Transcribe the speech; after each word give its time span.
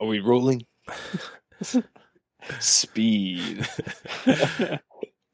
Are 0.00 0.06
we 0.06 0.18
rolling? 0.20 0.64
Speed. 2.58 3.68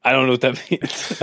I 0.03 0.11
don't 0.11 0.25
know 0.25 0.33
what 0.33 0.41
that 0.41 0.61
means. 0.69 1.17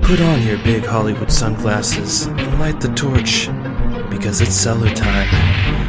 Put 0.00 0.20
on 0.22 0.42
your 0.46 0.56
big 0.58 0.86
Hollywood 0.86 1.30
sunglasses 1.30 2.26
and 2.26 2.58
light 2.58 2.80
the 2.80 2.88
torch 2.94 3.48
because 4.10 4.40
it's 4.40 4.54
cellar 4.54 4.88
time. 4.94 5.83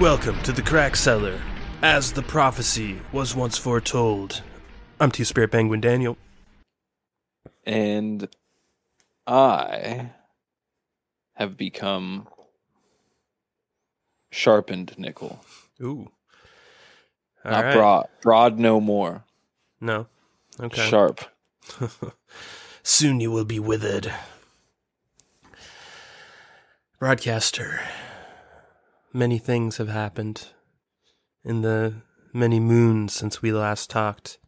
Welcome 0.00 0.40
to 0.44 0.52
the 0.52 0.62
Crack 0.62 0.96
Cellar, 0.96 1.38
as 1.82 2.12
the 2.12 2.22
prophecy 2.22 2.98
was 3.12 3.36
once 3.36 3.58
foretold. 3.58 4.42
I'm 4.98 5.10
T 5.10 5.24
Spirit 5.24 5.52
Penguin 5.52 5.80
Daniel. 5.82 6.16
and 7.64 8.28
I 9.26 10.10
have 11.34 11.56
become 11.58 12.28
sharpened 14.30 14.94
nickel. 14.96 15.44
Ooh. 15.82 16.10
All 17.44 17.50
Not 17.52 17.64
right. 17.64 17.74
broad. 17.74 18.08
Broad 18.22 18.58
no 18.58 18.80
more. 18.80 19.24
No. 19.82 20.06
Okay. 20.58 20.88
Sharp. 20.88 21.20
Soon 22.82 23.20
you 23.20 23.30
will 23.30 23.44
be 23.44 23.58
withered. 23.58 24.12
Broadcaster. 26.98 27.80
Many 29.12 29.38
things 29.38 29.78
have 29.78 29.88
happened 29.88 30.48
in 31.44 31.62
the 31.62 32.02
many 32.32 32.60
moons 32.60 33.12
since 33.12 33.42
we 33.42 33.52
last 33.52 33.90
talked. 33.90 34.38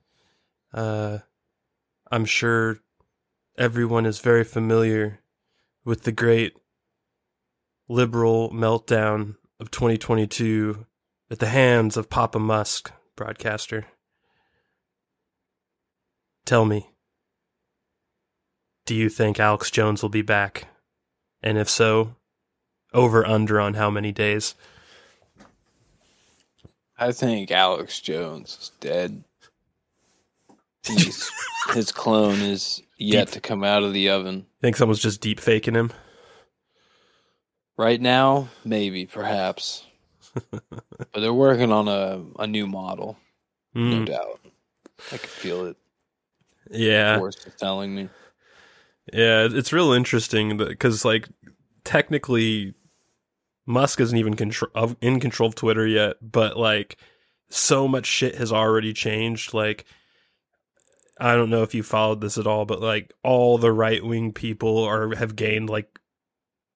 Uh, 0.72 1.18
I'm 2.10 2.24
sure 2.24 2.78
everyone 3.58 4.06
is 4.06 4.20
very 4.20 4.44
familiar 4.44 5.20
with 5.84 6.02
the 6.04 6.12
great 6.12 6.54
liberal 7.88 8.50
meltdown 8.50 9.34
of 9.58 9.70
2022 9.70 10.86
at 11.30 11.40
the 11.40 11.48
hands 11.48 11.96
of 11.96 12.08
Papa 12.08 12.38
Musk, 12.38 12.92
broadcaster. 13.16 13.86
Tell 16.44 16.64
me, 16.64 16.90
do 18.86 18.94
you 18.94 19.08
think 19.08 19.40
Alex 19.40 19.70
Jones 19.70 20.02
will 20.02 20.08
be 20.08 20.22
back? 20.22 20.68
And 21.42 21.58
if 21.58 21.68
so, 21.68 22.16
over 22.94 23.26
under 23.26 23.60
on 23.60 23.74
how 23.74 23.90
many 23.90 24.12
days? 24.12 24.54
I 26.98 27.12
think 27.12 27.50
Alex 27.50 28.00
Jones 28.00 28.58
is 28.60 28.70
dead. 28.80 29.24
He's, 30.86 31.30
his 31.74 31.90
clone 31.92 32.40
is 32.40 32.82
yet 32.98 33.26
Deep- 33.26 33.34
to 33.34 33.40
come 33.40 33.64
out 33.64 33.82
of 33.82 33.92
the 33.92 34.08
oven. 34.10 34.46
I 34.46 34.60
Think 34.60 34.76
someone's 34.76 35.00
just 35.00 35.20
deep 35.20 35.40
faking 35.40 35.74
him? 35.74 35.92
Right 37.76 38.00
now, 38.00 38.48
maybe, 38.64 39.06
perhaps. 39.06 39.84
but 40.50 40.62
they're 41.14 41.32
working 41.32 41.72
on 41.72 41.88
a, 41.88 42.22
a 42.42 42.46
new 42.46 42.66
model, 42.66 43.16
no 43.74 44.02
Mm, 44.02 44.06
doubt. 44.06 44.40
I 45.10 45.16
can 45.16 45.28
feel 45.28 45.66
it. 45.66 45.76
yeah, 46.70 47.18
Force 47.18 47.44
is 47.46 47.54
telling 47.58 47.94
me. 47.94 48.08
yeah. 49.12 49.48
It's 49.50 49.72
real 49.72 49.92
interesting 49.92 50.56
because, 50.58 51.04
like, 51.04 51.28
technically, 51.84 52.74
Musk 53.66 54.00
isn't 54.00 54.18
even 54.18 54.34
in 55.00 55.20
control 55.20 55.48
of 55.48 55.54
Twitter 55.54 55.86
yet, 55.86 56.16
but 56.20 56.56
like, 56.56 56.96
so 57.48 57.86
much 57.86 58.06
shit 58.06 58.36
has 58.36 58.52
already 58.52 58.92
changed. 58.92 59.54
Like, 59.54 59.84
I 61.18 61.34
don't 61.34 61.50
know 61.50 61.62
if 61.62 61.74
you 61.74 61.82
followed 61.82 62.20
this 62.20 62.38
at 62.38 62.46
all, 62.46 62.64
but 62.64 62.80
like, 62.80 63.12
all 63.22 63.58
the 63.58 63.72
right 63.72 64.04
wing 64.04 64.32
people 64.32 64.82
are 64.84 65.14
have 65.14 65.36
gained 65.36 65.70
like 65.70 65.98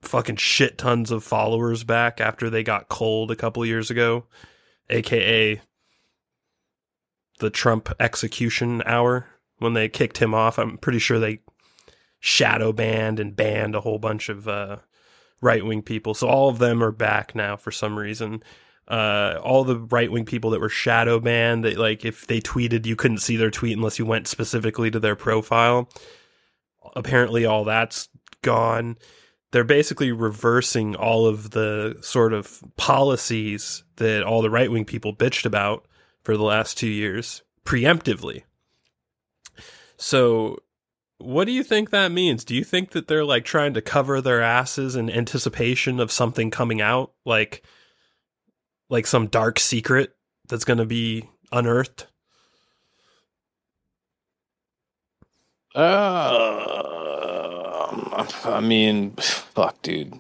fucking 0.03 0.37
shit 0.37 0.79
tons 0.79 1.11
of 1.11 1.25
followers 1.25 1.83
back 1.83 2.21
after 2.21 2.49
they 2.49 2.63
got 2.63 2.89
cold 2.89 3.31
a 3.31 3.37
couple 3.37 3.65
years 3.67 3.91
ago, 3.91 4.27
aka 4.91 5.61
the 7.39 7.51
Trump 7.51 7.93
execution 8.01 8.83
hour 8.87 9.27
when 9.59 9.75
they 9.75 9.89
kicked 9.89 10.19
him 10.19 10.35
off. 10.35 10.59
I'm 10.59 10.79
pretty 10.79 10.99
sure 10.99 11.19
they 11.19 11.41
shadow 12.21 12.73
banned 12.73 13.21
and 13.21 13.37
banned 13.37 13.75
a 13.75 13.81
whole 13.81 13.99
bunch 13.99 14.29
of 14.29 14.49
uh, 14.49 14.77
right 15.41 15.65
wing 15.65 15.83
people. 15.83 16.15
So 16.15 16.29
all 16.29 16.49
of 16.49 16.59
them 16.59 16.83
are 16.83 16.93
back 16.93 17.35
now 17.35 17.57
for 17.57 17.71
some 17.71 17.99
reason. 17.99 18.43
Uh, 18.89 19.41
all 19.43 19.65
the 19.65 19.79
right 19.79 20.11
wing 20.13 20.25
people 20.25 20.51
that 20.51 20.61
were 20.61 20.69
shadow 20.69 21.19
banned, 21.19 21.65
that 21.65 21.77
like 21.77 22.05
if 22.05 22.27
they 22.27 22.41
tweeted, 22.41 22.87
you 22.87 22.97
couldn't 22.97 23.19
see 23.19 23.37
their 23.37 23.51
tweet 23.51 23.77
unless 23.77 23.99
you 23.99 24.07
went 24.07 24.29
specifically 24.29 24.91
to 24.91 25.01
their 25.01 25.17
profile. 25.17 25.89
Apparently, 26.95 27.45
all 27.45 27.65
that's 27.65 28.09
gone. 28.43 28.97
They're 29.51 29.65
basically 29.65 30.13
reversing 30.13 30.95
all 30.95 31.27
of 31.27 31.51
the 31.51 31.97
sort 32.01 32.33
of 32.33 32.63
policies 32.77 33.83
that 33.97 34.23
all 34.23 34.43
the 34.43 34.51
right 34.51 34.71
wing 34.71 34.85
people 34.85 35.15
bitched 35.15 35.47
about 35.47 35.87
for 36.23 36.37
the 36.37 36.45
last 36.45 36.79
two 36.79 36.89
years 36.89 37.43
preemptively. 37.65 38.45
So 39.97 40.59
what 41.19 41.47
do 41.47 41.53
you 41.53 41.63
think 41.63 41.91
that 41.91 42.13
means? 42.13 42.45
Do 42.45 42.55
you 42.55 42.65
think 42.65 42.91
that 42.91 43.09
they're 43.09 43.25
like 43.25 43.45
trying 43.45 43.75
to 43.75 43.83
cover 43.83 44.21
their 44.21 44.43
asses 44.43 44.97
in 44.97 45.11
anticipation 45.11 45.99
of 46.01 46.13
something 46.13 46.51
coming 46.51 46.81
out, 46.81 47.13
like 47.25 47.63
like 48.89 49.07
some 49.07 49.27
dark 49.27 49.59
secret 49.59 50.15
that's 50.49 50.65
going 50.65 50.79
to 50.79 50.87
be 50.87 51.29
unearthed? 51.53 52.07
Uh, 55.75 55.83
I 58.45 58.61
mean, 58.61 59.13
fuck, 59.13 59.81
dude. 59.83 60.15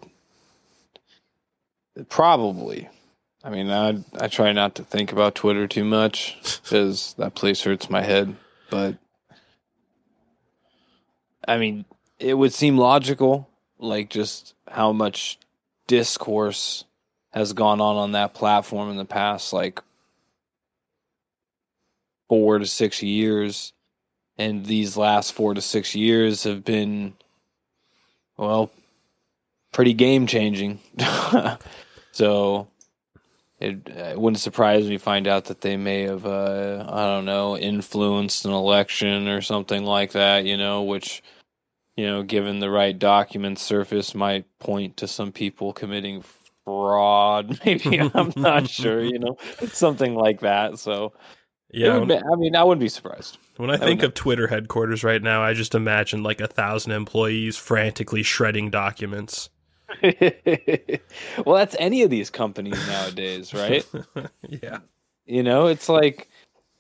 Probably. 2.08 2.88
I 3.42 3.50
mean, 3.50 3.70
I 3.70 4.02
I 4.18 4.28
try 4.28 4.52
not 4.52 4.74
to 4.76 4.82
think 4.82 5.12
about 5.12 5.34
Twitter 5.34 5.66
too 5.66 5.84
much 5.84 6.36
because 6.62 7.14
that 7.14 7.34
place 7.34 7.62
hurts 7.62 7.88
my 7.88 8.02
head. 8.02 8.36
But 8.70 8.96
I 11.46 11.58
mean, 11.58 11.84
it 12.18 12.34
would 12.34 12.52
seem 12.52 12.76
logical, 12.76 13.48
like 13.78 14.10
just 14.10 14.54
how 14.68 14.92
much 14.92 15.38
discourse 15.86 16.84
has 17.32 17.52
gone 17.52 17.80
on 17.80 17.96
on 17.96 18.12
that 18.12 18.34
platform 18.34 18.90
in 18.90 18.96
the 18.96 19.04
past, 19.04 19.52
like 19.52 19.80
four 22.28 22.58
to 22.58 22.66
six 22.66 23.02
years. 23.02 23.72
And 24.38 24.66
these 24.66 24.96
last 24.96 25.32
four 25.32 25.54
to 25.54 25.60
six 25.60 25.94
years 25.94 26.44
have 26.44 26.64
been 26.64 27.14
well 28.36 28.70
pretty 29.72 29.92
game 29.92 30.26
changing 30.26 30.78
so 32.12 32.66
it, 33.60 33.86
it 33.88 34.18
wouldn't 34.18 34.40
surprise 34.40 34.84
me 34.84 34.96
to 34.96 34.98
find 34.98 35.26
out 35.26 35.46
that 35.46 35.60
they 35.60 35.76
may 35.76 36.02
have 36.02 36.24
uh, 36.24 36.84
i 36.88 37.04
don't 37.04 37.24
know 37.24 37.56
influenced 37.56 38.44
an 38.44 38.52
election 38.52 39.28
or 39.28 39.40
something 39.40 39.84
like 39.84 40.12
that 40.12 40.44
you 40.44 40.56
know 40.56 40.82
which 40.82 41.22
you 41.96 42.06
know 42.06 42.22
given 42.22 42.60
the 42.60 42.70
right 42.70 42.98
documents 42.98 43.62
surface 43.62 44.14
might 44.14 44.44
point 44.58 44.96
to 44.96 45.08
some 45.08 45.32
people 45.32 45.72
committing 45.72 46.22
fraud 46.64 47.60
maybe 47.64 47.98
i'm 47.98 48.32
not 48.36 48.68
sure 48.70 49.02
you 49.02 49.18
know 49.18 49.36
something 49.66 50.14
like 50.14 50.40
that 50.40 50.78
so 50.78 51.12
Yeah, 51.70 52.04
be- 52.04 52.16
i 52.16 52.36
mean 52.36 52.56
i 52.56 52.64
wouldn't 52.64 52.80
be 52.80 52.88
surprised 52.88 53.38
when 53.56 53.70
I 53.70 53.78
think 53.78 54.02
of 54.02 54.14
Twitter 54.14 54.48
headquarters 54.48 55.02
right 55.02 55.22
now, 55.22 55.42
I 55.42 55.54
just 55.54 55.74
imagine 55.74 56.22
like 56.22 56.40
a 56.40 56.46
thousand 56.46 56.92
employees 56.92 57.56
frantically 57.56 58.22
shredding 58.22 58.70
documents. 58.70 59.48
well, 60.02 61.56
that's 61.56 61.76
any 61.78 62.02
of 62.02 62.10
these 62.10 62.28
companies 62.28 62.78
nowadays, 62.86 63.54
right? 63.54 63.84
yeah. 64.42 64.80
you 65.24 65.42
know, 65.42 65.66
it's 65.66 65.88
like 65.88 66.28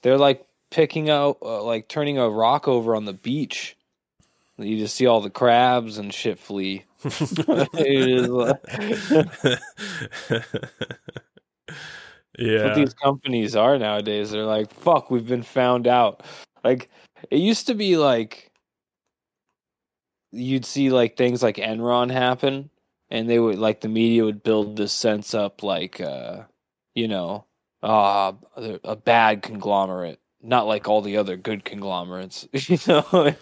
they're 0.02 0.18
like 0.18 0.46
picking 0.70 1.08
out, 1.08 1.38
uh, 1.40 1.62
like 1.62 1.88
turning 1.88 2.18
a 2.18 2.28
rock 2.28 2.68
over 2.68 2.94
on 2.94 3.06
the 3.06 3.14
beach. 3.14 3.75
You 4.58 4.78
just 4.78 4.96
see 4.96 5.06
all 5.06 5.20
the 5.20 5.30
crabs 5.30 5.98
and 5.98 6.12
shit 6.12 6.38
flee. 6.38 6.84
Yeah. 12.38 12.64
what 12.66 12.74
these 12.74 12.94
companies 12.94 13.56
are 13.56 13.78
nowadays. 13.78 14.30
They're 14.30 14.44
like, 14.44 14.70
fuck, 14.72 15.10
we've 15.10 15.26
been 15.26 15.42
found 15.42 15.86
out. 15.86 16.22
Like, 16.62 16.90
it 17.30 17.38
used 17.38 17.66
to 17.68 17.74
be 17.74 17.96
like 17.96 18.52
you'd 20.32 20.64
see 20.64 20.90
like 20.90 21.16
things 21.16 21.42
like 21.42 21.56
Enron 21.56 22.10
happen, 22.10 22.70
and 23.10 23.28
they 23.28 23.38
would 23.38 23.58
like 23.58 23.80
the 23.80 23.88
media 23.88 24.24
would 24.24 24.42
build 24.42 24.76
this 24.76 24.92
sense 24.92 25.34
up, 25.34 25.62
like, 25.62 26.00
uh, 26.00 26.42
you 26.94 27.08
know, 27.08 27.46
uh, 27.82 28.32
a 28.84 28.96
bad 28.96 29.42
conglomerate, 29.42 30.20
not 30.42 30.66
like 30.66 30.88
all 30.88 31.02
the 31.02 31.16
other 31.16 31.36
good 31.36 31.64
conglomerates. 31.64 32.46
you 32.52 32.78
know. 32.86 33.34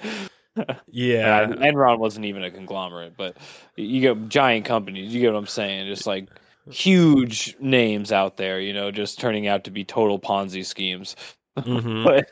Yeah, 0.87 1.47
Enron 1.47 1.99
wasn't 1.99 2.27
even 2.27 2.45
a 2.45 2.51
conglomerate, 2.51 3.17
but 3.17 3.37
you 3.77 4.01
get 4.01 4.29
giant 4.29 4.65
companies. 4.65 5.13
You 5.13 5.21
get 5.21 5.33
what 5.33 5.39
I'm 5.39 5.47
saying? 5.47 5.87
Just 5.89 6.07
like 6.07 6.29
huge 6.71 7.57
names 7.61 8.13
out 8.13 8.37
there, 8.37 8.61
you 8.61 8.73
know, 8.73 8.91
just 8.91 9.21
turning 9.21 9.47
out 9.47 9.65
to 9.65 9.71
be 9.71 9.85
total 9.85 10.19
Ponzi 10.19 10.65
schemes. 10.65 11.17
Mhm. 11.59 12.05
But 12.05 12.27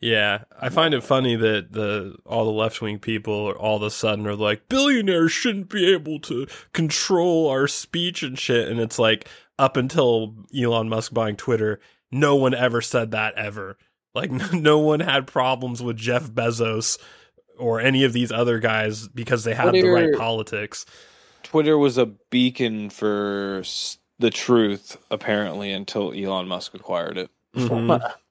Yeah, 0.00 0.44
I 0.60 0.68
find 0.68 0.92
it 0.92 1.02
funny 1.02 1.34
that 1.36 1.72
the 1.72 2.16
all 2.26 2.44
the 2.44 2.50
left 2.50 2.82
wing 2.82 2.98
people 2.98 3.48
are 3.48 3.56
all 3.58 3.76
of 3.76 3.82
a 3.82 3.90
sudden 3.90 4.26
are 4.26 4.36
like 4.36 4.68
billionaires 4.68 5.32
shouldn't 5.32 5.70
be 5.70 5.92
able 5.92 6.18
to 6.20 6.46
control 6.72 7.48
our 7.48 7.66
speech 7.68 8.22
and 8.22 8.38
shit, 8.38 8.68
and 8.68 8.80
it's 8.80 8.98
like 8.98 9.28
up 9.58 9.76
until 9.76 10.34
Elon 10.56 10.88
Musk 10.88 11.14
buying 11.14 11.36
Twitter, 11.36 11.80
no 12.12 12.36
one 12.36 12.54
ever 12.54 12.80
said 12.82 13.12
that 13.12 13.34
ever. 13.36 13.78
Like 14.14 14.30
no 14.52 14.78
one 14.78 15.00
had 15.00 15.26
problems 15.26 15.82
with 15.82 15.96
Jeff 15.96 16.30
Bezos 16.30 16.98
or 17.58 17.80
any 17.80 18.04
of 18.04 18.12
these 18.12 18.32
other 18.32 18.58
guys 18.58 19.08
because 19.08 19.44
they 19.44 19.54
had 19.54 19.72
the 19.72 19.88
right 19.88 20.14
politics. 20.16 20.86
Twitter 21.42 21.76
was 21.78 21.98
a 21.98 22.06
beacon 22.06 22.90
for 22.90 23.62
the 24.18 24.30
truth, 24.30 24.96
apparently, 25.10 25.70
until 25.72 26.12
Elon 26.12 26.48
Musk 26.48 26.74
acquired 26.74 27.18
it. 27.18 27.30
Mhm. 27.54 28.12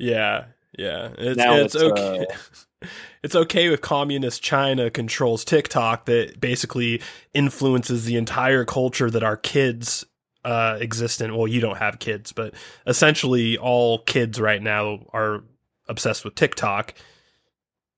Yeah, 0.00 0.44
yeah. 0.78 1.08
It's 1.18 1.36
Now 1.36 1.56
it's, 1.56 1.74
it's, 1.74 1.82
uh, 1.82 1.86
okay. 1.88 2.26
it's 3.24 3.34
okay 3.34 3.72
if 3.72 3.80
communist 3.80 4.42
China 4.42 4.90
controls 4.90 5.44
TikTok 5.44 6.04
that 6.04 6.40
basically 6.40 7.02
influences 7.34 8.04
the 8.04 8.16
entire 8.16 8.64
culture 8.64 9.10
that 9.10 9.24
our 9.24 9.36
kids 9.36 10.04
uh 10.48 10.78
exist 10.80 11.20
in. 11.20 11.36
Well, 11.36 11.48
you 11.48 11.60
don't 11.60 11.78
have 11.78 11.98
kids, 11.98 12.32
but 12.32 12.54
essentially 12.86 13.58
all 13.58 13.98
kids 13.98 14.40
right 14.40 14.62
now 14.62 15.06
are 15.12 15.44
obsessed 15.88 16.24
with 16.24 16.34
TikTok 16.34 16.94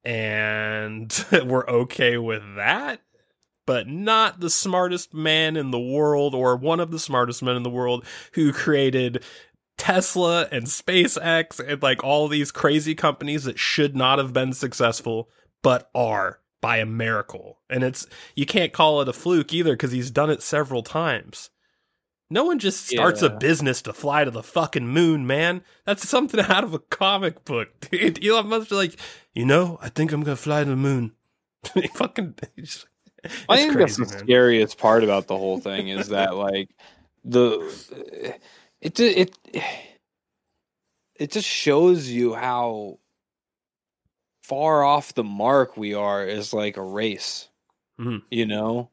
and 0.04 1.24
we're 1.44 1.66
okay 1.66 2.16
with 2.16 2.42
that. 2.56 3.00
But 3.66 3.86
not 3.86 4.40
the 4.40 4.50
smartest 4.50 5.14
man 5.14 5.56
in 5.56 5.70
the 5.70 5.78
world, 5.78 6.34
or 6.34 6.56
one 6.56 6.80
of 6.80 6.90
the 6.90 6.98
smartest 6.98 7.42
men 7.42 7.56
in 7.56 7.62
the 7.62 7.70
world, 7.70 8.04
who 8.32 8.52
created 8.52 9.22
Tesla 9.78 10.48
and 10.50 10.64
SpaceX 10.64 11.60
and 11.64 11.80
like 11.80 12.02
all 12.02 12.26
these 12.26 12.50
crazy 12.50 12.94
companies 12.94 13.44
that 13.44 13.58
should 13.58 13.94
not 13.94 14.18
have 14.18 14.32
been 14.32 14.52
successful 14.52 15.28
but 15.62 15.88
are 15.94 16.40
by 16.60 16.78
a 16.78 16.86
miracle. 16.86 17.58
And 17.68 17.84
it's 17.84 18.06
you 18.34 18.44
can't 18.44 18.72
call 18.72 19.00
it 19.00 19.08
a 19.08 19.12
fluke 19.12 19.52
either 19.52 19.76
cuz 19.76 19.92
he's 19.92 20.10
done 20.10 20.30
it 20.30 20.42
several 20.42 20.82
times. 20.82 21.50
No 22.32 22.44
one 22.44 22.60
just 22.60 22.86
starts 22.86 23.22
a 23.22 23.30
business 23.30 23.82
to 23.82 23.92
fly 23.92 24.24
to 24.24 24.30
the 24.30 24.42
fucking 24.42 24.86
moon, 24.86 25.26
man. 25.26 25.62
That's 25.84 26.08
something 26.08 26.38
out 26.48 26.62
of 26.62 26.72
a 26.72 26.78
comic 26.78 27.44
book. 27.44 27.68
Dude, 27.90 28.24
Elon 28.24 28.46
Musk's 28.48 28.70
like, 28.70 28.96
"You 29.34 29.44
know, 29.44 29.78
I 29.82 29.88
think 29.88 30.12
I'm 30.12 30.22
going 30.22 30.36
to 30.36 30.42
fly 30.42 30.62
to 30.62 30.70
the 30.70 30.76
moon." 30.76 31.12
he 31.74 31.88
fucking 31.88 32.34
I 33.48 33.56
think 33.56 33.72
crazy, 33.72 33.78
that's 33.78 33.96
the 33.96 34.18
scariest 34.18 34.78
part 34.78 35.04
about 35.04 35.26
the 35.26 35.36
whole 35.36 35.58
thing 35.60 35.88
is 35.88 36.08
that 36.08 36.34
like 36.36 36.70
the 37.24 37.58
it 38.80 38.98
it 38.98 39.36
it 41.16 41.32
just 41.32 41.48
shows 41.48 42.08
you 42.08 42.34
how 42.34 42.98
far 44.42 44.82
off 44.82 45.14
the 45.14 45.24
mark 45.24 45.76
we 45.76 45.94
are 45.94 46.22
as 46.22 46.54
like 46.54 46.76
a 46.76 46.82
race. 46.82 47.48
Mhm. 48.00 48.22
You 48.30 48.46
know, 48.46 48.90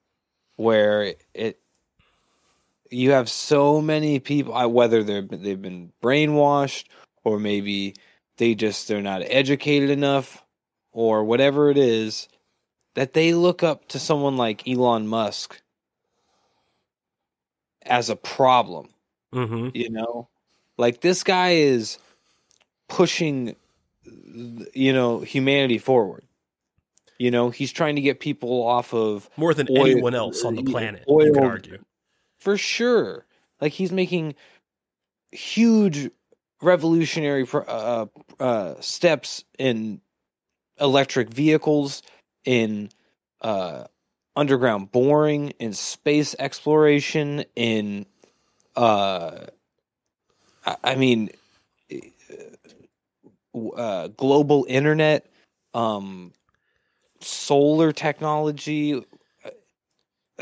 where 0.55 1.13
it 1.33 1.61
you 2.89 3.11
have 3.11 3.29
so 3.29 3.81
many 3.81 4.19
people 4.19 4.53
whether 4.69 5.03
they're 5.03 5.21
they've 5.21 5.61
been 5.61 5.91
brainwashed 6.01 6.85
or 7.23 7.39
maybe 7.39 7.93
they 8.37 8.55
just 8.55 8.87
they're 8.87 9.01
not 9.01 9.21
educated 9.25 9.89
enough 9.89 10.43
or 10.91 11.23
whatever 11.23 11.69
it 11.69 11.77
is 11.77 12.27
that 12.95 13.13
they 13.13 13.33
look 13.33 13.63
up 13.63 13.87
to 13.89 13.99
someone 13.99 14.37
like 14.37 14.67
Elon 14.67 15.07
Musk 15.07 15.61
as 17.83 18.09
a 18.09 18.15
problem, 18.15 18.89
Mhm. 19.33 19.71
you 19.75 19.89
know? 19.89 20.27
Like 20.77 21.01
this 21.01 21.23
guy 21.23 21.51
is 21.51 21.97
pushing 22.89 23.55
you 24.73 24.93
know 24.93 25.19
humanity 25.19 25.77
forward. 25.77 26.23
You 27.19 27.31
know, 27.31 27.49
he's 27.49 27.71
trying 27.71 27.95
to 27.95 28.01
get 28.01 28.19
people 28.19 28.63
off 28.63 28.93
of 28.93 29.29
More 29.37 29.53
than 29.53 29.67
Oil- 29.71 29.87
anyone 29.87 30.13
else 30.15 30.45
on 30.45 30.55
the 30.55 30.61
yeah, 30.63 30.71
planet, 30.71 31.03
you 31.07 31.31
could 31.33 31.43
argue. 31.43 31.77
For 32.39 32.57
sure. 32.57 33.25
Like 33.59 33.73
he's 33.73 33.91
making 33.91 34.35
huge 35.31 36.09
revolutionary 36.61 37.47
uh, 37.53 38.05
uh, 38.39 38.75
steps 38.79 39.43
in 39.57 40.01
electric 40.79 41.29
vehicles, 41.29 42.01
in 42.45 42.89
uh, 43.41 43.85
underground 44.35 44.91
boring, 44.91 45.49
in 45.59 45.73
space 45.73 46.35
exploration, 46.39 47.45
in 47.55 48.05
uh, 48.75 49.47
I, 50.65 50.75
I 50.83 50.95
mean, 50.95 51.29
uh, 53.75 54.07
global 54.09 54.65
internet, 54.69 55.25
um, 55.73 56.33
solar 57.21 57.91
technology. 57.91 59.03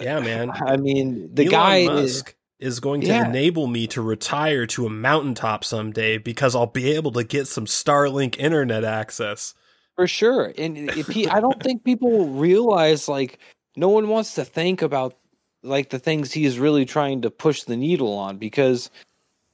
Yeah, 0.02 0.20
man. 0.20 0.52
I 0.66 0.78
mean, 0.78 1.34
the 1.34 1.44
Elon 1.46 1.52
guy 1.52 1.78
is 1.78 2.16
Musk 2.18 2.36
is 2.60 2.80
going 2.80 3.02
to 3.02 3.08
Yeah. 3.08 3.28
enable 3.28 3.68
me 3.68 3.88
to 3.88 4.02
retire 4.02 4.66
to 4.68 4.86
a 4.86 4.90
mountaintop 4.90 5.64
someday 5.64 6.18
because 6.18 6.56
I'll 6.56 6.66
be 6.68 6.92
able 6.94 7.12
to 7.14 7.24
get 7.24 7.48
some 7.48 7.66
Starlink 7.66 8.38
internet 8.40 8.84
access. 8.84 9.54
For 9.96 10.08
sure. 10.08 10.54
And 10.58 10.90
if 10.92 11.08
he, 11.08 11.28
I 11.28 11.40
don't 11.40 11.62
think 11.62 11.84
people 11.84 12.28
realize 12.28 13.08
like 13.08 13.40
no 13.76 13.90
one 13.90 14.08
wants 14.08 14.36
to 14.36 14.46
think 14.46 14.82
about 14.82 15.18
like 15.64 15.90
the 15.90 16.00
things 16.00 16.32
he's 16.32 16.60
really 16.60 16.86
trying 16.86 17.22
to 17.24 17.30
push 17.32 17.64
the 17.64 17.78
needle 17.78 18.14
on 18.14 18.38
because 18.38 18.90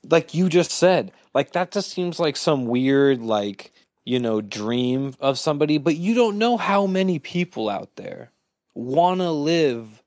like 0.10 0.34
you 0.34 0.50
just 0.50 0.72
said, 0.72 1.12
like 1.34 1.54
that 1.54 1.72
just 1.72 1.92
seems 1.92 2.20
like 2.20 2.36
some 2.36 2.66
weird 2.66 3.22
like, 3.22 3.72
you 4.06 4.20
know, 4.20 4.42
dream 4.42 5.14
of 5.20 5.38
somebody, 5.40 5.78
but 5.78 5.96
you 5.96 6.14
don't 6.16 6.38
know 6.38 6.58
how 6.58 6.86
many 6.88 7.20
people 7.20 7.70
out 7.70 7.96
there 7.96 8.32
want 8.74 9.20
to 9.22 9.32
live 9.32 10.01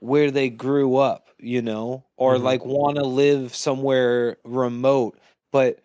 where 0.00 0.30
they 0.30 0.48
grew 0.50 0.96
up, 0.96 1.28
you 1.38 1.62
know, 1.62 2.04
or 2.16 2.36
Mhm. 2.36 2.42
like 2.42 2.64
want 2.64 2.96
to 2.96 3.04
live 3.04 3.54
somewhere 3.54 4.38
remote, 4.44 5.18
but 5.52 5.80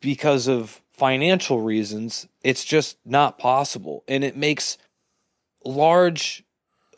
because 0.00 0.46
of 0.46 0.82
financial 0.90 1.60
reasons, 1.60 2.26
it's 2.42 2.64
just 2.64 2.96
not 3.04 3.38
possible. 3.38 4.04
And 4.08 4.24
it 4.24 4.36
makes 4.36 4.78
large, 5.64 6.44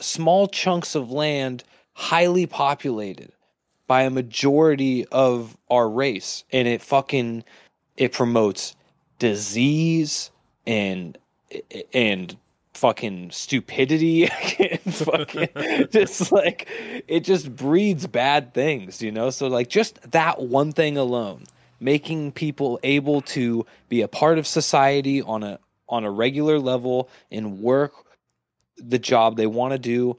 small 0.01 0.47
chunks 0.49 0.95
of 0.95 1.11
land 1.11 1.65
highly 1.95 2.47
populated 2.47 3.33
by 3.87 4.03
a 4.03 4.11
majority 4.11 5.07
of 5.07 5.57
our 5.71 5.89
race. 5.89 6.45
And 6.53 6.69
it 6.69 6.83
fucking, 6.83 7.45
it 7.97 8.13
promotes 8.13 8.77
disease 9.19 10.31
and, 10.67 11.19
and 11.93 12.37
fucking 12.79 13.31
stupidity 13.33 14.27
fucking 14.89 15.49
just 15.91 16.31
like 16.31 16.69
it 17.09 17.21
just 17.25 17.55
breeds 17.55 18.07
bad 18.07 18.55
things 18.55 19.03
you 19.03 19.11
know? 19.11 19.31
So 19.31 19.49
like 19.49 19.69
just 19.69 20.01
that 20.13 20.41
one 20.41 20.73
thing 20.73 20.97
alone 20.97 21.45
making 21.81 22.33
people 22.33 22.79
able 22.83 23.21
to 23.23 23.67
be 23.89 24.03
a 24.03 24.09
part 24.09 24.39
of 24.39 24.47
society 24.47 25.23
on 25.23 25.43
a 25.43 25.59
on 25.89 26.05
a 26.05 26.11
regular 26.11 26.59
level 26.59 27.09
and 27.31 27.61
work 27.61 27.95
the 28.77 28.99
job 28.99 29.37
they 29.37 29.47
want 29.47 29.73
to 29.73 29.79
do 29.79 30.17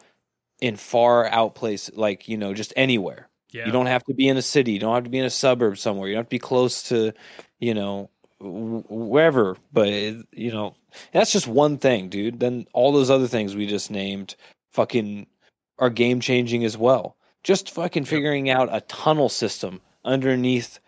in 0.59 0.75
far 0.75 1.27
out 1.27 1.55
places 1.55 1.95
like 1.95 2.27
you 2.27 2.37
know 2.37 2.53
just 2.53 2.73
anywhere. 2.75 3.27
Yeah. 3.51 3.65
you 3.65 3.71
don't 3.71 3.87
have 3.87 4.03
to 4.03 4.13
be 4.13 4.27
in 4.27 4.37
a 4.37 4.43
city. 4.43 4.73
You 4.73 4.79
don't 4.79 4.93
have 4.93 5.05
to 5.05 5.09
be 5.09 5.17
in 5.17 5.25
a 5.25 5.29
suburb 5.31 5.79
somewhere. 5.79 6.07
You 6.07 6.13
don't 6.13 6.19
have 6.21 6.27
to 6.27 6.35
be 6.35 6.39
close 6.39 6.83
to 6.89 7.13
you 7.59 7.73
know 7.73 8.09
wherever 8.41 9.57
but 9.73 9.87
it- 9.87 10.25
you 10.31 10.51
know 10.51 10.75
that's 11.11 11.31
just 11.31 11.47
one 11.47 11.77
thing 11.77 12.09
dude 12.09 12.39
then 12.39 12.65
all 12.73 12.91
those 12.91 13.09
other 13.09 13.27
things 13.27 13.55
we 13.55 13.67
just 13.67 13.91
named 13.91 14.35
fucking 14.71 15.27
are 15.77 15.89
game 15.89 16.19
changing 16.19 16.63
as 16.63 16.77
well 16.77 17.17
just 17.43 17.71
fucking 17.71 18.05
figuring 18.05 18.49
out 18.49 18.69
a 18.71 18.81
tunnel 18.81 19.29
system 19.29 19.81
underneath 20.05 20.79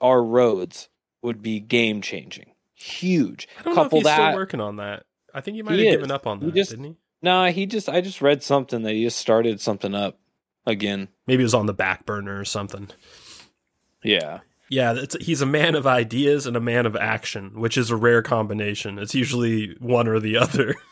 our 0.00 0.22
roads 0.22 0.88
would 1.22 1.42
be 1.42 1.60
game 1.60 2.00
changing 2.00 2.46
huge 2.74 3.48
I 3.58 3.62
don't 3.62 3.74
know 3.74 3.80
if 3.82 3.84
couple 3.84 4.00
he's 4.00 4.12
still 4.12 4.34
working 4.34 4.60
on 4.60 4.76
that. 4.76 5.04
I 5.34 5.40
think 5.40 5.56
he 5.56 5.62
might 5.62 5.74
He 5.74 5.86
have 5.86 5.94
is. 5.94 5.96
given 5.96 6.10
up 6.10 6.26
on 6.26 6.38
that, 6.40 6.44
He 6.46 6.50
that, 6.52 6.56
just- 6.56 6.70
didn't 6.70 6.84
he? 6.86 6.96
no 7.22 7.46
he 7.50 7.66
just 7.66 7.88
i 7.88 8.00
just 8.00 8.20
read 8.22 8.42
something 8.42 8.82
that 8.82 8.92
he 8.94 9.02
just 9.02 9.18
started 9.18 9.60
something 9.60 9.94
up 9.94 10.18
again 10.66 11.08
Maybe 11.26 11.42
it 11.42 11.44
was 11.44 11.54
on 11.54 11.66
the 11.66 11.72
back 11.74 12.04
burner 12.06 12.38
or 12.38 12.44
something. 12.44 12.88
yeah 14.02 14.40
Yeah, 14.68 14.94
it's, 14.96 15.16
he's 15.24 15.42
a 15.42 15.46
man 15.46 15.74
of 15.74 15.86
ideas 15.86 16.46
and 16.46 16.56
a 16.56 16.60
man 16.60 16.86
of 16.86 16.96
action, 16.96 17.60
which 17.60 17.78
is 17.78 17.90
a 17.90 17.96
rare 17.96 18.22
combination. 18.22 18.98
It's 18.98 19.14
usually 19.14 19.76
one 19.78 20.08
or 20.08 20.18
the 20.20 20.36
other. 20.36 20.74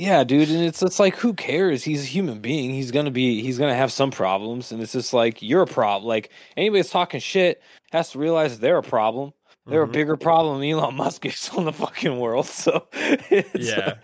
Yeah, 0.00 0.22
dude, 0.22 0.48
and 0.48 0.62
it's 0.62 0.80
it's 0.80 1.00
like 1.00 1.16
who 1.16 1.34
cares? 1.34 1.82
He's 1.82 2.04
a 2.04 2.06
human 2.06 2.38
being. 2.38 2.70
He's 2.70 2.92
gonna 2.92 3.10
be 3.10 3.42
he's 3.42 3.58
gonna 3.58 3.74
have 3.74 3.90
some 3.90 4.12
problems, 4.12 4.70
and 4.70 4.80
it's 4.80 4.92
just 4.92 5.12
like 5.12 5.42
you're 5.42 5.62
a 5.62 5.66
problem. 5.66 6.06
Like 6.06 6.30
anybody 6.56 6.82
that's 6.82 6.90
talking 6.92 7.18
shit 7.18 7.60
has 7.90 8.10
to 8.10 8.20
realize 8.20 8.60
they're 8.60 8.78
a 8.78 8.82
problem. 8.84 9.32
They're 9.66 9.84
Mhm. 9.84 9.88
a 9.88 9.92
bigger 9.92 10.16
problem 10.16 10.60
than 10.60 10.68
Elon 10.70 10.94
Musk 10.96 11.26
is 11.26 11.50
on 11.56 11.64
the 11.64 11.72
fucking 11.72 12.16
world. 12.16 12.46
So 12.46 12.86
it's, 12.92 13.68
Yeah. 13.70 13.94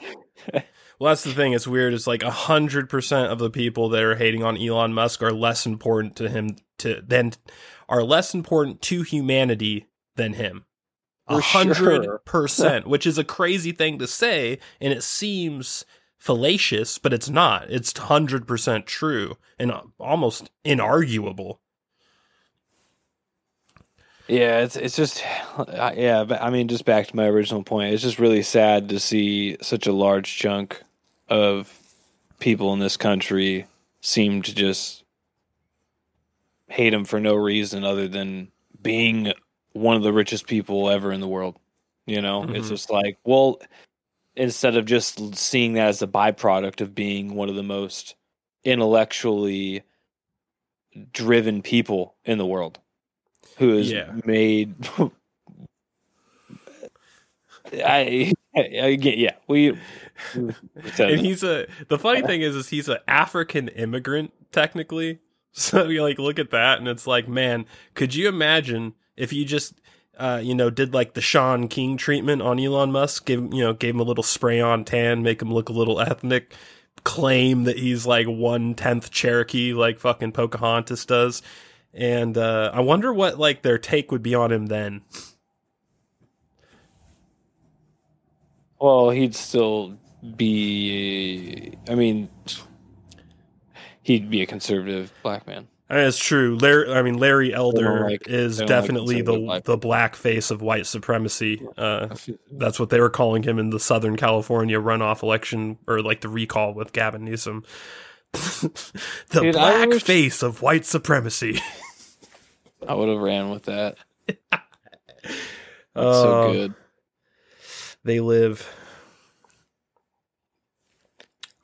Well, 0.99 1.11
that's 1.11 1.25
the 1.25 1.33
thing. 1.33 1.53
It's 1.53 1.67
weird. 1.67 1.93
It's 1.93 2.07
like 2.07 2.23
a 2.23 2.31
hundred 2.31 2.89
percent 2.89 3.33
of 3.33 3.39
the 3.39 3.51
people 3.51 3.89
that 3.91 4.03
are 4.03 4.17
hating 4.17 4.43
on 4.43 4.57
Elon 4.57 4.93
Musk 4.93 5.23
are 5.23 5.33
less 5.33 5.67
important 5.67 6.17
to 6.17 6.29
him 6.29 6.57
to 6.79 7.03
than 7.07 7.33
are 7.89 8.03
less 8.03 8.35
important 8.35 8.81
to 8.83 9.03
humanity 9.03 9.87
than 10.17 10.35
him. 10.35 10.65
A 11.27 11.41
hundred 11.41 12.07
percent, 12.25 12.87
which 12.87 13.07
is 13.07 13.19
a 13.19 13.25
crazy 13.25 13.73
thing 13.73 13.99
to 13.99 14.07
say, 14.07 14.59
and 14.81 14.93
it 14.93 15.03
seems 15.03 15.85
fallacious, 16.19 16.99
but 16.99 17.13
it's 17.13 17.29
not. 17.29 17.71
It's 17.71 17.97
hundred 17.97 18.47
percent 18.47 18.87
true 18.87 19.37
and 19.59 19.73
uh, 19.73 19.83
almost 19.99 20.51
inarguable. 20.65 21.59
Yeah, 24.28 24.61
it's 24.61 24.76
it's 24.76 24.97
just 24.97 25.23
yeah, 25.75 26.25
but 26.25 26.40
I 26.43 26.49
mean 26.50 26.69
just 26.69 26.85
back 26.87 27.07
to 27.09 27.16
my 27.16 27.26
original 27.26 27.62
point. 27.62 27.93
It's 27.93 28.02
just 28.02 28.19
really 28.19 28.43
sad 28.43 28.88
to 28.88 28.99
see 28.99 29.57
such 29.61 29.87
a 29.87 29.93
large 29.93 30.37
chunk 30.37 30.83
of 31.28 31.78
people 32.38 32.73
in 32.73 32.78
this 32.78 32.97
country 32.97 33.66
seem 34.00 34.43
to 34.43 34.54
just 34.54 35.04
hate 36.69 36.93
him 36.95 37.04
for 37.04 37.21
no 37.21 37.35
reason 37.35 37.85
other 37.85 38.09
than 38.09 38.49
being 38.83 39.33
one 39.73 39.97
of 39.97 40.02
the 40.02 40.12
richest 40.12 40.47
people 40.47 40.88
ever 40.90 41.12
in 41.12 41.21
the 41.21 41.28
world. 41.28 41.57
You 42.07 42.21
know, 42.21 42.45
it's 42.50 42.66
Mhm. 42.66 42.71
just 42.71 42.90
like, 42.90 43.19
well, 43.25 43.61
instead 44.37 44.76
of 44.76 44.87
just 44.87 45.35
seeing 45.37 45.75
that 45.75 45.88
as 45.88 46.02
a 46.02 46.07
byproduct 46.09 46.81
of 46.81 46.95
being 46.95 47.35
one 47.35 47.49
of 47.50 47.57
the 47.57 47.62
most 47.64 48.16
intellectually 48.64 49.85
driven 51.12 51.62
people 51.62 52.14
in 52.25 52.38
the 52.38 52.47
world 52.47 52.78
who 53.58 53.76
has 53.76 53.90
Yeah. 53.90 54.12
made 54.25 54.75
I, 57.73 58.32
I 58.56 58.94
get 58.94 59.18
yeah 59.18 59.34
we, 59.49 59.76
and 60.34 61.20
he's 61.20 61.42
a 61.42 61.66
the 61.88 61.99
funny 61.99 62.23
thing 62.23 62.40
is 62.42 62.54
is 62.54 62.68
he's 62.68 62.88
an 62.88 62.99
african 63.08 63.68
immigrant 63.68 64.32
technically. 64.52 65.20
So 65.56 65.84
you 65.87 66.02
like 66.02 66.18
look 66.18 66.40
at 66.40 66.50
that 66.50 66.78
and 66.80 66.88
it's 66.88 67.06
like 67.06 67.28
man 67.28 67.66
could 67.94 68.12
you 68.12 68.26
imagine 68.28 68.94
if 69.16 69.32
you 69.32 69.44
just 69.44 69.80
uh, 70.18 70.40
you 70.42 70.52
know, 70.54 70.68
did 70.70 70.94
like 70.94 71.14
the 71.14 71.20
Shaun 71.20 71.68
King 71.68 71.96
treatment 71.96 72.42
on 72.42 72.58
Elon 72.61 72.90
Musk, 72.92 73.26
give 73.26 73.40
you 73.52 73.62
know, 73.62 73.73
gave 73.73 73.94
him 73.94 74.00
a 74.00 74.04
little 74.04 74.23
spray 74.25 74.61
on 74.61 74.84
tan, 74.84 75.23
make 75.23 75.40
him 75.42 75.52
look 75.52 75.68
a 75.68 75.73
little 75.73 76.00
ethnic, 76.00 76.54
claim 77.04 77.64
that 77.64 77.78
he's 77.78 78.06
like 78.06 78.26
one 78.26 78.75
tenth 78.75 79.11
Cherokee, 79.11 79.73
like 79.75 79.99
fucking 80.00 80.32
Pocahontas 80.32 81.04
does, 81.06 81.42
and 81.95 82.37
uh, 82.37 82.71
I 82.75 82.81
wonder 82.81 83.13
what 83.13 83.39
like 83.39 83.63
their 83.63 83.79
take 83.79 84.11
would 84.13 84.23
be 84.23 84.35
on 84.35 84.53
him 84.53 84.67
then. 84.67 85.03
well 88.81 89.09
he'd 89.11 89.35
still 89.35 89.97
be 90.37 91.75
I 91.89 91.95
mean 91.95 92.29
he'd 94.03 94.29
be 94.29 94.43
a 94.43 94.47
conservative 94.47 95.13
black 95.23 95.47
man 95.47 95.69
I 95.91 95.97
mean, 95.97 96.07
it's 96.07 96.19
true. 96.19 96.57
Larry, 96.57 96.93
I 96.93 97.03
mean, 97.03 97.19
Larry 97.19 97.53
Elder 97.53 98.09
like- 98.09 98.27
is 98.27 98.57
don't 98.57 98.69
like 98.69 98.81
definitely 98.81 99.21
the 99.21 99.39
black 99.39 99.65
the 99.65 99.77
black 99.77 100.17
face 100.17 100.51
of 100.51 100.63
white 100.63 100.87
supremacy. 100.87 101.63
Uh, 101.77 102.17
that's 102.53 102.81
what 102.81 102.89
they 102.89 103.01
were 103.01 103.11
calling 103.11 103.43
him 103.43 103.59
in 103.59 103.69
the 103.69 103.79
Southern 103.79 104.17
California 104.17 104.81
runoff 104.81 105.23
election, 105.23 105.79
or 105.87 106.01
like 106.01 106.23
the 106.23 106.29
recall 106.31 106.73
with 106.73 106.93
Gavin 106.93 107.25
Newsom. 107.25 107.65
The 109.31 109.41
Dude, 109.41 109.55
black 109.55 109.88
wish- 109.88 110.03
face 110.03 110.43
of 110.43 110.61
white 110.62 110.85
supremacy. 110.87 111.61
I 112.87 112.95
would 112.95 113.09
have 113.09 113.19
ran 113.21 113.49
with 113.50 113.62
that 113.64 113.97
that's 114.26 114.62
Oh, 115.97 116.23
so 116.23 116.53
good 116.53 116.75
They 118.05 118.21
live. 118.21 118.69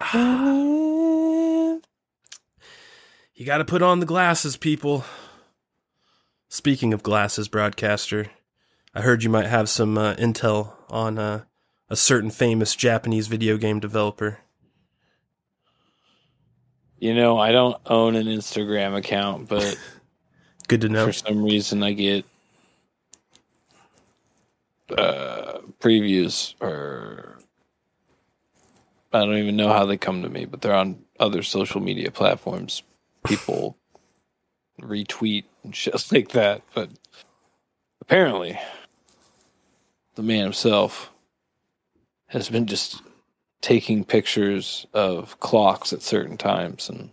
You 3.35 3.47
got 3.47 3.59
to 3.59 3.65
put 3.65 3.81
on 3.83 4.01
the 4.01 4.07
glasses, 4.07 4.57
people. 4.59 5.03
Speaking 6.51 6.93
of 6.93 7.03
glasses, 7.03 7.49
broadcaster, 7.49 8.27
I 8.95 9.01
heard 9.01 9.23
you 9.23 9.31
might 9.31 9.47
have 9.47 9.69
some 9.71 9.97
uh, 9.97 10.15
intel 10.17 10.73
on 10.91 11.19
uh, 11.19 11.45
a 11.89 11.97
certain 11.97 12.31
famous 12.31 12.75
Japanese 12.77 13.29
video 13.29 13.57
game 13.57 13.81
developer. 13.81 14.41
You 17.01 17.15
know 17.15 17.39
I 17.39 17.53
don't 17.53 17.77
own 17.87 18.15
an 18.15 18.27
Instagram 18.27 18.97
account 18.97 19.49
but 19.49 19.77
Good 20.69 20.83
to 20.83 20.89
know. 20.89 21.07
for 21.07 21.13
some 21.13 21.43
reason 21.43 21.83
I 21.83 21.93
get 21.93 22.25
uh, 24.97 25.59
previews 25.81 26.55
or 26.61 27.39
I 29.13 29.21
don't 29.21 29.39
even 29.39 29.57
know 29.57 29.73
how 29.73 29.87
they 29.87 29.97
come 29.97 30.23
to 30.23 30.29
me, 30.29 30.45
but 30.45 30.61
they're 30.61 30.75
on 30.75 31.05
other 31.19 31.43
social 31.43 31.81
media 31.81 32.11
platforms. 32.11 32.83
People 33.27 33.77
retweet 34.81 35.45
and 35.65 35.75
shit 35.77 36.13
like 36.13 36.31
that. 36.31 36.63
But 36.75 36.91
apparently, 38.01 38.59
the 40.15 40.23
man 40.23 40.45
himself 40.45 41.11
has 42.29 42.49
been 42.49 42.67
just 42.67 43.03
taking 43.61 44.05
pictures 44.05 44.87
of 44.93 45.39
clocks 45.41 45.93
at 45.93 46.03
certain 46.03 46.37
times 46.37 46.89
and 46.89 47.11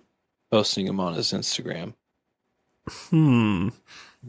posting 0.49 0.85
them 0.85 0.99
on 0.99 1.13
his 1.13 1.33
Instagram. 1.33 1.93
Hmm. 3.09 3.69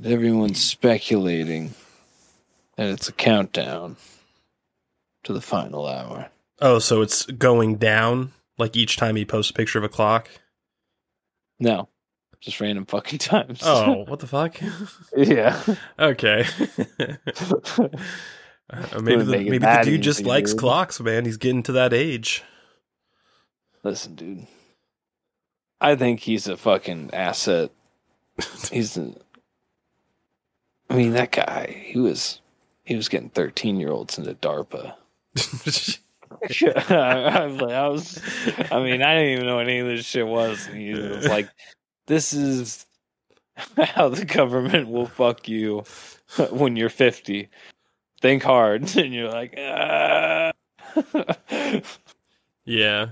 Everyone's 0.05 0.63
speculating 0.63 1.75
that 2.77 2.89
it's 2.89 3.09
a 3.09 3.13
countdown 3.13 3.97
to 5.25 5.33
the 5.33 5.41
final 5.41 5.87
hour. 5.87 6.31
Oh, 6.61 6.79
so 6.79 7.03
it's 7.03 7.27
going 7.27 7.77
down 7.77 8.33
like 8.57 8.77
each 8.77 8.97
time 8.97 9.17
he 9.17 9.25
posts 9.25 9.51
a 9.51 9.55
picture 9.55 9.79
of 9.79 9.85
a 9.85 9.89
clock. 9.89 10.29
No, 11.61 11.89
just 12.41 12.61
random 12.61 12.87
fucking 12.87 13.19
times. 13.21 13.61
Oh, 13.63 14.05
what 14.07 14.21
the 14.21 14.27
fuck? 14.27 14.61
yeah. 15.17 15.61
okay. 15.99 16.45
Uh, 18.93 19.01
maybe 19.01 19.23
the, 19.23 19.31
maybe 19.31 19.59
the 19.59 19.81
dude 19.83 20.03
just 20.03 20.25
likes 20.25 20.53
clocks, 20.53 21.01
man. 21.01 21.25
He's 21.25 21.39
getting 21.39 21.63
to 21.63 21.73
that 21.73 21.95
age. 21.95 22.45
Listen, 23.83 24.15
dude. 24.15 24.47
I 25.81 25.97
think 25.97 26.21
he's 26.21 26.47
a 26.49 26.57
fucking 26.57 27.11
asset. 27.15 27.71
He's 28.71 28.97
a, 28.97 29.15
I 30.91 30.95
mean, 30.97 31.13
that 31.13 31.33
guy, 31.33 31.83
he 31.87 31.99
was 31.99 32.41
he 32.85 32.95
was 32.95 33.09
getting 33.09 33.31
13 33.31 33.81
year 33.81 33.91
olds 33.91 34.19
into 34.19 34.35
DARPA. 34.35 34.95
I 36.91 37.47
was 37.47 37.61
like, 37.61 37.73
I 37.73 37.89
was, 37.89 38.23
I 38.71 38.83
mean, 38.83 39.03
I 39.03 39.15
didn't 39.15 39.33
even 39.33 39.47
know 39.47 39.57
what 39.57 39.69
any 39.69 39.81
of 39.81 39.87
this 39.87 40.07
shit 40.07 40.27
was. 40.27 40.67
And 40.67 40.77
he 40.77 40.93
was 40.93 41.27
like, 41.27 41.49
this 42.07 42.33
is 42.33 42.87
how 43.77 44.09
the 44.09 44.25
government 44.25 44.89
will 44.89 45.07
fuck 45.07 45.49
you 45.49 45.85
when 46.51 46.77
you're 46.77 46.89
50. 46.89 47.49
Think 48.21 48.43
hard. 48.43 48.83
And 48.97 49.15
you're 49.15 49.31
like, 49.31 49.55
ah. 49.59 50.53
yeah. 52.65 53.09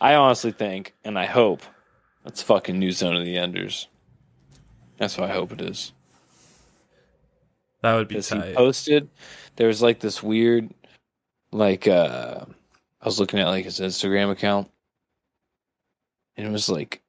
I 0.00 0.14
honestly 0.14 0.52
think, 0.52 0.94
and 1.04 1.18
I 1.18 1.26
hope, 1.26 1.62
that's 2.24 2.42
fucking 2.42 2.78
New 2.78 2.90
Zone 2.92 3.16
of 3.16 3.24
the 3.24 3.36
Enders. 3.36 3.88
That's 4.98 5.16
what 5.16 5.30
I 5.30 5.32
hope 5.32 5.52
it 5.52 5.60
is. 5.60 5.92
That 7.82 7.94
would 7.94 8.08
be 8.08 8.14
Because 8.16 8.30
he 8.30 8.38
tight. 8.38 8.54
posted, 8.54 9.08
there 9.56 9.68
was 9.68 9.82
like 9.82 10.00
this 10.00 10.22
weird, 10.22 10.70
like, 11.52 11.86
uh, 11.86 12.44
I 13.00 13.04
was 13.04 13.18
looking 13.20 13.40
at 13.40 13.48
like 13.48 13.64
his 13.64 13.80
Instagram 13.80 14.30
account, 14.30 14.70
and 16.36 16.46
it 16.46 16.50
was 16.50 16.68
like 16.68 17.02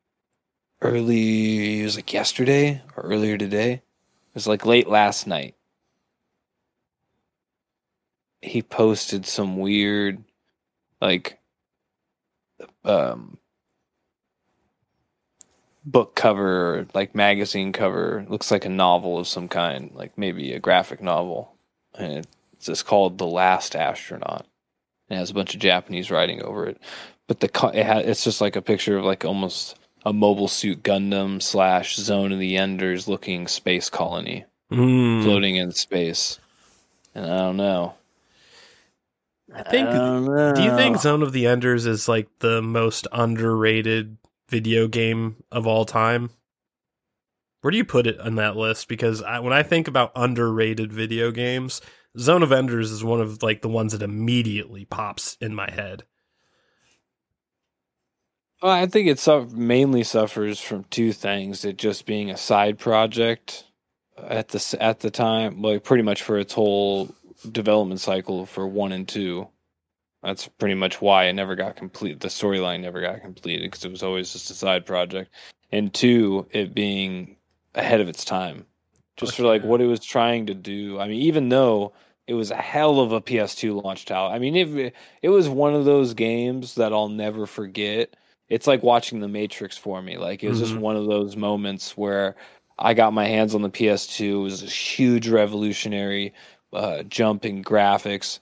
early, 0.81 1.81
it 1.81 1.83
was 1.83 1.95
like 1.95 2.11
yesterday 2.11 2.81
or 2.95 3.03
earlier 3.03 3.37
today. 3.37 3.73
It 3.73 3.81
was 4.35 4.47
like 4.47 4.65
late 4.65 4.87
last 4.87 5.27
night. 5.27 5.55
He 8.43 8.61
posted 8.61 9.25
some 9.25 9.57
weird, 9.57 10.23
like, 11.01 11.39
um, 12.83 13.37
book 15.85 16.15
cover, 16.15 16.79
or, 16.79 16.87
like 16.93 17.15
magazine 17.15 17.71
cover. 17.71 18.25
Looks 18.27 18.51
like 18.51 18.65
a 18.65 18.69
novel 18.69 19.17
of 19.17 19.27
some 19.27 19.47
kind, 19.47 19.91
like 19.93 20.17
maybe 20.17 20.53
a 20.53 20.59
graphic 20.59 21.01
novel, 21.01 21.53
and 21.97 22.25
it's 22.53 22.65
just 22.65 22.85
called 22.85 23.17
"The 23.17 23.27
Last 23.27 23.75
Astronaut." 23.75 24.45
It 25.09 25.15
has 25.15 25.29
a 25.29 25.33
bunch 25.33 25.53
of 25.53 25.59
Japanese 25.61 26.11
writing 26.11 26.41
over 26.43 26.65
it, 26.67 26.81
but 27.27 27.39
the 27.39 27.47
it 27.73 27.85
ha- 27.85 27.99
it's 27.99 28.23
just 28.23 28.41
like 28.41 28.55
a 28.55 28.61
picture 28.61 28.97
of 28.97 29.05
like 29.05 29.25
almost 29.25 29.75
a 30.05 30.11
mobile 30.13 30.47
suit 30.49 30.83
Gundam 30.83 31.41
slash 31.41 31.95
Zone 31.95 32.31
of 32.33 32.39
the 32.39 32.57
Enders 32.57 33.07
looking 33.07 33.47
space 33.47 33.89
colony 33.89 34.45
Mm. 34.71 35.23
floating 35.23 35.55
in 35.57 35.71
space, 35.71 36.39
and 37.13 37.25
I 37.25 37.37
don't 37.37 37.57
know. 37.57 37.93
I 39.53 39.63
think. 39.63 39.87
I. 39.87 40.53
Do 40.53 40.63
you 40.63 40.75
think 40.75 40.97
oh, 40.97 40.99
Zone 40.99 41.21
of 41.21 41.31
the 41.31 41.47
Enders 41.47 41.85
is 41.85 42.07
like 42.07 42.27
the 42.39 42.61
most 42.61 43.07
underrated 43.11 44.17
video 44.49 44.87
game 44.87 45.43
of 45.51 45.67
all 45.67 45.85
time? 45.85 46.31
Where 47.61 47.71
do 47.71 47.77
you 47.77 47.85
put 47.85 48.07
it 48.07 48.19
on 48.19 48.35
that 48.35 48.57
list? 48.57 48.87
Because 48.87 49.21
I, 49.21 49.39
when 49.39 49.53
I 49.53 49.63
think 49.63 49.87
about 49.87 50.11
underrated 50.15 50.91
video 50.91 51.31
games, 51.31 51.81
Zone 52.17 52.43
of 52.43 52.51
Enders 52.51 52.91
is 52.91 53.03
one 53.03 53.21
of 53.21 53.41
like 53.41 53.61
the 53.61 53.69
ones 53.69 53.93
that 53.93 54.01
immediately 54.01 54.85
pops 54.85 55.37
in 55.39 55.55
my 55.55 55.71
head. 55.71 56.03
Well, 58.61 58.71
I 58.71 58.85
think 58.85 59.07
it 59.07 59.19
su- 59.19 59.49
mainly 59.51 60.03
suffers 60.03 60.59
from 60.59 60.85
two 60.85 61.13
things: 61.13 61.63
it 61.65 61.77
just 61.77 62.05
being 62.05 62.29
a 62.29 62.37
side 62.37 62.79
project 62.79 63.65
at 64.17 64.49
the 64.49 64.77
at 64.79 64.99
the 64.99 65.11
time, 65.11 65.61
like 65.61 65.83
pretty 65.83 66.03
much 66.03 66.21
for 66.21 66.37
its 66.37 66.53
whole 66.53 67.13
development 67.51 68.01
cycle 68.01 68.45
for 68.45 68.67
one 68.67 68.91
and 68.91 69.07
two. 69.07 69.47
That's 70.23 70.47
pretty 70.47 70.75
much 70.75 71.01
why 71.01 71.25
it 71.25 71.33
never 71.33 71.55
got 71.55 71.75
complete. 71.75 72.19
The 72.21 72.29
storyline 72.29 72.81
never 72.81 73.01
got 73.01 73.21
completed 73.21 73.69
because 73.69 73.83
it 73.85 73.91
was 73.91 74.03
always 74.03 74.31
just 74.31 74.49
a 74.51 74.53
side 74.53 74.85
project. 74.85 75.31
And 75.71 75.93
two, 75.93 76.47
it 76.51 76.73
being 76.73 77.35
ahead 77.75 77.99
of 77.99 78.07
its 78.07 78.23
time, 78.23 78.65
just 79.17 79.35
for 79.35 79.43
like 79.43 79.63
what 79.63 79.81
it 79.81 79.87
was 79.87 79.99
trying 79.99 80.45
to 80.47 80.53
do. 80.53 80.99
I 80.99 81.07
mean, 81.07 81.21
even 81.21 81.49
though 81.49 81.93
it 82.27 82.35
was 82.35 82.51
a 82.51 82.55
hell 82.55 82.99
of 83.01 83.11
a 83.11 83.21
PS2 83.21 83.81
launch 83.83 84.05
title. 84.05 84.27
I 84.27 84.39
mean, 84.39 84.55
it 84.55 84.93
it 85.21 85.29
was 85.29 85.49
one 85.49 85.73
of 85.75 85.85
those 85.85 86.13
games 86.13 86.75
that 86.75 86.93
I'll 86.93 87.09
never 87.09 87.45
forget. 87.45 88.15
It's 88.49 88.67
like 88.67 88.83
watching 88.83 89.19
The 89.19 89.27
Matrix 89.27 89.77
for 89.77 90.01
me. 90.01 90.17
Like 90.17 90.43
it 90.43 90.49
was 90.49 90.59
just 90.59 90.75
Mhm. 90.75 90.79
one 90.79 90.95
of 90.95 91.05
those 91.07 91.35
moments 91.35 91.97
where 91.97 92.35
I 92.79 92.93
got 92.93 93.13
my 93.13 93.25
hands 93.25 93.55
on 93.55 93.61
the 93.61 93.69
PS2. 93.69 94.39
It 94.41 94.43
was 94.43 94.63
a 94.63 94.67
huge 94.67 95.27
revolutionary 95.27 96.33
uh, 96.73 97.03
jump 97.03 97.45
in 97.45 97.63
graphics, 97.63 98.39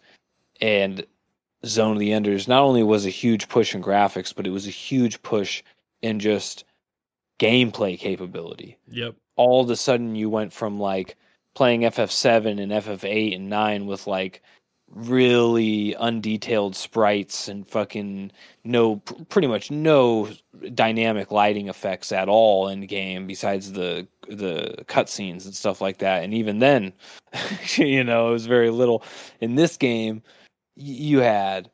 and 0.62 1.06
Zone 1.66 1.94
of 1.94 2.00
the 2.00 2.14
Enders 2.14 2.48
not 2.48 2.64
only 2.64 2.84
was 2.84 3.06
a 3.06 3.10
huge 3.10 3.48
push 3.50 3.76
in 3.76 3.82
graphics, 3.84 4.34
but 4.36 4.48
it 4.48 4.52
was 4.52 4.68
a 4.68 4.72
huge 4.72 5.22
push 5.22 5.62
in 6.02 6.20
just 6.20 6.64
gameplay 7.40 7.98
capability 7.98 8.78
Yep. 8.92 9.16
all 9.36 9.62
of 9.62 9.70
a 9.72 9.76
sudden 9.76 10.16
you 10.16 10.30
went 10.30 10.54
from 10.54 10.80
like 10.80 11.16
playing 11.56 11.82
FF7 11.82 12.62
and 12.62 12.72
FF8 12.72 13.36
and 13.36 13.50
9 13.50 13.86
with 13.88 14.06
like 14.06 14.44
really 14.93 15.95
undetailed 16.00 16.75
sprites 16.75 17.48
and 17.48 17.67
fucking 17.67 18.31
no 18.63 18.98
pretty 19.29 19.48
much 19.48 19.71
no 19.71 20.29
dynamic 20.74 21.31
lighting 21.31 21.69
effects 21.69 22.12
at 22.12 22.27
all 22.27 22.67
in 22.67 22.86
game 22.86 23.25
besides 23.25 23.71
the 23.71 24.05
the 24.27 24.75
cutscenes 24.88 25.45
and 25.45 25.55
stuff 25.55 25.81
like 25.81 26.00
that. 26.00 26.24
And 26.24 26.33
even 26.33 26.60
then 26.60 26.93
you 27.75 28.03
know 28.03 28.29
it 28.29 28.33
was 28.33 28.45
very 28.45 28.69
little. 28.69 29.03
In 29.39 29.55
this 29.55 29.77
game 29.77 30.21
you 30.75 31.19
had 31.19 31.71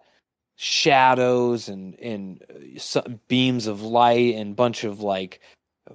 shadows 0.55 1.69
and 1.69 1.99
and 1.99 2.43
uh, 2.95 3.01
beams 3.27 3.67
of 3.67 3.81
light 3.81 4.35
and 4.35 4.55
bunch 4.55 4.83
of 4.83 5.01
like 5.01 5.39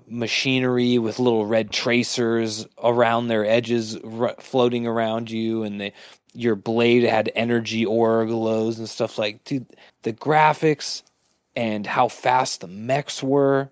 machinery 0.06 0.98
with 0.98 1.18
little 1.18 1.46
red 1.46 1.70
tracers 1.70 2.66
around 2.82 3.28
their 3.28 3.44
edges 3.46 3.98
floating 4.38 4.86
around 4.86 5.30
you. 5.30 5.62
And 5.62 5.80
the 5.80 5.92
your 6.34 6.54
blade 6.56 7.02
had 7.04 7.30
energy 7.34 7.84
aura 7.84 8.26
glows 8.26 8.78
and 8.78 8.88
stuff 8.88 9.18
like 9.18 9.42
dude 9.44 9.66
the 10.02 10.12
graphics 10.12 11.02
and 11.54 11.86
how 11.86 12.08
fast 12.08 12.60
the 12.60 12.66
mechs 12.68 13.22
were 13.22 13.70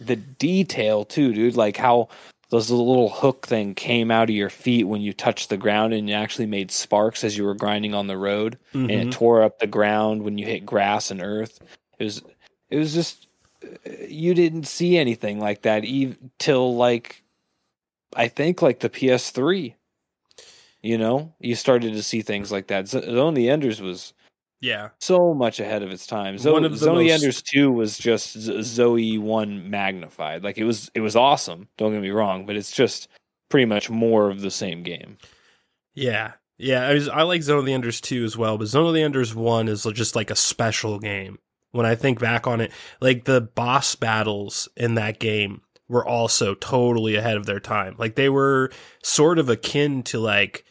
the 0.00 0.16
detail 0.16 1.04
too 1.04 1.32
dude 1.34 1.56
like 1.56 1.76
how 1.76 2.08
those 2.50 2.70
little 2.70 3.10
hook 3.10 3.46
thing 3.46 3.74
came 3.74 4.10
out 4.10 4.30
of 4.30 4.34
your 4.34 4.48
feet 4.48 4.84
when 4.84 5.02
you 5.02 5.12
touched 5.12 5.50
the 5.50 5.56
ground 5.58 5.92
and 5.92 6.08
it 6.08 6.14
actually 6.14 6.46
made 6.46 6.70
sparks 6.70 7.22
as 7.22 7.36
you 7.36 7.44
were 7.44 7.54
grinding 7.54 7.92
on 7.94 8.06
the 8.06 8.16
road 8.16 8.56
and 8.72 8.88
Mhm. 8.90 9.02
it 9.08 9.12
tore 9.12 9.42
up 9.42 9.58
the 9.58 9.66
ground 9.66 10.22
when 10.22 10.38
you 10.38 10.46
hit 10.46 10.64
grass 10.64 11.10
and 11.10 11.20
earth. 11.20 11.60
It 11.98 12.04
was 12.04 12.22
it 12.70 12.78
was 12.78 12.94
just 12.94 13.26
uh, 13.62 13.68
you 14.08 14.32
didn't 14.32 14.64
see 14.66 14.96
anything 14.96 15.40
like 15.40 15.60
that 15.62 15.84
ev- 15.84 16.16
till 16.38 16.74
like 16.74 17.22
I 18.16 18.28
think 18.28 18.62
like 18.62 18.80
the 18.80 18.88
PS3. 18.88 19.74
You 20.82 20.98
know, 20.98 21.34
you 21.40 21.54
started 21.54 21.92
to 21.94 22.02
see 22.02 22.22
things 22.22 22.52
like 22.52 22.68
that. 22.68 22.88
Z- 22.88 23.00
Zone 23.02 23.30
of 23.30 23.34
the 23.34 23.48
Enders 23.50 23.80
was 23.80 24.12
Yeah. 24.60 24.90
so 25.00 25.34
much 25.34 25.58
ahead 25.60 25.82
of 25.82 25.90
its 25.90 26.06
time. 26.06 26.38
Zo- 26.38 26.52
One 26.52 26.64
of 26.64 26.72
the 26.72 26.78
Zone 26.78 26.92
of 26.96 26.98
the 26.98 27.08
most- 27.08 27.22
Enders 27.22 27.42
two 27.42 27.72
was 27.72 27.98
just 27.98 28.38
Z- 28.38 28.62
Zoe 28.62 29.18
one 29.18 29.68
magnified. 29.70 30.44
Like 30.44 30.56
it 30.58 30.64
was 30.64 30.90
it 30.94 31.00
was 31.00 31.16
awesome. 31.16 31.68
Don't 31.78 31.92
get 31.92 32.02
me 32.02 32.10
wrong, 32.10 32.46
but 32.46 32.56
it's 32.56 32.70
just 32.72 33.08
pretty 33.50 33.64
much 33.66 33.90
more 33.90 34.30
of 34.30 34.40
the 34.40 34.50
same 34.50 34.82
game. 34.82 35.18
Yeah. 35.94 36.32
Yeah, 36.60 36.88
I, 36.88 36.94
was, 36.94 37.08
I 37.08 37.22
like 37.22 37.42
Zone 37.42 37.60
of 37.60 37.66
the 37.66 37.72
Enders 37.72 38.00
2 38.00 38.24
as 38.24 38.36
well, 38.36 38.58
but 38.58 38.66
Zone 38.66 38.88
of 38.88 38.92
the 38.94 39.02
Enders 39.02 39.32
1 39.32 39.68
is 39.68 39.86
just 39.94 40.16
like 40.16 40.28
a 40.30 40.34
special 40.36 40.98
game. 40.98 41.38
When 41.70 41.86
I 41.86 41.94
think 41.94 42.18
back 42.18 42.48
on 42.48 42.60
it, 42.60 42.72
like 43.00 43.24
the 43.26 43.40
boss 43.40 43.94
battles 43.94 44.68
in 44.76 44.94
that 44.96 45.20
game 45.20 45.60
were 45.88 46.04
also 46.04 46.54
totally 46.54 47.14
ahead 47.14 47.36
of 47.36 47.46
their 47.46 47.60
time. 47.60 47.94
Like 47.96 48.16
they 48.16 48.28
were 48.28 48.70
sort 49.04 49.38
of 49.38 49.48
akin 49.48 50.02
to 50.04 50.18
like 50.18 50.64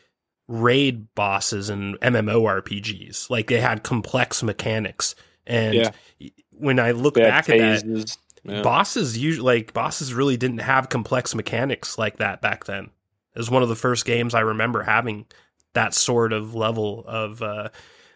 raid 0.48 1.14
bosses 1.16 1.70
in 1.70 1.96
MMORPGs. 2.02 3.30
Like 3.30 3.48
they 3.48 3.60
had 3.60 3.84
complex 3.84 4.44
mechanics. 4.44 5.16
And 5.46 5.74
Yeah. 5.76 5.92
when 6.52 6.80
I 6.80 6.92
look 6.92 7.16
back 7.16 7.50
at 7.50 7.58
that. 7.60 8.18
Yeah. 8.44 8.62
bosses 8.62 9.18
usually 9.18 9.44
like 9.60 9.74
bosses 9.74 10.14
really 10.14 10.38
didn't 10.38 10.60
have 10.60 10.88
complex 10.88 11.36
mechanics 11.36 11.98
like 11.98 12.18
that 12.18 12.42
back 12.42 12.64
then. 12.64 12.86
It 13.36 13.40
was 13.40 13.52
one 13.52 13.62
of 13.62 13.68
the 13.68 13.76
first 13.76 14.06
games 14.06 14.34
I 14.34 14.40
remember 14.40 14.84
having 14.84 15.26
that 15.74 15.94
sort 15.94 16.32
of 16.32 16.56
level 16.56 17.04
of 17.06 17.42
uh 17.42 17.70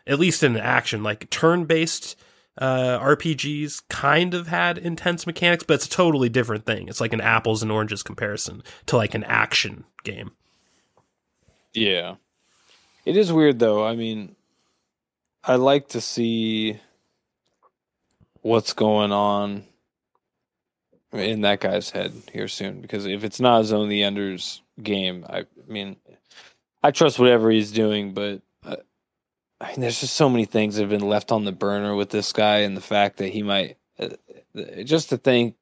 at 0.07 0.19
least 0.19 0.41
in 0.41 0.55
action 0.55 1.03
like 1.03 1.29
turn-based 1.29 2.15
uh 2.57 2.97
RPGs 2.99 3.83
kind 3.89 4.33
of 4.33 4.47
had 4.47 4.77
intense 4.77 5.27
mechanics 5.27 5.65
but 5.65 5.73
it's 5.75 5.85
a 5.87 5.89
totally 5.89 6.29
different 6.29 6.65
thing. 6.65 6.87
It's 6.87 7.01
like 7.01 7.13
an 7.13 7.19
apples 7.21 7.61
and 7.61 7.71
oranges 7.71 8.01
comparison 8.01 8.63
to 8.85 8.95
like 8.95 9.13
an 9.13 9.25
action 9.25 9.83
game. 10.05 10.31
Yeah. 11.73 12.15
It 13.05 13.17
is 13.17 13.33
weird 13.33 13.59
though. 13.59 13.85
I 13.85 13.95
mean, 13.95 14.35
I 15.43 15.55
like 15.55 15.89
to 15.89 16.01
see 16.01 16.79
what's 18.41 18.73
going 18.73 19.11
on 19.11 19.63
in 21.11 21.41
that 21.41 21.59
guy's 21.59 21.89
head 21.89 22.13
here 22.31 22.47
soon 22.47 22.81
because 22.81 23.05
if 23.05 23.23
it's 23.23 23.39
not 23.39 23.65
Zone 23.65 23.83
of 23.83 23.89
the 23.89 24.03
Enders 24.03 24.61
game, 24.81 25.25
I, 25.27 25.45
mean, 25.67 25.97
I 26.83 26.91
trust 26.91 27.19
whatever 27.19 27.49
he's 27.49 27.71
doing, 27.71 28.13
but 28.13 28.41
uh, 28.65 28.77
I 29.59 29.71
mean, 29.71 29.81
there's 29.81 29.99
just 29.99 30.15
so 30.15 30.29
many 30.29 30.45
things 30.45 30.75
that 30.75 30.83
have 30.83 30.89
been 30.89 31.07
left 31.07 31.31
on 31.31 31.45
the 31.45 31.51
burner 31.51 31.95
with 31.95 32.09
this 32.09 32.31
guy 32.31 32.59
and 32.59 32.77
the 32.77 32.81
fact 32.81 33.17
that 33.17 33.29
he 33.29 33.43
might 33.43 33.77
uh, 33.99 34.09
just 34.83 35.09
to 35.09 35.17
think 35.17 35.55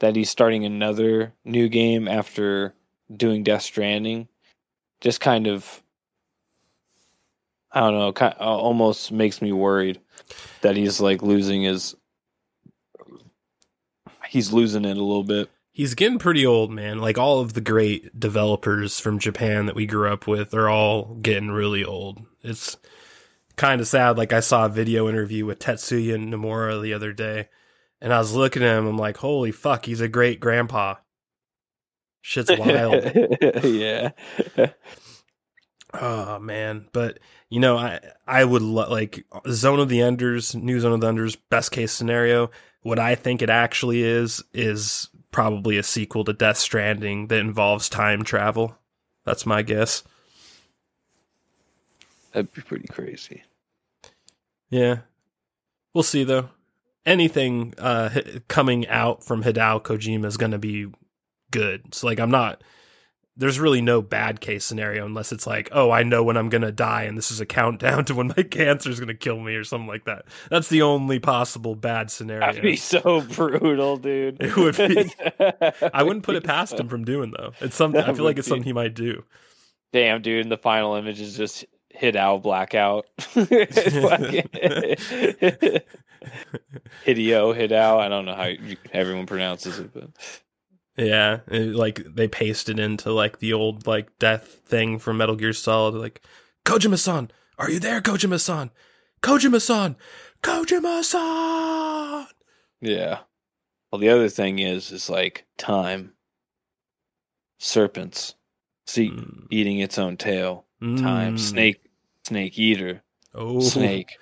that 0.00 0.16
he's 0.16 0.30
starting 0.30 0.64
another 0.64 1.32
new 1.44 1.68
game 1.68 2.06
after 2.08 2.74
doing 3.14 3.42
Death 3.42 3.62
Stranding 3.62 4.28
just 5.00 5.20
kind 5.20 5.46
of 5.46 5.82
I 7.72 7.80
don't 7.80 7.98
know, 7.98 8.12
kind 8.12 8.34
uh, 8.40 8.44
almost 8.44 9.12
makes 9.12 9.42
me 9.42 9.52
worried 9.52 10.00
that 10.62 10.76
he's 10.76 11.00
like 11.00 11.22
losing 11.22 11.62
his 11.62 11.94
he's 14.28 14.52
losing 14.52 14.84
it 14.84 14.96
a 14.96 15.02
little 15.02 15.24
bit. 15.24 15.50
He's 15.72 15.94
getting 15.94 16.18
pretty 16.18 16.46
old, 16.46 16.70
man. 16.70 17.00
Like 17.00 17.18
all 17.18 17.40
of 17.40 17.52
the 17.52 17.60
great 17.60 18.18
developers 18.18 18.98
from 18.98 19.18
Japan 19.18 19.66
that 19.66 19.74
we 19.74 19.84
grew 19.84 20.10
up 20.10 20.26
with 20.26 20.54
are 20.54 20.70
all 20.70 21.16
getting 21.16 21.50
really 21.50 21.84
old. 21.84 22.22
It's 22.42 22.78
kind 23.56 23.80
of 23.82 23.86
sad. 23.86 24.16
Like 24.16 24.32
I 24.32 24.40
saw 24.40 24.64
a 24.64 24.70
video 24.70 25.08
interview 25.08 25.44
with 25.44 25.58
Tetsuya 25.58 26.16
Nomura 26.16 26.80
the 26.80 26.94
other 26.94 27.12
day, 27.12 27.48
and 28.00 28.10
I 28.12 28.18
was 28.18 28.34
looking 28.34 28.62
at 28.62 28.78
him. 28.78 28.86
I'm 28.86 28.96
like, 28.96 29.18
holy 29.18 29.52
fuck, 29.52 29.84
he's 29.84 30.00
a 30.00 30.08
great 30.08 30.40
grandpa. 30.40 30.94
Shit's 32.26 32.50
wild. 32.58 33.04
yeah. 33.62 34.10
oh 35.94 36.40
man, 36.40 36.88
but 36.92 37.20
you 37.48 37.60
know, 37.60 37.78
I 37.78 38.00
I 38.26 38.44
would 38.44 38.62
lo- 38.62 38.90
like 38.90 39.24
Zone 39.48 39.78
of 39.78 39.88
the 39.88 40.00
Enders, 40.00 40.52
New 40.52 40.80
Zone 40.80 40.94
of 40.94 41.00
the 41.00 41.06
Enders. 41.06 41.36
Best 41.36 41.70
case 41.70 41.92
scenario, 41.92 42.50
what 42.82 42.98
I 42.98 43.14
think 43.14 43.42
it 43.42 43.48
actually 43.48 44.02
is 44.02 44.42
is 44.52 45.08
probably 45.30 45.78
a 45.78 45.84
sequel 45.84 46.24
to 46.24 46.32
Death 46.32 46.56
Stranding 46.56 47.28
that 47.28 47.38
involves 47.38 47.88
time 47.88 48.24
travel. 48.24 48.76
That's 49.24 49.46
my 49.46 49.62
guess. 49.62 50.02
That'd 52.32 52.52
be 52.52 52.62
pretty 52.62 52.88
crazy. 52.88 53.44
Yeah. 54.68 54.98
We'll 55.94 56.02
see 56.02 56.24
though. 56.24 56.48
Anything 57.04 57.72
uh 57.78 58.10
coming 58.48 58.88
out 58.88 59.22
from 59.22 59.44
Hideo 59.44 59.80
Kojima 59.80 60.24
is 60.24 60.36
going 60.36 60.50
to 60.50 60.58
be 60.58 60.88
good. 61.56 61.94
So 61.94 62.06
like 62.06 62.20
I'm 62.20 62.30
not 62.30 62.62
there's 63.38 63.60
really 63.60 63.82
no 63.82 64.00
bad 64.00 64.40
case 64.40 64.64
scenario 64.64 65.04
unless 65.04 65.30
it's 65.30 65.46
like, 65.46 65.68
"Oh, 65.72 65.90
I 65.90 66.02
know 66.04 66.22
when 66.24 66.38
I'm 66.38 66.48
going 66.48 66.62
to 66.62 66.72
die 66.72 67.02
and 67.02 67.18
this 67.18 67.30
is 67.30 67.38
a 67.38 67.44
countdown 67.44 68.06
to 68.06 68.14
when 68.14 68.28
my 68.28 68.42
cancer 68.50 68.88
is 68.88 68.98
going 68.98 69.08
to 69.08 69.14
kill 69.14 69.38
me 69.40 69.54
or 69.56 69.62
something 69.62 69.86
like 69.86 70.06
that." 70.06 70.24
That's 70.48 70.68
the 70.68 70.80
only 70.80 71.18
possible 71.18 71.74
bad 71.74 72.10
scenario. 72.10 72.46
That'd 72.46 72.62
be 72.62 72.76
so 72.76 73.20
brutal, 73.34 73.98
dude. 73.98 74.38
It 74.40 74.56
would 74.56 74.76
be. 74.78 75.12
I 75.92 76.02
wouldn't 76.02 76.24
put 76.24 76.36
it 76.36 76.44
past 76.54 76.70
so- 76.72 76.78
him 76.78 76.88
from 76.88 77.04
doing 77.04 77.34
though. 77.36 77.52
It's 77.60 77.76
something 77.76 78.00
I 78.00 78.14
feel 78.14 78.24
like 78.24 78.38
it's 78.38 78.48
be- 78.48 78.52
something 78.52 78.64
he 78.64 78.72
might 78.72 78.94
do. 78.94 79.22
Damn, 79.92 80.22
dude, 80.22 80.40
and 80.42 80.50
the 80.50 80.56
final 80.56 80.94
image 80.94 81.20
is 81.20 81.36
just 81.36 81.66
Hideo 81.94 82.40
blackout. 82.40 83.04
Fucking- 83.18 84.48
Hideo, 87.04 87.54
Hideo. 87.54 87.98
I 88.00 88.08
don't 88.08 88.24
know 88.24 88.34
how 88.34 88.46
you, 88.46 88.76
everyone 88.92 89.26
pronounces 89.26 89.78
it, 89.78 89.92
but 89.92 90.08
Yeah, 90.96 91.40
it- 91.48 91.74
like 91.74 92.02
they 92.14 92.26
pasted 92.28 92.78
into 92.78 93.12
like 93.12 93.38
the 93.38 93.52
old 93.52 93.86
like 93.86 94.18
death 94.18 94.60
thing 94.64 94.98
from 94.98 95.18
Metal 95.18 95.36
Gear 95.36 95.52
Solid, 95.52 95.94
like 95.94 96.22
Kojima-san, 96.64 97.30
are 97.58 97.70
you 97.70 97.78
there, 97.78 98.00
Kojima-san? 98.00 98.70
Kojima-san, 99.22 99.96
Kojima-san. 100.42 102.26
yeah. 102.80 103.18
Well, 103.90 104.00
the 104.00 104.08
other 104.08 104.28
thing 104.28 104.58
is, 104.58 104.90
is 104.90 105.08
like 105.10 105.46
time. 105.58 106.12
Serpents, 107.58 108.34
see, 108.86 109.10
Mm. 109.10 109.46
eating 109.50 109.78
its 109.78 109.98
own 109.98 110.16
tail. 110.16 110.66
Time, 110.80 111.36
Mm. 111.36 111.40
snake, 111.40 111.80
snake 112.26 112.58
eater, 112.58 113.02
Oh, 113.34 113.60
snake. 113.60 114.18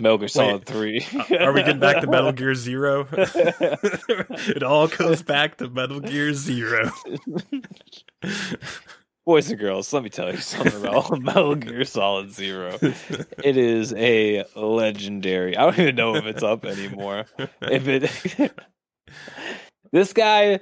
Metal 0.00 0.18
Gear 0.18 0.28
Solid 0.28 0.64
Three. 0.64 1.06
Uh, 1.30 1.36
are 1.36 1.52
we 1.52 1.62
getting 1.62 1.80
back 1.80 2.00
to 2.00 2.06
Metal 2.06 2.32
Gear 2.32 2.54
Zero? 2.54 3.06
it 3.12 4.62
all 4.62 4.88
goes 4.88 5.22
back 5.22 5.58
to 5.58 5.68
Metal 5.68 6.00
Gear 6.00 6.32
Zero. 6.32 6.90
Boys 9.26 9.50
and 9.50 9.60
girls, 9.60 9.92
let 9.92 10.02
me 10.02 10.08
tell 10.08 10.30
you 10.30 10.38
something 10.38 10.80
about 10.80 11.20
Metal 11.20 11.54
Gear 11.54 11.84
Solid 11.84 12.32
Zero. 12.32 12.78
It 12.80 13.56
is 13.56 13.92
a 13.92 14.44
legendary. 14.56 15.56
I 15.56 15.62
don't 15.64 15.78
even 15.78 15.94
know 15.94 16.16
if 16.16 16.24
it's 16.24 16.42
up 16.42 16.64
anymore. 16.64 17.26
If 17.60 17.86
it, 17.86 18.52
this 19.92 20.12
guy 20.12 20.60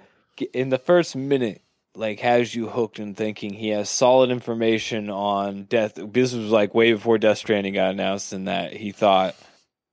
in 0.52 0.68
the 0.70 0.78
first 0.78 1.16
minute, 1.16 1.62
like, 1.98 2.20
has 2.20 2.54
you 2.54 2.68
hooked 2.68 2.98
and 2.98 3.16
thinking 3.16 3.52
he 3.52 3.70
has 3.70 3.90
solid 3.90 4.30
information 4.30 5.10
on 5.10 5.64
Death. 5.64 5.94
This 5.96 6.32
was 6.32 6.50
like 6.50 6.74
way 6.74 6.92
before 6.92 7.18
Death 7.18 7.38
Stranding 7.38 7.74
got 7.74 7.90
announced, 7.90 8.32
and 8.32 8.46
that 8.46 8.72
he 8.72 8.92
thought 8.92 9.34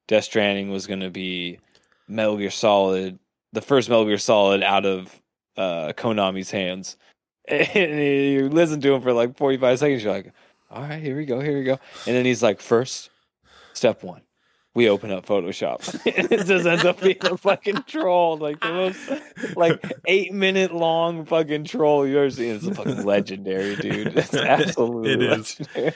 Death 0.07 0.25
Stranding 0.25 0.69
was 0.69 0.87
going 0.87 0.99
to 0.99 1.09
be 1.09 1.59
Metal 2.07 2.37
Gear 2.37 2.51
Solid, 2.51 3.17
the 3.53 3.61
first 3.61 3.89
Metal 3.89 4.05
Gear 4.05 4.19
Solid 4.19 4.61
out 4.61 4.85
of 4.85 5.21
uh, 5.57 5.93
Konami's 5.93 6.51
hands. 6.51 6.97
And 7.47 7.99
you 7.99 8.49
listen 8.49 8.81
to 8.81 8.93
him 8.95 9.03
for 9.03 9.13
like 9.13 9.37
45 9.37 9.77
seconds. 9.77 10.03
You're 10.03 10.13
like, 10.13 10.33
all 10.71 10.81
right, 10.81 11.01
here 11.01 11.15
we 11.15 11.25
go, 11.25 11.39
here 11.39 11.59
we 11.59 11.63
go. 11.63 11.79
And 12.07 12.15
then 12.15 12.25
he's 12.25 12.41
like, 12.41 12.59
first, 12.59 13.11
step 13.73 14.01
one, 14.01 14.21
we 14.75 14.89
open 14.89 15.09
up 15.11 15.25
Photoshop. 15.25 15.99
it 16.05 16.45
just 16.45 16.65
ends 16.67 16.85
up 16.85 17.01
being 17.01 17.17
a 17.23 17.37
fucking 17.37 17.83
troll. 17.87 18.37
Like 18.37 18.59
the 18.59 18.71
most, 18.71 19.55
like 19.55 19.81
eight 20.05 20.33
minute 20.33 20.73
long 20.73 21.25
fucking 21.25 21.63
troll 21.63 22.05
you've 22.05 22.17
ever 22.17 22.29
seen. 22.29 22.55
It's 22.55 22.67
a 22.67 22.75
fucking 22.75 23.03
legendary, 23.05 23.75
dude. 23.77 24.17
It's 24.17 24.33
absolutely 24.35 25.13
It 25.13 25.21
is. 25.23 25.59
legendary. 25.59 25.93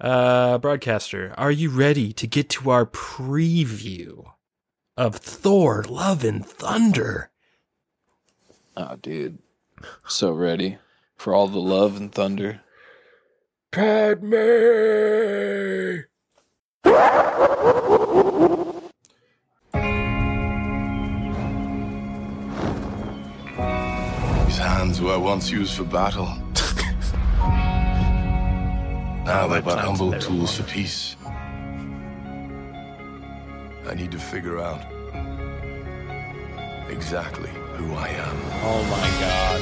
Uh, 0.00 0.58
broadcaster, 0.58 1.32
are 1.38 1.52
you 1.52 1.70
ready 1.70 2.12
to 2.12 2.26
get 2.26 2.48
to 2.50 2.68
our 2.70 2.84
preview 2.84 4.24
of 4.96 5.16
Thor: 5.16 5.84
Love 5.88 6.24
and 6.24 6.44
Thunder? 6.44 7.30
Oh, 8.76 8.96
dude. 9.00 9.38
So 10.08 10.32
ready 10.32 10.78
for 11.16 11.32
all 11.32 11.46
the 11.46 11.60
love 11.60 11.96
and 11.96 12.12
thunder. 12.12 12.60
Padme. 13.70 14.34
These 16.84 16.92
hands 24.58 25.00
were 25.00 25.18
once 25.18 25.50
used 25.50 25.74
for 25.76 25.84
battle. 25.84 26.26
now 29.24 29.48
they're 29.48 29.62
but 29.62 29.78
humble 29.78 30.12
tools 30.18 30.56
for 30.56 30.64
peace. 30.64 31.16
I 33.86 33.94
need 33.94 34.10
to 34.12 34.18
figure 34.18 34.60
out 34.60 34.82
exactly 36.90 37.50
who 37.76 37.94
I 37.94 38.08
am. 38.08 38.36
Oh 38.62 38.82
my 38.90 39.08
god. 39.20 39.60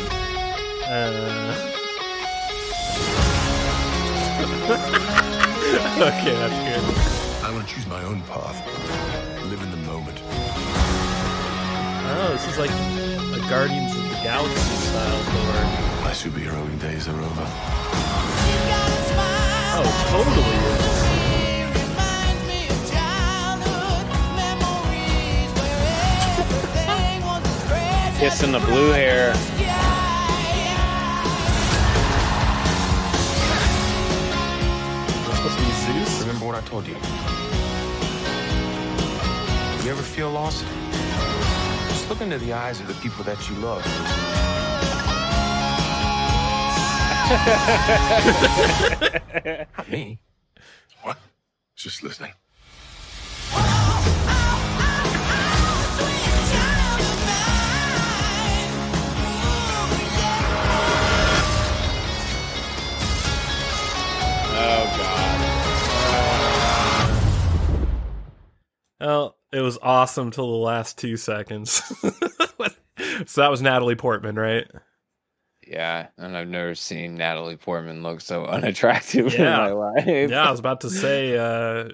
Uh... 5.28 5.38
okay, 6.02 6.34
that's 6.34 6.58
good. 6.66 7.44
I 7.44 7.52
want 7.52 7.68
to 7.68 7.74
choose 7.74 7.86
my 7.86 8.02
own 8.02 8.20
path. 8.22 8.56
Live 9.44 9.62
in 9.62 9.70
the 9.70 9.76
moment. 9.78 10.20
Oh, 12.04 12.28
this 12.32 12.46
is 12.48 12.58
like 12.58 12.70
a 12.70 13.48
Guardians 13.48 13.94
of 13.94 14.02
the 14.02 14.20
Galaxy 14.24 14.58
style 14.58 15.22
Thor. 15.22 15.54
My 16.02 16.10
superheroing 16.12 16.80
days 16.80 17.06
are 17.06 17.14
over. 17.14 17.46
Oh, 19.74 19.86
totally. 20.10 20.98
Kissing 28.18 28.52
the 28.52 28.60
blue 28.60 28.90
hair. 28.90 29.32
What 36.52 36.62
I 36.62 36.66
told 36.68 36.86
you. 36.86 36.94
You 39.84 39.90
ever 39.90 40.02
feel 40.02 40.30
lost? 40.30 40.64
Just 41.88 42.10
look 42.10 42.20
into 42.20 42.38
the 42.38 42.52
eyes 42.52 42.78
of 42.80 42.88
the 42.88 42.94
people 42.94 43.24
that 43.24 43.48
you 43.48 43.56
love. 43.56 43.82
Not 49.78 49.90
me. 49.90 50.20
What? 51.02 51.18
Just 51.74 52.02
listening. 52.02 52.32
Well, 69.02 69.36
it 69.52 69.60
was 69.60 69.78
awesome 69.82 70.30
till 70.30 70.50
the 70.50 70.64
last 70.64 70.96
two 70.98 71.16
seconds. 71.16 71.72
so 73.26 73.40
that 73.40 73.50
was 73.50 73.60
Natalie 73.60 73.96
Portman, 73.96 74.36
right? 74.36 74.66
Yeah, 75.66 76.08
and 76.18 76.36
I've 76.36 76.48
never 76.48 76.74
seen 76.74 77.14
Natalie 77.16 77.56
Portman 77.56 78.02
look 78.02 78.20
so 78.20 78.44
unattractive 78.46 79.32
Yeah. 79.34 79.40
in 79.40 79.44
my 79.44 79.72
life. 79.72 80.06
Yeah, 80.06 80.46
I 80.46 80.50
was 80.50 80.60
about 80.60 80.82
to 80.82 80.90
say 80.90 81.36
uh, 81.38 81.88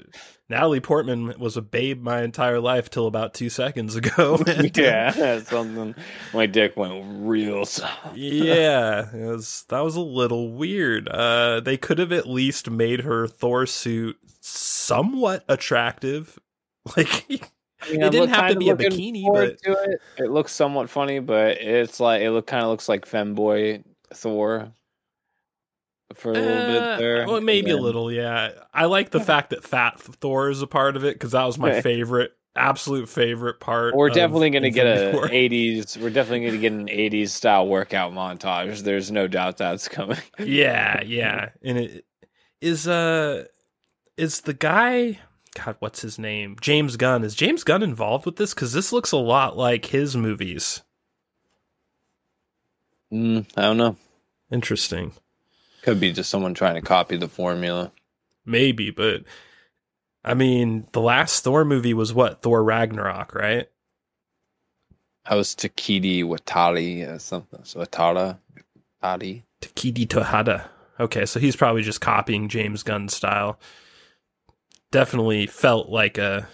Natalie 0.48 0.80
Portman 0.80 1.38
was 1.38 1.56
a 1.56 1.62
babe 1.62 2.00
my 2.02 2.22
entire 2.22 2.60
life 2.60 2.90
till 2.90 3.06
about 3.06 3.34
two 3.34 3.50
seconds 3.50 3.94
ago. 3.94 4.38
And, 4.46 4.76
yeah, 4.76 5.40
something. 5.42 5.94
My 6.34 6.46
dick 6.46 6.76
went 6.76 7.04
real 7.26 7.64
soft. 7.66 8.16
yeah, 8.16 9.14
it 9.14 9.26
was, 9.26 9.64
that 9.68 9.80
was 9.80 9.96
a 9.96 10.00
little 10.00 10.52
weird. 10.52 11.08
Uh, 11.08 11.60
they 11.60 11.76
could 11.76 11.98
have 11.98 12.12
at 12.12 12.26
least 12.26 12.68
made 12.70 13.00
her 13.00 13.26
Thor 13.26 13.64
suit 13.66 14.16
somewhat 14.40 15.44
attractive. 15.48 16.38
Like, 16.96 17.24
I 17.80 17.92
mean, 17.92 18.02
It 18.02 18.10
didn't 18.10 18.30
have 18.30 18.50
to 18.50 18.56
be 18.58 18.70
a 18.70 18.76
bikini, 18.76 19.24
but- 19.32 19.58
it. 19.62 20.00
it 20.18 20.30
looks 20.30 20.52
somewhat 20.52 20.90
funny, 20.90 21.18
but 21.20 21.58
it's 21.60 22.00
like 22.00 22.22
it 22.22 22.30
look 22.30 22.46
kind 22.46 22.62
of 22.64 22.70
looks 22.70 22.88
like 22.88 23.04
femboy 23.06 23.84
Thor 24.14 24.72
for 26.14 26.30
a 26.32 26.34
little 26.34 26.48
Uh, 26.50 26.66
bit 26.96 26.98
there. 26.98 27.26
Well, 27.26 27.40
maybe 27.40 27.70
a 27.70 27.76
little, 27.76 28.10
yeah. 28.10 28.50
I 28.72 28.86
like 28.86 29.10
the 29.10 29.20
fact 29.20 29.50
that 29.50 29.62
Fat 29.62 30.00
Thor 30.00 30.48
is 30.50 30.62
a 30.62 30.66
part 30.66 30.96
of 30.96 31.04
it 31.04 31.14
because 31.14 31.32
that 31.32 31.44
was 31.44 31.58
my 31.58 31.70
Okay. 31.72 31.80
favorite, 31.82 32.32
absolute 32.56 33.08
favorite 33.08 33.60
part. 33.60 33.94
We're 33.94 34.08
definitely 34.08 34.50
going 34.50 34.62
to 34.64 34.70
get 34.70 34.86
a 34.86 35.12
War. 35.12 35.28
'80s. 35.28 35.96
We're 35.98 36.10
definitely 36.10 36.40
going 36.46 36.52
to 36.54 36.58
get 36.58 36.72
an 36.72 36.86
'80s 36.88 37.28
style 37.28 37.68
workout 37.68 38.12
montage. 38.12 38.80
There's 38.82 39.10
no 39.12 39.28
doubt 39.28 39.58
that's 39.58 39.86
coming. 39.88 40.18
yeah, 40.38 41.02
yeah. 41.04 41.50
And 41.62 41.76
it 41.78 42.06
is 42.60 42.88
uh 42.88 43.44
is 44.16 44.40
the 44.40 44.54
guy 44.54 45.20
God, 45.64 45.76
what's 45.78 46.02
his 46.02 46.18
name? 46.18 46.56
James 46.60 46.96
Gunn. 46.96 47.24
Is 47.24 47.34
James 47.34 47.64
Gunn 47.64 47.82
involved 47.82 48.26
with 48.26 48.36
this? 48.36 48.54
Because 48.54 48.72
this 48.72 48.92
looks 48.92 49.12
a 49.12 49.16
lot 49.16 49.56
like 49.56 49.86
his 49.86 50.16
movies. 50.16 50.82
Mm, 53.12 53.46
I 53.56 53.62
don't 53.62 53.76
know. 53.76 53.96
Interesting. 54.50 55.12
Could 55.82 56.00
be 56.00 56.12
just 56.12 56.30
someone 56.30 56.54
trying 56.54 56.74
to 56.74 56.80
copy 56.80 57.16
the 57.16 57.28
formula. 57.28 57.92
Maybe, 58.44 58.90
but 58.90 59.24
I 60.24 60.34
mean, 60.34 60.86
the 60.92 61.00
last 61.00 61.44
Thor 61.44 61.64
movie 61.64 61.94
was 61.94 62.12
what? 62.12 62.42
Thor 62.42 62.62
Ragnarok, 62.62 63.34
right? 63.34 63.68
I 65.24 65.34
was 65.34 65.54
Takiti 65.54 66.24
Watari 66.24 67.06
or 67.08 67.18
something. 67.18 67.60
So 67.64 67.80
Watara, 67.80 68.38
Watari. 69.02 69.44
Takidi 69.60 70.06
Tohada. 70.06 70.68
Okay, 71.00 71.26
so 71.26 71.38
he's 71.38 71.56
probably 71.56 71.82
just 71.82 72.00
copying 72.00 72.48
James 72.48 72.82
Gunn's 72.82 73.14
style. 73.14 73.58
Definitely 74.90 75.46
felt 75.46 75.88
like 75.88 76.18
a 76.18 76.48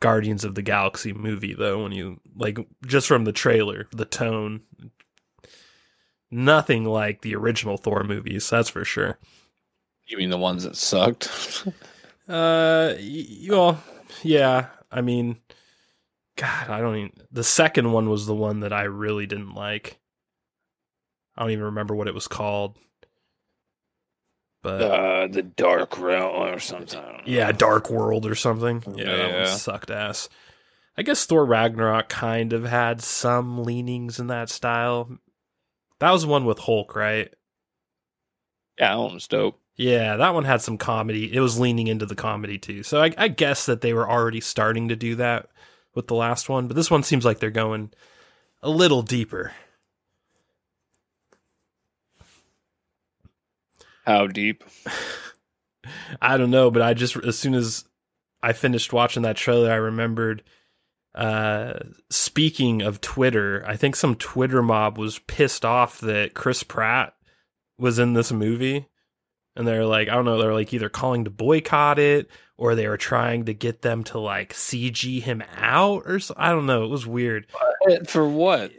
Guardians 0.00 0.44
of 0.44 0.54
the 0.54 0.62
Galaxy 0.62 1.12
movie 1.14 1.54
though 1.54 1.82
when 1.82 1.92
you 1.92 2.20
like 2.36 2.58
just 2.86 3.06
from 3.06 3.24
the 3.24 3.32
trailer, 3.32 3.88
the 3.90 4.04
tone. 4.04 4.60
Nothing 6.30 6.84
like 6.84 7.22
the 7.22 7.34
original 7.36 7.76
Thor 7.76 8.02
movies, 8.02 8.50
that's 8.50 8.68
for 8.68 8.84
sure. 8.84 9.18
You 10.06 10.18
mean 10.18 10.30
the 10.30 10.38
ones 10.38 10.64
that 10.64 10.76
sucked? 10.76 11.66
Uh, 12.26 12.94
well, 13.50 13.82
yeah. 14.22 14.68
I 14.90 15.02
mean, 15.02 15.36
God, 16.36 16.70
I 16.70 16.80
don't 16.80 16.96
even. 16.96 17.12
The 17.30 17.44
second 17.44 17.92
one 17.92 18.08
was 18.08 18.26
the 18.26 18.34
one 18.34 18.60
that 18.60 18.72
I 18.72 18.84
really 18.84 19.26
didn't 19.26 19.54
like. 19.54 19.98
I 21.36 21.42
don't 21.42 21.50
even 21.50 21.64
remember 21.64 21.94
what 21.94 22.08
it 22.08 22.14
was 22.14 22.28
called. 22.28 22.78
But 24.64 24.80
uh, 24.82 25.26
the 25.28 25.42
Dark 25.42 25.98
Realm 25.98 26.54
or 26.54 26.58
something. 26.58 26.98
I 26.98 27.02
don't 27.02 27.16
know. 27.18 27.22
yeah, 27.26 27.52
Dark 27.52 27.90
World 27.90 28.24
or 28.24 28.34
something. 28.34 28.82
Yeah, 28.96 29.14
that 29.14 29.34
one 29.34 29.46
sucked 29.46 29.90
ass. 29.90 30.30
I 30.96 31.02
guess 31.02 31.26
Thor 31.26 31.44
Ragnarok 31.44 32.08
kind 32.08 32.52
of 32.54 32.64
had 32.64 33.02
some 33.02 33.62
leanings 33.62 34.18
in 34.18 34.28
that 34.28 34.48
style. 34.48 35.18
That 36.00 36.12
was 36.12 36.22
the 36.22 36.28
one 36.28 36.46
with 36.46 36.58
Hulk, 36.60 36.96
right? 36.96 37.32
yeah, 38.78 38.92
that 38.94 38.98
one 38.98 39.14
was 39.14 39.28
dope. 39.28 39.60
Yeah, 39.76 40.16
that 40.16 40.34
one 40.34 40.44
had 40.44 40.62
some 40.62 40.78
comedy. 40.78 41.32
It 41.34 41.40
was 41.40 41.58
leaning 41.60 41.88
into 41.88 42.06
the 42.06 42.14
comedy 42.14 42.58
too. 42.58 42.82
So 42.82 43.02
I, 43.02 43.12
I 43.18 43.28
guess 43.28 43.66
that 43.66 43.82
they 43.82 43.92
were 43.92 44.08
already 44.08 44.40
starting 44.40 44.88
to 44.88 44.96
do 44.96 45.16
that 45.16 45.48
with 45.94 46.06
the 46.06 46.14
last 46.14 46.48
one, 46.48 46.68
but 46.68 46.74
this 46.76 46.90
one 46.90 47.02
seems 47.02 47.24
like 47.24 47.38
they're 47.38 47.50
going 47.50 47.90
a 48.62 48.70
little 48.70 49.02
deeper. 49.02 49.52
How 54.04 54.26
deep? 54.26 54.64
I 56.22 56.36
don't 56.36 56.50
know, 56.50 56.70
but 56.70 56.82
I 56.82 56.94
just 56.94 57.16
as 57.16 57.38
soon 57.38 57.54
as 57.54 57.84
I 58.42 58.52
finished 58.52 58.92
watching 58.92 59.22
that 59.22 59.36
trailer, 59.36 59.70
I 59.70 59.76
remembered. 59.76 60.42
Uh, 61.14 61.74
speaking 62.10 62.82
of 62.82 63.00
Twitter, 63.00 63.64
I 63.66 63.76
think 63.76 63.94
some 63.94 64.16
Twitter 64.16 64.62
mob 64.62 64.98
was 64.98 65.20
pissed 65.20 65.64
off 65.64 66.00
that 66.00 66.34
Chris 66.34 66.64
Pratt 66.64 67.14
was 67.78 68.00
in 68.00 68.14
this 68.14 68.32
movie, 68.32 68.88
and 69.54 69.66
they're 69.66 69.86
like, 69.86 70.08
I 70.08 70.14
don't 70.14 70.24
know, 70.24 70.38
they're 70.38 70.52
like 70.52 70.74
either 70.74 70.88
calling 70.88 71.24
to 71.24 71.30
boycott 71.30 71.98
it 72.00 72.28
or 72.56 72.74
they 72.74 72.88
were 72.88 72.96
trying 72.96 73.44
to 73.44 73.54
get 73.54 73.82
them 73.82 74.04
to 74.04 74.18
like 74.18 74.52
CG 74.52 75.22
him 75.22 75.42
out 75.56 76.02
or 76.06 76.18
so. 76.18 76.34
I 76.36 76.50
don't 76.50 76.66
know. 76.66 76.84
It 76.84 76.90
was 76.90 77.06
weird 77.06 77.46
For 78.08 78.28
what? 78.28 78.72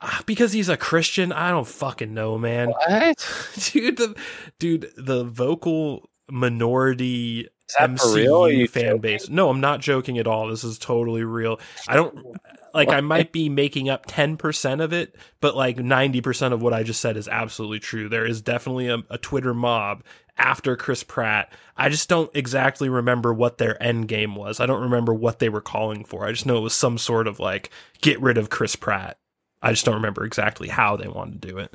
Ah, 0.00 0.22
because 0.26 0.52
he's 0.52 0.68
a 0.68 0.76
Christian. 0.76 1.32
I 1.32 1.50
don't 1.50 1.66
fucking 1.66 2.12
know, 2.12 2.36
man. 2.38 2.68
What? 2.68 3.52
dude 3.72 3.96
the 3.96 4.14
dude 4.58 4.90
the 4.96 5.24
vocal 5.24 6.10
minority 6.28 7.48
Is 7.68 7.76
that 7.78 7.98
for 7.98 8.14
real? 8.14 8.44
Are 8.44 8.50
MCU 8.50 8.68
fan 8.68 8.84
joking? 8.84 9.00
base. 9.00 9.28
No, 9.28 9.48
I'm 9.48 9.60
not 9.60 9.80
joking 9.80 10.18
at 10.18 10.26
all. 10.26 10.48
This 10.48 10.64
is 10.64 10.78
totally 10.78 11.24
real. 11.24 11.60
I 11.88 11.96
don't 11.96 12.18
like 12.74 12.92
I 12.92 13.00
might 13.00 13.32
be 13.32 13.48
making 13.48 13.88
up 13.88 14.06
10% 14.06 14.82
of 14.82 14.92
it, 14.92 15.16
but 15.40 15.56
like 15.56 15.76
90% 15.78 16.52
of 16.52 16.60
what 16.62 16.74
I 16.74 16.82
just 16.82 17.00
said 17.00 17.16
is 17.16 17.28
absolutely 17.28 17.78
true. 17.80 18.08
There 18.08 18.26
is 18.26 18.42
definitely 18.42 18.88
a, 18.88 18.98
a 19.08 19.16
Twitter 19.18 19.54
mob 19.54 20.04
after 20.36 20.76
Chris 20.76 21.02
Pratt. 21.02 21.50
I 21.76 21.88
just 21.88 22.08
don't 22.10 22.30
exactly 22.34 22.90
remember 22.90 23.32
what 23.32 23.56
their 23.56 23.82
end 23.82 24.08
game 24.08 24.34
was. 24.36 24.60
I 24.60 24.66
don't 24.66 24.82
remember 24.82 25.14
what 25.14 25.38
they 25.38 25.48
were 25.48 25.62
calling 25.62 26.04
for. 26.04 26.26
I 26.26 26.32
just 26.32 26.44
know 26.44 26.58
it 26.58 26.62
was 26.62 26.74
some 26.74 26.98
sort 26.98 27.26
of 27.26 27.40
like 27.40 27.70
get 28.02 28.20
rid 28.20 28.36
of 28.36 28.50
Chris 28.50 28.76
Pratt. 28.76 29.18
I 29.62 29.70
just 29.70 29.84
don't 29.84 29.94
remember 29.94 30.24
exactly 30.24 30.68
how 30.68 30.96
they 30.96 31.08
wanted 31.08 31.42
to 31.42 31.48
do 31.48 31.58
it. 31.58 31.74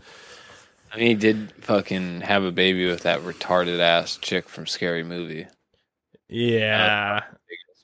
I 0.93 0.97
mean, 0.97 1.07
he 1.07 1.13
did 1.15 1.51
fucking 1.61 2.21
have 2.21 2.43
a 2.43 2.51
baby 2.51 2.85
with 2.85 3.03
that 3.03 3.21
retarded 3.21 3.79
ass 3.79 4.17
chick 4.17 4.49
from 4.49 4.67
Scary 4.67 5.03
Movie. 5.03 5.47
Yeah. 6.27 7.21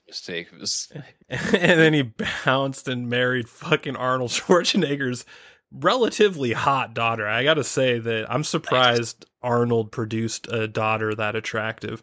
Mistake 0.06 0.48
was 0.58 0.90
and 1.28 1.80
then 1.80 1.92
he 1.92 2.02
bounced 2.44 2.88
and 2.88 3.08
married 3.10 3.48
fucking 3.48 3.96
Arnold 3.96 4.30
Schwarzenegger's 4.30 5.26
relatively 5.70 6.52
hot 6.54 6.94
daughter. 6.94 7.26
I 7.26 7.44
got 7.44 7.54
to 7.54 7.64
say 7.64 7.98
that 7.98 8.30
I'm 8.30 8.44
surprised 8.44 9.26
Arnold 9.42 9.92
produced 9.92 10.48
a 10.50 10.66
daughter 10.66 11.14
that 11.14 11.36
attractive. 11.36 12.02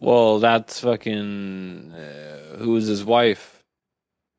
well, 0.00 0.38
that's 0.38 0.80
fucking 0.80 1.92
uh, 1.92 2.56
who 2.58 2.72
was 2.72 2.86
his 2.86 3.04
wife 3.04 3.62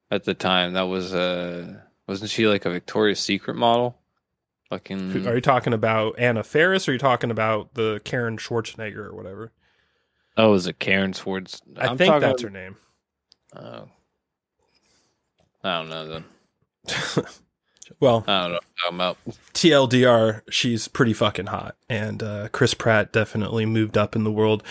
at 0.10 0.24
the 0.24 0.34
time? 0.34 0.74
That 0.74 0.88
was 0.88 1.14
uh 1.14 1.80
wasn't 2.10 2.32
she 2.32 2.48
like 2.48 2.66
a 2.66 2.70
Victoria's 2.70 3.20
Secret 3.20 3.56
model? 3.56 3.98
Fucking 4.70 5.26
Are 5.26 5.36
you 5.36 5.42
talking 5.42 5.74
about 5.74 6.20
Anna 6.20 6.44
Faris 6.44 6.88
or 6.88 6.92
are 6.92 6.94
you 6.94 7.00
talking 7.00 7.32
about 7.32 7.74
the 7.74 8.02
Karen 8.04 8.38
Schwarzenegger 8.38 8.98
or 8.98 9.16
whatever? 9.16 9.52
oh, 10.38 10.54
is 10.54 10.68
it 10.68 10.80
Karen 10.80 11.14
Swartz? 11.14 11.62
I 11.78 11.88
I'm 11.88 11.98
think 11.98 12.10
talking- 12.12 12.22
that's 12.28 12.42
her 12.42 12.50
name. 12.50 12.76
Oh. 13.56 13.88
I 15.64 15.80
don't 15.80 15.90
know 15.90 16.08
then. 16.08 17.26
Well, 18.00 18.24
I 18.28 18.44
don't 18.44 18.52
know. 18.52 18.60
I'm 18.88 18.96
about. 18.96 19.18
TLDR, 19.56 20.42
she's 20.50 20.88
pretty 20.88 21.12
fucking 21.14 21.48
hot, 21.48 21.76
and 21.90 22.22
uh, 22.22 22.50
Chris 22.52 22.76
Pratt 22.76 23.12
definitely 23.12 23.66
moved 23.66 23.98
up 23.98 24.16
in 24.16 24.24
the 24.24 24.32
world. 24.32 24.64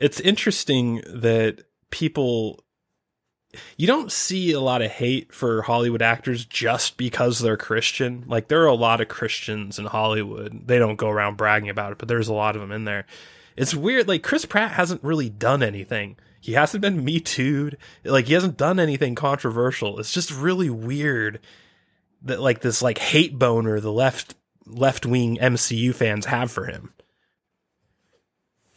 It's 0.00 0.18
interesting 0.20 1.02
that 1.06 1.62
people. 1.90 2.64
You 3.76 3.86
don't 3.86 4.12
see 4.12 4.52
a 4.52 4.60
lot 4.60 4.82
of 4.82 4.90
hate 4.90 5.32
for 5.32 5.62
Hollywood 5.62 6.02
actors 6.02 6.44
just 6.44 6.96
because 6.96 7.38
they're 7.38 7.56
Christian. 7.56 8.24
Like, 8.26 8.48
there 8.48 8.62
are 8.62 8.66
a 8.66 8.74
lot 8.74 9.00
of 9.00 9.08
Christians 9.08 9.78
in 9.78 9.86
Hollywood. 9.86 10.66
They 10.66 10.78
don't 10.78 10.96
go 10.96 11.08
around 11.08 11.36
bragging 11.36 11.68
about 11.68 11.92
it, 11.92 11.98
but 11.98 12.08
there's 12.08 12.28
a 12.28 12.34
lot 12.34 12.56
of 12.56 12.62
them 12.62 12.72
in 12.72 12.84
there. 12.84 13.06
It's 13.56 13.74
weird. 13.74 14.08
Like, 14.08 14.22
Chris 14.22 14.44
Pratt 14.44 14.72
hasn't 14.72 15.02
really 15.02 15.30
done 15.30 15.62
anything. 15.62 16.16
He 16.40 16.52
hasn't 16.52 16.82
been 16.82 17.04
Me 17.04 17.20
Too'd. 17.20 17.76
Like, 18.04 18.26
he 18.26 18.34
hasn't 18.34 18.56
done 18.56 18.78
anything 18.78 19.14
controversial. 19.14 19.98
It's 19.98 20.12
just 20.12 20.32
really 20.32 20.70
weird 20.70 21.40
that 22.22 22.40
like 22.40 22.60
this 22.60 22.82
like 22.82 22.98
hate 22.98 23.38
boner 23.38 23.80
the 23.80 23.92
left 23.92 24.34
left 24.66 25.06
wing 25.06 25.38
MCU 25.38 25.94
fans 25.94 26.26
have 26.26 26.50
for 26.50 26.66
him. 26.66 26.92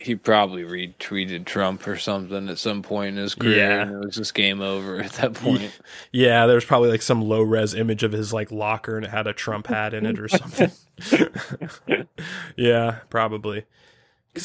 He 0.02 0.16
probably 0.16 0.64
retweeted 0.64 1.46
Trump 1.46 1.86
or 1.86 1.98
something 1.98 2.48
at 2.48 2.58
some 2.58 2.82
point 2.84 3.18
in 3.18 3.22
his 3.24 3.36
career, 3.36 3.58
Yeah. 3.58 3.82
and 3.82 3.92
it 3.92 4.06
was 4.06 4.16
just 4.16 4.34
game 4.34 4.62
over 4.62 5.02
at 5.02 5.12
that 5.14 5.34
point. 5.34 5.78
Yeah, 6.14 6.46
there's 6.46 6.64
probably 6.64 6.90
like 6.90 7.02
some 7.02 7.22
low 7.22 7.42
res 7.42 7.74
image 7.74 8.04
of 8.04 8.14
his 8.14 8.32
like 8.32 8.50
locker 8.52 8.96
and 8.96 9.06
it 9.06 9.10
had 9.12 9.28
a 9.28 9.34
Trump 9.34 9.68
hat 9.68 9.94
in 9.94 10.06
it 10.06 10.18
or 10.18 10.30
something. 10.30 10.72
yeah, 12.56 13.00
probably. 13.10 13.66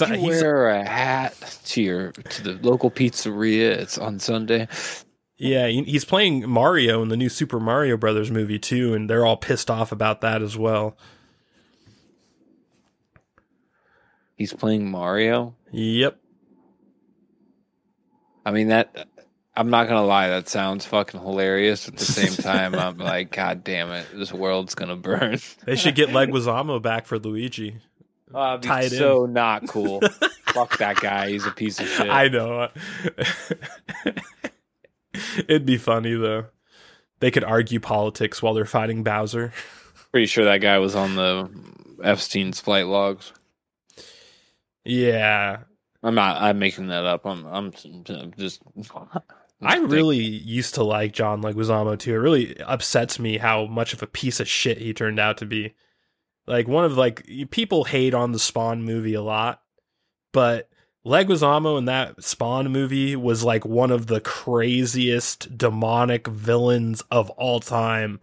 I- 0.00 0.06
Did 0.06 0.20
you 0.22 0.28
wear 0.28 0.68
a 0.70 0.84
hat 0.88 1.58
to 1.66 1.82
your 1.82 2.12
to 2.12 2.42
the 2.42 2.52
local 2.68 2.90
pizzeria? 2.90 3.70
It's 3.70 3.98
on 3.98 4.18
Sunday. 4.18 4.66
yeah, 5.36 5.66
he's 5.68 6.04
playing 6.04 6.48
Mario 6.48 7.02
in 7.02 7.08
the 7.10 7.16
new 7.16 7.28
Super 7.28 7.60
Mario 7.60 7.96
Brothers 7.96 8.30
movie 8.30 8.58
too, 8.58 8.94
and 8.94 9.08
they're 9.08 9.26
all 9.26 9.36
pissed 9.36 9.70
off 9.70 9.92
about 9.92 10.20
that 10.22 10.42
as 10.42 10.56
well. 10.56 10.96
He's 14.36 14.52
playing 14.52 14.90
Mario. 14.90 15.54
Yep. 15.72 16.18
I 18.44 18.50
mean 18.50 18.68
that. 18.68 19.08
I'm 19.56 19.70
not 19.70 19.86
gonna 19.86 20.04
lie, 20.04 20.28
that 20.30 20.48
sounds 20.48 20.84
fucking 20.84 21.20
hilarious. 21.20 21.86
At 21.88 21.96
the 21.96 22.04
same 22.04 22.32
time, 22.44 22.74
I'm 22.74 22.98
like, 22.98 23.30
God 23.30 23.62
damn 23.62 23.90
it, 23.92 24.06
this 24.12 24.32
world's 24.32 24.74
gonna 24.74 24.96
burn. 24.96 25.38
They 25.64 25.76
should 25.76 25.94
get 25.94 26.08
Leguizamo 26.10 26.82
back 26.82 27.06
for 27.06 27.18
Luigi. 27.18 27.76
Uh, 28.34 28.58
Tie 28.58 28.82
it 28.82 28.92
in. 28.92 28.98
so 28.98 29.26
not 29.26 29.68
cool. 29.68 30.00
Fuck 30.46 30.78
that 30.78 30.96
guy. 31.00 31.30
He's 31.30 31.46
a 31.46 31.52
piece 31.52 31.78
of 31.78 31.86
shit. 31.86 32.10
I 32.10 32.26
know. 32.28 32.68
It'd 35.48 35.66
be 35.66 35.76
funny 35.76 36.14
though. 36.14 36.46
They 37.20 37.30
could 37.30 37.44
argue 37.44 37.78
politics 37.78 38.42
while 38.42 38.54
they're 38.54 38.64
fighting 38.64 39.04
Bowser. 39.04 39.52
Pretty 40.10 40.26
sure 40.26 40.44
that 40.46 40.58
guy 40.58 40.78
was 40.78 40.96
on 40.96 41.14
the 41.14 41.48
Epstein's 42.02 42.60
flight 42.60 42.86
logs. 42.86 43.32
Yeah. 44.84 45.58
I'm 46.02 46.14
not. 46.14 46.42
I'm 46.42 46.58
making 46.58 46.88
that 46.88 47.04
up. 47.04 47.24
I'm. 47.24 47.46
I'm, 47.46 47.72
I'm 48.08 48.34
just. 48.36 48.62
I 49.62 49.76
really 49.78 50.18
used 50.18 50.74
to 50.74 50.84
like 50.84 51.12
John 51.12 51.42
Leguizamo 51.42 51.98
too. 51.98 52.14
It 52.14 52.18
really 52.18 52.60
upsets 52.60 53.18
me 53.18 53.38
how 53.38 53.64
much 53.66 53.94
of 53.94 54.02
a 54.02 54.06
piece 54.06 54.40
of 54.40 54.48
shit 54.48 54.78
he 54.78 54.92
turned 54.92 55.18
out 55.18 55.38
to 55.38 55.46
be. 55.46 55.74
Like 56.46 56.68
one 56.68 56.84
of 56.84 56.98
like 56.98 57.26
people 57.50 57.84
hate 57.84 58.12
on 58.12 58.32
the 58.32 58.38
Spawn 58.38 58.84
movie 58.84 59.14
a 59.14 59.22
lot, 59.22 59.62
but 60.32 60.68
Leguizamo 61.06 61.78
in 61.78 61.86
that 61.86 62.22
Spawn 62.22 62.70
movie 62.70 63.16
was 63.16 63.44
like 63.44 63.64
one 63.64 63.90
of 63.90 64.06
the 64.06 64.20
craziest 64.20 65.56
demonic 65.56 66.26
villains 66.26 67.02
of 67.10 67.30
all 67.30 67.60
time. 67.60 68.20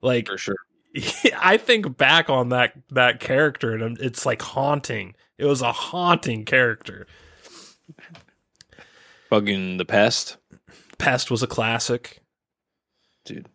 Like 0.00 0.28
for 0.28 0.38
sure. 0.38 0.56
I 1.40 1.56
think 1.56 1.96
back 1.96 2.28
on 2.30 2.48
that 2.50 2.72
that 2.90 3.20
character 3.20 3.74
and 3.74 3.98
it's 4.00 4.24
like 4.26 4.42
haunting. 4.42 5.14
It 5.36 5.44
was 5.46 5.62
a 5.62 5.72
haunting 5.72 6.44
character. 6.44 7.06
Fucking 9.30 9.76
the 9.76 9.84
pest, 9.84 10.38
Pest 10.98 11.30
was 11.30 11.42
a 11.42 11.46
classic. 11.46 12.20
dude. 13.24 13.46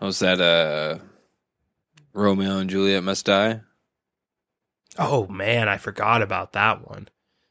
Was 0.00 0.18
that 0.20 0.40
uh 0.40 0.98
Romeo 2.14 2.58
and 2.58 2.68
Juliet 2.70 3.04
Must 3.04 3.24
Die? 3.24 3.60
Oh 4.98 5.26
man, 5.28 5.68
I 5.68 5.76
forgot 5.78 6.22
about 6.22 6.52
that 6.54 6.88
one. 6.88 7.08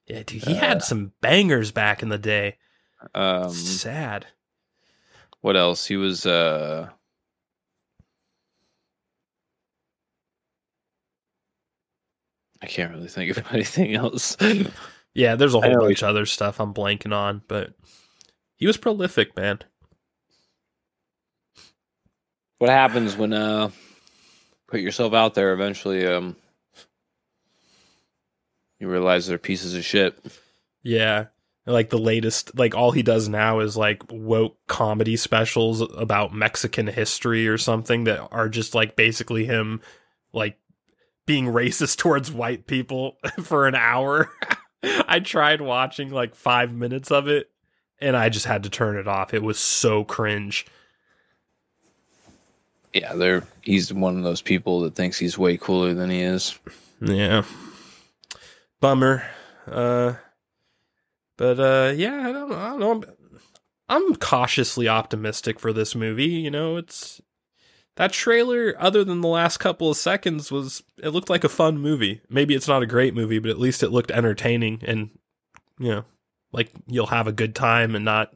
Yeah, 0.08 0.24
dude, 0.24 0.44
he 0.44 0.56
had 0.56 0.84
some 0.84 1.14
bangers 1.22 1.72
back 1.72 2.04
in 2.04 2.10
the 2.10 2.18
day. 2.18 2.58
Um, 3.16 3.50
Sad. 3.52 4.28
what 5.40 5.56
else? 5.56 5.86
He 5.86 5.96
was 5.98 6.26
uh 6.26 6.90
I 12.62 12.68
can't 12.68 12.94
really 12.94 13.08
think 13.08 13.36
of 13.36 13.46
anything 13.52 13.96
else. 13.96 14.38
Yeah, 15.14 15.36
there's 15.36 15.56
a 15.56 15.62
whole 15.62 15.80
bunch 15.80 16.02
of 16.04 16.10
other 16.10 16.26
stuff 16.26 16.60
I'm 16.60 16.74
blanking 16.74 17.14
on, 17.14 17.42
but 17.48 17.74
he 18.56 18.68
was 18.68 18.78
prolific, 18.78 19.36
man. 19.36 19.60
what 22.60 22.70
happens 22.70 23.18
when 23.18 23.34
uh 23.34 23.72
put 24.68 24.82
yourself 24.82 25.16
out 25.16 25.34
there 25.34 25.52
eventually 25.52 26.06
um 26.06 26.36
you 28.82 28.88
realize 28.88 29.28
they're 29.28 29.38
pieces 29.38 29.76
of 29.76 29.86
shit. 29.86 30.18
Yeah. 30.84 31.28
Like 31.68 31.92
the 31.92 32.00
latest, 32.00 32.58
like 32.58 32.74
all 32.74 32.92
he 32.92 33.04
does 33.04 33.30
now 33.30 33.60
is 33.60 33.78
like 33.78 34.02
woke 34.12 34.58
comedy 34.68 35.16
specials 35.16 35.82
about 35.82 36.34
Mexican 36.34 36.88
history 36.88 37.48
or 37.48 37.60
something 37.60 38.06
that 38.06 38.28
are 38.32 38.50
just 38.50 38.74
like 38.74 38.96
basically 38.96 39.46
him 39.46 39.82
like 40.34 40.58
being 41.26 41.46
racist 41.46 41.98
towards 41.98 42.32
white 42.32 42.68
people 42.68 43.18
for 43.44 43.68
an 43.68 43.76
hour. 43.76 44.32
I 44.84 45.20
tried 45.20 45.62
watching 45.62 46.10
like 46.10 46.36
five 46.36 46.74
minutes 46.74 47.12
of 47.12 47.28
it 47.28 47.52
and 48.00 48.18
I 48.18 48.30
just 48.30 48.48
had 48.48 48.64
to 48.64 48.70
turn 48.70 48.98
it 48.98 49.08
off. 49.08 49.34
It 49.34 49.44
was 49.44 49.60
so 49.60 50.04
cringe. 50.04 50.66
Yeah, 52.94 53.14
they're 53.14 53.44
he's 53.62 53.94
one 53.94 54.18
of 54.18 54.24
those 54.24 54.42
people 54.42 54.82
that 54.82 54.96
thinks 54.96 55.18
he's 55.18 55.38
way 55.38 55.56
cooler 55.56 55.94
than 55.94 56.10
he 56.10 56.22
is. 56.22 56.58
Yeah. 57.00 57.44
Bummer. 58.80 59.24
Uh 59.68 60.14
but 61.38 61.60
uh 61.60 61.94
yeah, 61.96 62.28
I 62.28 62.32
don't, 62.32 62.52
I 62.52 62.70
don't 62.70 62.80
know. 62.80 62.92
I'm, 62.92 63.04
I'm 63.88 64.16
cautiously 64.16 64.88
optimistic 64.88 65.60
for 65.60 65.72
this 65.72 65.96
movie, 65.96 66.26
you 66.26 66.50
know, 66.50 66.78
it's 66.78 67.22
that 67.96 68.14
trailer 68.14 68.76
other 68.80 69.04
than 69.04 69.22
the 69.22 69.28
last 69.28 69.58
couple 69.58 69.90
of 69.90 69.98
seconds 69.98 70.52
was 70.52 70.84
it 70.98 71.10
looked 71.10 71.30
like 71.30 71.44
a 71.44 71.50
fun 71.50 71.78
movie. 71.78 72.22
Maybe 72.30 72.56
it's 72.56 72.68
not 72.68 72.84
a 72.84 72.88
great 72.88 73.14
movie, 73.14 73.40
but 73.40 73.52
at 73.52 73.60
least 73.60 73.84
it 73.84 73.92
looked 73.92 74.12
entertaining 74.12 74.82
and 74.86 75.10
you 75.80 75.90
know, 75.90 76.06
like 76.52 76.72
you'll 76.88 77.08
have 77.08 77.28
a 77.28 77.34
good 77.34 77.56
time 77.56 77.96
and 77.96 78.06
not 78.06 78.34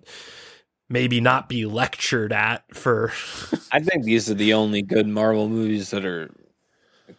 maybe 0.89 1.22
not 1.22 1.50
be 1.50 1.65
lectured 1.65 2.32
at 2.34 2.63
for 2.76 3.12
I 3.72 3.80
think 3.80 4.04
these 4.04 4.30
are 4.30 4.36
the 4.36 4.54
only 4.54 4.82
good 4.82 5.08
Marvel 5.08 5.50
movies 5.50 5.91
that 5.91 6.06
are 6.06 6.30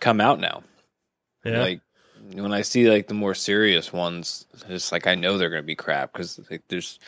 come 0.01 0.21
out 0.21 0.41
now. 0.41 0.63
yeah. 1.45 1.61
Like 1.61 1.81
when 2.33 2.53
I 2.53 2.63
see 2.63 2.91
like 2.91 3.07
the 3.07 3.15
more 3.15 3.35
serious 3.35 3.93
ones, 3.93 4.47
it's 4.69 4.93
like 4.93 5.07
I 5.07 5.15
know 5.15 5.39
they're 5.39 5.51
gonna 5.51 5.63
be 5.63 5.77
crap 5.77 6.13
because 6.13 6.41
like 6.51 6.63
there's 6.69 6.99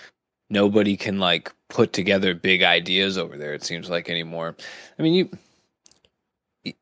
nobody 0.51 0.97
can 0.97 1.19
like 1.19 1.53
put 1.69 1.93
together 1.93 2.35
big 2.35 2.63
ideas 2.63 3.19
over 3.19 3.37
there. 3.37 3.55
It 3.55 3.65
seems 3.65 3.91
like 3.91 4.09
anymore. 4.09 4.57
I 4.99 5.03
mean, 5.03 5.31
you 6.65 6.75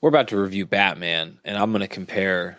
we're 0.00 0.08
about 0.08 0.28
to 0.28 0.36
review 0.36 0.66
Batman, 0.66 1.38
and 1.44 1.56
I'm 1.56 1.72
gonna 1.72 1.88
compare 1.88 2.58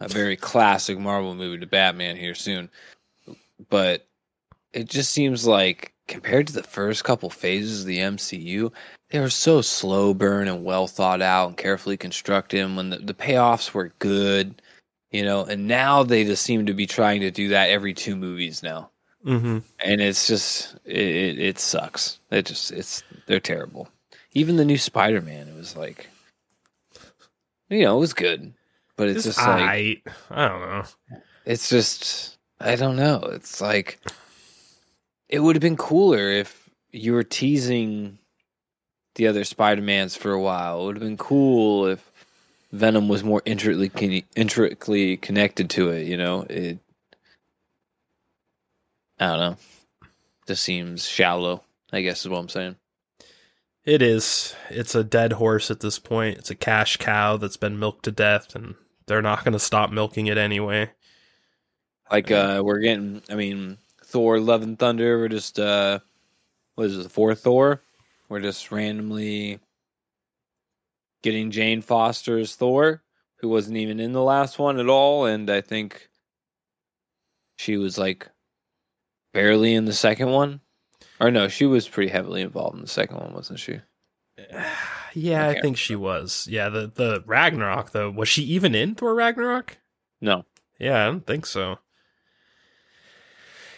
a 0.00 0.08
very 0.08 0.36
classic 0.36 0.98
Marvel 0.98 1.34
movie 1.34 1.58
to 1.58 1.66
Batman 1.66 2.16
here 2.16 2.34
soon, 2.34 2.70
but 3.68 4.06
it 4.72 4.88
just 4.88 5.12
seems 5.12 5.46
like 5.46 5.94
compared 6.08 6.46
to 6.46 6.52
the 6.52 6.62
first 6.62 7.04
couple 7.04 7.30
phases 7.30 7.80
of 7.80 7.86
the 7.86 7.98
MCU, 7.98 8.72
they 9.10 9.20
were 9.20 9.30
so 9.30 9.60
slow 9.60 10.12
burn 10.12 10.48
and 10.48 10.64
well 10.64 10.86
thought 10.86 11.22
out 11.22 11.48
and 11.48 11.56
carefully 11.56 11.96
constructed. 11.96 12.60
And 12.60 12.76
when 12.76 12.90
the, 12.90 12.98
the 12.98 13.14
payoffs 13.14 13.72
were 13.72 13.92
good, 13.98 14.60
you 15.10 15.22
know, 15.22 15.44
and 15.44 15.66
now 15.66 16.02
they 16.02 16.24
just 16.24 16.42
seem 16.42 16.66
to 16.66 16.74
be 16.74 16.86
trying 16.86 17.20
to 17.20 17.30
do 17.30 17.48
that 17.48 17.70
every 17.70 17.94
two 17.94 18.16
movies 18.16 18.62
now, 18.62 18.90
mhm. 19.24 19.62
and 19.80 20.00
it's 20.00 20.26
just 20.26 20.76
it, 20.84 21.38
it, 21.38 21.58
sucks. 21.58 22.18
It 22.30 22.46
just 22.46 22.72
it's 22.72 23.02
they're 23.26 23.40
terrible. 23.40 23.88
Even 24.32 24.56
the 24.56 24.64
new 24.64 24.78
Spider 24.78 25.20
Man, 25.20 25.48
it 25.48 25.56
was 25.56 25.76
like, 25.76 26.08
you 27.68 27.82
know, 27.82 27.96
it 27.96 28.00
was 28.00 28.14
good, 28.14 28.52
but 28.96 29.08
it's 29.08 29.26
It's 29.26 29.36
just 29.36 29.46
like 29.46 29.70
aight. 29.70 30.02
I 30.30 30.48
don't 30.48 30.60
know. 30.60 30.84
it's 31.44 31.68
just 31.68 32.38
I 32.60 32.76
don't 32.76 32.96
know. 32.96 33.20
It's 33.32 33.60
like 33.60 34.00
it 35.28 35.40
would 35.40 35.56
have 35.56 35.62
been 35.62 35.76
cooler 35.76 36.30
if 36.30 36.70
you 36.92 37.12
were 37.12 37.24
teasing 37.24 38.18
the 39.16 39.26
other 39.26 39.44
Spider-Mans 39.44 40.16
for 40.16 40.32
a 40.32 40.40
while. 40.40 40.82
It 40.82 40.86
would 40.86 40.96
have 40.96 41.02
been 41.02 41.16
cool 41.16 41.86
if 41.86 42.10
Venom 42.72 43.08
was 43.08 43.22
more 43.22 43.42
intricately 43.44 44.24
intricately 44.34 45.16
connected 45.16 45.70
to 45.70 45.90
it, 45.90 46.06
you 46.06 46.16
know. 46.16 46.42
It 46.50 46.78
I 49.18 49.26
don't 49.26 49.38
know. 49.38 49.56
Just 50.46 50.62
seems 50.64 51.06
shallow, 51.06 51.62
I 51.92 52.02
guess 52.02 52.20
is 52.20 52.28
what 52.28 52.38
I'm 52.38 52.48
saying. 52.48 52.76
It 53.84 54.02
is. 54.02 54.54
It's 54.70 54.94
a 54.94 55.04
dead 55.04 55.34
horse 55.34 55.70
at 55.70 55.80
this 55.80 55.98
point. 55.98 56.38
It's 56.38 56.50
a 56.50 56.54
cash 56.54 56.96
cow 56.96 57.36
that's 57.36 57.56
been 57.56 57.78
milked 57.78 58.04
to 58.04 58.12
death, 58.12 58.54
and 58.54 58.74
they're 59.06 59.22
not 59.22 59.44
going 59.44 59.52
to 59.52 59.58
stop 59.58 59.90
milking 59.90 60.26
it 60.26 60.38
anyway. 60.38 60.90
Like 62.10 62.30
uh 62.30 62.62
we're 62.64 62.80
getting 62.80 63.22
I 63.30 63.34
mean 63.34 63.78
Thor 64.04 64.38
Love 64.38 64.62
and 64.62 64.78
Thunder, 64.78 65.18
we're 65.18 65.28
just 65.28 65.58
uh 65.58 66.00
what 66.74 66.86
is 66.88 66.98
it, 66.98 67.02
the 67.02 67.08
fourth 67.08 67.40
Thor? 67.40 67.82
We're 68.28 68.40
just 68.40 68.70
randomly 68.70 69.58
getting 71.22 71.50
Jane 71.50 71.80
Foster 71.80 72.38
as 72.38 72.54
Thor, 72.54 73.02
who 73.36 73.48
wasn't 73.48 73.78
even 73.78 74.00
in 74.00 74.12
the 74.12 74.22
last 74.22 74.58
one 74.58 74.78
at 74.78 74.88
all, 74.88 75.26
and 75.26 75.48
I 75.50 75.60
think 75.60 76.08
she 77.56 77.76
was 77.76 77.96
like 77.96 78.28
barely 79.34 79.74
in 79.74 79.84
the 79.84 79.92
second 79.92 80.30
one. 80.30 80.60
Or 81.20 81.30
no, 81.30 81.48
she 81.48 81.66
was 81.66 81.86
pretty 81.86 82.10
heavily 82.10 82.40
involved 82.40 82.76
in 82.76 82.80
the 82.82 82.88
second 82.88 83.18
one, 83.18 83.34
wasn't 83.34 83.58
she? 83.58 83.80
Yeah, 85.16 85.46
I 85.46 85.50
I 85.50 85.60
think 85.60 85.76
she 85.76 85.94
was. 85.94 86.48
Yeah, 86.50 86.70
the 86.70 86.90
the 86.92 87.22
Ragnarok 87.24 87.92
though. 87.92 88.10
Was 88.10 88.28
she 88.28 88.42
even 88.42 88.74
in 88.74 88.96
Thor 88.96 89.14
Ragnarok? 89.14 89.78
No. 90.20 90.44
Yeah, 90.76 91.00
I 91.00 91.06
don't 91.06 91.24
think 91.24 91.46
so. 91.46 91.78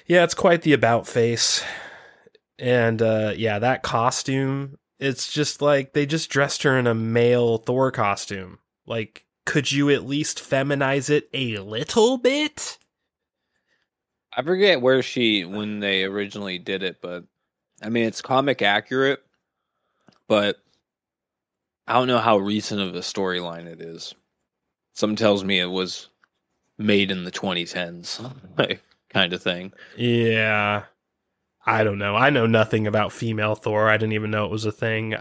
Yeah, 0.07 0.25
it's 0.25 0.33
quite 0.33 0.62
the 0.62 0.73
about 0.73 1.07
face. 1.07 1.62
And 2.59 3.03
uh 3.03 3.35
yeah, 3.37 3.59
that 3.59 3.83
costume, 3.83 4.79
it's 4.99 5.31
just 5.31 5.61
like 5.61 5.92
they 5.92 6.07
just 6.07 6.31
dressed 6.31 6.62
her 6.62 6.79
in 6.79 6.87
a 6.87 6.95
male 6.95 7.59
Thor 7.59 7.90
costume. 7.90 8.59
Like 8.87 9.27
could 9.45 9.71
you 9.71 9.90
at 9.90 10.07
least 10.07 10.38
feminize 10.38 11.11
it 11.11 11.29
a 11.35 11.59
little 11.59 12.16
bit? 12.16 12.79
I 14.37 14.42
forget 14.42 14.83
where 14.83 15.03
she 15.03 15.44
when 15.44 15.81
they 15.81 16.05
originally 16.05 16.59
did 16.59 16.83
it, 16.83 16.99
but 17.01 17.25
I 17.83 17.88
mean 17.88 18.05
it's 18.05 18.20
comic 18.20 18.61
accurate, 18.61 19.22
but 20.29 20.59
I 21.87 21.94
don't 21.94 22.09
know 22.09 22.18
how 22.18 22.37
recent 22.38 22.81
of 22.81 22.94
a 22.94 23.01
storyline 23.01 23.66
it 23.66 23.81
is. 23.81 24.14
Some 24.92 25.16
tells 25.16 25.42
me 25.42 25.59
it 25.59 25.66
was 25.66 26.09
made 26.79 27.11
in 27.11 27.25
the 27.25 27.31
2010s, 27.31 28.33
like, 28.59 28.83
kind 29.09 29.33
of 29.33 29.42
thing. 29.42 29.72
Yeah. 29.96 30.85
I 31.64 31.85
don't 31.85 31.99
know. 31.99 32.14
I 32.14 32.31
know 32.31 32.46
nothing 32.46 32.87
about 32.87 33.12
female 33.12 33.55
Thor. 33.55 33.88
I 33.88 33.96
didn't 33.96 34.12
even 34.12 34.31
know 34.31 34.44
it 34.44 34.51
was 34.51 34.66
a 34.66 34.72
thing. 34.72 35.16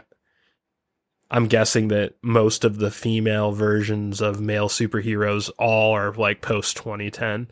I'm 1.32 1.48
guessing 1.48 1.88
that 1.88 2.14
most 2.22 2.64
of 2.64 2.78
the 2.78 2.92
female 2.92 3.52
versions 3.52 4.22
of 4.22 4.40
male 4.40 4.70
superheroes 4.70 5.50
all 5.58 5.94
are 5.94 6.14
like 6.14 6.42
post 6.42 6.78
2010. 6.78 7.48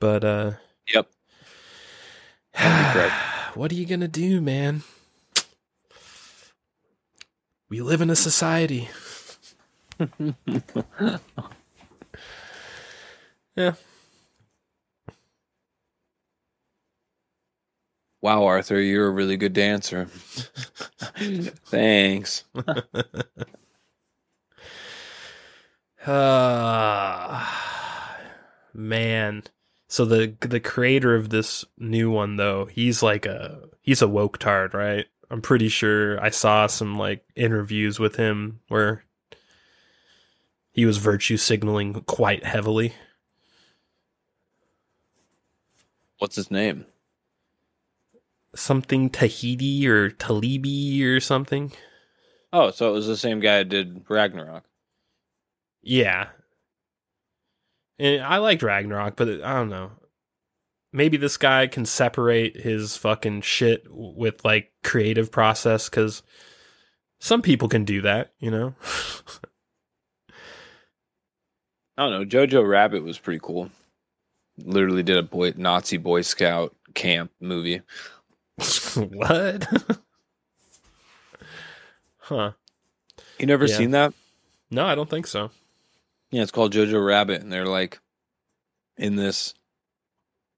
But 0.00 0.24
uh 0.24 0.52
Yep. 0.92 1.08
That'd 2.54 2.86
be 2.86 2.92
correct. 2.92 3.14
what 3.56 3.72
are 3.72 3.74
you 3.74 3.86
going 3.86 4.00
to 4.00 4.08
do, 4.08 4.40
man? 4.40 4.82
We 7.68 7.80
live 7.80 8.00
in 8.00 8.10
a 8.10 8.16
society. 8.16 8.88
yeah. 13.56 13.74
Wow, 18.20 18.44
Arthur, 18.44 18.80
you're 18.80 19.08
a 19.08 19.10
really 19.10 19.36
good 19.36 19.52
dancer. 19.52 20.06
Thanks. 21.66 22.44
Ah, 26.06 28.20
man. 28.74 29.42
So 29.94 30.04
the 30.04 30.34
the 30.40 30.58
creator 30.58 31.14
of 31.14 31.28
this 31.28 31.64
new 31.78 32.10
one 32.10 32.34
though, 32.34 32.64
he's 32.64 33.00
like 33.00 33.26
a 33.26 33.68
he's 33.80 34.02
a 34.02 34.08
woke 34.08 34.38
tard, 34.38 34.74
right? 34.74 35.06
I'm 35.30 35.40
pretty 35.40 35.68
sure 35.68 36.20
I 36.20 36.30
saw 36.30 36.66
some 36.66 36.98
like 36.98 37.24
interviews 37.36 38.00
with 38.00 38.16
him 38.16 38.58
where 38.66 39.04
he 40.72 40.84
was 40.84 40.96
virtue 40.96 41.36
signaling 41.36 41.94
quite 42.08 42.42
heavily. 42.42 42.92
What's 46.18 46.34
his 46.34 46.50
name? 46.50 46.86
Something 48.52 49.10
Tahiti 49.10 49.86
or 49.86 50.10
Talibi 50.10 51.04
or 51.04 51.20
something. 51.20 51.70
Oh, 52.52 52.72
so 52.72 52.90
it 52.90 52.94
was 52.94 53.06
the 53.06 53.16
same 53.16 53.38
guy 53.38 53.58
that 53.58 53.68
did 53.68 54.06
Ragnarok. 54.08 54.64
Yeah. 55.82 56.30
And 57.98 58.22
I 58.22 58.38
liked 58.38 58.62
Ragnarok, 58.62 59.16
but 59.16 59.28
I 59.42 59.54
don't 59.54 59.68
know. 59.70 59.92
Maybe 60.92 61.16
this 61.16 61.36
guy 61.36 61.66
can 61.66 61.86
separate 61.86 62.60
his 62.60 62.96
fucking 62.96 63.40
shit 63.42 63.84
with 63.88 64.44
like 64.44 64.72
creative 64.82 65.30
process 65.32 65.88
cuz 65.88 66.22
some 67.20 67.42
people 67.42 67.68
can 67.68 67.84
do 67.84 68.00
that, 68.02 68.32
you 68.38 68.50
know. 68.50 68.74
I 71.96 72.08
don't 72.08 72.10
know. 72.12 72.24
Jojo 72.24 72.68
Rabbit 72.68 73.02
was 73.04 73.18
pretty 73.18 73.40
cool. 73.42 73.70
Literally 74.58 75.02
did 75.02 75.16
a 75.16 75.22
boy 75.22 75.52
Nazi 75.56 75.96
Boy 75.96 76.22
Scout 76.22 76.74
camp 76.94 77.30
movie. 77.40 77.82
what? 78.94 79.66
huh. 82.18 82.52
You 83.38 83.46
never 83.46 83.66
Yeah. 83.66 83.76
seen 83.76 83.90
that? 83.92 84.12
No, 84.70 84.86
I 84.86 84.94
don't 84.94 85.10
think 85.10 85.26
so. 85.26 85.50
Yeah, 86.34 86.42
it's 86.42 86.50
called 86.50 86.72
Jojo 86.72 87.06
Rabbit, 87.06 87.42
and 87.42 87.52
they're 87.52 87.64
like 87.64 88.00
in 88.96 89.14
this 89.14 89.54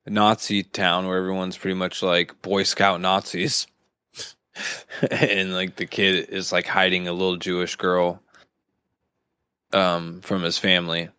Nazi 0.07 0.63
town 0.63 1.07
where 1.07 1.19
everyone's 1.19 1.59
pretty 1.59 1.75
much 1.75 2.03
like 2.03 2.41
Boy 2.41 2.63
Scout 2.63 2.99
Nazis. 2.99 3.67
and 5.11 5.53
like 5.53 5.77
the 5.77 5.85
kid 5.85 6.31
is 6.31 6.51
like 6.51 6.67
hiding 6.67 7.09
a 7.09 7.13
little 7.13 7.37
Jewish 7.37 7.77
girl 7.77 8.23
um 9.75 10.23
from 10.23 10.43
his 10.43 10.57
family. 10.57 11.11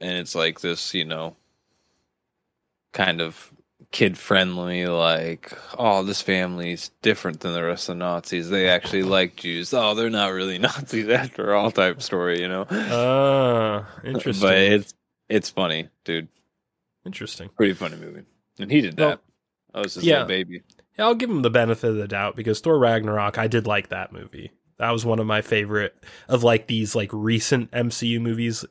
And 0.00 0.18
it's 0.18 0.34
like 0.34 0.60
this, 0.60 0.92
you 0.92 1.06
know, 1.06 1.34
kind 2.92 3.22
of 3.22 3.54
kid 3.90 4.18
friendly, 4.18 4.86
like, 4.86 5.52
oh, 5.78 6.02
this 6.02 6.20
family's 6.22 6.90
different 7.02 7.40
than 7.40 7.52
the 7.54 7.62
rest 7.64 7.88
of 7.88 7.96
the 7.96 8.04
Nazis. 8.04 8.50
They 8.50 8.68
actually 8.68 9.02
like 9.04 9.36
Jews. 9.36 9.72
Oh, 9.72 9.94
they're 9.94 10.10
not 10.10 10.32
really 10.32 10.58
Nazis 10.58 11.08
after 11.08 11.54
all 11.54 11.70
type 11.70 12.02
story, 12.02 12.40
you 12.40 12.48
know? 12.48 12.66
Ah, 12.70 13.88
interesting. 14.04 14.46
But 14.48 14.58
it's 14.58 14.94
it's 15.28 15.50
funny, 15.50 15.88
dude. 16.04 16.28
interesting. 17.04 17.48
Pretty 17.56 17.74
funny 17.74 17.96
movie. 17.96 18.22
And 18.58 18.70
he 18.70 18.80
did 18.80 18.98
Well, 18.98 19.10
that. 19.10 19.20
I 19.74 19.80
was 19.82 19.94
his 19.94 20.04
yeah. 20.04 20.14
little 20.14 20.28
baby. 20.28 20.62
Yeah, 20.98 21.04
I'll 21.06 21.14
give 21.14 21.30
him 21.30 21.42
the 21.42 21.50
benefit 21.50 21.90
of 21.90 21.96
the 21.96 22.08
doubt 22.08 22.34
because 22.36 22.60
Thor 22.60 22.78
Ragnarok, 22.78 23.38
I 23.38 23.46
did 23.46 23.66
like 23.66 23.88
that 23.88 24.12
movie. 24.12 24.50
That 24.78 24.90
was 24.90 25.04
one 25.04 25.18
of 25.18 25.26
my 25.26 25.42
favorite 25.42 25.94
of 26.28 26.42
like 26.42 26.66
these 26.66 26.94
like 26.94 27.10
recent 27.12 27.70
MCU 27.70 28.20
movies. 28.20 28.64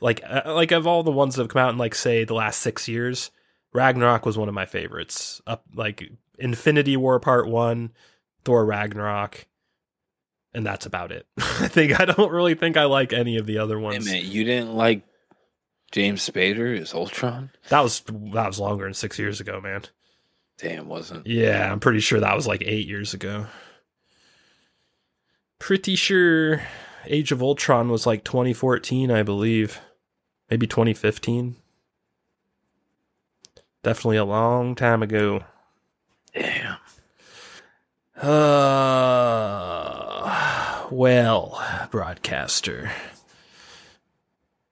Like 0.00 0.20
uh, 0.28 0.42
like 0.54 0.72
of 0.72 0.86
all 0.86 1.02
the 1.02 1.10
ones 1.12 1.36
that 1.36 1.42
have 1.42 1.50
come 1.50 1.62
out 1.62 1.70
in 1.72 1.78
like 1.78 1.94
say 1.94 2.24
the 2.24 2.34
last 2.34 2.60
6 2.60 2.88
years, 2.88 3.30
Ragnarok 3.72 4.26
was 4.26 4.36
one 4.38 4.48
of 4.48 4.54
my 4.54 4.66
favorites. 4.66 5.40
Up 5.46 5.64
like 5.74 6.10
Infinity 6.38 6.96
War 6.96 7.18
Part 7.20 7.48
1, 7.48 7.90
Thor 8.44 8.64
Ragnarok, 8.64 9.46
and 10.52 10.66
that's 10.66 10.86
about 10.86 11.12
it. 11.12 11.26
I 11.38 11.68
think 11.68 11.98
I 11.98 12.04
don't 12.04 12.32
really 12.32 12.54
think 12.54 12.76
I 12.76 12.84
like 12.84 13.12
any 13.12 13.36
of 13.38 13.46
the 13.46 13.58
other 13.58 13.78
Wait 13.78 13.82
a 13.82 13.98
ones. 13.98 14.12
you 14.12 14.44
didn't 14.44 14.74
like 14.74 15.02
James 15.90 16.28
Spader 16.28 16.78
as 16.78 16.94
Ultron? 16.94 17.50
That 17.68 17.80
was 17.80 18.00
that 18.08 18.46
was 18.46 18.60
longer 18.60 18.84
than 18.84 18.94
6 18.94 19.18
years 19.18 19.40
ago, 19.40 19.60
man. 19.60 19.82
Damn, 20.58 20.88
wasn't. 20.88 21.26
Yeah, 21.26 21.72
I'm 21.72 21.80
pretty 21.80 22.00
sure 22.00 22.20
that 22.20 22.36
was 22.36 22.46
like 22.46 22.62
eight 22.64 22.86
years 22.86 23.14
ago. 23.14 23.46
Pretty 25.58 25.94
sure 25.96 26.62
Age 27.06 27.32
of 27.32 27.42
Ultron 27.42 27.88
was 27.88 28.06
like 28.06 28.24
2014, 28.24 29.10
I 29.10 29.22
believe. 29.22 29.80
Maybe 30.50 30.66
2015. 30.66 31.56
Definitely 33.82 34.18
a 34.18 34.24
long 34.24 34.74
time 34.76 35.02
ago. 35.02 35.44
Damn. 36.32 36.76
Uh, 38.16 38.32
well, 40.90 41.60
broadcaster. 41.90 42.92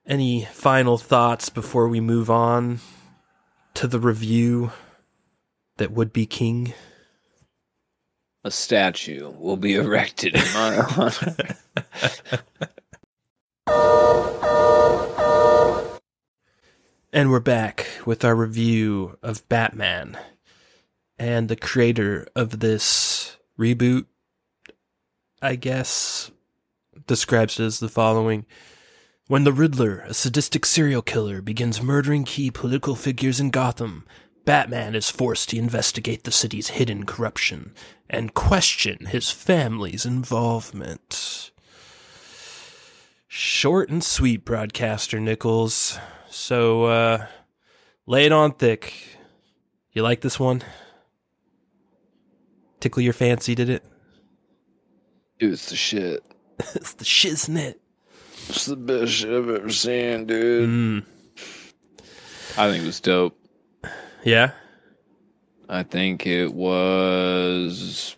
Any 0.06 0.44
final 0.52 0.96
thoughts 0.96 1.48
before 1.48 1.88
we 1.88 2.00
move 2.00 2.30
on 2.30 2.78
to 3.74 3.88
the 3.88 3.98
review 3.98 4.70
that 5.78 5.90
would 5.90 6.12
be 6.12 6.26
king? 6.26 6.74
A 8.44 8.50
statue 8.50 9.30
will 9.30 9.56
be 9.56 9.74
erected 9.74 10.36
in 10.36 10.44
my 10.54 10.78
honor. 10.96 11.56
And 17.12 17.32
we're 17.32 17.40
back 17.40 17.88
with 18.06 18.24
our 18.24 18.36
review 18.36 19.18
of 19.20 19.48
Batman. 19.48 20.16
And 21.18 21.48
the 21.48 21.56
creator 21.56 22.28
of 22.36 22.60
this 22.60 23.36
reboot, 23.58 24.06
I 25.42 25.56
guess, 25.56 26.30
describes 27.08 27.58
it 27.58 27.64
as 27.64 27.80
the 27.80 27.88
following 27.88 28.46
When 29.26 29.42
the 29.42 29.52
Riddler, 29.52 30.04
a 30.06 30.14
sadistic 30.14 30.64
serial 30.64 31.02
killer, 31.02 31.42
begins 31.42 31.82
murdering 31.82 32.22
key 32.22 32.48
political 32.48 32.94
figures 32.94 33.40
in 33.40 33.50
Gotham, 33.50 34.06
Batman 34.44 34.94
is 34.94 35.10
forced 35.10 35.50
to 35.50 35.58
investigate 35.58 36.22
the 36.22 36.30
city's 36.30 36.68
hidden 36.68 37.06
corruption 37.06 37.74
and 38.08 38.34
question 38.34 39.06
his 39.06 39.32
family's 39.32 40.06
involvement. 40.06 41.50
Short 43.26 43.90
and 43.90 44.04
sweet, 44.04 44.44
broadcaster 44.44 45.18
Nichols. 45.18 45.98
So, 46.30 46.84
uh, 46.84 47.26
lay 48.06 48.26
it 48.26 48.32
on 48.32 48.52
thick. 48.52 48.94
You 49.92 50.02
like 50.02 50.20
this 50.20 50.38
one? 50.38 50.62
Tickle 52.78 53.02
your 53.02 53.12
fancy, 53.12 53.56
did 53.56 53.68
it? 53.68 53.84
Dude, 55.40 55.52
it's 55.52 55.70
the 55.70 55.76
shit. 55.76 56.22
it's 56.74 56.94
the 56.94 57.04
shiznit. 57.04 57.74
It's 58.48 58.66
the 58.66 58.76
best 58.76 59.10
shit 59.10 59.30
I've 59.30 59.50
ever 59.50 59.70
seen, 59.70 60.26
dude. 60.26 60.68
Mm. 60.68 61.04
I 62.56 62.70
think 62.70 62.84
it 62.84 62.86
was 62.86 63.00
dope. 63.00 63.36
Yeah? 64.22 64.52
I 65.68 65.82
think 65.82 66.28
it 66.28 66.54
was. 66.54 68.14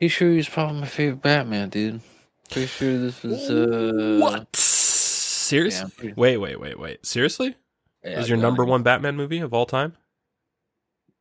He 0.00 0.08
sure 0.08 0.32
he's 0.32 0.48
probably 0.48 0.80
my 0.80 0.86
favorite 0.86 1.20
Batman, 1.20 1.68
dude. 1.68 2.00
Pretty 2.50 2.66
sure 2.66 2.98
this 2.98 3.22
was. 3.22 3.50
uh 3.50 4.18
what? 4.20 4.56
Seriously? 4.56 5.90
Yeah, 6.08 6.12
Wait, 6.16 6.36
wait, 6.36 6.60
wait, 6.60 6.78
wait. 6.78 7.04
Seriously? 7.06 7.56
Yeah, 8.04 8.20
Is 8.20 8.28
your 8.28 8.38
number 8.38 8.64
one 8.64 8.82
Batman 8.82 9.16
movie 9.16 9.38
of 9.40 9.52
all 9.54 9.66
time? 9.66 9.94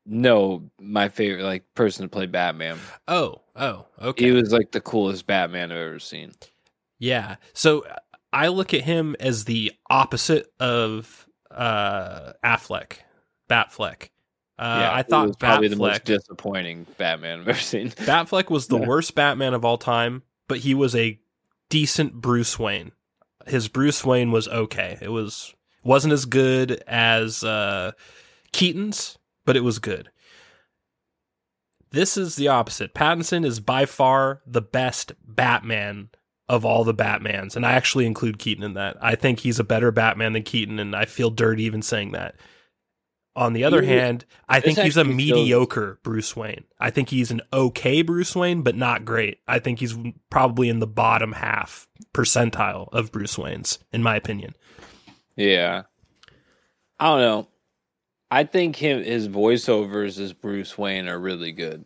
No, 0.06 0.70
my 0.80 1.10
favorite 1.10 1.44
like 1.44 1.64
person 1.76 2.04
to 2.04 2.10
play 2.10 2.28
Batman. 2.28 2.78
Oh, 3.08 3.42
oh, 3.56 3.86
okay. 4.02 4.26
He 4.26 4.32
was 4.32 4.52
like 4.54 4.72
the 4.72 4.80
coolest 4.82 5.28
Batman 5.28 5.72
I've 5.72 5.78
ever 5.78 6.00
seen. 6.00 6.32
Yeah. 7.00 7.36
So 7.54 7.86
I 8.32 8.48
look 8.48 8.74
at 8.74 8.82
him 8.82 9.16
as 9.20 9.46
the 9.46 9.74
opposite 9.90 10.52
of 10.60 11.28
uh 11.52 12.34
Affleck, 12.44 12.98
Batfleck. 13.50 14.10
Uh, 14.60 14.90
I 14.92 14.98
he 14.98 15.04
thought 15.04 15.28
was 15.28 15.36
probably 15.36 15.68
the 15.68 15.76
most 15.76 16.04
disappointing 16.06 16.88
Batman 16.98 17.42
I've 17.42 17.48
ever 17.50 17.60
seen. 17.60 17.90
Batfleck 17.92 18.50
was 18.50 18.68
the 18.68 18.78
Yeah. 18.80 18.88
worst 18.88 19.14
Batman 19.14 19.54
of 19.54 19.64
all 19.66 19.78
time, 19.78 20.24
but 20.48 20.60
he 20.60 20.74
was 20.74 20.95
a 20.95 21.20
decent 21.70 22.14
Bruce 22.14 22.58
Wayne. 22.58 22.91
His 23.45 23.68
Bruce 23.68 24.04
Wayne 24.04 24.32
was 24.32 24.48
okay. 24.48 24.98
It 25.02 25.10
was 25.10 25.54
wasn't 25.84 26.14
as 26.14 26.26
good 26.26 26.84
as 26.88 27.43
uh, 27.43 27.91
Keaton's, 28.52 29.18
but 29.45 29.56
it 29.56 29.64
was 29.64 29.80
good. 29.80 30.10
This 31.91 32.18
is 32.18 32.36
the 32.36 32.50
opposite. 32.50 32.93
Pattinson 32.93 33.45
is 33.45 33.62
by 33.62 33.86
far 33.86 34.41
the 34.45 34.62
best 34.62 35.14
Batman 35.26 36.10
of 36.50 36.66
all 36.66 36.84
the 36.84 36.93
Batmans, 36.93 37.56
and 37.56 37.66
I 37.66 37.74
actually 37.74 38.06
include 38.06 38.39
Keaton 38.39 38.64
in 38.64 38.74
that. 38.74 38.98
I 39.02 39.16
think 39.16 39.39
he's 39.39 39.60
a 39.60 39.64
better 39.64 39.91
Batman 39.91 40.34
than 40.34 40.43
Keaton, 40.43 40.80
and 40.80 40.95
I 40.95 41.06
feel 41.06 41.30
dirty 41.30 41.64
even 41.64 41.82
saying 41.82 42.12
that. 42.12 42.36
On 43.38 43.54
the 43.54 43.64
other 43.64 43.82
You- 43.84 43.88
hand, 43.90 44.26
I 44.50 44.60
think 44.60 44.80
he's 44.80 44.98
a 44.98 45.02
actually 45.02 45.16
feels- 45.24 45.38
mediocre 45.38 46.00
Bruce 46.02 46.36
Wayne. 46.36 46.64
I 46.80 46.90
think 46.90 47.10
he's 47.10 47.30
an 47.30 47.42
okay 47.54 48.02
Bruce 48.02 48.36
Wayne, 48.36 48.64
but 48.64 48.76
not 48.76 49.06
great. 49.06 49.38
I 49.48 49.60
think 49.60 49.80
he's 49.80 49.96
probably 50.32 50.70
in 50.70 50.80
the 50.80 50.88
bottom 50.88 51.34
half 51.34 51.88
percentile 52.16 52.90
of 52.92 53.12
Bruce 53.12 53.38
Wayne's, 53.38 53.78
in 53.94 54.02
my 54.02 54.16
opinion. 54.16 54.56
Yeah. 55.36 55.84
I 57.00 57.06
don't 57.06 57.20
know. 57.20 57.48
I 58.32 58.44
think 58.44 58.76
him 58.76 59.04
his 59.04 59.28
voiceovers 59.30 60.20
as 60.20 60.34
Bruce 60.34 60.76
Wayne 60.76 61.08
are 61.08 61.20
really 61.20 61.52
good. 61.52 61.86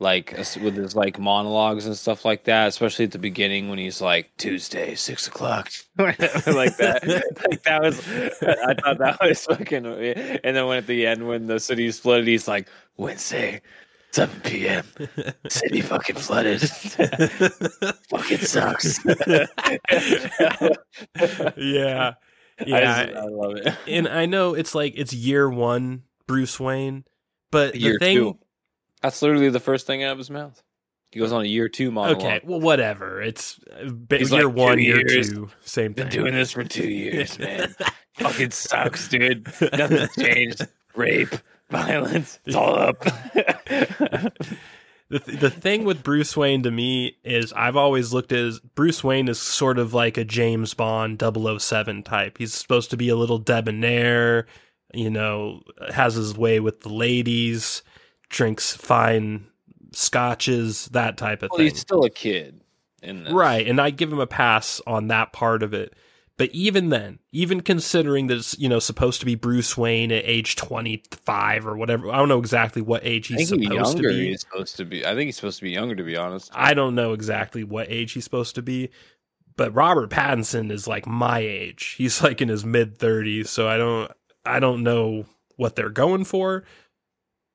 Like 0.00 0.32
with 0.62 0.76
his 0.76 0.94
like 0.94 1.18
monologues 1.18 1.84
and 1.84 1.96
stuff 1.96 2.24
like 2.24 2.44
that, 2.44 2.68
especially 2.68 3.06
at 3.06 3.10
the 3.10 3.18
beginning 3.18 3.68
when 3.68 3.80
he's 3.80 4.00
like 4.00 4.30
Tuesday 4.36 4.94
six 4.94 5.26
o'clock, 5.26 5.70
like 5.98 6.16
that. 6.18 6.44
like 7.50 7.62
that 7.64 7.82
was, 7.82 7.98
I 8.40 8.74
thought 8.74 8.98
that 8.98 9.18
was 9.20 9.44
fucking. 9.44 9.84
And 9.86 10.56
then 10.56 10.66
when 10.66 10.78
at 10.78 10.86
the 10.86 11.04
end 11.04 11.26
when 11.26 11.48
the 11.48 11.58
city's 11.58 11.98
flooded, 11.98 12.28
he's 12.28 12.46
like 12.46 12.68
Wednesday, 12.96 13.60
seven 14.12 14.40
p.m. 14.42 14.84
City 15.48 15.80
fucking 15.80 16.14
flooded. 16.16 16.60
fucking 18.08 18.38
sucks. 18.38 19.04
yeah. 21.56 22.14
I, 22.60 22.64
Yeah. 22.66 23.04
just- 23.04 23.16
I 23.16 23.24
love 23.24 23.56
it. 23.56 23.74
and 23.86 24.08
I 24.08 24.26
know 24.26 24.54
it's 24.54 24.74
like 24.74 24.94
it's 24.96 25.12
year 25.12 25.48
one 25.50 26.02
Bruce 26.26 26.58
Wayne, 26.60 27.04
but 27.50 27.72
the 27.72 27.80
year 27.80 27.98
thing 27.98 28.16
two. 28.16 28.38
That's 29.02 29.20
literally 29.22 29.50
the 29.50 29.60
first 29.60 29.86
thing 29.86 30.02
out 30.02 30.12
of 30.12 30.18
his 30.18 30.30
mouth. 30.30 30.62
He 31.10 31.20
goes 31.20 31.32
on 31.32 31.42
a 31.42 31.46
year 31.48 31.68
two 31.68 31.90
monologue. 31.90 32.22
Okay, 32.22 32.40
well, 32.44 32.60
whatever. 32.60 33.22
It's 33.22 33.58
uh, 33.72 33.88
ba- 33.90 34.22
year 34.22 34.46
like, 34.46 34.54
one, 34.54 34.78
year 34.78 35.02
years. 35.08 35.32
two, 35.32 35.48
same 35.62 35.94
thing. 35.94 36.04
Been 36.04 36.12
doing 36.12 36.34
this 36.34 36.52
for 36.52 36.64
two 36.64 36.88
years, 36.88 37.38
man. 37.38 37.74
Fucking 38.14 38.50
sucks, 38.50 39.08
dude. 39.08 39.46
Nothing's 39.72 40.14
changed. 40.18 40.66
Rape, 40.94 41.34
violence, 41.70 42.40
it's 42.44 42.56
all 42.56 42.74
up. 42.74 43.00
the 43.32 44.32
th- 45.10 45.40
the 45.40 45.50
thing 45.50 45.84
with 45.84 46.02
Bruce 46.02 46.36
Wayne 46.36 46.62
to 46.64 46.70
me 46.70 47.16
is 47.24 47.52
I've 47.54 47.76
always 47.76 48.12
looked 48.12 48.32
at 48.32 48.40
as 48.40 48.60
Bruce 48.60 49.02
Wayne 49.04 49.28
is 49.28 49.38
sort 49.40 49.78
of 49.78 49.94
like 49.94 50.16
a 50.18 50.24
James 50.24 50.74
Bond 50.74 51.22
007 51.22 52.02
type. 52.02 52.36
He's 52.38 52.52
supposed 52.52 52.90
to 52.90 52.96
be 52.96 53.08
a 53.08 53.16
little 53.16 53.38
debonair, 53.38 54.46
you 54.92 55.08
know, 55.08 55.62
has 55.94 56.14
his 56.14 56.36
way 56.36 56.60
with 56.60 56.80
the 56.80 56.92
ladies, 56.92 57.82
drinks 58.28 58.74
fine 58.76 59.46
scotches, 59.92 60.86
that 60.86 61.16
type 61.16 61.42
of 61.42 61.50
Well, 61.50 61.58
thing. 61.58 61.68
he's 61.68 61.78
still 61.80 62.04
a 62.04 62.10
kid. 62.10 62.60
Right, 63.30 63.66
and 63.66 63.80
I 63.80 63.90
give 63.90 64.12
him 64.12 64.18
a 64.18 64.26
pass 64.26 64.80
on 64.86 65.06
that 65.08 65.32
part 65.32 65.62
of 65.62 65.72
it. 65.72 65.94
But 66.36 66.50
even 66.52 66.88
then, 66.88 67.18
even 67.32 67.62
considering 67.62 68.28
that 68.28 68.38
it's 68.38 68.58
you 68.58 68.68
know 68.68 68.78
supposed 68.78 69.20
to 69.20 69.26
be 69.26 69.34
Bruce 69.34 69.76
Wayne 69.76 70.12
at 70.12 70.24
age 70.24 70.54
twenty 70.56 71.02
five 71.24 71.66
or 71.66 71.76
whatever, 71.76 72.10
I 72.10 72.16
don't 72.16 72.28
know 72.28 72.38
exactly 72.38 72.80
what 72.82 73.04
age 73.04 73.32
I 73.32 73.36
he's 73.36 73.48
supposed 73.48 73.96
to 73.96 74.02
be. 74.08 74.28
He's 74.28 74.40
supposed 74.42 74.76
to 74.76 74.84
be. 74.84 75.04
I 75.04 75.14
think 75.14 75.26
he's 75.26 75.36
supposed 75.36 75.58
to 75.58 75.64
be 75.64 75.70
younger. 75.70 75.96
To 75.96 76.04
be 76.04 76.16
honest. 76.16 76.50
I 76.54 76.74
don't 76.74 76.94
know 76.94 77.12
exactly 77.12 77.64
what 77.64 77.90
age 77.90 78.12
he's 78.12 78.24
supposed 78.24 78.54
to 78.56 78.62
be, 78.62 78.90
but 79.56 79.74
Robert 79.74 80.10
Pattinson 80.10 80.70
is 80.70 80.86
like 80.86 81.06
my 81.06 81.40
age. 81.40 81.94
He's 81.98 82.22
like 82.22 82.40
in 82.40 82.48
his 82.48 82.64
mid 82.64 82.98
thirties, 82.98 83.50
so 83.50 83.68
I 83.68 83.76
don't 83.76 84.10
I 84.44 84.60
don't 84.60 84.84
know 84.84 85.24
what 85.56 85.74
they're 85.74 85.90
going 85.90 86.24
for, 86.24 86.64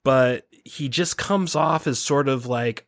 but 0.04 0.46
he 0.66 0.90
just 0.90 1.18
comes 1.18 1.56
off 1.56 1.88
as 1.88 2.00
sort 2.00 2.28
of 2.28 2.46
like 2.46 2.86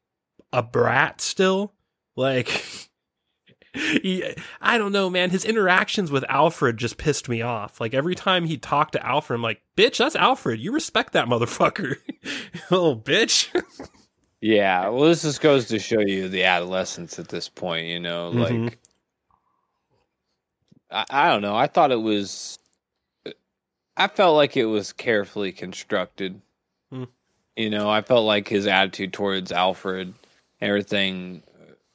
a 0.53 0.63
brat 0.63 1.21
still. 1.21 1.73
Like 2.15 2.47
he, 3.73 4.23
I 4.61 4.78
don't 4.78 4.91
know, 4.93 5.09
man. 5.09 5.30
His 5.32 5.43
interactions 5.45 6.09
with 6.11 6.23
Alfred 6.30 6.78
just 6.78 6.97
pissed 6.97 7.28
me 7.28 7.41
off. 7.41 7.82
Like 7.82 7.93
every 7.93 8.15
time 8.15 8.45
he 8.45 8.57
talked 8.57 8.93
to 8.93 9.05
Alfred, 9.05 9.38
I'm 9.38 9.43
like, 9.43 9.61
"Bitch, 9.76 9.97
that's 9.97 10.15
Alfred. 10.15 10.59
You 10.59 10.71
respect 10.71 11.13
that 11.13 11.28
motherfucker, 11.28 11.97
little 12.71 12.97
bitch." 13.01 13.49
Yeah, 14.41 14.89
well, 14.89 15.05
this 15.05 15.23
just 15.23 15.41
goes 15.41 15.65
to 15.69 15.80
show 15.80 15.99
you 16.01 16.30
the 16.30 16.43
adolescence 16.43 17.17
at 17.19 17.28
this 17.30 17.49
point. 17.49 17.88
You 17.88 17.99
know, 17.99 18.30
like 18.30 18.53
Mhm. 18.53 18.73
I, 20.91 21.05
I 21.09 21.30
don't 21.30 21.41
know. 21.41 21.55
I 21.55 21.67
thought 21.67 21.91
it 21.91 22.01
was. 22.01 22.57
I 23.97 24.07
felt 24.07 24.36
like 24.36 24.55
it 24.57 24.65
was 24.65 24.93
carefully 24.93 25.51
constructed. 25.51 26.41
You 27.56 27.70
know, 27.70 27.89
I 27.89 28.01
felt 28.01 28.26
like 28.26 28.47
his 28.47 28.68
attitude 28.68 29.14
towards 29.14 29.51
Alfred, 29.51 30.14
everything 30.62 31.41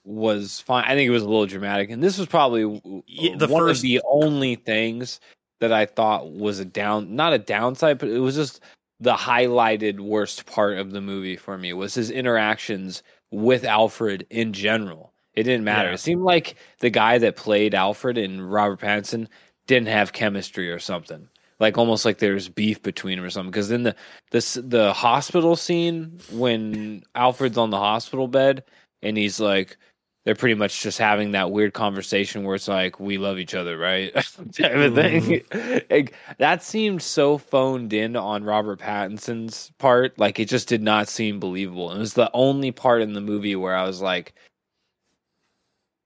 was 0.04 0.60
fine. 0.60 0.84
I 0.84 0.94
think 0.94 1.06
it 1.06 1.10
was 1.10 1.22
a 1.22 1.28
little 1.28 1.46
dramatic, 1.46 1.90
and 1.90 2.02
this 2.02 2.16
was 2.18 2.26
probably 2.26 3.02
Yeah, 3.06 3.36
the 3.36 3.46
one 3.48 3.62
first- 3.62 3.78
of 3.80 3.82
the 3.82 4.00
only 4.10 4.54
things 4.54 5.20
that 5.60 5.72
I 5.72 5.84
thought 5.84 6.30
was 6.30 6.58
a 6.58 6.64
down, 6.64 7.14
not 7.14 7.34
a 7.34 7.38
downside, 7.38 7.98
but 7.98 8.08
it 8.08 8.18
was 8.20 8.34
just 8.34 8.60
the 8.98 9.12
highlighted 9.14 10.00
worst 10.00 10.46
part 10.46 10.78
of 10.78 10.90
the 10.92 11.00
movie 11.02 11.36
for 11.36 11.58
me 11.58 11.72
was 11.74 11.94
his 11.94 12.10
interactions 12.10 13.02
with 13.30 13.64
Alfred 13.64 14.26
in 14.30 14.52
general. 14.54 15.12
It 15.34 15.44
didn't 15.44 15.64
matter. 15.64 15.88
Yeah. 15.88 15.94
It 15.94 15.98
seemed 15.98 16.22
like 16.22 16.56
the 16.80 16.90
guy 16.90 17.18
that 17.18 17.36
played 17.36 17.74
Alfred 17.74 18.18
and 18.18 18.50
Robert 18.50 18.80
Pattinson 18.80 19.28
didn't 19.66 19.88
have 19.88 20.12
chemistry 20.12 20.70
or 20.70 20.78
something. 20.78 21.28
Like 21.60 21.78
almost 21.78 22.04
like 22.04 22.18
there's 22.18 22.48
beef 22.48 22.82
between 22.82 23.18
them 23.18 23.24
or 23.24 23.30
something. 23.30 23.50
Because 23.50 23.68
then 23.68 23.84
the 23.84 23.94
this 24.30 24.54
the 24.54 24.92
hospital 24.92 25.56
scene 25.56 26.18
when 26.32 27.04
Alfred's 27.14 27.58
on 27.58 27.70
the 27.70 27.78
hospital 27.78 28.26
bed 28.26 28.64
and 29.02 29.16
he's 29.16 29.38
like, 29.38 29.76
they're 30.24 30.34
pretty 30.34 30.54
much 30.54 30.82
just 30.82 30.98
having 30.98 31.32
that 31.32 31.50
weird 31.50 31.72
conversation 31.72 32.44
where 32.44 32.54
it's 32.54 32.68
like, 32.68 33.00
we 33.00 33.16
love 33.16 33.38
each 33.38 33.54
other, 33.54 33.78
right? 33.78 34.12
type 34.14 34.74
of 34.74 34.94
thing. 34.94 35.22
Mm-hmm. 35.22 35.78
like, 35.90 36.14
that 36.38 36.62
seemed 36.62 37.02
so 37.02 37.38
phoned 37.38 37.92
in 37.92 38.16
on 38.16 38.44
Robert 38.44 38.80
Pattinson's 38.80 39.72
part. 39.78 40.18
Like 40.18 40.38
it 40.38 40.48
just 40.48 40.68
did 40.68 40.82
not 40.82 41.08
seem 41.08 41.40
believable. 41.40 41.90
It 41.92 41.98
was 41.98 42.14
the 42.14 42.30
only 42.34 42.70
part 42.70 43.00
in 43.00 43.14
the 43.14 43.20
movie 43.20 43.56
where 43.56 43.74
I 43.74 43.84
was 43.84 44.02
like, 44.02 44.34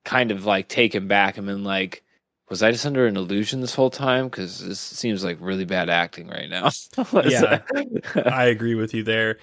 kind 0.05 0.31
of 0.31 0.45
like 0.45 0.69
taken 0.69 1.09
back 1.09 1.37
and 1.37 1.47
been 1.47 1.65
like, 1.65 2.04
was 2.55 2.63
I 2.63 2.71
just 2.71 2.87
under 2.87 3.09
an 3.09 3.17
illusion 3.17 3.61
this 3.61 3.75
whole 3.75 3.91
time? 3.91 4.29
Because 4.29 4.61
this 4.65 4.79
seems 4.79 5.25
like 5.25 5.39
really 5.41 5.65
bad 5.65 5.91
acting 5.91 6.29
right 6.29 6.49
now. 6.49 6.71
Yeah. 7.25 7.63
I 8.27 8.45
agree 8.45 8.77
with 8.77 8.95
you 8.95 9.03
there. 9.03 9.39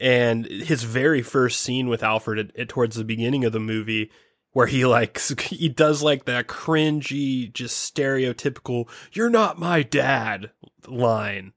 And 0.00 0.46
his 0.46 0.82
very 0.82 1.22
first 1.22 1.60
scene 1.60 1.86
with 1.86 2.02
Alfred 2.02 2.40
at, 2.40 2.56
at- 2.58 2.68
towards 2.68 2.96
the 2.96 3.04
beginning 3.04 3.44
of 3.44 3.52
the 3.52 3.60
movie, 3.60 4.10
where 4.50 4.66
he 4.66 4.84
like 4.84 5.20
he 5.38 5.68
does 5.68 6.02
like 6.02 6.24
that 6.24 6.48
cringy, 6.48 7.52
just 7.52 7.94
stereotypical 7.94 8.88
"You're 9.12 9.30
not 9.30 9.60
my 9.60 9.84
dad" 9.84 10.50
line. 10.88 11.52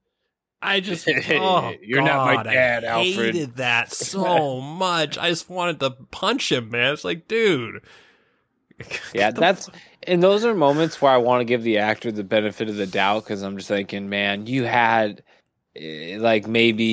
I 0.62 0.80
just 0.80 1.10
oh, 1.10 1.74
You're 1.82 2.04
not 2.04 2.26
my 2.28 2.36
God, 2.36 2.48
I 2.48 2.54
dad, 2.54 2.84
Alfred. 2.84 3.34
Hated 3.34 3.56
that 3.56 3.92
so 3.92 4.62
much. 4.62 5.18
I 5.18 5.30
just 5.30 5.50
wanted 5.50 5.80
to 5.80 5.90
punch 6.12 6.52
him, 6.52 6.70
man. 6.70 6.94
It's 6.94 7.04
like, 7.04 7.28
dude. 7.28 7.82
yeah, 9.14 9.32
that's 9.32 9.70
and 10.08 10.24
those 10.24 10.46
are 10.46 10.56
moments 10.56 11.02
where 11.02 11.12
I 11.12 11.18
want 11.18 11.42
to 11.42 11.46
give 11.46 11.64
the 11.64 11.80
actor 11.80 12.12
the 12.12 12.24
benefit 12.24 12.70
of 12.70 12.78
the 12.78 12.88
doubt 12.88 13.24
because 13.26 13.42
I'm 13.44 13.58
just 13.58 13.70
thinking, 13.70 14.10
man, 14.10 14.48
you 14.48 14.66
had 14.66 15.24
eh, 15.76 16.18
like 16.20 16.48
maybe 16.48 16.86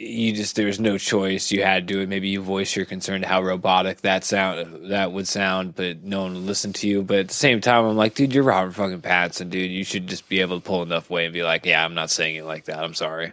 you 0.00 0.32
just 0.34 0.56
there 0.56 0.66
was 0.66 0.80
no 0.80 0.98
choice. 0.98 1.52
You 1.52 1.64
had 1.64 1.88
to 1.88 1.94
do 1.94 2.00
it. 2.02 2.08
Maybe 2.10 2.28
you 2.28 2.42
voice 2.42 2.76
your 2.76 2.86
concern 2.86 3.22
to 3.22 3.28
how 3.28 3.42
robotic 3.42 4.02
that 4.02 4.24
sound 4.24 4.90
that 4.90 5.12
would 5.12 5.28
sound, 5.28 5.76
but 5.76 6.04
no 6.04 6.22
one 6.24 6.34
would 6.34 6.44
listen 6.44 6.72
to 6.74 6.88
you. 6.88 7.02
But 7.02 7.18
at 7.20 7.28
the 7.28 7.34
same 7.34 7.60
time, 7.60 7.84
I'm 7.86 7.96
like, 7.96 8.14
dude, 8.14 8.34
you're 8.34 8.44
Robert 8.44 8.74
fucking 8.74 9.02
Pattinson, 9.02 9.50
dude. 9.50 9.70
You 9.72 9.84
should 9.84 10.06
just 10.08 10.28
be 10.28 10.40
able 10.42 10.60
to 10.60 10.66
pull 10.66 10.82
enough 10.82 11.10
weight 11.10 11.26
and 11.26 11.34
be 11.34 11.44
like, 11.44 11.66
yeah, 11.66 11.84
I'm 11.84 11.94
not 11.94 12.10
saying 12.10 12.36
it 12.36 12.44
like 12.44 12.66
that. 12.66 12.82
I'm 12.84 12.94
sorry. 12.94 13.32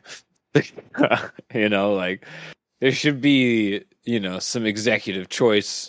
you 1.55 1.69
know, 1.69 1.93
like 1.95 2.25
there 2.81 2.91
should 2.93 3.21
be 3.21 3.83
you 4.05 4.19
know 4.21 4.39
some 4.39 4.65
executive 4.65 5.29
choice 5.29 5.85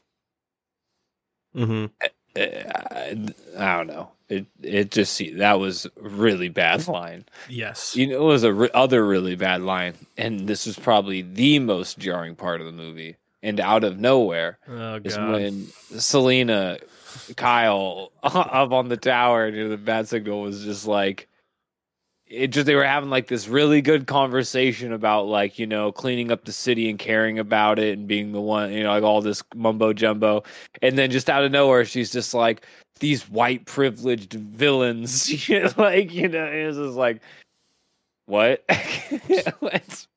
Mhm. 1.57 1.91
I, 2.37 3.17
I 3.57 3.77
don't 3.77 3.87
know. 3.87 4.11
It 4.29 4.47
it 4.63 4.91
just 4.91 5.23
that 5.37 5.61
was 5.61 5.87
really 5.97 6.49
bad 6.49 6.89
line. 6.89 7.25
Yes. 7.49 7.95
You 7.95 8.09
know, 8.09 8.17
it 8.17 8.25
was 8.25 8.43
a 8.43 8.53
re- 8.53 8.71
other 8.75 9.07
really 9.07 9.37
bad 9.37 9.63
line, 9.63 9.95
and 10.17 10.49
this 10.49 10.67
was 10.67 10.79
probably 10.79 11.23
the 11.23 11.59
most 11.61 11.99
jarring 11.99 12.35
part 12.35 12.61
of 12.61 12.67
the 12.67 12.73
movie. 12.73 13.17
And 13.43 13.61
out 13.61 13.85
of 13.85 14.01
nowhere 14.01 14.59
oh 14.69 15.01
is 15.05 15.17
when 15.17 15.69
Selina, 15.99 16.79
Kyle 17.37 18.11
up 18.23 18.73
on 18.73 18.89
the 18.89 18.97
tower 18.97 19.51
near 19.51 19.69
the 19.69 19.77
Bat-Signal 19.77 20.41
was 20.41 20.65
just 20.65 20.87
like. 20.87 21.29
It 22.29 22.49
just 22.49 22.67
they 22.67 22.75
were 22.75 22.85
having 22.85 23.11
like 23.11 23.29
this 23.29 23.47
really 23.47 23.81
good 23.81 24.07
conversation 24.07 24.93
about 24.93 25.27
like 25.27 25.59
you 25.59 25.67
know 25.67 25.93
cleaning 25.93 26.33
up 26.33 26.45
the 26.45 26.53
city 26.53 26.91
and 26.91 26.99
caring 26.99 27.39
about 27.39 27.79
it 27.79 27.97
and 27.97 28.09
being 28.09 28.33
the 28.33 28.41
one 28.41 28.73
you 28.73 28.83
know 28.83 28.91
like 28.91 29.05
all 29.05 29.21
this 29.23 29.43
mumbo 29.55 29.93
jumbo. 29.93 30.43
And 30.83 30.99
then 30.99 31.11
just 31.11 31.31
out 31.31 31.45
of 31.45 31.53
nowhere 31.53 31.85
she's 31.85 32.11
just 32.11 32.35
like 32.35 32.67
these 32.99 33.29
white 33.31 33.67
privileged 33.67 34.33
villains. 34.33 35.31
Like 35.77 36.13
you 36.13 36.29
know 36.29 36.45
it's 36.45 36.77
just 36.77 36.97
like 36.97 37.21
what? 38.27 38.65
It's 38.69 40.09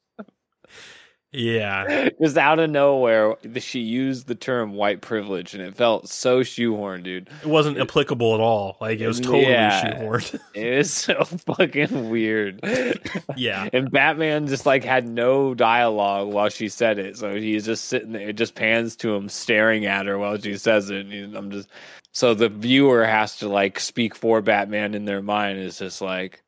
yeah. 1.32 2.10
just 2.22 2.38
out 2.38 2.60
of 2.60 2.70
nowhere 2.70 3.36
she 3.58 3.80
used 3.82 4.28
the 4.28 4.36
term 4.36 4.74
white 4.74 5.02
privilege 5.02 5.54
and 5.54 5.64
it 5.64 5.76
felt 5.76 6.10
so 6.10 6.42
shoehorned 6.42 7.04
dude 7.04 7.30
It 7.44 7.48
wasn't 7.48 7.78
applicable 7.80 8.34
at 8.34 8.40
all. 8.40 8.78
Like 8.82 9.00
it 9.00 9.08
was 9.08 9.20
totally 9.20 9.44
Yeah. 9.44 10.00
shoehorned. 10.00 10.40
it 10.56 10.78
was 10.78 10.92
so 10.94 11.24
fucking 11.24 12.10
weird 12.10 12.60
yeah. 13.36 13.70
and 13.74 13.92
batman 13.92 14.48
just 14.48 14.66
like 14.66 14.84
had 14.84 15.08
no 15.08 15.54
dialogue 15.54 16.30
while 16.34 16.50
she 16.50 16.68
said 16.70 16.98
it 17.00 17.18
so 17.18 17.36
he's 17.36 17.66
just 17.66 17.86
sitting 17.86 18.12
there 18.14 18.30
it 18.30 18.34
just 18.34 18.56
pans 18.56 18.96
to 18.98 19.14
him 19.14 19.30
staring 19.30 19.86
at 19.86 20.06
her 20.08 20.18
while 20.18 20.38
she 20.40 20.58
says 20.58 20.90
it 20.90 21.06
and 21.06 21.36
i'm 21.36 21.52
just 21.52 21.70
so 22.12 22.34
the 22.34 22.50
viewer 22.50 23.06
has 23.06 23.36
to 23.38 23.48
like 23.48 23.80
speak 23.80 24.16
for 24.16 24.42
batman 24.42 24.96
in 24.96 25.06
their 25.06 25.22
mind 25.22 25.60
it's 25.60 25.78
just 25.80 26.02
like 26.02 26.42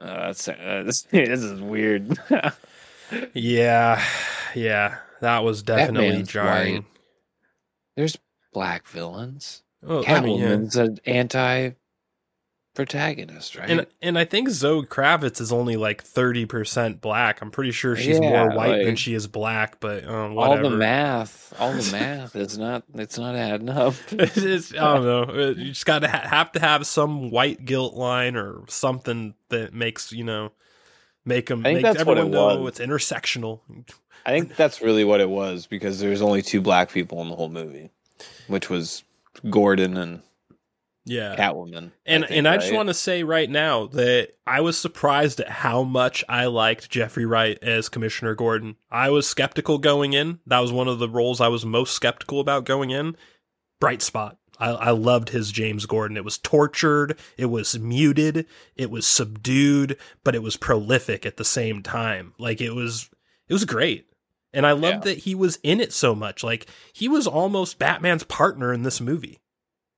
uh, 0.00 0.28
that's, 0.28 0.48
uh, 0.48 0.82
this, 0.86 1.02
this 1.10 1.42
is 1.42 1.60
weird 1.60 2.16
Yeah. 3.34 4.02
Yeah. 4.54 4.98
That 5.20 5.44
was 5.44 5.62
definitely 5.62 6.22
jarring. 6.22 6.74
white. 6.74 6.84
there's 7.96 8.16
black 8.52 8.86
villains 8.86 9.62
Oh, 9.86 10.04
I 10.06 10.20
mean, 10.20 10.40
yeah. 10.40 10.82
an 10.82 10.98
anti 11.06 11.70
protagonist 12.74 13.56
right 13.56 13.68
And 13.70 13.86
and 14.00 14.16
I 14.18 14.24
think 14.24 14.48
Zoe 14.50 14.82
Kravitz 14.86 15.40
is 15.40 15.52
only 15.52 15.76
like 15.76 16.02
thirty 16.02 16.46
percent 16.46 17.00
black. 17.00 17.40
I'm 17.42 17.50
pretty 17.50 17.72
sure 17.72 17.96
she's 17.96 18.20
Yeah, 18.20 18.44
more 18.46 18.56
white 18.56 18.84
than 18.84 18.94
she 18.94 19.14
is 19.14 19.26
black, 19.26 19.80
but 19.80 20.04
um, 20.04 20.38
all 20.38 20.56
the 20.58 20.70
math 20.70 21.52
all 21.58 21.72
the 21.72 21.90
math 21.92 22.36
it's 22.36 22.56
not 22.56 22.84
it's 22.94 23.18
not 23.18 23.34
adding 23.34 23.68
up 23.68 23.94
it's, 24.12 24.72
I 24.72 24.76
don't 24.94 25.04
know. 25.04 25.22
Uh, 25.22 25.48
You 25.56 25.70
just 25.70 25.86
got 25.86 26.00
to 26.00 26.08
ha- 26.08 26.28
have 26.28 26.52
to 26.52 26.60
have 26.60 26.86
some 26.86 27.30
white 27.30 27.64
guilt 27.64 27.94
line 27.94 28.36
or 28.36 28.62
something 28.68 29.34
that 29.48 29.74
makes 29.74 30.12
you 30.12 30.22
know 30.24 30.52
make 31.28 31.46
them 31.46 31.60
I 31.60 31.70
think 31.74 31.76
make 31.76 31.82
that's 31.84 32.04
what 32.04 32.18
everyone 32.18 32.26
it 32.52 32.54
know 32.56 32.62
was. 32.62 32.80
it's 32.80 32.80
intersectional. 32.80 33.60
I 34.26 34.32
think 34.32 34.56
that's 34.56 34.82
really 34.82 35.04
what 35.04 35.20
it 35.20 35.30
was 35.30 35.66
because 35.66 36.00
there's 36.00 36.22
only 36.22 36.42
two 36.42 36.60
black 36.60 36.90
people 36.90 37.22
in 37.22 37.28
the 37.28 37.36
whole 37.36 37.48
movie, 37.48 37.90
which 38.48 38.68
was 38.68 39.04
Gordon 39.48 39.96
and 39.96 40.22
Yeah. 41.04 41.36
Catwoman. 41.36 41.92
And 42.04 42.24
think, 42.24 42.36
and 42.36 42.48
I 42.48 42.56
just 42.56 42.70
right? 42.70 42.76
want 42.76 42.88
to 42.88 42.94
say 42.94 43.22
right 43.22 43.48
now 43.48 43.86
that 43.88 44.30
I 44.46 44.60
was 44.60 44.76
surprised 44.76 45.40
at 45.40 45.48
how 45.48 45.82
much 45.84 46.24
I 46.28 46.46
liked 46.46 46.90
Jeffrey 46.90 47.24
Wright 47.26 47.58
as 47.62 47.88
Commissioner 47.88 48.34
Gordon. 48.34 48.76
I 48.90 49.10
was 49.10 49.26
skeptical 49.28 49.78
going 49.78 50.12
in. 50.14 50.40
That 50.46 50.60
was 50.60 50.72
one 50.72 50.88
of 50.88 50.98
the 50.98 51.08
roles 51.08 51.40
I 51.40 51.48
was 51.48 51.64
most 51.64 51.92
skeptical 51.94 52.40
about 52.40 52.64
going 52.64 52.90
in. 52.90 53.16
Bright 53.80 54.02
spot. 54.02 54.37
I, 54.58 54.70
I 54.70 54.90
loved 54.90 55.30
his 55.30 55.52
James 55.52 55.86
Gordon. 55.86 56.16
It 56.16 56.24
was 56.24 56.38
tortured, 56.38 57.18
it 57.36 57.46
was 57.46 57.78
muted, 57.78 58.46
it 58.76 58.90
was 58.90 59.06
subdued, 59.06 59.96
but 60.24 60.34
it 60.34 60.42
was 60.42 60.56
prolific 60.56 61.24
at 61.24 61.36
the 61.36 61.44
same 61.44 61.82
time. 61.82 62.34
Like 62.38 62.60
it 62.60 62.74
was 62.74 63.08
it 63.48 63.52
was 63.52 63.64
great. 63.64 64.06
And 64.52 64.66
I 64.66 64.72
loved 64.72 65.06
Yeah. 65.06 65.12
that 65.12 65.18
he 65.18 65.34
was 65.34 65.58
in 65.62 65.80
it 65.80 65.92
so 65.92 66.14
much. 66.14 66.42
Like 66.42 66.66
he 66.92 67.08
was 67.08 67.26
almost 67.26 67.78
Batman's 67.78 68.24
partner 68.24 68.72
in 68.72 68.82
this 68.82 69.00
movie. 69.00 69.38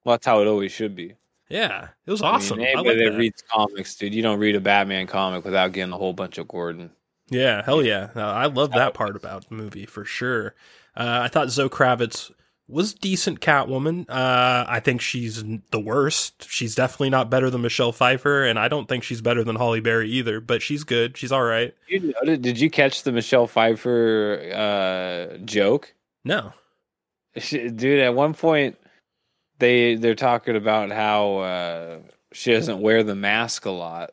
Well, 0.05 0.15
that's 0.15 0.27
how 0.27 0.41
it 0.41 0.47
always 0.47 0.73
should 0.73 0.95
be. 0.97 1.15
Yeah, 1.49 1.89
it 2.07 2.11
was 2.11 2.23
I 2.23 2.27
mean, 2.27 2.35
awesome. 2.35 2.61
I, 2.61 2.73
like 2.75 2.97
that. 2.99 3.17
reads 3.19 3.43
comics, 3.51 3.97
dude, 3.97 4.15
you 4.15 4.23
don't 4.23 4.39
read 4.39 4.55
a 4.57 4.61
Batman 4.61 5.07
comic 5.09 5.45
without 5.45 5.73
getting 5.73 5.93
a 5.93 5.97
whole 5.97 6.13
bunch 6.13 6.39
of 6.39 6.47
Gordon. 6.47 6.91
Yeah, 7.29 7.63
hell 7.65 7.83
yeah. 7.83 8.11
Uh, 8.15 8.21
I 8.23 8.47
love 8.47 8.73
that 8.73 8.95
part 8.95 9.17
about 9.17 9.49
the 9.49 9.55
movie 9.57 9.87
for 9.87 10.05
sure. 10.05 10.55
Uh, 10.97 11.21
I 11.25 11.29
thought 11.29 11.51
Zoe 11.51 11.69
Kravitz 11.69 12.31
was 12.71 12.95
decent 12.95 13.41
Catwoman. 13.41 14.07
Uh, 14.09 14.65
I 14.69 14.81
think 14.81 15.01
she's 15.01 15.43
the 15.71 15.81
worst. 15.81 16.47
She's 16.49 16.75
definitely 16.75 17.11
not 17.11 17.31
better 17.31 17.51
than 17.51 17.63
Michelle 17.63 17.93
Pfeiffer, 17.93 18.45
and 18.45 18.59
I 18.59 18.69
don't 18.69 18.89
think 18.89 19.05
she's 19.05 19.21
better 19.21 19.45
than 19.45 19.57
Halle 19.57 19.81
Berry 19.81 20.11
either. 20.11 20.41
But 20.41 20.63
she's 20.63 20.85
good. 20.85 21.17
She's 21.17 21.33
all 21.33 21.43
right. 21.43 21.75
You 21.89 22.13
did 22.25 22.59
you 22.61 22.71
catch 22.71 23.03
the 23.03 23.13
Michelle 23.13 23.47
Pfeiffer 23.47 24.53
uh, 24.55 25.39
joke? 25.45 25.95
No, 26.25 26.53
She, 27.37 27.69
dude, 27.71 28.01
at 28.01 28.15
one 28.15 28.35
point 28.35 28.77
they 29.59 29.95
they're 29.95 30.15
talking 30.15 30.57
about 30.57 30.91
how 30.91 31.39
uh, 31.39 31.99
she 32.33 32.53
doesn't 32.53 32.81
wear 32.81 33.03
the 33.03 33.15
mask 33.15 33.65
a 33.67 33.71
lot, 33.71 34.11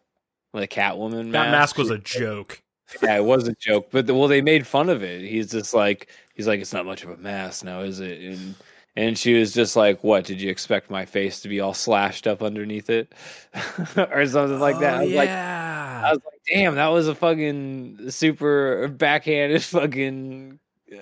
the 0.54 0.68
Catwoman 0.68 1.28
mask. 1.28 1.32
that 1.32 1.52
mask 1.52 1.78
was 1.78 1.90
a 1.90 1.98
joke. 1.98 2.62
yeah, 3.04 3.18
it 3.18 3.26
was 3.26 3.48
a 3.48 3.54
joke, 3.56 3.90
but 3.92 4.08
the, 4.08 4.14
well, 4.14 4.28
they 4.28 4.42
made 4.42 4.66
fun 4.66 4.90
of 4.90 5.04
it. 5.04 5.22
He's 5.22 5.52
just 5.52 5.74
like 5.74 6.10
he's 6.38 6.48
like 6.48 6.62
it's 6.62 6.72
not 6.72 6.86
much 6.86 7.04
of 7.04 7.10
a 7.10 7.18
mask 7.18 7.66
now, 7.66 7.82
is 7.82 8.00
it? 8.00 8.22
And 8.22 8.56
and 8.96 9.18
she 9.18 9.34
was 9.34 9.54
just 9.54 9.76
like, 9.76 10.04
"What 10.04 10.24
did 10.24 10.40
you 10.40 10.50
expect 10.50 10.90
my 10.90 11.06
face 11.06 11.42
to 11.42 11.50
be 11.50 11.60
all 11.60 11.74
slashed 11.74 12.26
up 12.28 12.42
underneath 12.42 12.90
it, 12.90 13.12
or 13.98 14.26
something 14.26 14.60
like 14.60 14.80
that?" 14.80 14.94
Oh, 14.94 14.98
I 14.98 15.04
was 15.04 15.14
like. 15.14 15.30
I 15.30 16.12
was 16.12 16.22
like, 16.24 16.42
"Damn, 16.48 16.76
that 16.76 16.88
was 16.88 17.08
a 17.08 17.16
fucking 17.16 18.12
super 18.12 18.88
backhanded 18.88 19.64
fucking 19.64 20.60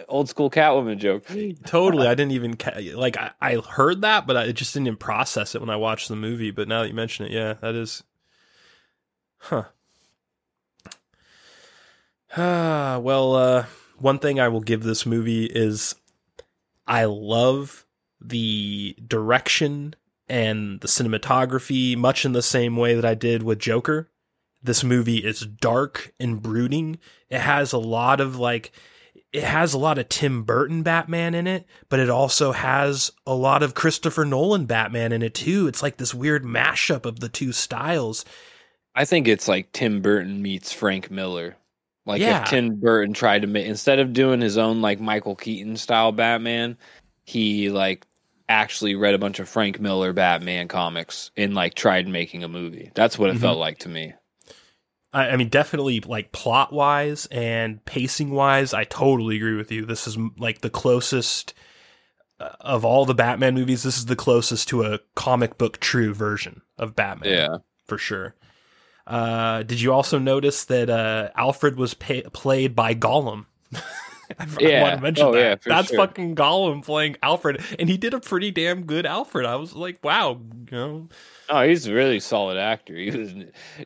old 0.08 0.30
school 0.30 0.50
Catwoman 0.50 0.98
joke." 0.98 1.26
totally. 1.66 2.08
I 2.08 2.16
didn't 2.16 2.32
even 2.32 2.56
ca- 2.56 2.80
like. 2.96 3.18
I, 3.18 3.32
I 3.42 3.56
heard 3.56 4.02
that, 4.02 4.26
but 4.26 4.38
I 4.38 4.52
just 4.52 4.74
didn't 4.74 4.88
even 4.88 4.98
process 4.98 5.54
it 5.54 5.62
when 5.62 5.70
I 5.70 5.76
watched 5.76 6.08
the 6.08 6.16
movie. 6.16 6.52
But 6.52 6.68
now 6.68 6.82
that 6.82 6.88
you 6.88 6.94
mention 6.94 7.26
it, 7.26 7.32
yeah, 7.32 7.56
that 7.62 7.76
is, 7.76 8.04
huh. 9.38 9.66
Ah, 12.36 13.00
well, 13.02 13.36
uh, 13.36 13.66
one 14.00 14.20
thing 14.20 14.39
I 14.39 14.48
will 14.48 14.62
give 14.62 14.84
this 14.84 15.06
movie 15.06 15.46
is 15.46 15.96
I 16.88 17.06
love 17.06 17.86
the 18.22 18.96
direction 19.08 19.96
and 20.28 20.82
the 20.82 20.88
cinematography, 20.88 21.96
much 21.96 22.26
in 22.26 22.32
the 22.32 22.41
same 22.41 22.76
way 22.76 22.96
that 22.96 23.06
I 23.06 23.14
did 23.14 23.43
with 23.43 23.60
Joker. 23.60 24.10
This 24.64 24.84
movie 24.84 25.18
is 25.18 25.41
dark 25.41 26.14
and 26.20 26.41
brooding. 26.41 26.98
It 27.30 27.39
has 27.39 27.72
a 27.72 27.78
lot 27.78 28.20
of 28.20 28.38
like 28.38 28.72
it 29.32 29.43
has 29.43 29.74
a 29.74 29.78
lot 29.78 29.98
of 29.98 30.10
Tim 30.10 30.43
Burton 30.43 30.82
Batman 30.82 31.36
in 31.36 31.46
it, 31.46 31.66
but 31.89 32.00
it 32.00 32.10
also 32.10 32.52
has 32.54 33.12
a 33.28 33.36
lot 33.36 33.64
of 33.64 33.76
Christopher 33.76 34.26
Nolan 34.26 34.66
Batman 34.66 35.12
in 35.12 35.22
it 35.22 35.34
too. 35.34 35.68
It's 35.68 35.84
like 35.84 35.98
this 35.98 36.14
weird 36.14 36.43
mashup 36.43 37.06
of 37.06 37.20
the 37.20 37.30
two 37.30 37.52
styles. 37.52 38.26
I 38.96 39.04
think 39.06 39.28
it's 39.28 39.48
like 39.48 39.74
Tim 39.74 40.02
Burton 40.02 40.41
meets 40.41 40.72
Frank 40.72 41.12
Miller. 41.12 41.58
Like 42.06 42.22
Yeah. 42.22 42.43
if 42.43 42.49
Tim 42.49 42.76
Burton 42.76 43.14
tried 43.14 43.41
to 43.41 43.47
make 43.47 43.66
instead 43.66 43.99
of 43.99 44.14
doing 44.14 44.41
his 44.41 44.58
own 44.58 44.82
like 44.82 44.99
Michael 44.99 45.36
Keaton 45.36 45.76
style 45.78 46.12
Batman, 46.12 46.78
he 47.24 47.70
like 47.70 48.06
actually 48.47 48.95
read 48.95 49.16
a 49.16 49.18
bunch 49.20 49.39
of 49.39 49.49
Frank 49.49 49.80
Miller 49.80 50.14
Batman 50.14 50.68
comics 50.68 51.32
and 51.36 51.56
like 51.56 51.74
tried 51.74 52.08
making 52.08 52.43
a 52.43 52.47
movie. 52.47 52.91
That's 52.93 53.18
what 53.18 53.32
it 53.32 53.38
Mhm. 53.38 53.41
felt 53.41 53.58
like 53.58 53.80
to 53.80 53.89
me. 53.89 54.14
I, 55.14 55.30
I 55.30 55.36
mean, 55.36 55.49
definitely 55.49 55.99
like 56.01 56.32
plot 56.32 56.72
wise 56.72 57.26
and 57.32 57.84
pacing 57.86 58.30
wise, 58.32 58.74
I 58.74 58.84
totally 58.84 59.38
agree 59.38 59.56
with 59.56 59.72
you. 59.72 59.86
This 59.86 60.06
is 60.08 60.16
like 60.38 60.62
the 60.62 60.70
closest 60.70 61.53
uh, 62.39 62.49
of 62.60 62.84
all 62.84 63.06
the 63.06 63.16
Batman 63.16 63.56
movies. 63.56 63.82
This 63.84 63.97
is 63.97 64.08
the 64.08 64.16
closest 64.16 64.68
to 64.68 64.84
a 64.84 64.99
comic 65.16 65.58
book 65.58 65.80
true 65.80 66.14
version 66.14 66.62
of 66.78 66.95
Batman. 66.95 67.32
Yeah. 67.32 67.58
for 67.88 67.97
sure. 67.97 68.36
Uh, 69.08 69.64
did 69.64 69.80
you 69.82 69.93
also 69.93 70.18
notice 70.20 70.66
that 70.66 70.89
uh, 70.89 71.30
Alfred 71.36 71.78
was 71.78 71.93
pa- 71.93 72.28
played 72.34 72.76
by 72.76 72.95
Gollum? 72.95 73.45
I 74.39 74.45
forgot 74.47 74.62
Yeah. 74.62 74.95
to 74.95 75.01
mention 75.01 75.28
Oh, 75.28 75.32
that. 75.34 75.39
yeah, 75.39 75.56
That's 75.68 75.89
sure. 75.89 75.97
fucking 75.97 76.36
Gollum 76.36 76.84
playing 76.84 77.18
Alfred, 77.22 77.62
and 77.78 77.88
he 77.89 77.97
did 77.97 78.14
a 78.14 78.20
pretty 78.20 78.51
damn 78.51 78.84
good 78.86 79.06
Alfred. 79.06 79.45
I 79.45 79.56
was 79.56 79.74
like, 79.76 80.03
wow, 80.03 80.41
you 80.72 80.78
know, 80.78 81.10
Oh, 81.47 81.62
he's 81.68 81.86
a 81.86 81.93
really 81.93 82.20
solid 82.20 82.58
actor. 82.58 82.95
He 82.95 83.12
was 83.12 83.34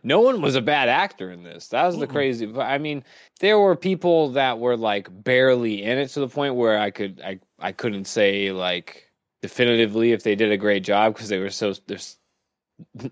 no 0.01 0.21
one 0.21 0.41
was 0.41 0.55
a 0.55 0.61
bad 0.61 0.87
actor 0.87 1.29
in 1.29 1.43
this. 1.43 1.67
That 1.69 1.85
was 1.87 1.97
the 1.99 2.07
crazy. 2.07 2.45
But 2.45 2.61
I 2.61 2.77
mean, 2.77 3.03
there 3.41 3.59
were 3.59 3.75
people 3.75 4.29
that 4.31 4.59
were 4.59 4.77
like 4.77 5.09
barely 5.23 5.83
in 5.83 5.97
it 5.97 6.07
to 6.11 6.21
the 6.21 6.29
point 6.29 6.55
where 6.55 6.79
I 6.79 6.89
could 6.91 7.19
I 7.21 7.39
I 7.59 7.73
couldn't 7.73 8.05
say 8.05 8.51
like 8.53 9.11
definitively 9.41 10.13
if 10.13 10.23
they 10.23 10.35
did 10.35 10.51
a 10.53 10.57
great 10.57 10.83
job 10.85 11.13
because 11.13 11.27
they 11.27 11.39
were 11.39 11.49
so 11.49 11.73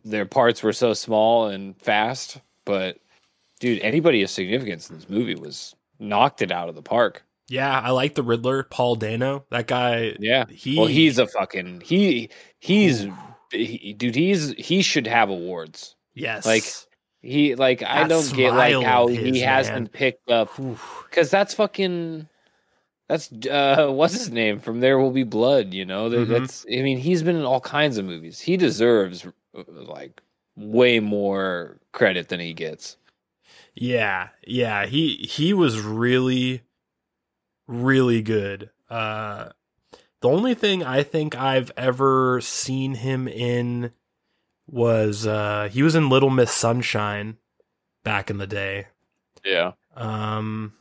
their 0.05 0.25
parts 0.25 0.63
were 0.63 0.73
so 0.73 0.93
small 0.93 1.47
and 1.47 1.79
fast. 1.81 2.39
But 2.65 2.97
dude, 3.59 3.79
anybody 3.81 4.21
of 4.23 4.29
significance 4.29 4.89
in 4.89 4.97
this 4.97 5.09
movie 5.09 5.35
was 5.35 5.75
knocked 5.99 6.41
it 6.41 6.51
out 6.51 6.69
of 6.69 6.75
the 6.75 6.81
park. 6.81 7.23
yeah, 7.49 7.79
I 7.79 7.91
like 7.91 8.13
the 8.15 8.23
Riddler, 8.23 8.63
Paul 8.63 8.95
Dano. 8.95 9.45
That 9.51 9.67
guy, 9.67 10.15
Yeah. 10.19 10.45
he. 10.49 10.77
Well, 10.77 10.87
he's 10.87 11.17
a 11.17 11.27
fucking 11.27 11.81
he. 11.81 12.29
He's 12.59 13.07
he, 13.51 13.93
dude. 13.97 14.15
He's 14.15 14.51
he 14.57 14.81
should 14.81 15.07
have 15.07 15.29
awards. 15.29 15.95
yes, 16.13 16.45
like, 16.45 16.65
He 17.21 17.55
like 17.55 17.81
I 17.83 18.05
don't 18.07 18.33
get 18.33 18.53
like 18.53 18.83
how 18.83 19.07
he 19.07 19.39
hasn't 19.39 19.75
man. 19.75 19.87
picked 19.87 20.29
up 20.29 20.49
because 21.09 21.29
that's 21.31 21.53
fucking 21.53 22.27
that's 23.07 23.31
uh 23.49 23.87
what's 23.89 24.13
his 24.13 24.29
name 24.29 24.59
from 24.59 24.81
There 24.81 24.99
Will 24.99 25.11
Be 25.11 25.23
Blood. 25.23 25.73
You 25.73 25.85
know 25.85 26.09
That- 26.09 26.27
Mhm. 26.27 26.39
that's 26.39 26.65
I 26.71 26.81
mean 26.81 26.97
he's 26.97 27.23
been 27.23 27.37
in 27.37 27.45
all 27.45 27.61
kinds 27.61 27.97
of 27.97 28.03
movies. 28.05 28.39
He 28.41 28.57
deserves 28.57 29.25
like 29.67 30.21
way 30.55 30.99
more 30.99 31.79
credit 31.91 32.29
than 32.29 32.39
he 32.39 32.53
gets. 32.53 32.97
Yeah, 33.75 34.29
yeah, 34.45 34.85
he 34.85 35.15
he 35.29 35.53
was 35.53 35.81
really 35.81 36.63
really 37.67 38.21
good. 38.21 38.69
Uh 38.89 39.49
the 40.21 40.29
only 40.29 40.55
thing 40.55 40.83
I 40.83 41.03
think 41.03 41.35
I've 41.35 41.71
ever 41.77 42.41
seen 42.41 42.95
him 42.95 43.27
in 43.27 43.91
was 44.67 45.27
uh 45.27 45.69
he 45.71 45.83
was 45.83 45.95
in 45.95 46.09
Little 46.09 46.29
Miss 46.29 46.51
Sunshine 46.51 47.37
back 48.03 48.29
in 48.29 48.37
the 48.37 48.47
day. 48.47 48.87
Yeah, 49.45 49.73
Um 49.95 50.73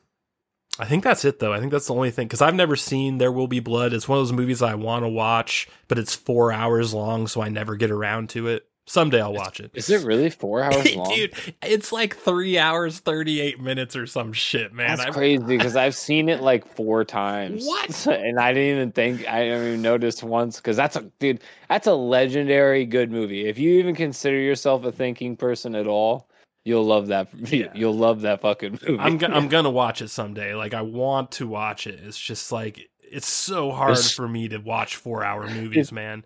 I 0.79 0.85
think 0.85 1.05
that's 1.05 1.24
it 1.24 1.39
though. 1.39 1.53
I 1.53 1.61
think 1.61 1.72
that's 1.72 1.87
the 1.87 1.95
only 1.95 2.11
thing 2.11 2.29
cuz 2.29 2.43
I've 2.43 2.55
never 2.55 2.77
seen 2.77 3.18
There 3.18 3.33
Will 3.33 3.49
Be 3.49 3.61
Blood. 3.61 3.93
It's 3.93 4.09
one 4.09 4.18
of 4.18 4.22
those 4.27 4.33
movies 4.33 4.62
I 4.62 4.74
want 4.74 5.05
to 5.05 5.09
watch, 5.09 5.68
but 5.89 5.99
it's 5.99 6.14
4 6.14 6.53
hours 6.53 6.93
long 6.95 7.27
so 7.27 7.41
I 7.41 7.49
never 7.49 7.77
get 7.77 7.91
around 7.91 8.29
to 8.31 8.49
it. 8.49 8.66
Someday 8.89 9.20
I'll 9.20 9.33
watch 9.33 9.59
it. 9.59 9.72
is 9.74 9.91
it 9.91 10.07
really 10.07 10.31
four 10.31 10.62
hours 10.62 10.95
long? 10.95 11.12
Dude, 11.12 11.33
it's 11.61 11.91
like 11.91 12.14
three 12.14 12.57
hours, 12.57 13.01
38 13.01 13.59
minutes 13.61 13.97
or 13.97 14.07
some 14.07 14.33
shit, 14.33 14.72
man. 14.72 14.99
That's 14.99 15.09
I- 15.09 15.11
crazy 15.11 15.43
because 15.45 15.74
I've 15.85 15.97
seen 15.97 16.29
it 16.29 16.41
like 16.41 16.64
four 16.77 17.05
times. 17.05 17.66
What? 17.66 18.07
And 18.07 18.39
I 18.39 18.53
didn't 18.53 18.77
even 18.77 18.93
think 18.93 19.27
I 19.29 19.43
didn't 19.43 19.66
even 19.66 19.83
notice 19.83 20.22
once 20.22 20.59
because 20.59 20.77
that's 20.77 20.95
a 20.95 21.01
dude. 21.18 21.41
That's 21.68 21.89
a 21.89 21.95
legendary 21.95 22.87
good 22.87 23.11
movie. 23.11 23.49
If 23.49 23.59
you 23.59 23.79
even 23.81 23.97
consider 23.97 24.39
yourself 24.39 24.85
a 24.85 24.93
thinking 24.93 25.37
person 25.37 25.74
at 25.74 25.89
all, 25.89 26.29
you'll 26.67 26.85
love 26.85 27.07
that. 27.07 27.29
Yeah. 27.53 27.73
You'll 27.75 27.97
love 27.97 28.21
that 28.23 28.43
fucking 28.43 28.81
movie. 28.87 28.99
I'm, 29.01 29.17
go- 29.17 29.29
I'm 29.29 29.49
gonna 29.55 29.71
watch 29.71 30.03
it 30.03 30.09
someday. 30.09 30.55
Like, 30.55 30.75
I 30.75 30.83
want 30.83 31.31
to 31.33 31.47
watch 31.47 31.87
it. 31.87 32.01
It's 32.05 32.19
just 32.21 32.53
like, 32.53 32.91
it's 33.01 33.29
so 33.29 33.71
hard 33.71 33.93
It's- 33.93 34.12
for 34.12 34.29
me 34.29 34.49
to 34.49 34.59
watch 34.59 34.97
four 34.97 35.25
hour 35.25 35.49
movies, 35.61 35.91
man. 35.93 36.25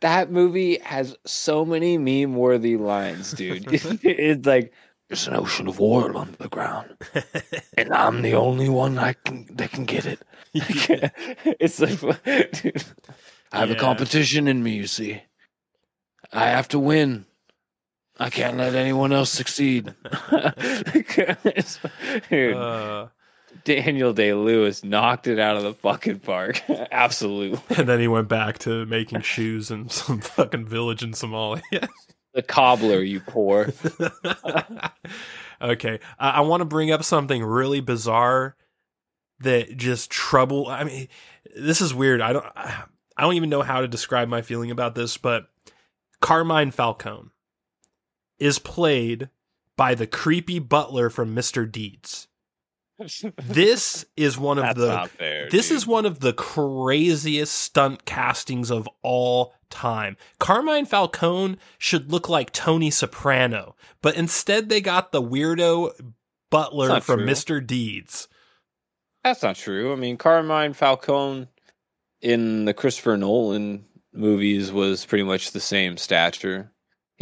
that 0.00 0.32
movie 0.32 0.78
has 0.78 1.14
so 1.26 1.64
many 1.64 1.96
meme 1.98 2.34
worthy 2.34 2.76
lines, 2.76 3.32
dude. 3.32 3.66
it's 3.70 4.46
like 4.46 4.72
there's 5.08 5.28
an 5.28 5.34
ocean 5.36 5.68
of 5.68 5.78
oil 5.80 6.16
under 6.16 6.36
the 6.38 6.48
ground, 6.48 6.96
and 7.76 7.92
I'm 7.92 8.22
the 8.22 8.34
only 8.34 8.68
one 8.70 8.98
I 8.98 9.12
can 9.12 9.46
that 9.56 9.70
can 9.72 9.84
get 9.84 10.06
it. 10.06 10.20
it's 10.54 11.80
like, 11.80 12.00
dude, 12.62 12.82
I 13.52 13.58
have 13.60 13.70
a 13.70 13.74
competition 13.76 14.48
in 14.48 14.62
me. 14.62 14.72
You 14.76 14.86
see, 14.86 15.22
I 16.32 16.46
have 16.46 16.68
to 16.68 16.78
win. 16.78 17.26
I 18.22 18.30
can't 18.30 18.56
let 18.56 18.74
anyone 18.74 19.12
else 19.12 19.30
succeed. 19.30 19.94
Dude, 22.30 22.54
Uh, 22.56 23.08
Daniel 23.64 24.12
Day 24.12 24.32
Lewis 24.32 24.84
knocked 24.84 25.26
it 25.26 25.38
out 25.38 25.56
of 25.56 25.62
the 25.62 25.74
fucking 25.74 26.20
park. 26.20 26.62
Absolutely. 26.92 27.60
and 27.76 27.88
then 27.88 28.00
he 28.00 28.08
went 28.08 28.28
back 28.28 28.58
to 28.60 28.86
making 28.86 29.22
shoes 29.22 29.70
in 29.70 29.88
some 29.88 30.20
fucking 30.20 30.66
village 30.66 31.02
in 31.02 31.12
Somalia. 31.12 31.88
The 32.34 32.42
cobbler, 32.42 33.02
you 33.02 33.20
poor. 33.20 33.72
okay, 35.60 36.00
I, 36.18 36.30
I 36.30 36.40
want 36.40 36.60
to 36.62 36.64
bring 36.64 36.90
up 36.90 37.04
something 37.04 37.44
really 37.44 37.80
bizarre 37.80 38.56
that 39.40 39.76
just 39.76 40.10
trouble. 40.10 40.68
I 40.68 40.84
mean, 40.84 41.08
this 41.56 41.80
is 41.80 41.92
weird. 41.92 42.20
I 42.20 42.32
don't. 42.32 42.46
I 42.56 43.20
don't 43.20 43.34
even 43.34 43.50
know 43.50 43.60
how 43.60 43.82
to 43.82 43.88
describe 43.88 44.28
my 44.28 44.40
feeling 44.40 44.70
about 44.70 44.94
this, 44.94 45.18
but 45.18 45.44
Carmine 46.22 46.70
Falcone 46.70 47.28
is 48.42 48.58
played 48.58 49.30
by 49.76 49.94
the 49.94 50.06
creepy 50.06 50.58
butler 50.58 51.08
from 51.08 51.34
Mr. 51.34 51.70
Deeds. 51.70 52.26
This 53.36 54.04
is 54.16 54.38
one 54.38 54.58
of 54.58 54.64
That's 54.64 54.78
the 54.78 55.08
fair. 55.16 55.48
this 55.50 55.68
dude. 55.68 55.76
is 55.76 55.86
one 55.86 56.06
of 56.06 56.20
the 56.20 56.32
craziest 56.32 57.54
stunt 57.54 58.04
castings 58.04 58.70
of 58.70 58.88
all 59.02 59.54
time. 59.70 60.16
Carmine 60.38 60.86
Falcone 60.86 61.56
should 61.78 62.12
look 62.12 62.28
like 62.28 62.52
Tony 62.52 62.90
Soprano, 62.90 63.74
but 64.02 64.16
instead 64.16 64.68
they 64.68 64.80
got 64.80 65.10
the 65.12 65.22
weirdo 65.22 65.92
butler 66.50 67.00
from 67.00 67.20
true. 67.20 67.28
Mr. 67.28 67.66
Deeds. 67.66 68.28
That's 69.24 69.42
not 69.42 69.56
true. 69.56 69.92
I 69.92 69.96
mean, 69.96 70.16
Carmine 70.16 70.72
Falcone 70.72 71.46
in 72.20 72.64
the 72.64 72.74
Christopher 72.74 73.16
Nolan 73.16 73.84
movies 74.12 74.70
was 74.72 75.04
pretty 75.06 75.24
much 75.24 75.52
the 75.52 75.60
same 75.60 75.96
stature. 75.96 76.71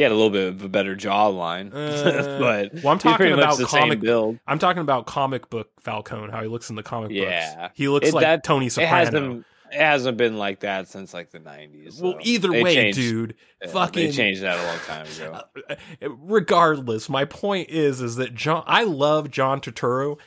He 0.01 0.03
had 0.05 0.13
a 0.13 0.15
little 0.15 0.31
bit 0.31 0.49
of 0.49 0.63
a 0.65 0.69
better 0.71 0.97
jawline, 0.97 1.75
Uh, 1.75 2.39
but 2.39 2.73
well, 2.83 2.91
I'm 2.91 2.99
talking 2.99 3.33
about 3.33 3.59
comic- 3.59 4.01
build. 4.01 4.39
I'm 4.47 4.59
talking 4.59 4.81
about 4.81 5.05
comic 5.07 5.51
book 5.51 5.69
Falcone, 5.83 6.33
how 6.33 6.41
he 6.41 6.49
looks 6.49 6.71
in 6.71 6.77
the 6.77 6.83
comic 6.83 7.11
Yeah. 7.11 7.65
books. 7.65 7.75
He 7.77 7.87
looks 7.89 8.09
It- 8.09 8.15
like 8.15 8.23
that- 8.25 8.43
Tony 8.43 8.69
It 8.69 8.71
Soprano. 8.73 8.95
hasn't. 8.97 9.47
It 9.73 9.79
hasn't 9.79 10.17
been 10.17 10.39
like 10.39 10.61
that 10.61 10.89
since 10.89 11.13
like 11.13 11.31
the 11.33 11.39
'90s. 11.39 12.01
well, 12.01 12.13
so 12.15 12.19
either 12.23 12.49
they 12.49 12.63
way, 12.63 12.75
changed- 12.75 12.99
dude. 12.99 13.35
yeah, 13.63 13.69
fucking- 13.71 14.07
they 14.07 14.11
changed 14.11 14.41
that 14.43 14.59
a 14.59 14.63
long 14.67 14.79
time 14.87 15.07
ago. 15.07 15.77
Regardless, 16.23 17.09
my 17.11 17.27
point 17.27 17.69
is 17.69 18.01
is 18.01 18.17
that 18.17 18.35
John 18.35 18.65
I 18.67 18.85
love 18.85 19.31
John 19.31 19.61
Turturro. 19.61 20.19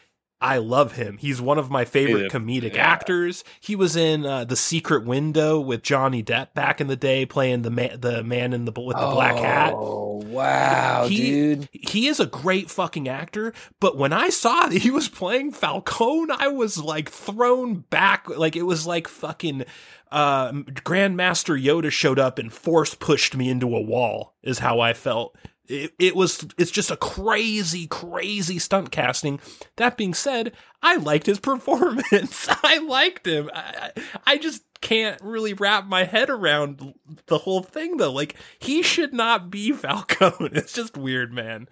I 0.44 0.58
love 0.58 0.92
him. 0.92 1.18
He's 1.20 1.42
one 1.42 1.58
of 1.58 1.72
my 1.72 1.86
favorite 1.86 2.30
comedic 2.30 2.76
yeah. 2.76 2.86
actors. 2.86 3.46
He 3.62 3.78
was 3.78 3.96
in 3.96 4.26
uh, 4.26 4.44
The 4.44 4.58
Secret 4.58 5.06
Window 5.06 5.58
with 5.58 5.84
Johnny 5.84 6.22
Depp 6.22 6.54
back 6.54 6.82
in 6.82 6.88
the 6.88 6.98
day 6.98 7.26
playing 7.26 7.62
the 7.62 7.70
man 7.70 8.02
the 8.02 8.24
man 8.24 8.52
in 8.52 8.66
the 8.66 8.72
with 8.72 8.98
the 8.98 9.10
black 9.10 9.38
hat. 9.38 9.74
Oh 9.74 10.22
wow, 10.26 11.08
He- 11.08 11.32
dude! 11.32 11.70
He 11.72 12.08
is 12.08 12.20
a 12.20 12.26
great 12.26 12.70
fucking 12.70 13.08
actor, 13.08 13.54
but 13.80 13.98
when 13.98 14.12
I 14.12 14.30
saw 14.30 14.68
that 14.68 14.82
he 14.82 14.92
was 14.92 15.08
playing 15.08 15.54
Falcone, 15.54 16.34
I 16.38 16.50
was 16.50 16.78
like 16.78 17.10
thrown 17.10 17.76
back. 17.90 18.28
Like 18.28 18.58
it 18.58 18.64
was 18.64 18.86
like 18.86 19.08
fucking 19.08 19.64
uh, 20.12 20.52
Grandmaster 20.52 21.62
Yoda 21.62 21.90
showed 21.90 22.20
up 22.20 22.38
and 22.38 22.52
force 22.52 22.96
pushed 22.96 23.38
me 23.38 23.50
into 23.50 23.74
a 23.74 23.82
wall. 23.82 24.36
Is 24.44 24.60
how 24.60 24.82
I 24.82 24.94
felt. 24.94 25.38
It, 25.68 25.94
it 25.98 26.16
was. 26.16 26.46
It's 26.58 26.72
just 26.72 26.92
a 26.92 26.98
crazy, 26.98 27.88
crazy 27.88 28.60
stunt 28.60 28.92
casting. 28.92 29.40
That 29.78 29.96
being 29.98 30.14
said, 30.14 30.52
I 30.82 30.98
liked 30.98 31.26
his 31.26 31.40
performance. 31.42 32.48
I 32.64 32.80
liked 32.80 33.26
him. 33.28 33.50
I, 33.54 33.92
I 33.96 34.04
I 34.26 34.38
just 34.38 34.64
can't 34.82 35.20
really 35.22 35.54
wrap 35.54 35.86
my 35.86 36.04
head 36.04 36.30
around 36.30 36.94
the 37.28 37.38
whole 37.40 37.64
thing 37.64 37.98
though. 37.98 38.12
Like 38.12 38.36
he 38.60 38.84
should 38.84 39.14
not 39.14 39.50
be 39.50 39.72
Falcone. 39.74 40.50
It's 40.54 40.74
just 40.74 40.98
weird, 40.98 41.32
man. 41.34 41.70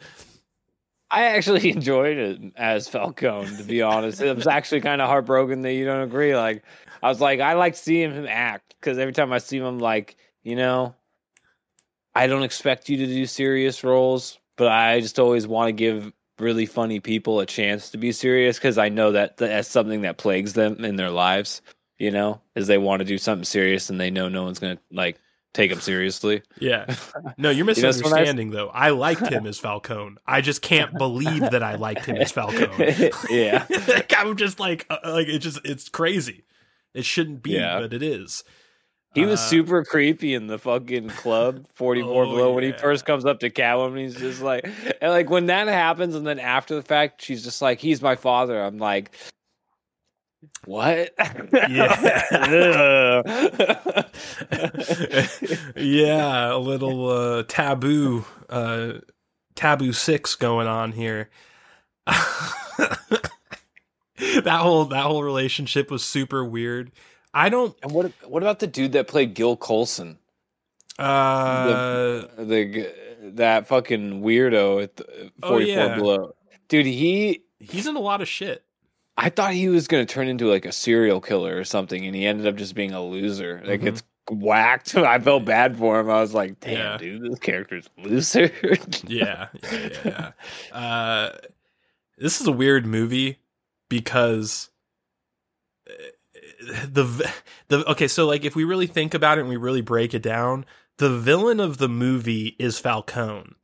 I 1.13 1.25
actually 1.25 1.69
enjoyed 1.71 2.17
it 2.17 2.39
as 2.55 2.87
Falcone. 2.87 3.57
To 3.57 3.63
be 3.63 3.81
honest, 3.81 4.21
it 4.21 4.33
was 4.33 4.47
actually 4.47 4.79
kind 4.79 5.01
of 5.01 5.09
heartbroken 5.09 5.61
that 5.61 5.73
you 5.73 5.83
don't 5.83 6.03
agree. 6.03 6.33
Like, 6.37 6.63
I 7.03 7.09
was 7.09 7.19
like, 7.19 7.41
I 7.41 7.53
like 7.55 7.75
seeing 7.75 8.13
him 8.13 8.25
act 8.29 8.75
because 8.79 8.97
every 8.97 9.11
time 9.11 9.33
I 9.33 9.39
see 9.39 9.57
him, 9.57 9.65
I'm 9.65 9.79
like, 9.79 10.15
you 10.41 10.55
know, 10.55 10.95
I 12.13 12.27
don't 12.27 12.43
expect 12.43 12.89
you 12.89 12.97
to 12.97 13.05
do 13.07 13.25
serious 13.25 13.83
roles, 13.83 14.37
but 14.57 14.67
I 14.67 14.99
just 15.01 15.19
always 15.19 15.47
want 15.47 15.69
to 15.69 15.73
give 15.73 16.11
really 16.39 16.65
funny 16.65 16.99
people 16.99 17.39
a 17.39 17.45
chance 17.45 17.91
to 17.91 17.97
be 17.97 18.11
serious 18.11 18.57
because 18.57 18.77
I 18.77 18.89
know 18.89 19.11
that 19.13 19.37
that's 19.37 19.67
something 19.69 20.01
that 20.01 20.17
plagues 20.17 20.53
them 20.53 20.83
in 20.83 20.95
their 20.95 21.11
lives. 21.11 21.61
You 21.97 22.09
know, 22.11 22.41
is 22.55 22.65
they 22.65 22.79
want 22.79 23.01
to 23.01 23.05
do 23.05 23.19
something 23.19 23.45
serious 23.45 23.89
and 23.91 23.99
they 23.99 24.09
know 24.09 24.27
no 24.27 24.43
one's 24.43 24.57
gonna 24.57 24.79
like 24.91 25.19
take 25.53 25.69
them 25.69 25.79
seriously. 25.81 26.41
Yeah. 26.59 26.95
No, 27.37 27.49
you're 27.49 27.65
know, 27.65 27.73
so 27.73 27.81
when 27.81 27.85
I- 27.85 27.87
misunderstanding 27.97 28.49
though. 28.51 28.69
I 28.69 28.89
liked 28.89 29.27
him 29.27 29.45
as 29.45 29.59
Falcone. 29.59 30.17
I 30.25 30.41
just 30.41 30.61
can't 30.61 30.97
believe 30.97 31.41
that 31.41 31.61
I 31.63 31.75
liked 31.75 32.05
him 32.05 32.17
as 32.17 32.31
Falcone. 32.31 33.11
yeah. 33.29 33.65
like, 33.87 34.13
I'm 34.17 34.35
just 34.35 34.59
like 34.59 34.85
uh, 34.89 34.97
like 35.05 35.27
it 35.27 35.39
just 35.39 35.59
it's 35.63 35.89
crazy. 35.89 36.43
It 36.93 37.05
shouldn't 37.05 37.43
be, 37.43 37.51
Yeah. 37.51 37.79
but 37.79 37.93
it 37.93 38.01
is. 38.03 38.43
He 39.13 39.25
was 39.25 39.39
Uh, 39.41 39.43
super 39.43 39.83
creepy 39.83 40.33
in 40.33 40.47
the 40.47 40.57
fucking 40.57 41.09
club 41.09 41.65
44 41.75 42.23
Oh, 42.23 42.29
below 42.29 42.53
when 42.53 42.63
he 42.63 42.71
first 42.71 43.05
comes 43.05 43.25
up 43.25 43.39
to 43.41 43.49
Catwoman. 43.49 43.99
He's 43.99 44.15
just 44.15 44.41
like, 44.41 44.65
and 45.01 45.11
like 45.11 45.29
when 45.29 45.47
that 45.47 45.67
happens, 45.67 46.15
and 46.15 46.25
then 46.25 46.39
after 46.39 46.75
the 46.75 46.81
fact, 46.81 47.21
she's 47.21 47.43
just 47.43 47.61
like, 47.61 47.79
he's 47.79 48.01
my 48.01 48.15
father. 48.15 48.61
I'm 48.63 48.77
like, 48.77 49.11
what? 50.65 51.13
Yeah. 51.69 53.21
yeah, 55.75 56.53
a 56.53 56.57
little 56.57 57.09
uh, 57.09 57.43
taboo, 57.47 58.25
uh, 58.49 58.93
taboo 59.55 59.93
six 59.93 60.35
going 60.35 60.67
on 60.67 60.93
here. 60.93 61.29
that 62.07 62.99
whole 64.47 64.85
that 64.85 65.03
whole 65.03 65.23
relationship 65.23 65.91
was 65.91 66.03
super 66.03 66.43
weird. 66.43 66.91
I 67.33 67.49
don't. 67.49 67.75
and 67.83 67.91
what 67.91 68.11
what 68.27 68.43
about 68.43 68.59
the 68.59 68.67
dude 68.67 68.91
that 68.93 69.07
played 69.07 69.33
Gil 69.33 69.55
Colson? 69.57 70.17
Uh, 70.99 72.25
The 72.37 72.93
that 73.35 73.67
fucking 73.67 74.21
weirdo 74.21 74.83
at 74.83 74.95
the 74.97 75.31
44 75.41 75.51
Oh, 75.51 75.57
yeah. 75.59 75.95
below. 75.95 76.35
Dude, 76.67 76.85
he 76.85 77.43
he's 77.59 77.87
in 77.87 77.95
a 77.95 77.99
lot 77.99 78.21
of 78.21 78.27
shit. 78.27 78.63
I 79.17 79.29
thought 79.29 79.53
he 79.53 79.67
was 79.69 79.87
going 79.87 80.05
to 80.05 80.11
turn 80.11 80.27
into 80.27 80.45
like 80.49 80.65
a 80.65 80.71
serial 80.71 81.21
killer 81.21 81.55
or 81.57 81.63
something, 81.63 82.05
and 82.05 82.15
he 82.15 82.25
ended 82.25 82.47
up 82.47 82.55
just 82.55 82.75
being 82.75 82.91
a 82.93 83.03
loser. 83.03 83.61
Like 83.65 83.81
Mhm. 83.81 83.87
it's 83.87 84.03
whacked. 84.31 84.95
I 84.97 85.19
felt 85.19 85.45
bad 85.45 85.77
for 85.77 85.99
him. 85.99 86.09
I 86.09 86.21
was 86.21 86.33
like, 86.33 86.59
damn, 86.59 86.73
Yeah. 86.77 86.97
dude, 86.97 87.31
this 87.31 87.39
character's 87.39 87.87
loser. 87.97 88.51
yeah, 89.07 89.47
yeah, 89.63 89.89
yeah. 90.03 90.31
yeah. 90.73 90.75
Uh, 90.77 91.37
this 92.17 92.41
is 92.41 92.47
a 92.47 92.51
weird 92.51 92.85
movie 92.87 93.37
because 93.89 94.69
the 96.61 97.31
the 97.67 97.89
okay. 97.91 98.07
So 98.07 98.25
like, 98.27 98.45
if 98.45 98.55
we 98.55 98.63
really 98.63 98.87
think 98.87 99.13
about 99.13 99.37
it 99.37 99.41
and 99.41 99.49
we 99.49 99.57
really 99.57 99.81
break 99.81 100.13
it 100.13 100.21
down, 100.21 100.65
the 100.97 101.09
villain 101.09 101.59
of 101.59 101.77
the 101.77 101.89
movie 101.89 102.55
is 102.59 102.79
Falcone, 102.79 103.55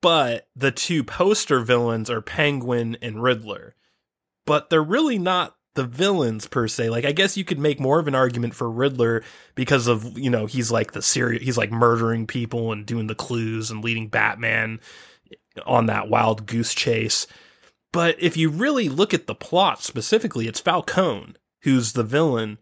but 0.00 0.48
the 0.54 0.70
two 0.70 1.02
poster 1.04 1.60
villains 1.60 2.10
are 2.10 2.20
Penguin 2.20 2.96
and 3.00 3.22
Riddler. 3.22 3.74
But 4.44 4.70
they're 4.70 4.82
really 4.82 5.18
not 5.18 5.56
the 5.74 5.84
villains 5.84 6.46
per 6.46 6.68
se. 6.68 6.90
Like 6.90 7.04
I 7.04 7.12
guess 7.12 7.36
you 7.36 7.44
could 7.44 7.58
make 7.58 7.80
more 7.80 7.98
of 7.98 8.08
an 8.08 8.14
argument 8.14 8.54
for 8.54 8.70
Riddler 8.70 9.22
because 9.54 9.86
of, 9.86 10.18
you 10.18 10.30
know, 10.30 10.46
he's 10.46 10.70
like 10.70 10.92
the 10.92 11.02
serial 11.02 11.42
he's 11.42 11.58
like 11.58 11.72
murdering 11.72 12.26
people 12.26 12.72
and 12.72 12.84
doing 12.84 13.06
the 13.06 13.14
clues 13.14 13.70
and 13.70 13.82
leading 13.82 14.08
Batman 14.08 14.80
on 15.64 15.86
that 15.86 16.08
wild 16.08 16.46
goose 16.46 16.74
chase. 16.74 17.26
But 17.92 18.16
if 18.22 18.36
you 18.36 18.48
really 18.48 18.88
look 18.88 19.12
at 19.12 19.26
the 19.26 19.34
plot 19.34 19.82
specifically, 19.82 20.48
it's 20.48 20.60
Falcone 20.60 21.34
who's 21.62 21.92
the 21.92 22.02
villain 22.02 22.58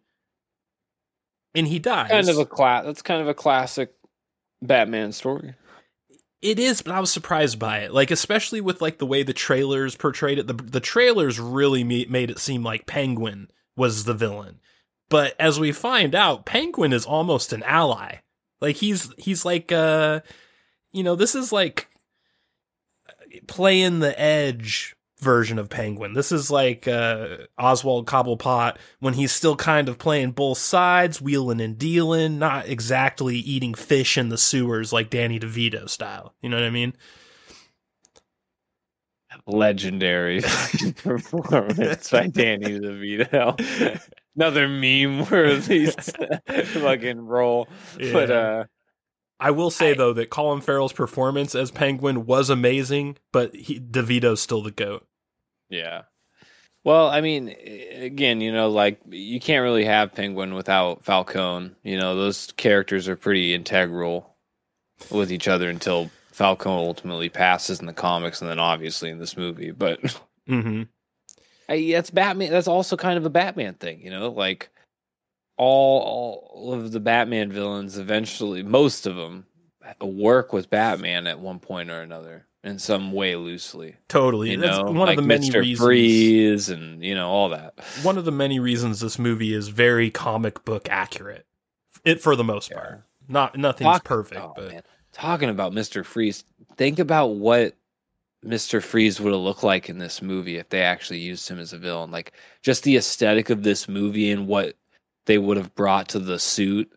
and 1.54 1.66
he 1.66 1.78
dies. 1.78 2.10
kind 2.10 2.28
of 2.28 2.38
a 2.38 2.46
class. 2.46 2.84
That's 2.84 3.02
kind 3.02 3.20
of 3.20 3.28
a 3.28 3.34
classic 3.34 3.94
Batman 4.62 5.12
story. 5.12 5.54
It 6.42 6.58
is, 6.58 6.80
but 6.80 6.94
I 6.94 7.00
was 7.00 7.12
surprised 7.12 7.58
by 7.58 7.78
it. 7.78 7.92
Like, 7.92 8.10
especially 8.10 8.60
with 8.60 8.80
like 8.80 8.98
the 8.98 9.06
way 9.06 9.22
the 9.22 9.34
trailers 9.34 9.96
portrayed 9.96 10.38
it. 10.38 10.46
The 10.46 10.54
the 10.54 10.80
trailers 10.80 11.38
really 11.38 11.84
me- 11.84 12.06
made 12.08 12.30
it 12.30 12.38
seem 12.38 12.62
like 12.62 12.86
Penguin 12.86 13.50
was 13.76 14.04
the 14.04 14.14
villain, 14.14 14.60
but 15.08 15.34
as 15.38 15.60
we 15.60 15.72
find 15.72 16.14
out, 16.14 16.46
Penguin 16.46 16.92
is 16.92 17.04
almost 17.04 17.52
an 17.52 17.62
ally. 17.64 18.16
Like 18.60 18.76
he's 18.76 19.12
he's 19.18 19.44
like 19.44 19.70
uh, 19.72 20.20
you 20.92 21.02
know, 21.02 21.14
this 21.14 21.34
is 21.34 21.52
like 21.52 21.88
playing 23.46 24.00
the 24.00 24.18
edge 24.18 24.96
version 25.20 25.58
of 25.58 25.68
Penguin. 25.68 26.14
This 26.14 26.32
is 26.32 26.50
like 26.50 26.88
uh, 26.88 27.36
Oswald 27.58 28.06
Cobblepot 28.06 28.76
when 28.98 29.14
he's 29.14 29.32
still 29.32 29.56
kind 29.56 29.88
of 29.88 29.98
playing 29.98 30.32
both 30.32 30.58
sides, 30.58 31.20
wheeling 31.20 31.60
and 31.60 31.78
dealing, 31.78 32.38
not 32.38 32.68
exactly 32.68 33.36
eating 33.36 33.74
fish 33.74 34.18
in 34.18 34.28
the 34.28 34.38
sewers 34.38 34.92
like 34.92 35.10
Danny 35.10 35.38
DeVito 35.38 35.88
style. 35.88 36.34
You 36.42 36.48
know 36.48 36.56
what 36.56 36.64
I 36.66 36.70
mean? 36.70 36.94
Legendary 39.46 40.40
performance 41.02 42.10
by 42.10 42.26
Danny 42.26 42.80
DeVito. 42.80 44.00
Another 44.36 44.68
meme 44.68 45.28
worthy 45.30 45.86
fucking 46.46 47.20
roll. 47.20 47.68
But 48.12 48.30
uh 48.30 48.64
I 49.38 49.52
will 49.52 49.70
say 49.70 49.92
I- 49.92 49.94
though 49.94 50.12
that 50.14 50.30
Colin 50.30 50.60
Farrell's 50.60 50.92
performance 50.92 51.54
as 51.54 51.70
Penguin 51.70 52.26
was 52.26 52.50
amazing, 52.50 53.16
but 53.32 53.54
he, 53.54 53.80
DeVito's 53.80 54.40
still 54.40 54.62
the 54.62 54.70
goat. 54.70 55.06
Yeah. 55.70 56.02
Well, 56.84 57.08
I 57.08 57.20
mean, 57.20 57.48
again, 57.94 58.40
you 58.40 58.52
know, 58.52 58.70
like 58.70 59.00
you 59.08 59.38
can't 59.40 59.62
really 59.62 59.84
have 59.84 60.14
Penguin 60.14 60.54
without 60.54 61.04
Falcone. 61.04 61.72
You 61.82 61.98
know, 61.98 62.16
those 62.16 62.52
characters 62.52 63.08
are 63.08 63.16
pretty 63.16 63.54
integral 63.54 64.36
with 65.10 65.30
each 65.30 65.46
other 65.48 65.68
until 65.68 66.10
Falcone 66.32 66.86
ultimately 66.86 67.28
passes 67.28 67.80
in 67.80 67.86
the 67.86 67.92
comics, 67.92 68.40
and 68.40 68.50
then 68.50 68.58
obviously 68.58 69.10
in 69.10 69.18
this 69.18 69.36
movie. 69.36 69.70
But 69.70 70.00
Mm-hmm. 70.50 70.82
I, 71.68 71.90
that's 71.92 72.10
Batman. 72.10 72.50
That's 72.50 72.68
also 72.68 72.96
kind 72.96 73.16
of 73.16 73.24
a 73.24 73.30
Batman 73.30 73.74
thing, 73.74 74.00
you 74.00 74.10
know, 74.10 74.30
like 74.30 74.70
all 75.56 76.42
all 76.52 76.72
of 76.72 76.90
the 76.90 77.00
Batman 77.00 77.52
villains 77.52 77.98
eventually, 77.98 78.62
most 78.62 79.06
of 79.06 79.16
them 79.16 79.46
work 80.00 80.52
with 80.52 80.70
Batman 80.70 81.26
at 81.26 81.40
one 81.40 81.60
point 81.60 81.90
or 81.90 82.00
another 82.00 82.46
in 82.62 82.78
some 82.78 83.12
way 83.12 83.36
loosely. 83.36 83.96
Totally. 84.08 84.50
You 84.52 84.58
That's 84.58 84.78
know, 84.78 84.84
one 84.84 84.96
like 84.96 85.18
of 85.18 85.24
the 85.24 85.28
many 85.28 85.48
Mr. 85.50 85.60
reasons. 85.60 85.78
Freeze 85.86 86.68
and 86.68 87.02
you 87.04 87.14
know 87.14 87.28
all 87.28 87.48
that. 87.50 87.74
One 88.02 88.18
of 88.18 88.24
the 88.24 88.32
many 88.32 88.58
reasons 88.58 89.00
this 89.00 89.18
movie 89.18 89.54
is 89.54 89.68
very 89.68 90.10
comic 90.10 90.64
book 90.64 90.88
accurate. 90.90 91.46
It 92.04 92.20
for 92.20 92.36
the 92.36 92.44
most 92.44 92.70
Yeah. 92.70 92.78
part. 92.78 93.02
Not 93.28 93.56
nothing's 93.56 93.86
Talk- 93.86 94.04
perfect, 94.04 94.40
oh, 94.40 94.52
but 94.56 94.72
man. 94.72 94.82
talking 95.12 95.48
about 95.48 95.72
Mr. 95.72 96.04
Freeze, 96.04 96.44
think 96.76 96.98
about 96.98 97.28
what 97.36 97.74
Mr. 98.44 98.82
Freeze 98.82 99.20
would 99.20 99.32
have 99.32 99.42
looked 99.42 99.62
like 99.62 99.88
in 99.88 99.98
this 99.98 100.20
movie 100.22 100.56
if 100.56 100.68
they 100.70 100.82
actually 100.82 101.18
used 101.20 101.48
him 101.48 101.58
as 101.58 101.72
a 101.72 101.78
villain. 101.78 102.10
Like 102.10 102.32
just 102.62 102.82
the 102.84 102.96
aesthetic 102.96 103.50
of 103.50 103.62
this 103.62 103.88
movie 103.88 104.30
and 104.30 104.46
what 104.46 104.76
they 105.26 105.38
would 105.38 105.56
have 105.58 105.74
brought 105.74 106.08
to 106.10 106.18
the 106.18 106.38
suit. 106.38 106.90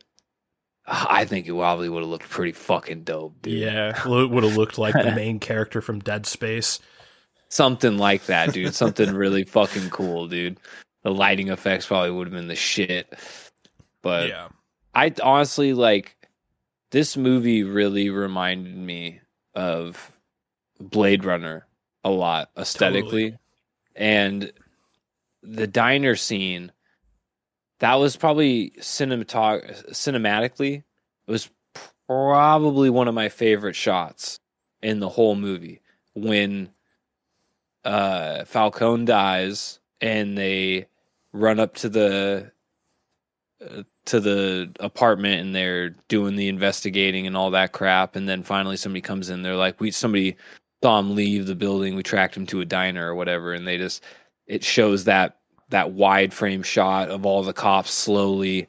I 0.86 1.26
think 1.26 1.48
it 1.48 1.54
probably 1.54 1.88
would 1.88 2.02
have 2.04 2.10
looked 2.10 2.30
pretty 2.30 2.52
fucking 2.52 3.04
dope, 3.04 3.42
dude. 3.42 3.60
yeah, 3.60 3.98
it 4.06 4.30
would 4.30 4.44
have 4.44 4.58
looked 4.58 4.78
like 4.78 4.94
the 4.94 5.14
main 5.16 5.40
character 5.40 5.82
from 5.82 6.00
Dead 6.00 6.26
Space. 6.26 6.80
Something 7.48 7.98
like 7.98 8.26
that, 8.26 8.52
dude. 8.52 8.74
Something 8.76 9.14
really 9.14 9.46
fucking 9.46 9.92
cool, 9.92 10.28
dude. 10.28 10.60
The 11.04 11.12
lighting 11.14 11.50
effects 11.50 11.86
probably 11.86 12.12
would 12.12 12.28
have 12.28 12.34
been 12.34 12.48
the 12.48 12.56
shit. 12.56 13.14
But 14.02 14.28
yeah. 14.28 14.50
I 14.94 15.14
honestly 15.24 15.74
like 15.74 16.18
this 16.92 17.16
movie 17.16 17.64
really 17.64 18.10
reminded 18.10 18.76
me 18.76 19.22
of 19.56 20.12
Blade 20.80 21.24
Runner 21.24 21.66
a 22.04 22.10
lot 22.10 22.50
aesthetically. 22.58 23.32
Totally. 23.32 23.40
And 23.96 24.54
the 25.42 25.68
diner 25.68 26.16
scene 26.16 26.73
that 27.84 27.96
was 27.96 28.16
probably 28.16 28.72
cinematog- 28.80 29.90
cinematically 29.90 30.84
it 31.28 31.32
was 31.32 31.50
probably 32.08 32.90
one 32.90 33.10
of 33.10 33.14
my 33.14 33.28
favorite 33.28 33.76
shots 33.76 34.40
in 34.82 35.02
the 35.02 35.10
whole 35.10 35.36
movie. 35.36 35.82
When 36.16 36.70
uh 37.84 38.46
Falcone 38.46 39.04
dies 39.04 39.80
and 40.00 40.38
they 40.38 40.88
run 41.34 41.60
up 41.60 41.76
to 41.76 41.90
the 41.90 42.54
uh, 43.62 43.84
to 44.06 44.22
the 44.22 44.72
apartment 44.80 45.42
and 45.42 45.54
they're 45.54 45.90
doing 46.08 46.38
the 46.38 46.48
investigating 46.48 47.28
and 47.28 47.36
all 47.36 47.52
that 47.52 47.74
crap 47.74 48.16
and 48.16 48.30
then 48.30 48.44
finally 48.44 48.78
somebody 48.78 49.02
comes 49.02 49.30
in 49.30 49.42
they're 49.42 49.58
like 49.58 49.82
we 49.82 49.92
somebody 49.92 50.38
saw 50.82 51.00
him 51.00 51.16
leave 51.16 51.46
the 51.48 51.56
building 51.56 51.96
we 51.96 52.04
tracked 52.04 52.38
him 52.38 52.46
to 52.46 52.62
a 52.62 52.66
diner 52.66 53.10
or 53.10 53.16
whatever 53.16 53.54
and 53.54 53.68
they 53.68 53.78
just 53.78 54.02
it 54.48 54.64
shows 54.64 55.04
that 55.04 55.40
that 55.70 55.92
wide 55.92 56.34
frame 56.34 56.64
shot 56.64 57.10
of 57.10 57.26
all 57.26 57.44
the 57.44 57.54
cops 57.54 57.92
slowly 57.92 58.68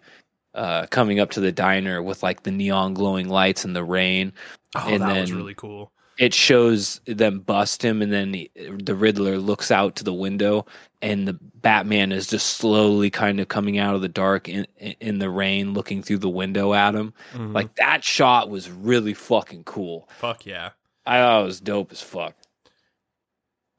uh 0.55 0.86
coming 0.86 1.18
up 1.20 1.30
to 1.30 1.40
the 1.40 1.53
diner 1.53 2.03
with 2.03 2.22
like 2.22 2.42
the 2.45 2.51
neon 2.51 2.95
glowing 2.95 3.28
lights 3.28 3.64
and 3.64 3.74
the 3.74 3.84
rain 3.84 4.32
Oh, 4.76 4.88
and 4.88 5.03
that 5.03 5.20
was 5.20 5.30
then- 5.30 5.38
really 5.38 5.55
cool. 5.55 5.92
it 6.18 6.32
shows 6.34 7.01
them 7.07 7.40
bust 7.40 7.84
him 7.84 8.03
and 8.03 8.12
then 8.12 8.30
the, 8.32 8.51
the 8.78 8.95
riddler 8.95 9.38
looks 9.38 9.70
out 9.70 9.97
to 9.97 10.05
the 10.05 10.12
window 10.14 10.64
and 11.03 11.26
the 11.28 11.32
batman 11.57 12.12
is 12.12 12.26
just 12.28 12.57
slowly 12.59 13.11
kind 13.11 13.40
of 13.40 13.49
coming 13.49 13.78
out 13.78 13.95
of 13.97 14.01
the 14.01 14.09
dark 14.09 14.49
in, 14.49 14.64
in 14.78 15.18
the 15.18 15.28
rain 15.30 15.74
looking 15.74 16.03
through 16.03 16.18
the 16.18 16.28
window 16.28 16.72
at 16.74 16.95
him 16.95 17.12
Mhm. 17.34 17.53
like 17.55 17.74
that 17.76 18.05
shot 18.05 18.49
was 18.49 18.70
really 18.70 19.14
fucking 19.14 19.64
cool 19.64 20.09
fuck 20.18 20.47
yeah. 20.47 20.70
i 21.07 21.18
thought 21.18 21.42
it 21.42 21.47
was 21.47 21.61
dope 21.61 21.90
as 21.92 22.01
fuck 22.01 22.34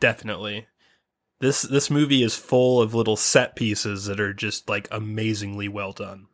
Definitely. 0.01 0.68
This 1.39 1.61
this 1.63 1.89
movie 1.89 2.23
is 2.23 2.36
full 2.36 2.81
of 2.81 2.93
little 2.93 3.17
set 3.17 3.55
pieces 3.55 4.05
that 4.05 4.19
are 4.19 4.33
just 4.33 4.69
like 4.69 4.88
amazingly 4.91 5.67
well 5.67 5.91
done. 5.91 6.27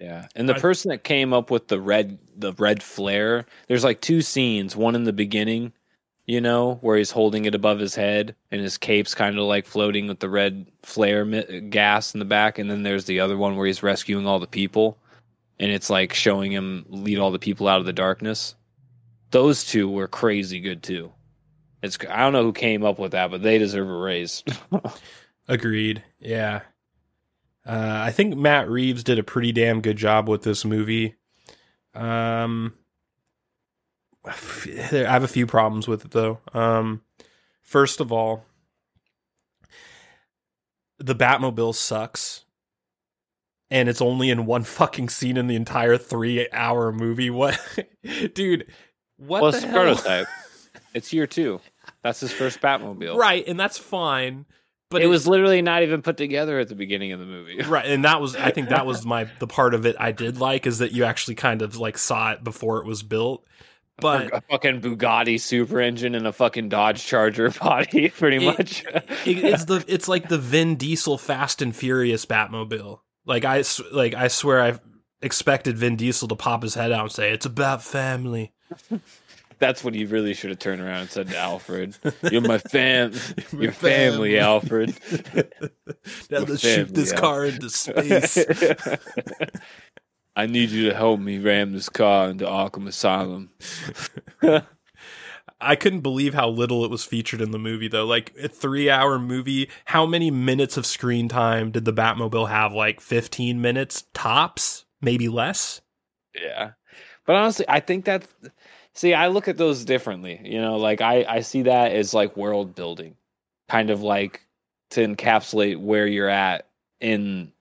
yeah 0.00 0.26
and 0.34 0.48
the 0.48 0.54
I- 0.56 0.60
person 0.60 0.88
that 0.90 1.04
came 1.04 1.32
up 1.32 1.50
with 1.50 1.68
the 1.68 1.80
red 1.80 2.18
the 2.36 2.52
red 2.54 2.82
flare 2.82 3.44
there's 3.68 3.84
like 3.84 4.00
two 4.00 4.22
scenes 4.22 4.74
one 4.76 4.94
in 4.94 5.04
the 5.04 5.12
beginning 5.12 5.72
you 6.26 6.40
know 6.40 6.74
where 6.82 6.96
he's 6.96 7.10
holding 7.10 7.44
it 7.46 7.54
above 7.54 7.78
his 7.78 7.94
head 7.94 8.34
and 8.50 8.60
his 8.60 8.78
cape's 8.78 9.14
kind 9.14 9.36
of 9.38 9.44
like 9.44 9.66
floating 9.66 10.06
with 10.06 10.20
the 10.20 10.28
red 10.28 10.66
flare 10.82 11.24
mi- 11.24 11.60
gas 11.68 12.14
in 12.14 12.18
the 12.20 12.24
back 12.24 12.58
and 12.58 12.70
then 12.70 12.82
there's 12.84 13.06
the 13.06 13.20
other 13.20 13.36
one 13.36 13.56
where 13.56 13.66
he's 13.66 13.82
rescuing 13.82 14.26
all 14.26 14.38
the 14.38 14.46
people 14.46 14.96
and 15.58 15.70
it's 15.72 15.90
like 15.90 16.14
showing 16.14 16.52
him 16.52 16.84
lead 16.88 17.18
all 17.18 17.30
the 17.32 17.38
people 17.38 17.66
out 17.68 17.80
of 17.80 17.86
the 17.86 17.92
darkness 17.92 18.54
those 19.30 19.64
two 19.64 19.88
were 19.90 20.06
crazy 20.08 20.60
good 20.60 20.82
too 20.82 21.12
it's 21.82 21.98
i 22.10 22.18
don't 22.18 22.32
know 22.32 22.42
who 22.42 22.52
came 22.52 22.84
up 22.84 22.98
with 22.98 23.12
that 23.12 23.30
but 23.30 23.42
they 23.42 23.58
deserve 23.58 23.88
a 23.88 23.92
raise 23.92 24.42
Agreed. 25.48 26.04
Yeah. 26.20 26.60
Uh, 27.66 28.00
I 28.04 28.10
think 28.10 28.36
Matt 28.36 28.68
Reeves 28.68 29.02
did 29.02 29.18
a 29.18 29.22
pretty 29.22 29.50
damn 29.50 29.80
good 29.80 29.96
job 29.96 30.28
with 30.28 30.42
this 30.42 30.64
movie. 30.64 31.16
Um, 31.94 32.74
I 34.26 34.32
have 34.92 35.24
a 35.24 35.28
few 35.28 35.46
problems 35.46 35.88
with 35.88 36.04
it 36.04 36.10
though. 36.10 36.38
Um, 36.52 37.02
first 37.62 38.00
of 38.00 38.12
all, 38.12 38.44
the 40.98 41.14
Batmobile 41.14 41.74
sucks, 41.74 42.44
and 43.70 43.88
it's 43.88 44.02
only 44.02 44.30
in 44.30 44.44
one 44.44 44.64
fucking 44.64 45.08
scene 45.08 45.36
in 45.36 45.46
the 45.46 45.56
entire 45.56 45.96
three-hour 45.96 46.92
movie. 46.92 47.30
What, 47.30 47.58
dude? 48.34 48.66
What 49.16 49.42
well 49.42 49.52
the 49.52 49.60
hell? 49.60 49.72
prototype 49.72 50.26
it's 50.98 51.12
year 51.12 51.26
two 51.26 51.60
that's 52.02 52.20
his 52.20 52.32
first 52.32 52.60
batmobile 52.60 53.16
right? 53.16 53.46
And 53.48 53.58
that's 53.58 53.78
fine. 53.78 54.44
But 54.90 55.02
it 55.02 55.06
was 55.06 55.26
literally 55.26 55.60
not 55.62 55.82
even 55.82 56.00
put 56.00 56.16
together 56.16 56.58
at 56.58 56.68
the 56.68 56.74
beginning 56.74 57.12
of 57.12 57.20
the 57.20 57.26
movie 57.26 57.60
right 57.66 57.84
and 57.86 58.04
that 58.04 58.20
was 58.22 58.34
i 58.36 58.50
think 58.50 58.68
that 58.70 58.86
was 58.86 59.04
my 59.04 59.28
the 59.38 59.46
part 59.46 59.74
of 59.74 59.84
it 59.86 59.96
i 60.00 60.12
did 60.12 60.38
like 60.40 60.66
is 60.66 60.78
that 60.78 60.92
you 60.92 61.04
actually 61.04 61.34
kind 61.34 61.60
of 61.62 61.76
like 61.76 61.98
saw 61.98 62.32
it 62.32 62.42
before 62.42 62.78
it 62.78 62.86
was 62.86 63.02
built 63.02 63.44
but 64.00 64.32
a 64.32 64.40
fucking 64.42 64.80
Bugatti 64.80 65.40
super 65.40 65.80
engine 65.80 66.14
and 66.14 66.24
a 66.26 66.32
fucking 66.32 66.68
Dodge 66.68 67.04
Charger 67.04 67.50
body, 67.60 68.08
pretty 68.10 68.38
much. 68.38 68.84
it- 68.84 69.04
it's 69.26 69.64
the 69.66 69.84
it's 69.88 70.06
like 70.08 70.28
the 70.28 70.38
vin 70.38 70.76
diesel 70.76 71.18
fast 71.18 71.60
and 71.62 71.74
furious 71.76 72.24
batmobile 72.24 73.00
like 73.26 73.44
i 73.44 73.62
like 73.92 74.14
i 74.14 74.28
swear 74.28 74.62
i 74.62 74.78
expected 75.20 75.76
vin 75.76 75.96
diesel 75.96 76.28
to 76.28 76.36
pop 76.36 76.62
his 76.62 76.74
head 76.74 76.92
out 76.92 77.02
and 77.02 77.12
say 77.12 77.30
it's 77.32 77.44
about 77.44 77.82
family 77.82 78.52
That's 79.58 79.82
what 79.82 79.94
he 79.94 80.04
really 80.04 80.34
should 80.34 80.50
have 80.50 80.58
turned 80.58 80.80
around 80.80 81.00
and 81.00 81.10
said 81.10 81.28
to 81.28 81.36
Alfred. 81.36 81.96
You're 82.30 82.42
my 82.42 82.58
fam, 82.58 83.12
My 83.52 83.62
your 83.62 83.72
family, 83.72 84.38
Alfred. 84.38 84.98
now 86.30 86.38
let's 86.40 86.60
shoot 86.60 86.94
this 86.94 87.12
family, 87.12 87.20
car 87.20 87.44
into 87.46 87.70
space 87.70 88.38
I 90.36 90.46
need 90.46 90.70
you 90.70 90.88
to 90.88 90.94
help 90.94 91.18
me 91.18 91.38
ram 91.38 91.72
this 91.72 91.88
car 91.88 92.30
into 92.30 92.44
Arkham 92.44 92.86
Asylum. 92.86 93.50
I 95.60 95.74
couldn't 95.74 96.02
believe 96.02 96.34
how 96.34 96.48
little 96.48 96.84
it 96.84 96.90
was 96.90 97.04
featured 97.04 97.40
in 97.40 97.50
the 97.50 97.58
movie, 97.58 97.88
though. 97.88 98.06
Like 98.06 98.32
a 98.40 98.48
three-hour 98.48 99.18
movie, 99.18 99.68
how 99.86 100.06
many 100.06 100.30
minutes 100.30 100.76
of 100.76 100.86
screen 100.86 101.28
time 101.28 101.72
did 101.72 101.84
the 101.84 101.92
Batmobile 101.92 102.48
have? 102.48 102.72
Like 102.72 103.00
fifteen 103.00 103.60
minutes 103.60 104.04
tops, 104.14 104.84
maybe 105.00 105.28
less. 105.28 105.80
Yeah. 106.34 106.72
But 107.26 107.36
honestly, 107.36 107.66
I 107.68 107.80
think 107.80 108.04
that's 108.04 108.28
see, 108.98 109.14
I 109.14 109.28
look 109.28 109.48
at 109.48 109.56
those 109.56 109.84
differently. 109.84 110.40
You 110.42 110.60
know, 110.60 110.76
like 110.76 111.00
I, 111.00 111.24
I 111.28 111.40
see 111.40 111.62
that 111.62 111.92
as 111.92 112.12
like 112.12 112.36
world 112.36 112.74
building. 112.74 113.16
Kind 113.68 113.90
of 113.90 114.02
like 114.02 114.44
to 114.90 115.06
encapsulate 115.06 115.78
where 115.78 116.06
you're 116.06 116.28
at 116.28 116.66
in 117.00 117.52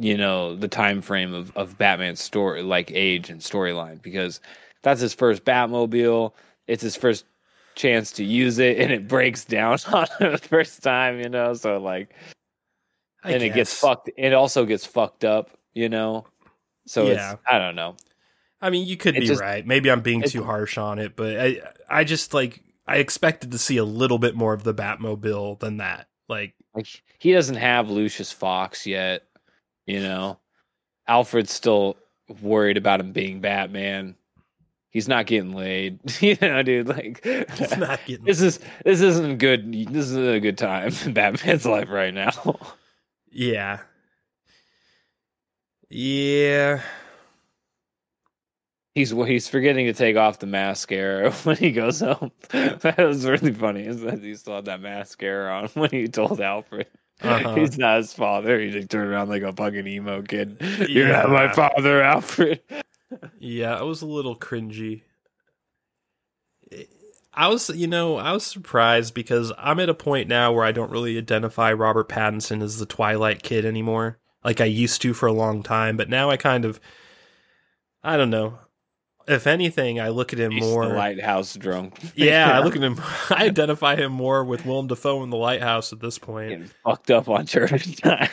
you 0.00 0.16
know, 0.16 0.56
the 0.56 0.66
time 0.66 1.02
frame 1.02 1.34
of, 1.34 1.54
of 1.58 1.76
Batman's 1.76 2.22
story 2.22 2.62
like 2.62 2.90
age 2.90 3.28
and 3.28 3.42
storyline, 3.42 4.00
because 4.00 4.40
that's 4.80 5.00
his 5.00 5.12
first 5.12 5.44
Batmobile. 5.44 6.32
It's 6.66 6.82
his 6.82 6.96
first 6.96 7.26
chance 7.74 8.10
to 8.12 8.24
use 8.24 8.58
it 8.58 8.78
and 8.78 8.90
it 8.90 9.06
breaks 9.06 9.44
down 9.44 9.78
on 9.92 10.06
it 10.20 10.40
the 10.40 10.48
first 10.48 10.82
time, 10.82 11.20
you 11.20 11.28
know, 11.28 11.52
so 11.52 11.78
like 11.78 12.14
I 13.22 13.32
and 13.32 13.42
it 13.42 13.54
gets 13.54 13.78
fucked 13.78 14.08
it 14.16 14.32
also 14.32 14.64
gets 14.64 14.86
fucked 14.86 15.24
up, 15.24 15.50
you 15.74 15.90
know. 15.90 16.26
So 16.86 17.06
Yeah. 17.08 17.34
it's 17.34 17.42
I 17.46 17.58
don't 17.58 17.76
know. 17.76 17.94
I 18.60 18.70
mean, 18.70 18.86
you 18.86 18.96
could 18.96 19.16
It 19.16 19.20
be 19.20 19.26
just- 19.26 19.40
right. 19.40 19.66
Maybe 19.66 19.90
I'm 19.90 20.02
being 20.02 20.22
too 20.22 20.44
harsh 20.44 20.76
on 20.78 20.98
it, 20.98 21.16
but 21.16 21.40
I, 21.40 21.60
I 21.88 22.04
just 22.04 22.34
like 22.34 22.62
I 22.86 22.96
expected 22.96 23.52
to 23.52 23.58
see 23.58 23.76
a 23.78 23.84
little 23.84 24.18
bit 24.18 24.34
more 24.34 24.52
of 24.52 24.64
the 24.64 24.74
Batmobile 24.74 25.60
than 25.60 25.78
that. 25.78 26.08
Like, 26.28 26.54
Like 26.74 26.86
he 27.18 27.32
doesn't 27.32 27.56
have 27.56 27.88
Lucius 27.90 28.32
Fox 28.32 28.86
yet, 28.86 29.22
you 29.86 30.00
know. 30.00 30.38
Alfred's 31.08 31.52
still 31.52 31.96
worried 32.42 32.76
about 32.76 33.00
him 33.00 33.12
being 33.12 33.40
Batman. 33.40 34.14
He's 34.90 35.08
not 35.08 35.26
getting 35.26 35.52
laid. 35.54 36.00
you 36.20 36.36
know, 36.40 36.62
dude. 36.62 36.88
Like, 36.88 37.24
He's 37.24 37.76
not 37.76 38.00
getting. 38.06 38.24
this 38.26 38.40
is 38.40 38.58
this 38.84 39.00
isn't 39.00 39.38
good. 39.38 39.72
This 39.72 40.06
isn't 40.06 40.34
a 40.34 40.40
good 40.40 40.58
time 40.58 40.92
in 41.04 41.12
Batman's 41.14 41.64
life 41.66 41.88
right 41.90 42.12
now. 42.14 42.32
Yeah. 43.32 43.78
Yeah. 45.88 46.82
He's 48.94 49.10
he's 49.10 49.48
forgetting 49.48 49.86
to 49.86 49.92
take 49.92 50.16
off 50.16 50.40
the 50.40 50.46
mascara 50.46 51.30
when 51.44 51.56
he 51.56 51.70
goes 51.72 52.00
home. 52.00 52.32
that 52.50 52.96
was 52.98 53.24
really 53.26 53.52
funny. 53.54 53.86
Is 53.86 54.00
that 54.02 54.20
he 54.22 54.34
still 54.34 54.56
had 54.56 54.64
that 54.66 54.80
mascara 54.80 55.52
on 55.62 55.68
when 55.74 55.90
he 55.90 56.08
told 56.08 56.40
Alfred 56.40 56.86
Uh-huh. 57.22 57.54
he's 57.54 57.78
not 57.78 57.98
his 57.98 58.12
father. 58.12 58.58
He 58.58 58.70
just 58.70 58.90
turned 58.90 59.10
around 59.10 59.28
like 59.28 59.42
a 59.42 59.52
fucking 59.52 59.86
emo 59.86 60.22
kid. 60.22 60.56
You're 60.88 61.08
not 61.08 61.30
my 61.30 61.52
father, 61.52 62.02
Alfred. 62.02 62.60
Yeah, 63.38 63.78
it 63.78 63.84
was 63.84 64.02
a 64.02 64.06
little 64.06 64.36
cringy. 64.36 65.02
I 67.32 67.48
was, 67.48 67.68
you 67.70 67.86
know, 67.86 68.16
I 68.16 68.32
was 68.32 68.44
surprised 68.44 69.14
because 69.14 69.52
I'm 69.56 69.78
at 69.80 69.88
a 69.88 69.94
point 69.94 70.28
now 70.28 70.52
where 70.52 70.64
I 70.64 70.72
don't 70.72 70.90
really 70.90 71.16
identify 71.16 71.72
Robert 71.72 72.08
Pattinson 72.08 72.60
as 72.62 72.78
the 72.78 72.86
Twilight 72.86 73.42
kid 73.42 73.64
anymore, 73.64 74.18
like 74.44 74.60
I 74.60 74.64
used 74.64 75.00
to 75.02 75.14
for 75.14 75.26
a 75.26 75.32
long 75.32 75.62
time. 75.62 75.96
But 75.96 76.08
now 76.08 76.28
I 76.30 76.36
kind 76.36 76.64
of, 76.64 76.80
I 78.02 78.16
don't 78.16 78.30
know. 78.30 78.58
If 79.30 79.46
anything, 79.46 80.00
I 80.00 80.08
look 80.08 80.32
at 80.32 80.40
him 80.40 80.50
He's 80.50 80.62
more. 80.62 80.86
the 80.86 80.94
lighthouse 80.94 81.54
drunk. 81.54 81.98
yeah, 82.16 82.58
I 82.58 82.64
look 82.64 82.74
at 82.74 82.82
him. 82.82 83.00
I 83.30 83.44
identify 83.44 83.94
him 83.96 84.12
more 84.12 84.44
with 84.44 84.66
Willem 84.66 84.88
Dafoe 84.88 85.22
in 85.22 85.30
The 85.30 85.36
Lighthouse 85.36 85.92
at 85.92 86.00
this 86.00 86.18
point. 86.18 86.50
Getting 86.50 86.70
fucked 86.84 87.10
up 87.10 87.28
on 87.28 87.46
church 87.46 87.96
time. 88.02 88.28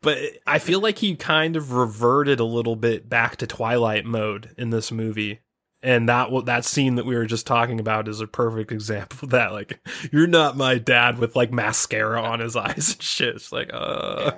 but 0.00 0.18
I 0.46 0.58
feel 0.58 0.80
like 0.80 0.98
he 0.98 1.14
kind 1.14 1.54
of 1.56 1.72
reverted 1.72 2.40
a 2.40 2.44
little 2.44 2.76
bit 2.76 3.08
back 3.08 3.36
to 3.36 3.46
Twilight 3.46 4.04
mode 4.04 4.50
in 4.58 4.70
this 4.70 4.90
movie. 4.90 5.40
And 5.84 6.08
that 6.08 6.28
that 6.46 6.64
scene 6.64 6.94
that 6.94 7.06
we 7.06 7.16
were 7.16 7.26
just 7.26 7.46
talking 7.46 7.80
about 7.80 8.06
is 8.08 8.20
a 8.20 8.26
perfect 8.26 8.70
example 8.70 9.18
of 9.22 9.30
that. 9.30 9.52
Like, 9.52 9.80
you're 10.12 10.28
not 10.28 10.56
my 10.56 10.78
dad 10.78 11.18
with 11.18 11.34
like 11.34 11.52
mascara 11.52 12.22
on 12.22 12.38
his 12.40 12.54
eyes 12.56 12.92
and 12.94 13.02
shit. 13.02 13.34
It's 13.36 13.50
like, 13.52 13.70
uh, 13.72 14.30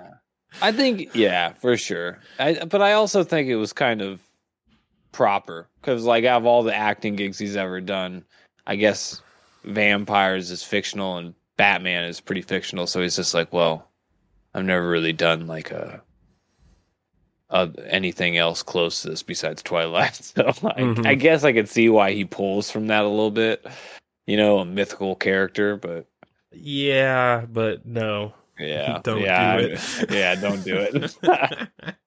I 0.62 0.72
think, 0.72 1.14
yeah, 1.14 1.53
for 1.55 1.76
sure. 1.76 2.18
I, 2.38 2.64
but 2.64 2.80
I 2.80 2.92
also 2.92 3.24
think 3.24 3.49
it 3.49 3.57
was 3.57 3.72
kind 3.74 4.01
of 4.01 4.20
proper 5.15 5.69
because, 5.81 6.05
like, 6.05 6.25
out 6.25 6.43
of 6.43 6.47
all 6.47 6.62
the 6.62 6.75
acting 6.75 7.17
gigs 7.17 7.39
he's 7.39 7.57
ever 7.57 7.81
done, 7.81 8.25
I 8.67 8.77
guess 8.77 9.23
vampires 9.65 10.51
is 10.51 10.62
fictional 10.62 11.17
and 11.17 11.35
Batman 11.57 12.05
is 12.05 12.21
pretty 12.21 12.43
fictional. 12.43 12.87
So 12.87 13.01
he's 13.01 13.17
just 13.17 13.33
like, 13.33 13.53
well, 13.53 13.89
I've 14.53 14.65
never 14.65 14.87
really 14.89 15.12
done 15.15 15.47
like 15.47 15.71
a, 15.71 16.03
a 17.51 17.71
anything 17.87 18.37
else 18.37 18.62
close 18.62 19.03
to 19.03 19.11
this 19.11 19.23
besides 19.23 19.62
Twilight. 19.62 20.15
So 20.37 20.45
like, 20.62 20.77
Mhm. 20.77 21.07
I 21.07 21.15
guess 21.15 21.45
I 21.45 21.53
could 21.53 21.69
see 21.69 21.89
why 21.89 22.12
he 22.12 22.25
pulls 22.25 22.71
from 22.71 22.89
that 22.89 23.05
a 23.05 23.09
little 23.09 23.31
bit. 23.31 23.65
You 24.27 24.37
know, 24.37 24.59
a 24.59 24.65
mythical 24.65 25.15
character, 25.17 25.77
but 25.77 26.07
yeah, 26.53 27.45
but 27.51 27.85
no, 27.87 28.33
yeah, 28.59 29.01
Don't 29.05 29.21
yeah, 29.21 29.57
do 29.59 29.65
it. 29.67 30.11
yeah, 30.11 30.35
don't 30.35 30.65
do 30.65 30.77
it. 30.77 31.17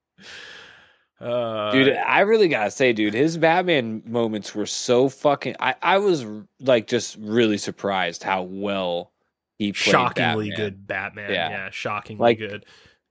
uh, 1.19 1.71
dude 1.71 1.95
i 1.95 2.19
really 2.19 2.47
gotta 2.47 2.69
say 2.69 2.93
dude 2.93 3.13
his 3.13 3.37
batman 3.37 4.01
moments 4.05 4.53
were 4.53 4.65
so 4.67 5.09
fucking 5.09 5.55
i 5.59 5.73
i 5.81 5.97
was 5.97 6.25
like 6.59 6.85
just 6.87 7.17
really 7.19 7.57
surprised 7.57 8.21
how 8.23 8.43
well 8.43 9.11
he 9.57 9.71
played 9.73 9.91
shockingly 9.91 10.49
Batman. 10.51 10.65
good 10.65 10.87
Batman. 10.87 11.31
Yeah. 11.31 11.49
Yeah, 11.49 11.69
shockingly 11.71 12.21
Like- 12.21 12.37
good. 12.37 12.65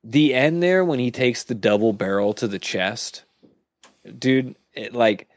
the 0.05 0.33
end 0.35 0.63
there 0.63 0.85
when 0.85 1.01
he 1.01 1.11
takes 1.11 1.43
the 1.45 1.55
double 1.57 1.93
barrel 1.93 2.33
to 2.35 2.47
the 2.47 2.61
chest 2.61 3.25
dude 4.21 4.55
it 4.73 4.93
like 4.95 5.29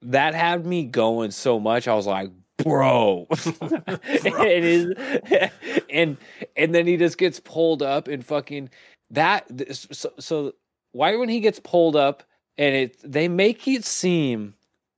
that 0.00 0.34
had 0.34 0.64
me 0.64 0.84
going 0.84 1.30
so 1.30 1.60
much 1.60 1.86
i 1.86 1.94
was 1.94 2.06
like 2.06 2.30
bro 2.64 3.26
it 3.30 4.64
is 4.64 5.50
and 5.90 6.16
and 6.56 6.74
then 6.74 6.86
he 6.86 6.96
just 6.96 7.18
gets 7.18 7.38
pulled 7.40 7.82
up 7.82 8.08
and 8.08 8.24
fucking 8.24 8.70
that 9.10 9.46
so, 9.74 10.10
so 10.18 10.52
why 10.92 11.16
when 11.16 11.28
he 11.28 11.40
gets 11.40 11.60
pulled 11.60 11.96
up 11.96 12.22
and 12.58 12.74
it 12.74 12.96
they 13.02 13.28
make 13.28 13.66
it 13.68 13.84
seem 13.84 14.54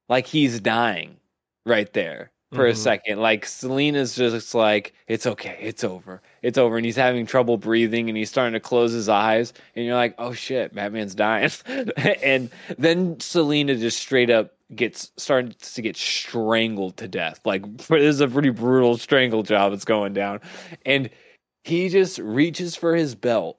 like 0.08 0.26
he's 0.26 0.60
dying 0.60 1.16
right 1.66 1.92
there 1.92 2.30
for 2.52 2.66
a 2.66 2.72
Mhm. 2.72 2.76
second. 2.76 3.20
Like 3.20 3.46
Selina's 3.46 4.14
just 4.14 4.54
like 4.54 4.92
it's 5.08 5.26
okay 5.26 5.56
it's 5.60 5.84
over 5.84 6.20
it's 6.42 6.58
over 6.58 6.76
and 6.76 6.84
he's 6.84 6.96
having 6.96 7.24
trouble 7.24 7.56
breathing 7.56 8.08
and 8.08 8.16
he's 8.18 8.28
starting 8.30 8.52
to 8.52 8.60
close 8.60 8.92
his 8.92 9.08
eyes 9.08 9.52
and 9.74 9.84
you're 9.86 9.94
like 9.94 10.14
oh 10.18 10.32
shit 10.32 10.74
batman's 10.74 11.14
dying. 11.14 11.50
And 12.22 12.50
then 12.78 13.18
Selina 13.20 13.76
just 13.76 13.98
straight 14.00 14.28
up 14.30 14.52
gets 14.74 15.12
started 15.18 15.58
to 15.60 15.82
get 15.82 15.96
strangled 15.98 16.96
to 16.96 17.06
death. 17.08 17.40
Like 17.44 17.64
this 17.76 17.90
is 17.90 18.20
a 18.20 18.28
pretty 18.28 18.50
brutal 18.50 18.96
strangle 18.98 19.42
job 19.42 19.72
that's 19.72 19.84
going 19.84 20.12
down. 20.14 20.40
And 20.84 21.08
he 21.64 21.88
just 21.88 22.18
reaches 22.18 22.74
for 22.76 22.94
his 22.96 23.14
belt 23.14 23.58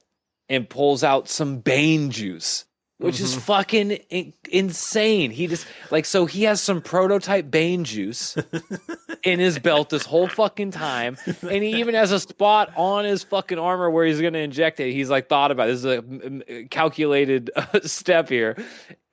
and 0.49 0.69
pulls 0.69 1.03
out 1.03 1.27
some 1.29 1.59
bane 1.59 2.11
juice 2.11 2.65
which 2.99 3.19
is 3.19 3.35
Mhm. 3.35 3.39
fucking 3.41 3.91
in- 3.91 4.33
insane 4.49 5.31
he 5.31 5.47
just 5.47 5.65
like 5.91 6.05
so 6.05 6.25
he 6.25 6.43
has 6.43 6.61
some 6.61 6.81
prototype 6.81 7.49
bane 7.51 7.83
juice 7.83 8.37
in 9.23 9.39
his 9.39 9.57
belt 9.59 9.89
this 9.89 10.05
whole 10.05 10.27
fucking 10.27 10.71
time 10.71 11.17
and 11.41 11.63
he 11.63 11.79
even 11.79 11.95
has 11.95 12.11
a 12.11 12.19
spot 12.19 12.71
on 12.77 13.03
his 13.03 13.23
fucking 13.23 13.57
armor 13.59 13.89
where 13.89 14.05
he's 14.05 14.19
to 14.21 14.39
inject 14.39 14.79
it 14.79 14.91
he's 14.93 15.09
like 15.09 15.27
thought 15.27 15.51
about 15.51 15.67
it. 15.69 15.73
this 15.73 15.79
is 15.79 16.43
a 16.47 16.65
calculated 16.69 17.49
uh, 17.55 17.79
step 17.83 18.29
here 18.29 18.55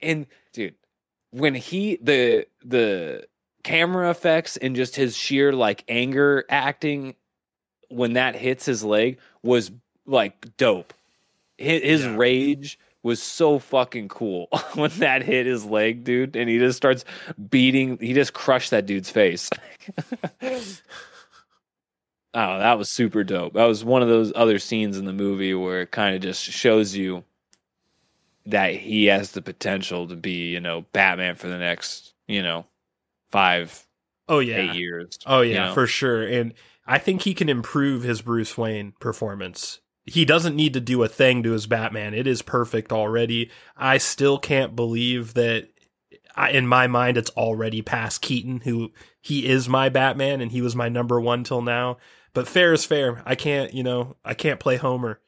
and 0.01 0.27
dude 0.53 0.75
when 1.31 1.55
he 1.55 1.97
the 2.03 2.47
the 2.65 3.27
camera 3.65 4.11
effects 4.11 4.57
and 4.57 4.77
just 4.77 4.95
his 4.97 5.17
sheer 5.17 5.53
like 5.53 5.85
anger 5.89 6.45
acting 6.49 7.15
when 7.89 8.13
that 8.15 8.35
hits 8.37 8.65
his 8.67 8.85
leg 8.85 9.19
was 9.43 9.71
like 10.07 10.57
dope 10.57 10.93
his, 11.61 11.83
his 11.83 12.03
Yeah. 12.03 12.17
rage 12.17 12.79
was 13.03 13.23
so 13.23 13.59
fucking 13.59 14.09
cool 14.09 14.49
when 14.75 14.91
that 14.99 15.23
hit 15.23 15.47
his 15.47 15.65
leg 15.65 16.05
dude 16.05 16.37
and 16.37 16.49
he 16.51 16.59
just 16.59 16.77
starts 16.77 17.05
beating 17.49 17.97
he 17.99 18.13
just 18.13 18.33
crushed 18.35 18.71
that 18.71 18.87
dude's 18.87 19.11
face 19.11 19.49
oh 20.43 20.69
that 22.33 22.79
was 22.79 22.89
super 22.89 23.25
dope 23.25 23.55
that 23.55 23.65
was 23.65 23.85
one 23.85 24.03
of 24.03 24.09
those 24.09 24.33
other 24.37 24.59
scenes 24.59 24.99
in 24.99 25.05
the 25.05 25.13
movie 25.13 25.55
where 25.55 25.83
it 25.83 25.91
kind 25.91 26.15
of 26.15 26.21
just 26.23 26.43
shows 26.43 26.95
you 26.95 27.25
that 28.47 28.75
he 28.75 29.07
has 29.07 29.33
the 29.33 29.43
potential 29.43 30.07
to 30.09 30.17
be 30.17 30.51
you 30.51 30.61
know 30.61 30.85
batman 30.93 31.35
for 31.35 31.49
the 31.49 31.59
next 31.59 32.15
you 32.29 32.43
know 32.43 32.67
five 33.31 33.87
Oh 34.29 34.39
yeah, 34.39 34.59
eight 34.59 34.75
years 34.75 35.19
Oh 35.27 35.41
you 35.41 35.55
yeah, 35.55 35.67
know? 35.69 35.75
for 35.75 35.89
sure. 35.89 36.23
And 36.23 36.55
I 36.87 36.99
think 36.99 37.23
he 37.23 37.35
can 37.35 37.49
improve 37.49 38.05
his 38.05 38.23
Bruce 38.23 38.57
Wayne 38.57 38.93
performance. 39.01 39.81
He 40.11 40.25
doesn't 40.25 40.57
need 40.57 40.75
to 40.75 40.81
do 40.81 41.05
a 41.05 41.09
thing 41.09 41.45
to 41.45 41.53
his 41.53 41.69
Batman. 41.69 42.15
It 42.15 42.27
is 42.27 42.43
perfect 42.43 42.91
already. 42.91 43.49
I 43.77 43.99
still 43.99 44.39
can't 44.39 44.75
believe 44.75 45.35
that 45.35 45.69
I, 46.35 46.51
in 46.51 46.67
my 46.67 46.89
mind 46.89 47.17
it's 47.17 47.31
already 47.31 47.81
past 47.81 48.21
Keaton 48.21 48.63
who 48.63 48.91
he 49.21 49.47
is 49.47 49.69
my 49.69 49.89
Batman 49.89 50.41
and 50.41 50.51
he 50.51 50.63
was 50.63 50.75
my 50.75 50.89
number 50.89 51.21
1 51.21 51.45
till 51.45 51.63
now. 51.63 51.99
But 52.35 52.49
fair 52.49 52.73
is 52.73 52.85
fair. 52.85 53.23
I 53.25 53.37
can't, 53.37 53.73
you 53.73 53.85
know, 53.85 54.17
I 54.25 54.35
can't 54.35 54.59
play 54.59 54.77
Homer. 54.77 55.21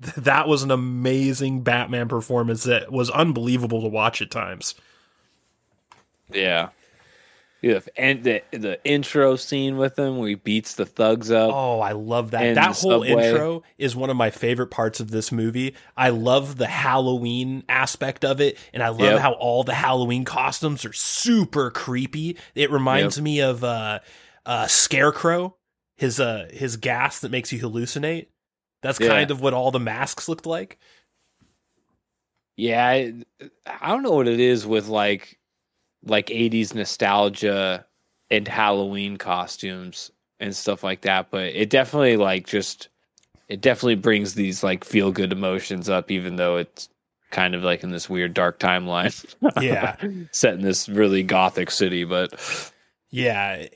That 0.16 0.48
was 0.48 0.62
an 0.62 0.70
amazing 0.70 1.60
Batman 1.60 2.08
performance 2.08 2.62
that 2.62 2.90
was 2.90 3.10
unbelievable 3.10 3.82
to 3.82 3.88
watch 3.88 4.22
at 4.22 4.30
times. 4.30 4.74
yeah 6.32 6.70
yeah 7.62 7.80
and 7.96 8.24
the 8.24 8.42
the 8.52 8.82
intro 8.84 9.36
scene 9.36 9.76
with 9.76 9.98
him 9.98 10.16
where 10.18 10.28
he 10.28 10.34
beats 10.34 10.74
the 10.74 10.86
thugs 10.86 11.30
up 11.30 11.52
Oh, 11.52 11.80
I 11.80 11.92
love 11.92 12.30
that. 12.30 12.54
That 12.54 12.76
whole 12.76 13.02
subway. 13.04 13.10
intro 13.28 13.62
is 13.78 13.94
one 13.94 14.08
of 14.10 14.16
my 14.16 14.30
favorite 14.30 14.68
parts 14.68 15.00
of 15.00 15.10
this 15.10 15.30
movie. 15.30 15.74
I 15.96 16.08
love 16.10 16.56
the 16.56 16.66
Halloween 16.66 17.64
aspect 17.68 18.24
of 18.24 18.40
it, 18.40 18.56
and 18.72 18.82
I 18.82 18.88
love 18.88 19.00
Yep. 19.00 19.18
how 19.20 19.32
all 19.32 19.62
the 19.64 19.74
Halloween 19.74 20.24
costumes 20.24 20.84
are 20.84 20.92
super 20.92 21.70
creepy. 21.70 22.36
It 22.54 22.70
reminds 22.70 23.20
me 23.20 23.40
of 23.40 23.62
uh, 23.64 23.98
uh, 24.46 24.66
Scarecrow, 24.66 25.56
his 25.96 26.18
uh, 26.20 26.48
his 26.52 26.76
gas 26.78 27.20
that 27.20 27.30
makes 27.30 27.52
you 27.52 27.60
hallucinate. 27.60 28.28
That's 28.82 28.98
Yeah. 29.00 29.08
kind 29.08 29.30
of 29.30 29.40
what 29.42 29.52
all 29.52 29.70
the 29.70 29.80
masks 29.80 30.28
looked 30.28 30.46
like. 30.46 30.78
Yeah, 32.56 32.86
I, 32.86 33.14
I 33.66 33.88
don't 33.88 34.02
know 34.02 34.12
what 34.12 34.28
it 34.28 34.40
is 34.40 34.66
with 34.66 34.88
like 34.88 35.38
like 36.04 36.26
80s 36.28 36.74
nostalgia 36.74 37.84
and 38.30 38.46
Halloween 38.48 39.16
costumes 39.16 40.10
and 40.38 40.54
stuff 40.54 40.82
like 40.82 41.02
that, 41.02 41.30
but 41.30 41.44
it 41.54 41.70
definitely 41.70 42.16
like 42.16 42.46
just 42.46 42.88
it 43.48 43.60
definitely 43.60 43.96
brings 43.96 44.34
these 44.34 44.62
like 44.62 44.84
feel 44.84 45.10
good 45.12 45.32
emotions 45.32 45.88
up 45.88 46.10
even 46.10 46.36
though 46.36 46.56
it's 46.56 46.88
kind 47.30 47.54
of 47.54 47.62
like 47.62 47.82
in 47.82 47.90
this 47.90 48.08
weird 48.08 48.34
dark 48.34 48.58
timeline. 48.58 49.12
Yeah. 49.62 49.96
Set 50.32 50.54
in 50.54 50.62
this 50.62 50.88
really 50.88 51.22
gothic 51.22 51.70
city, 51.70 52.04
but 52.04 52.72
Yeah, 53.10 53.66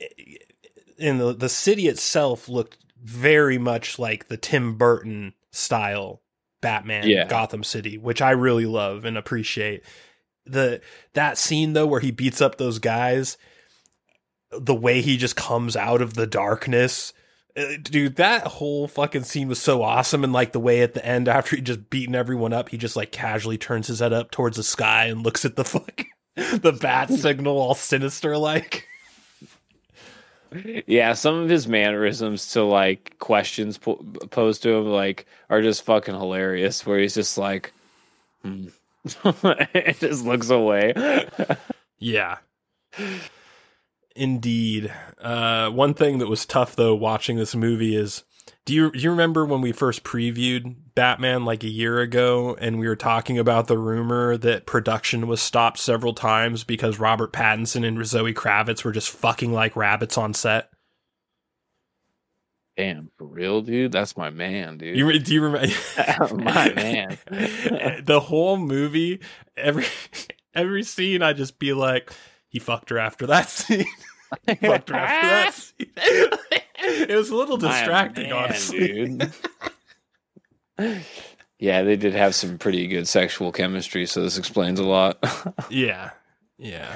and 0.99 1.19
the 1.19 1.33
the 1.33 1.49
city 1.49 1.87
itself 1.87 2.47
looked 2.49 2.77
very 3.03 3.57
much 3.57 3.99
like 3.99 4.27
the 4.29 4.37
Tim 4.37 4.75
Burton 4.77 5.33
style 5.51 6.21
Batman 6.61 7.07
Yeah. 7.07 7.27
Gotham 7.27 7.63
City, 7.63 7.97
which 7.97 8.21
I 8.21 8.31
really 8.31 8.65
love 8.65 9.05
and 9.05 9.17
appreciate. 9.17 9.83
The 10.45 10.81
that 11.13 11.37
scene 11.37 11.73
though 11.73 11.87
where 11.87 11.99
he 12.01 12.11
beats 12.11 12.41
up 12.41 12.57
those 12.57 12.79
guys, 12.79 13.37
the 14.51 14.75
way 14.75 15.01
he 15.01 15.17
just 15.17 15.35
comes 15.35 15.75
out 15.75 16.01
of 16.01 16.13
the 16.13 16.27
darkness. 16.27 17.13
uh, 17.57 17.73
Dude, 17.81 18.15
that 18.17 18.47
whole 18.47 18.87
fucking 18.87 19.23
scene 19.23 19.47
was 19.47 19.61
so 19.61 19.81
awesome, 19.81 20.23
and 20.23 20.33
like 20.33 20.51
the 20.51 20.59
way 20.59 20.81
at 20.81 20.93
the 20.93 21.05
end, 21.05 21.27
after 21.27 21.55
he 21.55 21.61
just 21.61 21.89
beaten 21.89 22.15
everyone 22.15 22.53
up, 22.53 22.69
he 22.69 22.77
just 22.77 22.95
like 22.95 23.11
casually 23.11 23.57
turns 23.57 23.87
his 23.87 23.99
head 23.99 24.13
up 24.13 24.31
towards 24.31 24.57
the 24.57 24.63
sky 24.63 25.05
and 25.05 25.23
looks 25.23 25.45
at 25.45 25.55
the 25.55 25.65
fuck 25.65 26.03
the 26.35 26.77
bat 26.79 27.09
signal, 27.11 27.57
all 27.57 27.75
sinister 27.75 28.37
like. 28.37 28.87
Yeah, 30.87 31.13
some 31.13 31.35
of 31.35 31.49
his 31.49 31.67
mannerisms 31.67 32.51
to 32.53 32.63
like 32.63 33.17
questions 33.19 33.77
po- 33.77 34.05
posed 34.31 34.63
to 34.63 34.69
him 34.73 34.85
like 34.85 35.25
are 35.49 35.61
just 35.61 35.83
fucking 35.83 36.13
hilarious. 36.13 36.85
Where 36.85 36.99
he's 36.99 37.15
just 37.15 37.37
like, 37.37 37.73
hmm. 38.41 38.67
it 39.73 39.99
just 39.99 40.25
looks 40.25 40.49
away. 40.49 40.93
Yeah. 41.99 42.37
Indeed. 44.15 44.93
Uh, 45.21 45.69
one 45.69 45.93
thing 45.93 46.19
that 46.19 46.27
was 46.27 46.45
tough 46.45 46.75
though 46.75 46.95
watching 46.95 47.37
this 47.37 47.55
movie 47.55 47.95
is 47.95 48.23
do 48.65 48.73
you 48.73 48.91
do 48.91 48.99
you 48.99 49.09
remember 49.11 49.45
when 49.45 49.61
we 49.61 49.71
first 49.71 50.03
previewed 50.03 50.75
Batman 50.95 51.45
like 51.45 51.63
a 51.63 51.69
year 51.69 51.99
ago 51.99 52.55
and 52.59 52.79
we 52.79 52.87
were 52.87 52.95
talking 52.95 53.37
about 53.37 53.67
the 53.67 53.77
rumor 53.77 54.37
that 54.37 54.65
production 54.65 55.27
was 55.27 55.41
stopped 55.41 55.79
several 55.79 56.13
times 56.13 56.63
because 56.63 56.99
Robert 56.99 57.33
Pattinson 57.33 57.85
and 57.85 58.05
Zoe 58.05 58.33
Kravitz 58.33 58.83
were 58.83 58.91
just 58.91 59.09
fucking 59.09 59.51
like 59.51 59.75
rabbits 59.75 60.17
on 60.17 60.33
set? 60.33 60.69
Damn, 62.77 63.09
for 63.17 63.25
real, 63.25 63.61
dude. 63.61 63.91
That's 63.93 64.17
my 64.17 64.29
man, 64.29 64.77
dude. 64.77 64.97
You 64.97 65.07
re- 65.07 65.19
do 65.19 65.33
you 65.33 65.41
remember 65.41 65.73
My 66.35 66.73
man. 66.73 67.17
the 68.05 68.19
whole 68.21 68.57
movie, 68.57 69.21
every 69.55 69.85
every 70.53 70.83
scene 70.83 71.21
I 71.21 71.33
just 71.33 71.57
be 71.57 71.71
like 71.73 72.11
he 72.49 72.59
fucked 72.59 72.89
her 72.89 72.97
after 72.99 73.27
that 73.27 73.49
scene. 73.49 73.85
He 74.47 74.55
fucked 74.55 74.89
her 74.89 74.95
after 74.95 75.27
that 75.27 75.53
scene. 75.53 75.91
it 77.07 77.15
was 77.15 77.29
a 77.29 77.35
little 77.35 77.57
distracting, 77.57 78.29
man, 78.29 78.33
honestly. 78.43 78.87
dude. 78.87 79.31
yeah, 81.59 81.83
they 81.83 81.95
did 81.95 82.13
have 82.13 82.35
some 82.35 82.57
pretty 82.57 82.87
good 82.87 83.07
sexual 83.07 83.51
chemistry, 83.51 84.05
so 84.05 84.21
this 84.21 84.37
explains 84.37 84.79
a 84.79 84.83
lot. 84.83 85.17
Yeah. 85.69 86.11
Yeah. 86.57 86.95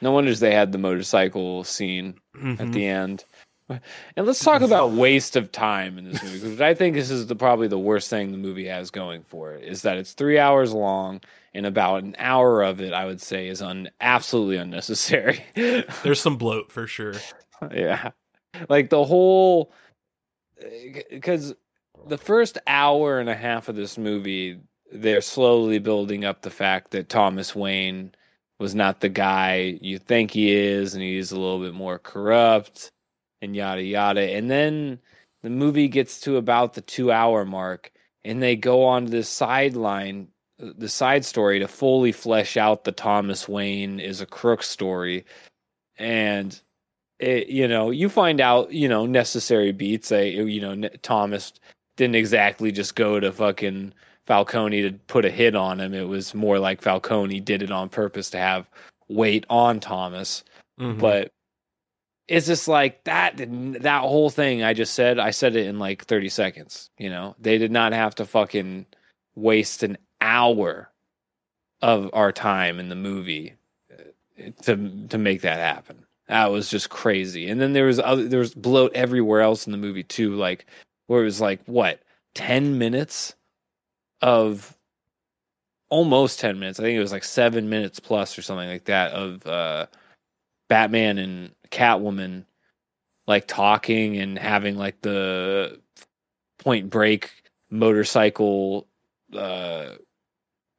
no 0.00 0.12
wonders 0.12 0.40
they 0.40 0.52
had 0.54 0.72
the 0.72 0.78
motorcycle 0.78 1.64
scene 1.64 2.14
at 2.34 2.40
Mhm. 2.40 2.72
the 2.72 2.86
end. 2.86 3.24
And 3.68 4.26
let's 4.26 4.44
talk 4.44 4.60
about 4.60 4.92
waste 4.92 5.36
of 5.36 5.50
time 5.50 5.96
in 5.96 6.04
this 6.04 6.22
movie, 6.22 6.38
because 6.40 6.60
I 6.60 6.74
think 6.74 6.94
this 6.94 7.10
is 7.10 7.26
the, 7.26 7.34
probably 7.34 7.66
the 7.66 7.78
worst 7.78 8.10
thing 8.10 8.30
the 8.30 8.38
movie 8.38 8.66
has 8.66 8.90
going 8.90 9.22
for 9.22 9.52
it 9.52 9.64
is 9.64 9.82
that 9.82 9.96
it's 9.96 10.12
three 10.12 10.38
hours 10.38 10.72
long, 10.72 11.22
and 11.54 11.64
about 11.64 12.02
an 12.02 12.14
hour 12.18 12.62
of 12.62 12.80
it, 12.82 12.92
I 12.92 13.06
would 13.06 13.22
say, 13.22 13.48
is 13.48 13.62
un, 13.62 13.90
absolutely 14.00 14.58
unnecessary. 14.58 15.44
There's 15.54 16.20
some 16.20 16.36
bloat 16.36 16.70
for 16.70 16.86
sure. 16.86 17.14
yeah, 17.72 18.10
like 18.68 18.90
the 18.90 19.04
whole 19.04 19.72
eh, 20.60 21.02
because 21.10 21.54
the 22.06 22.18
first 22.18 22.58
hour 22.66 23.18
and 23.18 23.30
a 23.30 23.34
half 23.34 23.68
of 23.70 23.76
this 23.76 23.96
movie, 23.96 24.60
they're 24.92 25.22
slowly 25.22 25.78
building 25.78 26.24
up 26.24 26.42
the 26.42 26.50
fact 26.50 26.90
that 26.90 27.08
Thomas 27.08 27.56
Wayne 27.56 28.14
was 28.58 28.74
not 28.74 29.00
the 29.00 29.08
guy 29.08 29.78
you 29.80 29.98
think 29.98 30.32
he 30.32 30.52
is, 30.52 30.94
and 30.94 31.02
he's 31.02 31.32
a 31.32 31.40
little 31.40 31.60
bit 31.60 31.74
more 31.74 31.98
corrupt, 31.98 32.90
and 33.44 33.54
yada 33.54 33.82
yada. 33.82 34.22
And 34.22 34.50
then 34.50 34.98
the 35.42 35.50
movie 35.50 35.88
gets 35.88 36.20
to 36.20 36.36
about 36.36 36.74
the 36.74 36.80
two 36.80 37.12
hour 37.12 37.44
mark, 37.44 37.92
and 38.24 38.42
they 38.42 38.56
go 38.56 38.84
on 38.84 39.04
to 39.04 39.10
this 39.10 39.28
sideline, 39.28 40.28
the 40.58 40.88
side 40.88 41.24
story 41.24 41.58
to 41.60 41.68
fully 41.68 42.12
flesh 42.12 42.56
out 42.56 42.84
the 42.84 42.92
Thomas 42.92 43.48
Wayne 43.48 44.00
is 44.00 44.20
a 44.20 44.26
crook 44.26 44.62
story, 44.62 45.24
and 45.98 46.60
it, 47.18 47.48
you 47.48 47.68
know, 47.68 47.90
you 47.90 48.08
find 48.08 48.40
out, 48.40 48.72
you 48.72 48.88
know, 48.88 49.06
necessary 49.06 49.72
beats. 49.72 50.10
I, 50.10 50.22
you 50.22 50.60
know, 50.60 50.88
Thomas 51.02 51.52
didn't 51.96 52.16
exactly 52.16 52.72
just 52.72 52.96
go 52.96 53.20
to 53.20 53.30
fucking 53.30 53.92
Falcone 54.26 54.82
to 54.82 54.92
put 55.06 55.24
a 55.24 55.30
hit 55.30 55.54
on 55.54 55.80
him. 55.80 55.94
It 55.94 56.08
was 56.08 56.34
more 56.34 56.58
like 56.58 56.82
Falcone 56.82 57.40
did 57.40 57.62
it 57.62 57.70
on 57.70 57.88
purpose 57.88 58.30
to 58.30 58.38
have 58.38 58.68
weight 59.08 59.44
on 59.48 59.80
Thomas. 59.80 60.42
Mhm. 60.80 60.98
But 60.98 61.32
it's 62.28 62.46
just 62.46 62.68
like 62.68 63.04
that. 63.04 63.34
That 63.36 64.00
whole 64.02 64.30
thing 64.30 64.62
I 64.62 64.72
just 64.72 64.94
said, 64.94 65.18
I 65.18 65.30
said 65.30 65.56
it 65.56 65.66
in 65.66 65.78
like 65.78 66.04
30 66.04 66.28
seconds. 66.28 66.90
You 66.98 67.10
know, 67.10 67.36
they 67.38 67.58
did 67.58 67.70
not 67.70 67.92
have 67.92 68.14
to 68.16 68.24
fucking 68.24 68.86
waste 69.34 69.82
an 69.82 69.98
hour 70.20 70.90
of 71.82 72.08
our 72.14 72.32
time 72.32 72.80
in 72.80 72.88
the 72.88 72.94
movie 72.94 73.54
uh, 73.92 74.50
to 74.62 75.06
to 75.08 75.18
make 75.18 75.42
that 75.42 75.58
happen. 75.58 76.04
That 76.28 76.50
was 76.50 76.70
just 76.70 76.88
crazy. 76.88 77.48
And 77.48 77.60
then 77.60 77.74
there 77.74 77.86
was 77.86 78.00
other 78.00 78.26
there 78.26 78.40
was 78.40 78.54
bloat 78.54 78.92
everywhere 78.94 79.42
else 79.42 79.66
in 79.66 79.72
the 79.72 79.78
movie 79.78 80.02
too, 80.02 80.34
like 80.34 80.66
where 81.06 81.20
it 81.20 81.26
was 81.26 81.40
like 81.40 81.60
what 81.66 82.00
ten 82.34 82.78
minutes 82.78 83.34
of 84.22 84.74
almost 85.90 86.40
ten 86.40 86.58
minutes. 86.58 86.80
I 86.80 86.84
think 86.84 86.96
it 86.96 87.00
was 87.00 87.12
like 87.12 87.24
seven 87.24 87.68
minutes 87.68 88.00
plus 88.00 88.38
or 88.38 88.42
something 88.42 88.68
like 88.68 88.84
that 88.86 89.12
of 89.12 89.46
uh 89.46 89.86
Batman 90.68 91.18
and 91.18 91.54
Catwoman 91.74 92.44
like 93.26 93.46
talking 93.48 94.18
and 94.18 94.38
having 94.38 94.76
like 94.76 95.00
the 95.02 95.80
point 96.58 96.90
break 96.90 97.30
motorcycle 97.70 98.86
uh 99.36 99.90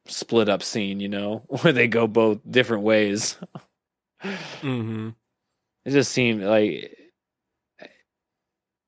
split 0.07 0.49
up 0.49 0.63
scene, 0.63 0.99
you 0.99 1.09
know, 1.09 1.43
where 1.47 1.73
they 1.73 1.87
go 1.87 2.07
both 2.07 2.39
different 2.49 2.83
ways. 2.83 3.37
Mhm. 4.23 5.15
It 5.85 5.91
just 5.91 6.11
seemed 6.11 6.43
like 6.43 6.97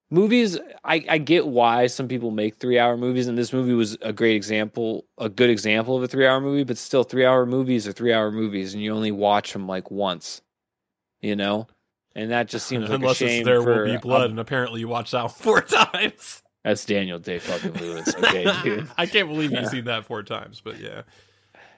movies. 0.09 0.57
I, 0.83 1.03
I 1.09 1.17
get 1.17 1.47
why 1.47 1.87
some 1.87 2.07
people 2.07 2.31
make 2.31 2.55
three 2.55 2.79
hour 2.79 2.97
movies, 2.97 3.27
and 3.27 3.37
this 3.37 3.53
movie 3.53 3.73
was 3.73 3.97
a 4.01 4.13
great 4.13 4.35
example, 4.35 5.05
a 5.17 5.29
good 5.29 5.49
example 5.49 5.97
of 5.97 6.03
a 6.03 6.07
three 6.07 6.25
hour 6.27 6.41
movie. 6.41 6.63
But 6.63 6.77
still, 6.77 7.03
three 7.03 7.25
hour 7.25 7.45
movies 7.45 7.87
are 7.87 7.93
three 7.93 8.13
hour 8.13 8.31
movies, 8.31 8.73
and 8.73 8.83
you 8.83 8.93
only 8.93 9.11
watch 9.11 9.53
them 9.53 9.67
like 9.67 9.91
once, 9.91 10.41
you 11.21 11.35
know. 11.35 11.67
And 12.17 12.31
that 12.31 12.47
just 12.49 12.65
seems 12.65 12.89
like 12.89 12.99
Unless 12.99 13.21
a 13.21 13.27
shame. 13.27 13.39
it's 13.41 13.45
There 13.45 13.61
for, 13.61 13.83
Will 13.85 13.93
Be 13.93 13.97
Blood, 13.97 14.31
and 14.31 14.39
apparently 14.39 14.79
you 14.79 14.87
watched 14.87 15.11
that 15.11 15.31
four 15.37 15.61
times. 15.61 16.41
that's 16.63 16.83
Daniel 16.83 17.19
Day 17.19 17.37
fucking 17.37 17.73
Lewis. 17.73 18.13
Okay, 18.15 18.51
dude. 18.63 18.87
I 18.97 19.05
can't 19.05 19.29
believe 19.29 19.51
you've 19.51 19.67
seen 19.67 19.85
that 19.85 20.03
four 20.05 20.23
times, 20.23 20.59
but 20.63 20.79
yeah. 20.79 21.03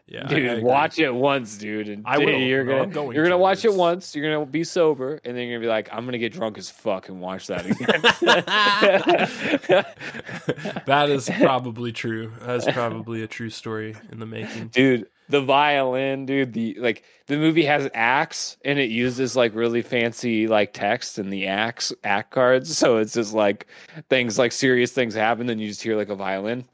Yeah. 0.08 0.28
Dude, 0.28 0.64
watch 0.64 0.98
it 0.98 1.12
once, 1.14 1.58
dude. 1.58 1.88
And 1.90 2.04
I 2.08 2.18
will. 2.18 2.30
You're 2.30 2.64
gonna, 2.64 2.88
going 2.88 3.14
you're 3.14 3.26
gonna 3.26 3.36
to. 3.36 3.38
watch 3.38 3.64
it 3.64 3.72
once. 3.74 4.16
You're 4.16 4.34
gonna 4.34 4.46
be 4.50 4.64
sober, 4.64 5.20
and 5.24 5.38
then 5.38 5.48
you're 5.48 5.60
gonna 5.60 5.68
be 5.68 5.70
like, 5.70 5.90
I'm 5.92 6.06
gonna 6.06 6.18
get 6.18 6.34
drunk 6.34 6.58
as 6.58 6.72
fuck 6.72 7.10
and 7.10 7.20
watch 7.22 7.46
that 7.48 7.66
again. 7.68 8.02
that 10.86 11.10
is 11.10 11.30
probably 11.40 11.92
true. 11.92 12.32
That 12.42 12.56
is 12.56 12.66
probably 12.74 13.22
a 13.22 13.28
true 13.28 13.50
story 13.52 13.96
in 14.12 14.20
the 14.20 14.26
making. 14.26 14.70
dude 14.70 15.08
the 15.30 15.42
violin 15.42 16.26
dude 16.26 16.54
the 16.54 16.76
like 16.80 17.04
the 17.28 17.38
movie 17.38 17.64
has 17.66 17.90
acts 17.94 18.58
and 18.66 18.80
it 18.80 18.90
uses 18.90 19.36
like 19.36 19.54
really 19.56 19.82
fancy 19.84 20.48
like 20.48 20.74
text 20.74 21.18
and 21.20 21.32
the 21.32 21.46
acts 21.48 21.94
act 22.04 22.32
cards. 22.32 22.76
So 22.78 22.98
it's 22.98 23.14
just 23.14 23.34
like 23.34 23.68
things 24.10 24.38
like 24.40 24.52
serious 24.52 24.92
things 24.92 25.14
happen 25.14 25.46
then 25.48 25.60
you 25.60 25.68
just 25.68 25.84
hear 25.84 25.96
like 25.96 26.10
a 26.10 26.16
violin 26.16 26.66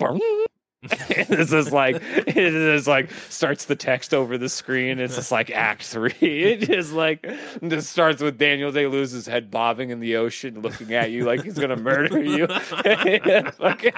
it's 1.10 1.50
just 1.50 1.72
like 1.72 1.96
it 1.96 2.38
is 2.38 2.88
like 2.88 3.10
starts 3.30 3.66
the 3.66 3.76
text 3.76 4.14
over 4.14 4.38
the 4.38 4.48
screen. 4.48 5.00
It's 5.00 5.16
just 5.16 5.32
like 5.32 5.50
act 5.50 5.84
three. 5.84 6.12
It 6.22 6.62
just 6.62 6.94
like 6.94 7.26
just 7.68 7.90
starts 7.90 8.22
with 8.22 8.38
daniel 8.38 8.72
day 8.72 8.86
lewis 8.86 9.26
head 9.26 9.50
bobbing 9.50 9.90
in 9.90 10.00
the 10.00 10.16
ocean 10.18 10.62
looking 10.62 10.94
at 10.94 11.10
you 11.12 11.26
like 11.26 11.44
he's 11.44 11.58
gonna 11.58 11.76
murder 11.76 12.24
you. 12.24 12.46
Fucking- 13.58 13.92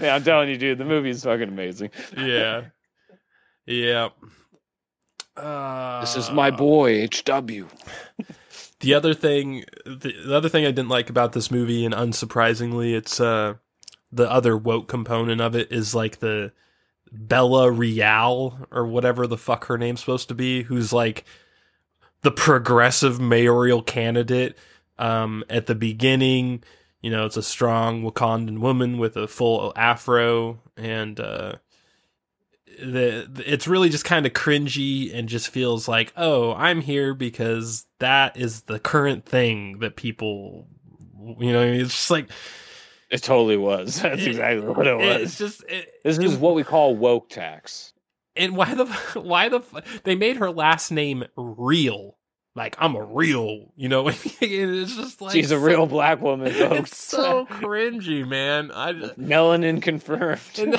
Yeah, 0.00 0.14
i'm 0.14 0.22
telling 0.22 0.48
you 0.48 0.56
dude 0.56 0.78
the 0.78 0.84
movie 0.84 1.10
is 1.10 1.24
fucking 1.24 1.48
amazing. 1.48 1.90
Yeah. 2.16 2.66
Yeah. 3.66 4.08
Uh, 5.36 6.00
This 6.00 6.16
is 6.16 6.30
my 6.30 6.50
boy 6.50 7.06
HW. 7.06 7.66
The 8.80 8.92
other 8.92 9.14
thing, 9.14 9.64
the, 9.86 10.12
the 10.26 10.36
other 10.36 10.50
thing 10.50 10.66
I 10.66 10.70
didn't 10.70 10.90
like 10.90 11.08
about 11.08 11.32
this 11.32 11.50
movie, 11.50 11.86
and 11.86 11.94
unsurprisingly, 11.94 12.94
it's 12.94 13.18
uh 13.18 13.54
the 14.12 14.30
other 14.30 14.54
woke 14.54 14.86
component 14.86 15.40
of 15.40 15.56
it 15.56 15.72
is 15.72 15.94
like 15.94 16.18
the 16.18 16.52
Bella 17.10 17.70
Real 17.70 18.66
or 18.70 18.86
whatever 18.86 19.26
the 19.26 19.38
fuck 19.38 19.64
her 19.66 19.78
name's 19.78 20.00
supposed 20.00 20.28
to 20.28 20.34
be, 20.34 20.64
who's 20.64 20.92
like 20.92 21.24
the 22.20 22.30
progressive 22.30 23.18
mayoral 23.18 23.80
candidate. 23.82 24.58
Um, 24.98 25.42
at 25.48 25.66
the 25.66 25.74
beginning, 25.74 26.62
you 27.00 27.10
know, 27.10 27.24
it's 27.24 27.38
a 27.38 27.42
strong 27.42 28.02
Wakandan 28.02 28.58
woman 28.58 28.98
with 28.98 29.16
a 29.16 29.26
full 29.26 29.72
afro, 29.74 30.60
and 30.76 31.18
uh, 31.18 31.54
the, 32.78 33.42
it's 33.46 33.66
really 33.66 33.88
just 33.88 34.04
kind 34.04 34.26
of 34.26 34.32
cringy 34.32 35.14
and 35.14 35.28
just 35.28 35.48
feels 35.48 35.88
like, 35.88 36.12
oh, 36.16 36.52
I'm 36.54 36.80
here 36.80 37.14
because 37.14 37.86
that 37.98 38.36
is 38.36 38.62
the 38.62 38.78
current 38.78 39.24
thing 39.26 39.78
that 39.80 39.96
people, 39.96 40.68
you 41.38 41.52
know, 41.52 41.62
it's 41.62 41.90
just 41.92 42.10
like 42.10 42.28
It 43.10 43.22
totally 43.22 43.56
was. 43.56 44.00
That's 44.02 44.22
It- 44.22 44.28
exactly 44.28 44.68
what 44.68 44.86
it 44.86 45.00
it's 45.00 45.38
was. 45.38 45.38
just 45.38 45.64
it, 45.70 45.88
This 46.04 46.18
is 46.18 46.36
what 46.36 46.54
we 46.54 46.64
call 46.64 46.96
woke 46.96 47.28
tax. 47.30 47.92
and 48.36 48.56
why 48.56 48.74
the 48.74 48.86
why 49.20 49.48
the 49.48 49.62
they 50.04 50.14
made 50.14 50.36
her 50.36 50.50
last 50.50 50.90
name 50.90 51.24
real? 51.36 52.15
Like 52.56 52.74
I'm 52.78 52.96
a 52.96 53.04
real, 53.04 53.70
you 53.76 53.88
know. 53.90 54.08
it's 54.40 54.96
just 54.96 55.20
like 55.20 55.32
She's 55.32 55.50
a 55.52 55.58
so- 55.58 55.62
real 55.64 55.86
black 55.86 56.22
woman, 56.22 56.50
folks. 56.54 56.90
It's 56.90 57.06
so 57.06 57.44
cringy, 57.46 58.26
man. 58.26 58.72
I 58.72 58.94
Melanin 58.94 59.82
confirmed. 59.82 60.40
and, 60.58 60.74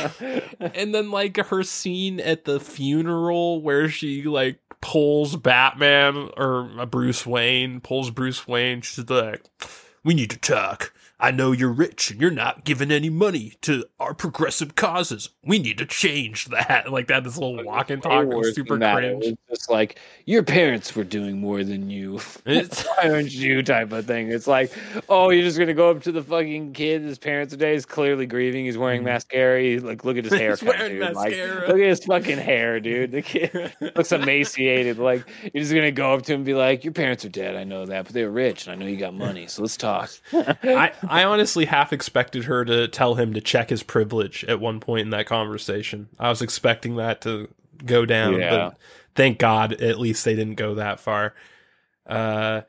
and 0.75 0.93
then 0.95 1.11
like 1.11 1.37
her 1.37 1.61
scene 1.63 2.19
at 2.19 2.45
the 2.45 2.59
funeral 2.59 3.61
where 3.61 3.89
she 3.89 4.23
like 4.23 4.59
pulls 4.81 5.35
Batman 5.35 6.31
or 6.35 6.71
uh, 6.79 6.85
Bruce 6.87 7.25
Wayne 7.27 7.79
pulls 7.79 8.09
Bruce 8.09 8.47
Wayne. 8.47 8.81
She's 8.81 9.07
like, 9.07 9.43
"We 10.03 10.15
need 10.15 10.31
to 10.31 10.37
talk. 10.39 10.91
I 11.19 11.31
know 11.31 11.51
you're 11.51 11.71
rich 11.71 12.11
and 12.11 12.21
you're 12.21 12.31
not 12.31 12.63
giving 12.63 12.91
any 12.91 13.09
money 13.09 13.53
to 13.61 13.85
our 13.99 14.13
progressive 14.13 14.75
causes. 14.75 15.29
We 15.43 15.59
need 15.59 15.77
to 15.79 15.85
change 15.85 16.45
that." 16.45 16.85
Like 16.97 17.07
that, 17.07 17.23
this 17.23 17.37
little 17.37 17.63
walk 17.63 17.89
and 17.89 18.01
talk, 18.01 18.25
was 18.27 18.55
super 18.55 18.77
cringe. 18.77 19.03
It 19.03 19.17
was 19.17 19.33
just 19.49 19.69
like 19.69 19.99
your 20.25 20.41
parents 20.41 20.95
were 20.95 21.03
doing 21.03 21.39
more 21.39 21.63
than 21.63 21.89
you. 21.89 22.19
It's- 22.45 22.87
Why 22.97 23.09
aren't 23.09 23.31
you 23.31 23.61
type 23.61 23.91
of 23.91 24.05
thing? 24.05 24.31
It's 24.31 24.47
like, 24.47 24.71
oh, 25.09 25.29
you're 25.29 25.43
just 25.43 25.59
gonna 25.59 25.73
go 25.73 25.91
up 25.91 26.01
to 26.03 26.11
the 26.11 26.23
fucking 26.23 26.73
kid. 26.73 27.01
His 27.03 27.17
parents 27.17 27.51
today 27.51 27.75
is 27.75 27.85
clearly 27.85 28.25
grieving. 28.25 28.65
He's 28.65 28.77
wearing 28.77 29.01
mm-hmm. 29.01 29.09
mascara. 29.09 29.61
He's 29.61 29.83
like, 29.83 30.03
look 30.05 30.17
at 30.17 30.23
his 30.23 30.33
hair. 30.33 30.51
Mascara. 30.51 31.13
Like, 31.13 31.33
look 31.67 31.77
at 31.77 31.87
his 31.87 32.03
fucking 32.05 32.37
hair, 32.37 32.79
dude. 32.79 33.11
The 33.11 33.21
kid 33.21 33.75
looks 33.95 34.11
emaciated. 34.11 34.97
Like 34.97 35.25
you're 35.53 35.63
just 35.63 35.73
gonna 35.73 35.91
go 35.91 36.13
up 36.13 36.23
to 36.23 36.33
him 36.33 36.39
and 36.39 36.45
be 36.45 36.53
like, 36.53 36.83
your 36.83 36.93
parents 36.93 37.25
are 37.25 37.29
dead. 37.29 37.55
I 37.55 37.63
know 37.63 37.85
that, 37.85 38.05
but 38.05 38.13
they're 38.13 38.31
rich, 38.31 38.67
and 38.67 38.73
I 38.73 38.75
know 38.75 38.89
you 38.89 38.97
got 38.97 39.13
money. 39.13 39.47
So 39.47 39.61
let's 39.61 39.77
talk. 39.77 40.09
I, 40.33 40.91
I 41.09 41.23
honestly 41.23 41.65
half 41.65 41.93
expected 41.93 42.45
her 42.45 42.65
to 42.65 42.87
tell 42.87 43.15
him 43.15 43.33
to 43.33 43.41
check 43.41 43.69
his 43.69 43.83
privilege 43.83 44.43
at 44.45 44.59
one 44.59 44.79
point 44.79 45.01
in 45.01 45.09
that 45.11 45.25
conversation. 45.25 46.09
I 46.19 46.29
was 46.29 46.41
expecting 46.41 46.95
that 46.97 47.21
to 47.21 47.49
go 47.85 48.05
down, 48.05 48.39
Yeah. 48.39 48.49
but 48.49 48.77
thank 49.15 49.39
God 49.39 49.73
at 49.73 49.99
least 49.99 50.25
they 50.25 50.35
didn't 50.35 50.55
go 50.55 50.75
that 50.75 50.99
far. 50.99 51.33
Uh, 52.05 52.61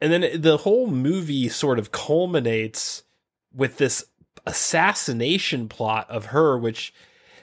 and 0.00 0.12
then 0.12 0.40
the 0.40 0.58
whole 0.58 0.86
movie 0.88 1.48
sort 1.48 1.78
of 1.78 1.92
culminates 1.92 3.02
with 3.54 3.78
this 3.78 4.04
assassination 4.46 5.68
plot 5.68 6.10
of 6.10 6.26
her, 6.26 6.58
which 6.58 6.92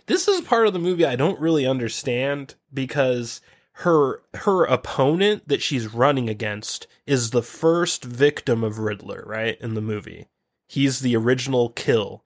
this 0.07 0.27
is 0.27 0.41
part 0.41 0.67
of 0.67 0.73
the 0.73 0.79
movie 0.79 1.05
I 1.05 1.15
don't 1.15 1.39
really 1.39 1.65
understand 1.65 2.55
because 2.73 3.41
her 3.73 4.21
her 4.33 4.65
opponent 4.65 5.47
that 5.47 5.61
she's 5.61 5.93
running 5.93 6.29
against 6.29 6.87
is 7.10 7.31
the 7.31 7.41
first 7.41 8.03
victim 8.03 8.64
of 8.64 8.77
Riddler, 8.77 9.23
right? 9.26 9.60
In 9.60 9.73
the 9.73 9.81
movie. 9.81 10.27
He's 10.68 10.99
the 10.99 11.15
original 11.15 11.69
kill. 11.69 12.23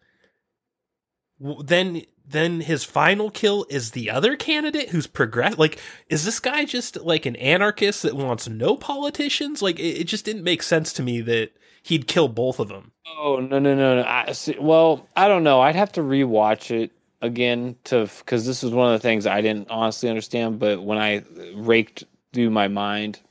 Then 1.39 2.03
then 2.25 2.61
his 2.61 2.83
final 2.83 3.29
kill 3.29 3.65
is 3.69 3.91
the 3.91 4.09
other 4.09 4.35
candidate 4.35 4.89
who's 4.89 5.07
progress 5.07 5.57
like 5.57 5.79
is 6.09 6.23
this 6.23 6.39
guy 6.39 6.63
just 6.65 6.97
like 7.01 7.25
an 7.25 7.35
anarchist 7.37 8.03
that 8.03 8.15
wants 8.15 8.49
no 8.49 8.75
politicians? 8.75 9.61
Like 9.61 9.79
it, 9.79 10.01
it 10.01 10.03
just 10.03 10.25
didn't 10.25 10.43
make 10.43 10.61
sense 10.61 10.91
to 10.93 11.03
me 11.03 11.21
that 11.21 11.51
he'd 11.83 12.07
kill 12.07 12.27
both 12.27 12.59
of 12.59 12.67
them. 12.67 12.91
Oh 13.17 13.37
no 13.37 13.59
no 13.59 13.73
no 13.73 13.95
no! 13.95 14.03
I, 14.03 14.33
see, 14.33 14.57
well, 14.59 15.07
I 15.15 15.29
don't 15.29 15.45
know. 15.45 15.61
I'd 15.61 15.77
have 15.77 15.93
to 15.93 16.01
rewatch 16.01 16.71
it 16.71 16.91
again 17.21 17.77
to 17.85 18.09
because 18.19 18.45
this 18.45 18.63
was 18.63 18.73
one 18.73 18.93
of 18.93 18.99
the 19.01 19.07
things 19.07 19.25
I 19.25 19.39
didn't 19.39 19.71
honestly 19.71 20.09
understand. 20.09 20.59
But 20.59 20.83
when 20.83 20.97
I 20.97 21.19
uh, 21.19 21.23
raked 21.55 22.03
through 22.33 22.49
my 22.49 22.67
mind, 22.67 23.21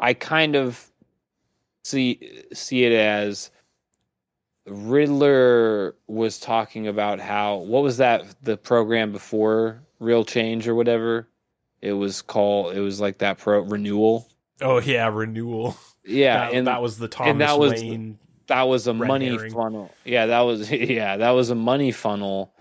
I 0.00 0.14
kind 0.14 0.56
of 0.56 0.90
see 1.84 2.42
see 2.52 2.84
it 2.84 2.92
as 2.92 3.50
Riddler 4.66 5.94
was 6.06 6.38
talking 6.38 6.86
about 6.88 7.20
how 7.20 7.56
what 7.56 7.82
was 7.82 7.96
that 7.98 8.24
the 8.42 8.56
program 8.56 9.12
before 9.12 9.80
Real 9.98 10.24
Change 10.24 10.68
or 10.68 10.74
whatever 10.74 11.28
it 11.80 11.92
was 11.92 12.22
called. 12.22 12.76
It 12.76 12.80
was 12.80 13.00
like 13.00 13.18
that 13.18 13.38
pro 13.38 13.60
renewal. 13.60 14.28
Oh 14.60 14.80
yeah, 14.80 15.08
renewal. 15.08 15.76
Yeah, 16.04 16.46
that, 16.46 16.54
and 16.54 16.66
that 16.66 16.82
was 16.82 16.98
the 16.98 17.08
Thomas 17.08 17.46
that 17.46 17.58
was- 17.58 17.72
Wayne. 17.82 18.18
that 18.46 18.62
was 18.62 18.86
a 18.86 18.94
money 18.94 19.28
herring. 19.28 19.52
funnel. 19.52 19.90
Yeah, 20.04 20.26
that 20.26 20.40
was 20.40 20.70
yeah, 20.72 21.16
that 21.16 21.30
was 21.30 21.50
a 21.50 21.54
money 21.54 21.92
funnel. 21.92 22.52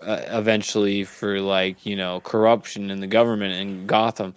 Uh, 0.00 0.20
eventually, 0.28 1.02
for 1.02 1.40
like 1.40 1.84
you 1.84 1.96
know 1.96 2.20
corruption 2.20 2.90
in 2.90 3.00
the 3.00 3.06
government 3.08 3.54
in 3.54 3.86
Gotham, 3.86 4.34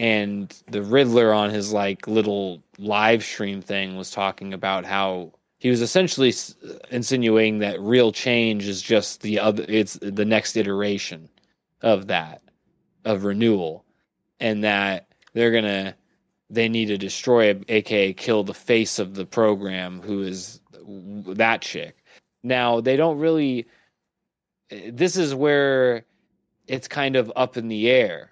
and 0.00 0.62
the 0.66 0.82
Riddler 0.82 1.30
on 1.30 1.50
his 1.50 1.74
like 1.74 2.08
little 2.08 2.62
live 2.78 3.22
stream 3.22 3.60
thing 3.60 3.98
was 3.98 4.10
talking 4.10 4.54
about 4.54 4.86
how 4.86 5.30
he 5.58 5.68
was 5.68 5.82
essentially 5.82 6.32
insinuating 6.90 7.58
that 7.58 7.78
real 7.82 8.10
change 8.10 8.66
is 8.66 8.80
just 8.80 9.20
the 9.20 9.38
other. 9.38 9.66
It's 9.68 9.98
the 10.00 10.24
next 10.24 10.56
iteration 10.56 11.28
of 11.82 12.06
that 12.06 12.40
of 13.04 13.24
renewal, 13.24 13.84
and 14.40 14.64
that 14.64 15.06
they're 15.34 15.52
gonna 15.52 15.94
they 16.48 16.70
need 16.70 16.86
to 16.86 16.96
destroy 16.96 17.54
aka 17.68 18.14
kill 18.14 18.42
the 18.42 18.54
face 18.54 18.98
of 18.98 19.14
the 19.16 19.26
program, 19.26 20.00
who 20.00 20.22
is 20.22 20.62
that 21.26 21.60
chick. 21.60 22.02
Now 22.42 22.80
they 22.80 22.96
don't 22.96 23.18
really. 23.18 23.66
Eh, 24.70 24.92
this 24.94 25.18
is 25.18 25.34
where 25.34 26.06
it's 26.66 26.88
kind 26.88 27.16
of 27.16 27.30
up 27.36 27.58
in 27.58 27.68
the 27.68 27.90
air. 27.90 28.29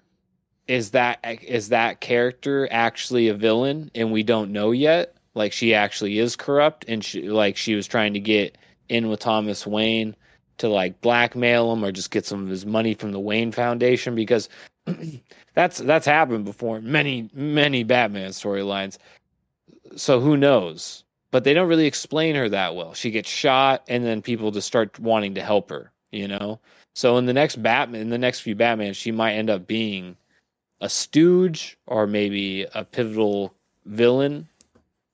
Is 0.69 0.91
that 0.91 1.19
is 1.43 1.71
that 1.71 2.01
character 2.01 2.69
actually 2.71 3.29
a 3.29 3.35
villain, 3.35 3.91
and 3.95 4.13
we 4.13 4.23
don't 4.23 4.53
know 4.53 4.71
yet? 4.71 5.17
Like 5.35 5.53
she 5.53 5.75
actually 5.75 6.19
is 6.19 6.37
corrupt, 6.37 6.85
and 6.87 7.03
she 7.03 7.31
like 7.31 7.57
she 7.57 7.75
was 7.75 7.87
trying 7.87 8.13
to 8.13 8.21
get 8.21 8.59
in 8.91 9.09
with 9.09 9.21
Thomas 9.21 9.67
Wayne 9.67 10.15
to 10.59 10.69
like 10.69 11.01
blackmail 11.01 11.73
him 11.73 11.85
or 11.85 11.91
just 11.91 12.11
get 12.11 12.27
some 12.27 12.43
of 12.43 12.49
his 12.49 12.67
money 12.67 12.93
from 12.93 13.13
the 13.13 13.19
Wayne 13.19 13.51
Foundation 13.51 14.15
because 14.15 14.51
that's 15.55 15.79
that's 15.79 16.07
happened 16.07 16.45
before 16.45 16.83
many 16.83 17.31
many 17.33 17.83
Batman 17.83 18.31
storylines. 18.31 18.99
So 19.97 20.21
who 20.21 20.37
knows? 20.37 21.03
But 21.31 21.45
they 21.45 21.55
don't 21.55 21.69
really 21.69 21.87
explain 21.87 22.35
her 22.35 22.49
that 22.51 22.75
well. 22.75 22.93
She 22.93 23.11
gets 23.11 23.31
shot, 23.31 23.85
and 23.89 24.05
then 24.05 24.21
people 24.21 24.51
just 24.51 24.67
start 24.67 24.99
wanting 24.99 25.35
to 25.37 25.43
help 25.43 25.71
her. 25.71 25.93
You 26.13 26.29
know. 26.29 26.61
So 26.95 27.17
in 27.17 27.25
the 27.25 27.33
next 27.33 27.63
Batman, 27.63 28.03
in 28.03 28.11
the 28.11 28.19
next 28.19 28.41
few 28.41 28.55
Batman, 28.55 28.93
she 28.93 29.13
might 29.13 29.33
end 29.33 29.49
up 29.49 29.67
being 29.67 30.17
a 30.81 30.89
stooge 30.89 31.77
or 31.87 32.07
maybe 32.07 32.67
a 32.75 32.85
pivotal 32.85 33.55
villain, 33.87 34.49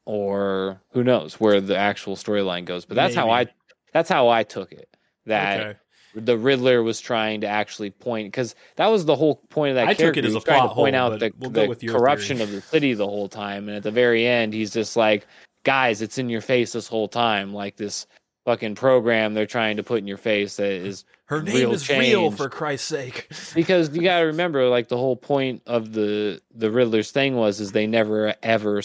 or 0.04 0.80
who 0.90 1.02
knows 1.02 1.40
where 1.40 1.60
the 1.60 1.76
actual 1.76 2.16
storyline 2.16 2.64
goes. 2.64 2.84
But 2.84 2.96
that's 2.96 3.14
how 3.14 3.30
I 3.30 3.46
that's 3.92 4.08
how 4.08 4.28
I 4.28 4.42
took 4.42 4.72
it. 4.72 4.88
That 5.26 5.60
Okay. 5.60 5.78
the 6.14 6.36
Riddler 6.38 6.82
was 6.82 7.00
trying 7.00 7.40
to 7.40 7.46
actually 7.46 7.90
point 7.90 8.28
because 8.28 8.54
that 8.76 8.86
was 8.88 9.04
the 9.04 9.16
whole 9.16 9.36
point 9.48 9.70
of 9.70 9.76
that 9.76 9.88
I 9.88 9.94
took 9.94 10.16
it 10.16 10.24
as 10.24 10.34
a 10.34 10.40
trying 10.40 10.68
to 10.68 10.74
point 10.74 10.94
hole, 10.94 11.12
out 11.12 11.18
the, 11.18 11.32
we'll 11.38 11.50
the 11.50 11.74
corruption 11.88 12.38
theory. 12.38 12.48
of 12.48 12.54
the 12.54 12.60
city 12.60 12.94
the 12.94 13.06
whole 13.06 13.28
time, 13.28 13.68
and 13.68 13.76
at 13.78 13.82
the 13.82 13.90
very 13.90 14.26
end, 14.26 14.52
he's 14.52 14.72
just 14.72 14.96
like, 14.96 15.26
"Guys, 15.64 16.02
it's 16.02 16.18
in 16.18 16.28
your 16.28 16.40
face 16.42 16.72
this 16.72 16.86
whole 16.86 17.08
time." 17.08 17.54
Like 17.54 17.76
this 17.76 18.06
fucking 18.44 18.74
program 18.74 19.32
they're 19.34 19.46
trying 19.46 19.76
to 19.78 19.82
put 19.82 19.98
in 19.98 20.06
your 20.06 20.16
face 20.18 20.56
that 20.56 20.70
is 20.70 21.04
Her 21.26 21.42
name 21.42 21.54
real 21.54 21.72
is 21.72 21.88
real 21.88 22.30
for 22.30 22.48
Christ's 22.48 22.88
sake. 22.88 23.28
because 23.54 23.94
you 23.96 24.02
got 24.02 24.20
to 24.20 24.26
remember, 24.26 24.68
like 24.68 24.88
the 24.88 24.96
whole 24.98 25.16
point 25.16 25.62
of 25.66 25.92
the 25.92 26.40
the 26.54 26.70
Riddler's 26.70 27.10
thing 27.10 27.36
was 27.36 27.60
is 27.60 27.72
they 27.72 27.86
never 27.86 28.34
ever 28.42 28.82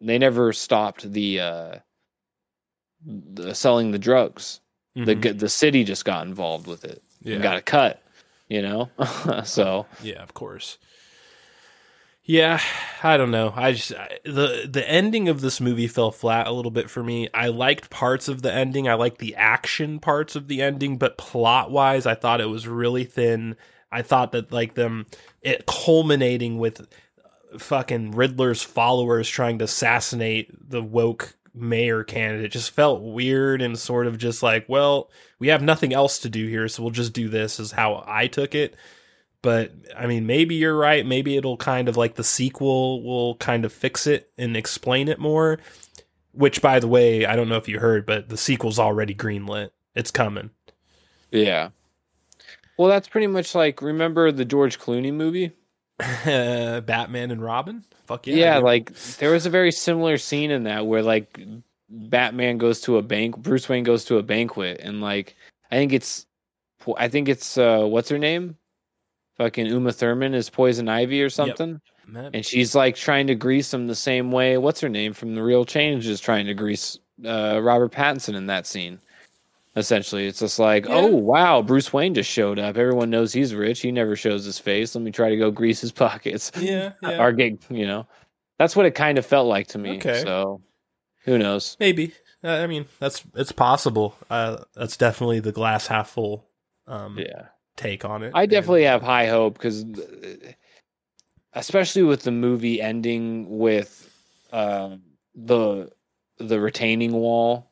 they 0.00 0.18
never 0.18 0.52
stopped 0.52 1.10
the 1.12 1.40
uh 1.40 1.74
the 3.04 3.54
selling 3.54 3.90
the 3.90 3.98
drugs. 3.98 4.60
The 4.94 5.16
Mhm. 5.16 5.38
the 5.38 5.48
city 5.48 5.84
just 5.84 6.04
got 6.04 6.26
involved 6.26 6.66
with 6.66 6.84
it 6.84 7.02
yeah. 7.22 7.34
and 7.34 7.42
got 7.42 7.56
a 7.56 7.62
cut. 7.62 8.02
You 8.48 8.60
know, 8.62 8.90
so 9.44 9.86
Yeah, 10.02 10.22
of 10.22 10.34
course. 10.34 10.76
Yeah, 12.24 12.60
I 13.02 13.16
don't 13.16 13.32
know. 13.32 13.52
I 13.56 13.72
just 13.72 13.92
I, 13.94 14.18
the 14.24 14.68
the 14.70 14.88
ending 14.88 15.28
of 15.28 15.40
this 15.40 15.60
movie 15.60 15.88
fell 15.88 16.12
flat 16.12 16.46
a 16.46 16.52
little 16.52 16.70
bit 16.70 16.88
for 16.88 17.02
me. 17.02 17.28
I 17.34 17.48
liked 17.48 17.90
parts 17.90 18.28
of 18.28 18.42
the 18.42 18.52
ending. 18.52 18.88
I 18.88 18.94
liked 18.94 19.18
the 19.18 19.34
action 19.34 19.98
parts 19.98 20.36
of 20.36 20.46
the 20.46 20.62
ending, 20.62 20.98
but 20.98 21.18
plot 21.18 21.70
wise, 21.72 22.06
I 22.06 22.14
thought 22.14 22.40
it 22.40 22.48
was 22.48 22.68
really 22.68 23.04
thin. 23.04 23.56
I 23.90 24.02
thought 24.02 24.32
that 24.32 24.52
like 24.52 24.74
them 24.74 25.06
it 25.42 25.66
culminating 25.66 26.58
with 26.58 26.86
fucking 27.58 28.12
Riddler's 28.12 28.62
followers 28.62 29.28
trying 29.28 29.58
to 29.58 29.64
assassinate 29.64 30.70
the 30.70 30.82
woke 30.82 31.34
mayor 31.54 32.02
candidate 32.04 32.52
just 32.52 32.70
felt 32.70 33.02
weird 33.02 33.60
and 33.60 33.78
sort 33.78 34.06
of 34.06 34.16
just 34.16 34.42
like, 34.42 34.66
well, 34.68 35.10
we 35.40 35.48
have 35.48 35.60
nothing 35.60 35.92
else 35.92 36.20
to 36.20 36.30
do 36.30 36.46
here, 36.46 36.68
so 36.68 36.82
we'll 36.82 36.92
just 36.92 37.12
do 37.12 37.28
this 37.28 37.58
is 37.60 37.72
how 37.72 38.04
I 38.06 38.28
took 38.28 38.54
it. 38.54 38.76
But 39.42 39.72
I 39.96 40.06
mean, 40.06 40.26
maybe 40.26 40.54
you're 40.54 40.76
right. 40.76 41.04
Maybe 41.04 41.36
it'll 41.36 41.56
kind 41.56 41.88
of 41.88 41.96
like 41.96 42.14
the 42.14 42.24
sequel 42.24 43.02
will 43.02 43.34
kind 43.36 43.64
of 43.64 43.72
fix 43.72 44.06
it 44.06 44.30
and 44.38 44.56
explain 44.56 45.08
it 45.08 45.18
more. 45.18 45.58
Which, 46.32 46.62
by 46.62 46.78
the 46.78 46.88
way, 46.88 47.26
I 47.26 47.36
don't 47.36 47.48
know 47.48 47.56
if 47.56 47.68
you 47.68 47.78
heard, 47.78 48.06
but 48.06 48.28
the 48.28 48.38
sequel's 48.38 48.78
already 48.78 49.14
greenlit. 49.14 49.70
It's 49.94 50.10
coming. 50.10 50.50
yeah. 51.30 51.70
Well, 52.78 52.88
that's 52.88 53.06
pretty 53.06 53.26
much 53.26 53.54
like 53.54 53.82
remember 53.82 54.32
the 54.32 54.46
George 54.46 54.78
Clooney 54.78 55.12
movie? 55.12 55.52
Batman 55.98 57.30
and 57.30 57.42
Robin. 57.42 57.84
Fuck 58.06 58.26
yeah! 58.26 58.34
Yeah, 58.34 58.58
like 58.58 58.94
there 59.18 59.30
was 59.30 59.46
a 59.46 59.50
very 59.50 59.70
similar 59.70 60.18
scene 60.18 60.50
in 60.50 60.64
that 60.64 60.86
where 60.86 61.02
like 61.02 61.38
Batman 61.90 62.58
goes 62.58 62.80
to 62.82 62.96
a 62.96 63.02
bank, 63.02 63.36
Bruce 63.36 63.68
Wayne 63.68 63.84
goes 63.84 64.04
to 64.06 64.16
a 64.18 64.22
banquet, 64.22 64.80
and 64.82 65.00
like 65.00 65.36
I 65.70 65.76
think 65.76 65.92
it's, 65.92 66.26
I 66.96 67.08
think 67.08 67.28
it's 67.28 67.58
uh, 67.58 67.84
what's 67.84 68.08
her 68.08 68.18
name, 68.18 68.56
fucking 69.36 69.66
Uma 69.66 69.92
Thurman 69.92 70.34
is 70.34 70.50
Poison 70.50 70.88
Ivy 70.88 71.22
or 71.22 71.30
something, 71.30 71.80
That- 72.08 72.34
and 72.34 72.44
she's 72.44 72.74
like 72.74 72.96
trying 72.96 73.26
to 73.28 73.34
grease 73.34 73.72
him 73.72 73.86
the 73.86 73.94
same 73.94 74.30
way. 74.32 74.58
What's 74.58 74.80
her 74.80 74.88
name 74.88 75.12
from 75.12 75.34
The 75.34 75.42
Real 75.42 75.64
Change 75.64 76.06
is 76.06 76.20
trying 76.20 76.46
to 76.46 76.54
grease 76.54 76.98
uh, 77.24 77.60
Robert 77.62 77.92
Pattinson 77.92 78.34
in 78.34 78.46
that 78.46 78.66
scene. 78.66 78.98
Essentially, 79.74 80.26
it's 80.26 80.40
just 80.40 80.58
like, 80.58 80.84
Yeah. 80.86 80.96
oh 80.96 81.06
wow, 81.06 81.62
Bruce 81.62 81.92
Wayne 81.94 82.12
just 82.12 82.28
showed 82.30 82.58
up. 82.58 82.76
Everyone 82.76 83.08
knows 83.08 83.32
he's 83.32 83.54
rich. 83.54 83.80
He 83.80 83.90
never 83.90 84.16
shows 84.16 84.44
his 84.44 84.58
face. 84.58 84.94
Let 84.94 85.02
me 85.02 85.10
try 85.10 85.30
to 85.30 85.36
go 85.36 85.50
grease 85.50 85.80
his 85.80 85.92
pockets. 86.04 86.52
yeah, 86.58 86.92
yeah. 87.02 87.22
Or 87.22 87.32
get, 87.32 87.58
you 87.70 87.86
know, 87.86 88.06
that's 88.58 88.76
what 88.76 88.84
it 88.84 88.94
kind 88.94 89.16
of 89.16 89.24
felt 89.24 89.46
like 89.48 89.68
to 89.68 89.78
me. 89.78 89.96
Okay. 89.96 90.22
So, 90.24 90.60
who 91.24 91.38
knows? 91.38 91.78
Maybe. 91.80 92.12
Uh, 92.44 92.48
I 92.50 92.66
mean, 92.66 92.84
that's 92.98 93.24
it's 93.34 93.52
possible. 93.52 94.14
Uh, 94.28 94.64
that's 94.74 94.96
definitely 94.98 95.40
the 95.40 95.52
glass 95.52 95.86
half 95.86 96.10
full 96.10 96.44
um, 96.86 97.16
Yeah. 97.18 97.46
Take 97.76 98.04
on 98.04 98.22
it. 98.22 98.32
I 98.34 98.42
And- 98.42 98.50
definitely 98.50 98.84
have 98.84 99.02
high 99.02 99.26
hope 99.26 99.54
because, 99.54 99.84
especially 101.54 102.02
with 102.02 102.22
the 102.22 102.30
movie 102.32 102.80
ending 102.80 103.58
with 103.58 104.08
uh, 104.52 104.96
the 105.34 105.90
the 106.38 106.60
retaining 106.60 107.12
wall 107.12 107.70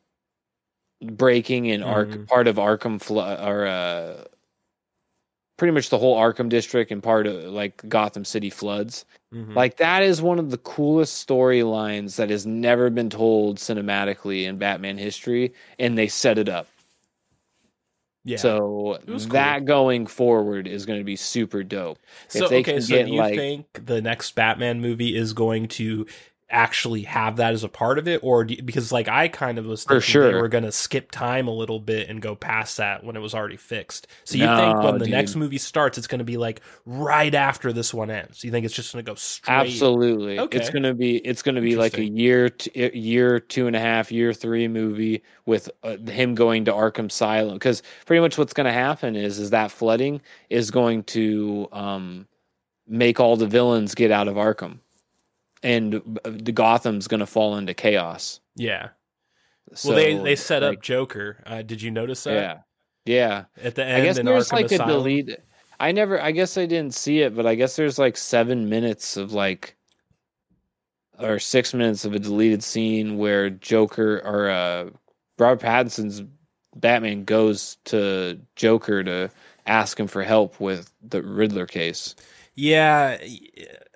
breaking 1.03 1.65
in 1.65 1.83
Ark 1.83 2.09
Mhm. 2.09 2.27
part 2.27 2.47
of 2.47 2.55
Arkham 2.57 2.99
or 3.09 3.65
uh, 3.65 4.23
pretty 5.57 5.71
much 5.73 5.89
the 5.89 5.97
whole 5.97 6.17
Arkham 6.17 6.47
district 6.49 6.91
and 6.91 7.03
part 7.03 7.27
of 7.27 7.35
like 7.51 7.87
Gotham 7.89 8.23
City 8.25 8.49
floods. 8.49 9.05
Mhm. 9.33 9.55
Like 9.55 9.77
that 9.77 10.03
is 10.03 10.21
one 10.21 10.39
of 10.39 10.49
the 10.51 10.57
coolest 10.59 11.27
storylines 11.27 12.15
that 12.15 12.29
has 12.29 12.45
never 12.47 12.89
been 12.89 13.09
told 13.09 13.57
cinematically 13.57 14.45
in 14.45 14.57
Batman 14.57 14.97
history, 14.97 15.53
and 15.79 15.97
they 15.97 16.07
set 16.07 16.37
it 16.37 16.49
up. 16.49 16.67
Yeah. 18.23 18.37
So 18.37 18.99
was 19.07 19.25
cool. 19.25 19.33
that 19.33 19.65
going 19.65 20.05
forward 20.07 20.67
is 20.67 20.85
going 20.85 20.99
to 20.99 21.05
be 21.05 21.15
super 21.15 21.63
dope. 21.63 21.97
So 22.27 22.45
okay, 22.45 22.79
so 22.79 23.03
do 23.03 23.11
you 23.11 23.19
like- 23.19 23.35
think 23.35 23.85
the 23.85 24.01
next 24.01 24.35
Batman 24.35 24.81
movie 24.81 25.15
is 25.15 25.33
going 25.33 25.67
to 25.69 26.05
actually 26.51 27.03
have 27.03 27.37
that 27.37 27.53
as 27.53 27.63
a 27.63 27.69
part 27.69 27.97
of 27.97 28.07
it, 28.07 28.19
or 28.23 28.43
do 28.43 28.53
you- 28.55 28.61
because 28.63 28.91
like 28.91 29.07
I 29.07 29.27
kind 29.27 29.57
of 29.57 29.65
was 29.65 29.83
thinking 29.83 29.97
they 29.99 30.01
sure. 30.31 30.41
were 30.41 30.47
going 30.47 30.63
to 30.65 30.71
skip 30.71 31.11
time 31.11 31.47
a 31.47 31.53
little 31.53 31.79
bit 31.79 32.09
and 32.09 32.21
go 32.21 32.35
past 32.35 32.77
that 32.77 33.03
when 33.03 33.15
it 33.15 33.19
was 33.19 33.33
already 33.33 33.57
fixed. 33.57 34.07
So 34.25 34.37
you 34.37 34.45
No, 34.45 34.55
think 34.57 34.83
when 34.83 34.97
the 34.99 35.05
dude. 35.05 35.11
next 35.11 35.35
movie 35.35 35.57
starts, 35.57 35.97
it's 35.97 36.07
going 36.07 36.19
to 36.19 36.25
be 36.25 36.37
like 36.37 36.61
right 36.85 37.33
after 37.33 37.71
this 37.73 37.93
one 37.93 38.11
ends? 38.11 38.43
You 38.43 38.51
think 38.51 38.65
it's 38.65 38.75
just 38.75 38.93
going 38.93 39.03
to 39.05 39.09
go 39.11 39.15
straight? 39.15 39.53
Absolutely, 39.55 40.39
Okay. 40.39 40.57
it's 40.57 40.69
gonna 40.69 40.93
be 40.93 41.17
it's 41.17 41.41
gonna 41.41 41.61
be 41.61 41.75
like 41.75 41.97
a 41.97 42.05
year, 42.05 42.49
t- 42.49 42.91
year 42.93 43.39
two 43.39 43.67
and 43.67 43.75
a 43.75 43.79
half, 43.79 44.11
year 44.11 44.33
three 44.33 44.67
movie 44.67 45.23
with 45.45 45.69
uh, 45.83 45.97
him 45.97 46.35
going 46.35 46.65
to 46.65 46.71
Arkham 46.71 47.07
Asylum. 47.07 47.53
Because 47.55 47.81
pretty 48.05 48.19
much 48.21 48.37
what's 48.37 48.53
gonna 48.53 48.71
happen 48.73 49.15
is 49.15 49.39
is 49.39 49.49
that 49.51 49.71
flooding 49.71 50.21
is 50.49 50.69
going 50.71 51.03
to 51.03 51.67
um, 51.71 52.27
make 52.87 53.19
all 53.19 53.37
the 53.37 53.47
villains 53.47 53.95
get 53.95 54.11
out 54.11 54.27
of 54.27 54.35
Arkham, 54.35 54.79
and 55.63 56.19
the 56.23 56.51
Gotham's 56.51 57.07
gonna 57.07 57.25
fall 57.25 57.57
into 57.57 57.73
chaos. 57.73 58.39
Yeah. 58.55 58.89
So, 59.73 59.89
well, 59.89 59.97
they 59.97 60.17
they 60.17 60.35
set 60.35 60.63
like, 60.63 60.77
up 60.77 60.83
Joker. 60.83 61.43
Uh, 61.45 61.61
did 61.61 61.81
you 61.81 61.91
notice 61.91 62.23
that? 62.25 62.33
yeah, 63.05 63.45
yeah. 63.57 63.63
At 63.63 63.75
the 63.75 63.85
end, 63.85 64.01
I 64.01 64.05
guess 64.05 64.15
there's 64.17 64.49
Arkham 64.49 64.51
like 64.51 64.71
a 64.71 64.77
delete. 64.77 65.37
I 65.79 65.91
never. 65.91 66.21
I 66.21 66.31
guess 66.31 66.57
I 66.57 66.65
didn't 66.65 66.93
see 66.93 67.21
it, 67.21 67.35
but 67.35 67.45
I 67.45 67.55
guess 67.55 67.75
there's 67.75 67.97
like 67.97 68.17
seven 68.17 68.69
minutes 68.69 69.17
of 69.17 69.33
like, 69.33 69.75
or 71.19 71.39
six 71.39 71.73
minutes 71.73 72.05
of 72.05 72.13
a 72.13 72.19
deleted 72.19 72.63
scene 72.63 73.17
where 73.17 73.49
Joker 73.49 74.21
or 74.25 74.49
uh, 74.49 74.89
Robert 75.39 75.61
Pattinson's 75.61 76.23
Batman 76.75 77.23
goes 77.23 77.77
to 77.85 78.39
Joker 78.55 79.03
to 79.03 79.29
ask 79.65 79.99
him 79.99 80.07
for 80.07 80.23
help 80.23 80.59
with 80.59 80.91
the 81.01 81.21
Riddler 81.23 81.65
case. 81.65 82.15
Yeah, 82.55 83.17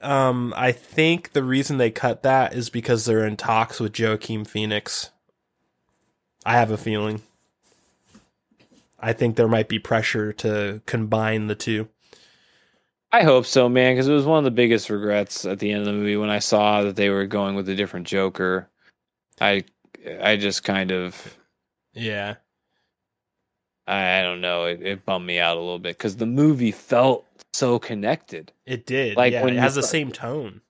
um, 0.01 0.53
I 0.55 0.71
think 0.71 1.31
the 1.33 1.43
reason 1.43 1.77
they 1.77 1.91
cut 1.91 2.23
that 2.23 2.53
is 2.53 2.69
because 2.69 3.05
they're 3.05 3.25
in 3.25 3.37
talks 3.37 3.79
with 3.79 3.99
Joaquin 3.99 4.45
Phoenix. 4.45 5.11
I 6.45 6.53
have 6.53 6.71
a 6.71 6.77
feeling. 6.77 7.21
I 8.99 9.13
think 9.13 9.35
there 9.35 9.47
might 9.47 9.67
be 9.67 9.79
pressure 9.79 10.33
to 10.33 10.81
combine 10.85 11.47
the 11.47 11.55
two. 11.55 11.87
I 13.11 13.23
hope 13.23 13.45
so, 13.45 13.69
man, 13.69 13.93
because 13.93 14.07
it 14.07 14.13
was 14.13 14.25
one 14.25 14.39
of 14.39 14.43
the 14.43 14.51
biggest 14.51 14.89
regrets 14.89 15.45
at 15.45 15.59
the 15.59 15.71
end 15.71 15.81
of 15.81 15.85
the 15.85 15.93
movie 15.93 16.17
when 16.17 16.29
I 16.29 16.39
saw 16.39 16.83
that 16.83 16.95
they 16.95 17.09
were 17.09 17.25
going 17.25 17.55
with 17.55 17.69
a 17.69 17.75
different 17.75 18.07
Joker. 18.07 18.69
I, 19.39 19.63
I 20.21 20.35
just 20.35 20.63
kind 20.63 20.91
of 20.91 21.37
Yeah. 21.93 22.35
I 23.87 24.19
I 24.19 24.23
don't 24.23 24.41
know. 24.41 24.65
It, 24.65 24.81
it 24.81 25.05
bummed 25.05 25.25
me 25.25 25.39
out 25.39 25.57
a 25.57 25.59
little 25.59 25.79
bit 25.79 25.97
because 25.97 26.17
the 26.17 26.25
movie 26.25 26.71
felt 26.71 27.25
so 27.55 27.79
connected. 27.79 28.51
It 28.65 28.85
did. 28.85 29.15
Like, 29.17 29.33
yeah, 29.33 29.43
when 29.43 29.55
it 29.55 29.59
has 29.59 29.75
the 29.75 29.81
start- 29.81 29.91
same 29.91 30.11
tone. 30.11 30.61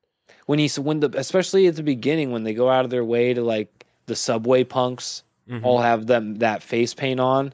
When 0.46 0.60
he 0.60 0.70
when 0.80 1.00
the 1.00 1.10
especially 1.18 1.66
at 1.68 1.76
the 1.76 1.84
beginning 1.84 2.32
when 2.32 2.44
they 2.44 2.54
go 2.54 2.70
out 2.70 2.86
of 2.86 2.92
their 2.92 3.04
way 3.04 3.34
to 3.34 3.42
like 3.42 3.86
the 4.06 4.16
subway 4.16 4.64
punks 4.64 5.24
Mhm. 5.50 5.64
all 5.64 5.80
have 5.82 6.06
them 6.08 6.36
that 6.36 6.62
face 6.64 6.94
paint 6.94 7.20
on. 7.20 7.54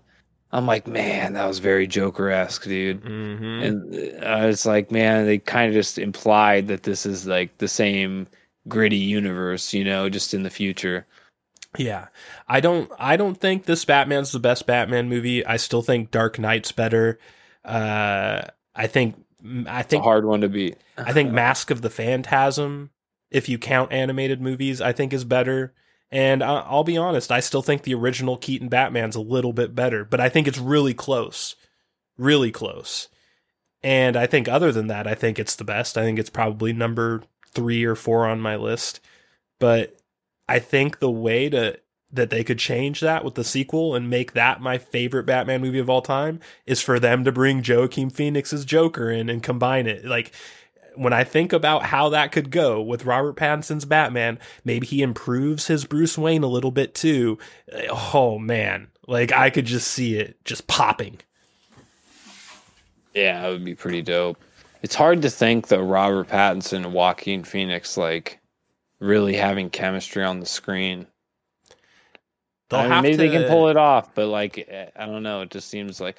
I'm 0.54 0.66
like, 0.66 0.86
man, 0.88 1.34
that 1.34 1.46
was 1.46 1.60
very 1.60 1.88
Joker 1.88 2.30
esque, 2.30 2.66
dude. 2.66 3.02
Mhm. 3.04 3.64
And 3.66 3.94
uh, 4.24 4.48
it's 4.50 4.66
like, 4.66 4.92
man, 4.92 5.26
they 5.26 5.38
kind 5.38 5.70
of 5.70 5.74
just 5.74 5.98
implied 5.98 6.68
that 6.68 6.84
this 6.84 7.06
is 7.06 7.26
like 7.26 7.58
the 7.60 7.70
same 7.70 8.28
gritty 8.68 8.98
universe, 8.98 9.74
you 9.74 9.86
know, 9.86 10.10
just 10.10 10.34
in 10.34 10.44
the 10.44 10.50
future. 10.50 11.06
Yeah. 11.78 12.08
I 12.50 12.60
don't 12.60 12.92
I 13.00 13.16
don't 13.16 13.36
think 13.40 13.64
this 13.66 13.86
Batman's 13.86 14.34
the 14.34 14.40
best 14.40 14.68
Batman 14.68 15.08
movie. 15.08 15.46
I 15.46 15.56
still 15.56 15.82
think 15.82 16.12
Dark 16.12 16.38
Knight's 16.38 16.74
better. 16.74 17.18
Uh 17.64 18.42
I 18.76 18.88
think 18.88 19.16
I 19.68 19.84
think 19.84 20.04
hard 20.04 20.26
one 20.26 20.42
to 20.42 20.50
beat. 20.50 20.78
I 20.98 21.14
think 21.14 21.32
Mask 21.32 21.72
of 21.72 21.82
the 21.82 21.90
Phantasm, 21.90 22.92
if 23.30 23.50
you 23.50 23.58
count 23.58 23.92
animated 23.92 24.42
movies, 24.42 24.82
I 24.82 24.92
think 24.92 25.14
is 25.14 25.24
better. 25.24 25.74
And 26.12 26.44
I'll 26.44 26.84
be 26.84 26.98
honest, 26.98 27.32
I 27.32 27.40
still 27.40 27.62
think 27.62 27.84
the 27.84 27.94
original 27.94 28.36
Keaton 28.36 28.68
Batman's 28.68 29.16
a 29.16 29.22
little 29.22 29.54
bit 29.54 29.74
better, 29.74 30.04
but 30.04 30.20
I 30.20 30.28
think 30.28 30.48
it's 30.48 30.60
really 30.60 30.94
close. 30.94 31.56
Really 32.18 32.52
close. 32.52 33.08
And 33.82 34.18
I 34.18 34.28
think 34.28 34.48
other 34.48 34.72
than 34.72 34.88
that, 34.88 35.08
I 35.08 35.16
think 35.16 35.40
it's 35.40 35.56
the 35.56 35.64
best. 35.64 35.98
I 35.98 36.04
think 36.04 36.20
it's 36.20 36.30
probably 36.30 36.74
number 36.74 37.24
3 37.54 37.84
or 37.86 37.96
4 37.96 38.28
on 38.28 38.42
my 38.42 38.58
list. 38.58 39.00
But 39.60 39.98
I 40.50 40.60
think 40.60 41.00
the 41.00 41.10
way 41.10 41.50
to 41.50 41.80
that 42.14 42.30
they 42.30 42.44
could 42.44 42.60
change 42.60 43.00
that 43.00 43.24
with 43.24 43.36
the 43.36 43.44
sequel 43.44 43.96
and 43.96 44.10
make 44.10 44.34
that 44.34 44.62
my 44.62 44.78
favorite 44.78 45.26
Batman 45.26 45.62
movie 45.62 45.80
of 45.80 45.90
all 45.90 46.02
time 46.02 46.40
is 46.66 46.82
for 46.82 47.00
them 47.00 47.24
to 47.24 47.32
bring 47.32 47.64
Joaquin 47.66 48.10
Phoenix's 48.10 48.66
Joker 48.66 49.10
in 49.10 49.30
and 49.30 49.42
combine 49.42 49.88
it. 49.88 50.06
Like 50.06 50.32
when 50.96 51.14
I 51.14 51.24
think 51.24 51.54
about 51.54 51.84
how 51.84 52.10
that 52.10 52.32
could 52.32 52.52
go 52.52 52.82
with 52.82 53.06
Robert 53.06 53.36
Pattinson's 53.36 53.86
Batman, 53.86 54.40
maybe 54.66 54.86
he 54.88 55.02
improves 55.02 55.68
his 55.68 55.86
Bruce 55.86 56.18
Wayne 56.18 56.44
a 56.44 56.48
little 56.48 56.72
bit 56.72 56.94
too. 56.94 57.38
Oh 57.90 58.38
man, 58.38 58.88
like 59.08 59.32
I 59.32 59.50
could 59.50 59.66
just 59.66 59.88
see 59.88 60.16
it 60.16 60.44
just 60.44 60.68
popping. 60.68 61.20
Yeah, 63.14 63.42
that 63.42 63.50
would 63.50 63.66
be 63.66 63.76
pretty 63.76 64.02
dope. 64.02 64.38
It's 64.82 64.96
hard 64.96 65.22
to 65.22 65.30
think 65.30 65.68
that 65.68 65.84
Robert 65.84 66.28
Pattinson 66.28 66.78
and 66.78 66.94
Joaquin 66.94 67.44
Phoenix 67.44 67.98
like 67.98 68.40
really 69.00 69.36
having 69.36 69.70
chemistry 69.70 70.24
on 70.24 70.40
the 70.40 70.46
screen. 70.46 71.08
I 72.78 72.88
mean, 72.90 73.02
maybe 73.02 73.18
to 73.18 73.24
they 73.24 73.30
can 73.30 73.44
pull 73.48 73.68
it 73.70 73.78
off, 73.78 74.14
but 74.16 74.28
like 74.28 74.66
eh, 74.70 74.88
I 74.96 75.06
don't 75.06 75.24
know. 75.24 75.42
It 75.42 75.50
just 75.52 75.70
seems 75.70 76.00
like 76.02 76.18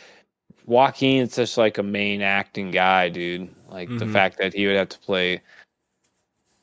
Joaquin's 0.66 1.34
such 1.34 1.56
like 1.56 1.78
a 1.78 1.82
main 1.82 2.22
acting 2.22 2.70
guy, 2.70 3.08
dude. 3.08 3.48
Like 3.68 3.88
the 3.98 4.04
Mhm. 4.04 4.12
fact 4.12 4.38
that 4.38 4.54
he 4.54 4.66
would 4.66 4.76
have 4.76 4.88
to 4.90 4.98
play, 5.00 5.40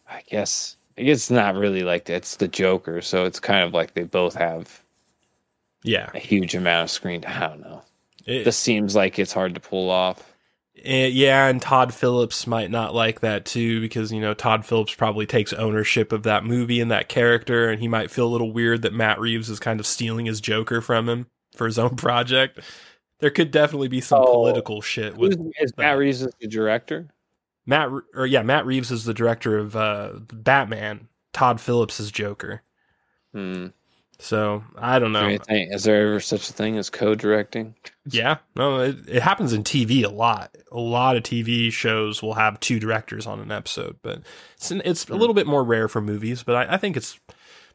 I 0.09 0.21
guess, 0.29 0.77
I 0.97 1.03
guess 1.03 1.17
it's 1.17 1.31
not 1.31 1.55
really 1.55 1.83
like 1.83 2.09
it's 2.09 2.35
the 2.37 2.47
Joker, 2.47 3.01
so 3.01 3.25
it's 3.25 3.39
kind 3.39 3.63
of 3.63 3.73
like 3.73 3.93
they 3.93 4.03
both 4.03 4.35
have 4.35 4.83
Yeah, 5.83 6.09
a 6.13 6.19
huge 6.19 6.55
amount 6.55 6.83
of 6.85 6.91
screen. 6.91 7.23
I 7.25 7.47
don't 7.47 7.61
know. 7.61 7.81
It- 8.25 8.43
This 8.43 8.57
seems 8.57 8.95
like 8.95 9.17
it's 9.17 9.33
hard 9.33 9.53
to 9.55 9.59
pull 9.59 9.89
off. 9.89 10.28
Yeah, 10.83 11.47
and 11.47 11.61
Todd 11.61 11.93
Phillips 11.93 12.45
might 12.47 12.71
not 12.71 12.93
like 12.93 13.19
that 13.21 13.45
too 13.45 13.81
because 13.81 14.11
you 14.11 14.21
know 14.21 14.33
Todd 14.33 14.65
Phillips 14.65 14.93
probably 14.93 15.25
takes 15.25 15.53
ownership 15.53 16.11
of 16.11 16.23
that 16.23 16.43
movie 16.43 16.79
and 16.79 16.91
that 16.91 17.09
character, 17.09 17.69
and 17.69 17.81
he 17.81 17.87
might 17.87 18.11
feel 18.11 18.27
a 18.27 18.29
little 18.29 18.51
weird 18.51 18.81
that 18.83 18.93
Matt 18.93 19.19
Reeves 19.19 19.49
is 19.49 19.59
kind 19.59 19.79
of 19.79 19.87
stealing 19.87 20.25
his 20.25 20.41
Joker 20.41 20.81
from 20.81 21.09
him 21.09 21.27
for 21.55 21.65
his 21.65 21.79
own 21.79 21.95
project. 21.97 22.59
There 23.19 23.29
could 23.29 23.51
definitely 23.51 23.89
be 23.89 24.01
some 24.01 24.21
Oh, 24.21 24.33
political 24.33 24.81
shit 24.81 25.17
with 25.17 25.33
is 25.59 25.73
Matt. 25.77 25.97
Reeves 25.97 26.21
is 26.21 26.33
the 26.39 26.47
director? 26.47 27.09
Matt. 27.65 27.89
Or 28.15 28.25
yeah, 28.25 28.43
Matt 28.43 28.65
Reeves 28.65 28.91
is 28.91 29.03
the 29.03 29.13
director 29.13 29.57
of 29.57 29.75
uh, 29.75 30.13
Batman. 30.33 31.07
Todd 31.33 31.59
Phillips 31.61 31.99
is 31.99 32.11
Joker. 32.11 32.63
Hmm. 33.33 33.67
So 34.21 34.63
I 34.77 34.99
don't 34.99 35.13
know. 35.13 35.25
anything- 35.25 35.71
is 35.71 35.83
there 35.85 36.07
ever 36.07 36.19
such 36.19 36.49
a 36.49 36.53
thing 36.53 36.77
as 36.77 36.89
co-directing? 36.89 37.73
Yeah, 38.05 38.37
no, 38.55 38.79
it, 38.81 38.97
it 39.07 39.21
happens 39.21 39.53
in 39.53 39.63
TV 39.63 40.03
a 40.03 40.09
lot. 40.09 40.53
A 40.73 40.79
lot 40.79 41.15
of 41.15 41.23
TV 41.23 41.71
shows 41.71 42.21
will 42.21 42.33
have 42.33 42.59
two 42.59 42.79
directors 42.81 43.25
on 43.25 43.39
an 43.39 43.49
episode, 43.51 43.97
but 44.01 44.21
it's 44.57 44.71
it's 44.71 45.07
a 45.07 45.15
little 45.15 45.33
bit 45.33 45.47
more 45.47 45.63
rare 45.63 45.87
for 45.87 46.01
movies. 46.01 46.43
But 46.43 46.55
I, 46.69 46.73
I 46.73 46.77
think 46.77 46.97
it's 46.97 47.17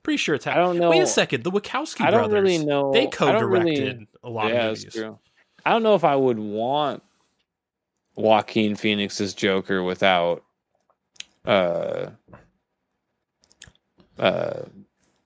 pretty 0.03 0.19
sure 0.19 0.35
it's. 0.35 0.47
I 0.47 0.55
don't 0.57 0.79
know. 0.79 0.91
Wait 0.91 1.01
a 1.01 1.07
second, 1.07 1.45
the 1.45 1.51
Wachowski 1.51 2.03
I 2.03 2.11
don't 2.11 2.29
brothers. 2.29 2.43
really 2.43 2.59
know. 2.65 2.93
They 2.93 3.07
don't 3.07 3.49
really- 3.51 3.77
co-directed 3.77 4.07
a 4.23 4.29
lot 4.29 4.49
yeah, 4.53 4.67
of 4.67 4.77
movies. 4.79 4.93
true. 4.93 5.19
I 5.65 5.71
don't 5.71 5.83
know 5.83 5.95
if 5.95 6.05
I 6.05 6.15
would 6.15 6.39
want 6.39 7.03
Joaquin 8.17 8.77
Phoenix's 8.77 9.33
Joker 9.33 9.83
without 9.83 10.45
uh 11.47 12.11
uh 14.19 14.63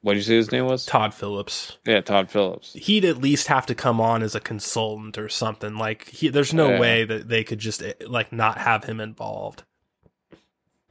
what 0.03 0.13
did 0.15 0.19
you 0.19 0.25
say 0.25 0.37
his 0.37 0.53
name 0.53 0.67
was? 0.67 0.87
Todd 0.87 1.13
Phillips. 1.15 1.77
Yeah, 1.87 2.01
Todd 2.01 2.31
Phillips. 2.31 2.73
He'd 2.75 3.05
at 3.05 3.19
least 3.19 3.49
have 3.49 3.67
to 3.67 3.75
come 3.75 4.01
on 4.01 4.23
as 4.23 4.35
a 4.35 4.41
consultant 4.41 5.19
or 5.19 5.29
something. 5.29 5.77
Like 5.77 6.09
he, 6.09 6.29
there's 6.29 6.55
no 6.55 6.71
Yeah. 6.71 6.81
way 6.81 7.05
that 7.05 7.29
they 7.29 7.45
could 7.45 7.59
just 7.59 7.83
eh, 7.83 7.95
like 8.07 8.33
not 8.33 8.59
have 8.59 8.85
him 8.85 9.01
involved. 9.01 9.65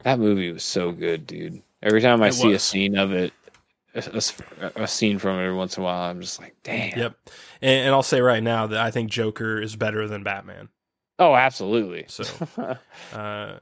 That 0.04 0.18
movie 0.18 0.52
was 0.52 0.62
so 0.64 0.92
good, 0.92 1.26
dude. 1.26 1.62
Every 1.82 2.00
time 2.00 2.22
I 2.22 2.28
It 2.28 2.32
see 2.34 2.52
a 2.52 2.58
scene 2.58 2.96
of 2.96 3.12
it, 3.12 3.32
a, 3.94 4.22
a- 4.60 4.82
a 4.82 4.86
scene 4.88 5.18
from 5.18 5.38
it 5.38 5.42
every 5.44 5.56
once 5.56 5.76
in 5.76 5.82
a 5.82 5.84
while, 5.84 6.10
I'm 6.10 6.20
just 6.20 6.40
like, 6.40 6.54
damn. 6.62 6.96
Yep. 6.98 7.16
And, 7.62 7.86
and 7.86 7.94
I'll 7.94 8.02
say 8.02 8.20
right 8.20 8.42
now 8.42 8.66
that 8.68 8.78
I 8.80 8.90
think 8.90 9.10
Joker 9.10 9.60
is 9.60 9.74
better 9.76 10.06
than 10.06 10.22
Batman. 10.22 10.68
Oh, 11.18 11.34
absolutely. 11.34 12.04
So, 12.08 12.24
Uh, 13.12 13.58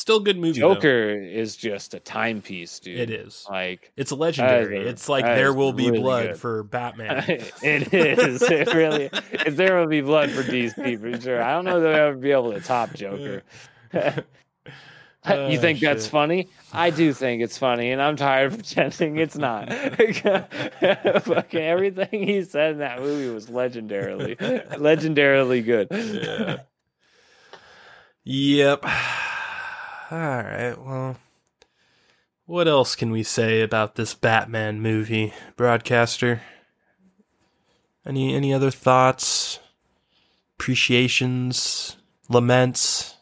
still 0.00 0.18
a 0.18 0.22
good 0.22 0.38
movie. 0.38 0.60
though. 0.60 0.74
Joker 0.74 1.10
is 1.10 1.56
just 1.56 1.94
a 1.94 2.00
timepiece, 2.00 2.78
dude. 2.80 2.98
It 2.98 3.10
is. 3.10 3.46
Like 3.50 3.92
It's 3.96 4.12
legendary. 4.12 4.78
a- 4.86 4.88
it's 4.88 5.08
like 5.08 5.24
there 5.24 5.52
will 5.52 5.72
be 5.72 5.86
really 5.90 6.00
blood 6.02 6.26
good. 6.28 6.36
for 6.38 6.62
Batman. 6.62 7.24
it 7.62 7.92
is. 7.94 8.42
It 8.42 8.72
really. 8.74 9.10
If 9.32 9.56
there 9.56 9.78
will 9.78 9.86
be 9.88 10.00
blood 10.00 10.30
for 10.30 10.42
DC 10.42 11.00
for 11.00 11.20
sure. 11.20 11.42
I 11.42 11.52
don't 11.52 11.64
know 11.64 11.80
that 11.80 11.94
I'll 11.94 12.08
ever 12.08 12.16
be 12.16 12.30
able 12.32 12.52
to 12.52 12.60
top 12.60 12.92
Joker. 12.94 13.42
Oh, 15.28 15.48
you 15.48 15.58
think 15.58 15.80
that's 15.80 16.04
shit. 16.04 16.12
funny? 16.12 16.48
I 16.72 16.90
do 16.90 17.12
think 17.12 17.42
it's 17.42 17.58
funny, 17.58 17.90
and 17.90 18.00
I'm 18.00 18.14
tired 18.14 18.52
of 18.52 18.58
pretending 18.58 19.16
it's 19.16 19.34
not. 19.36 19.72
Fucking 19.72 21.60
everything 21.60 22.22
he 22.28 22.44
said 22.44 22.74
in 22.74 22.78
that 22.78 23.00
movie 23.00 23.34
was 23.34 23.46
legendarily, 23.46 24.36
legendarily 24.76 25.64
good. 25.64 25.88
yeah. 25.90 26.58
Yep. 28.22 28.84
All 30.10 30.18
right. 30.18 30.74
Well, 30.78 31.16
what 32.44 32.68
else 32.68 32.94
can 32.94 33.10
we 33.10 33.22
say 33.24 33.60
about 33.60 33.96
this 33.96 34.14
Batman 34.14 34.80
movie, 34.80 35.32
broadcaster? 35.56 36.42
Any 38.06 38.34
any 38.34 38.54
other 38.54 38.70
thoughts, 38.70 39.58
appreciations, 40.56 41.96
laments? 42.28 43.16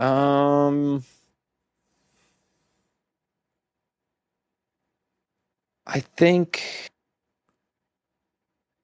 Um, 0.00 1.04
I 5.86 6.00
think 6.00 6.90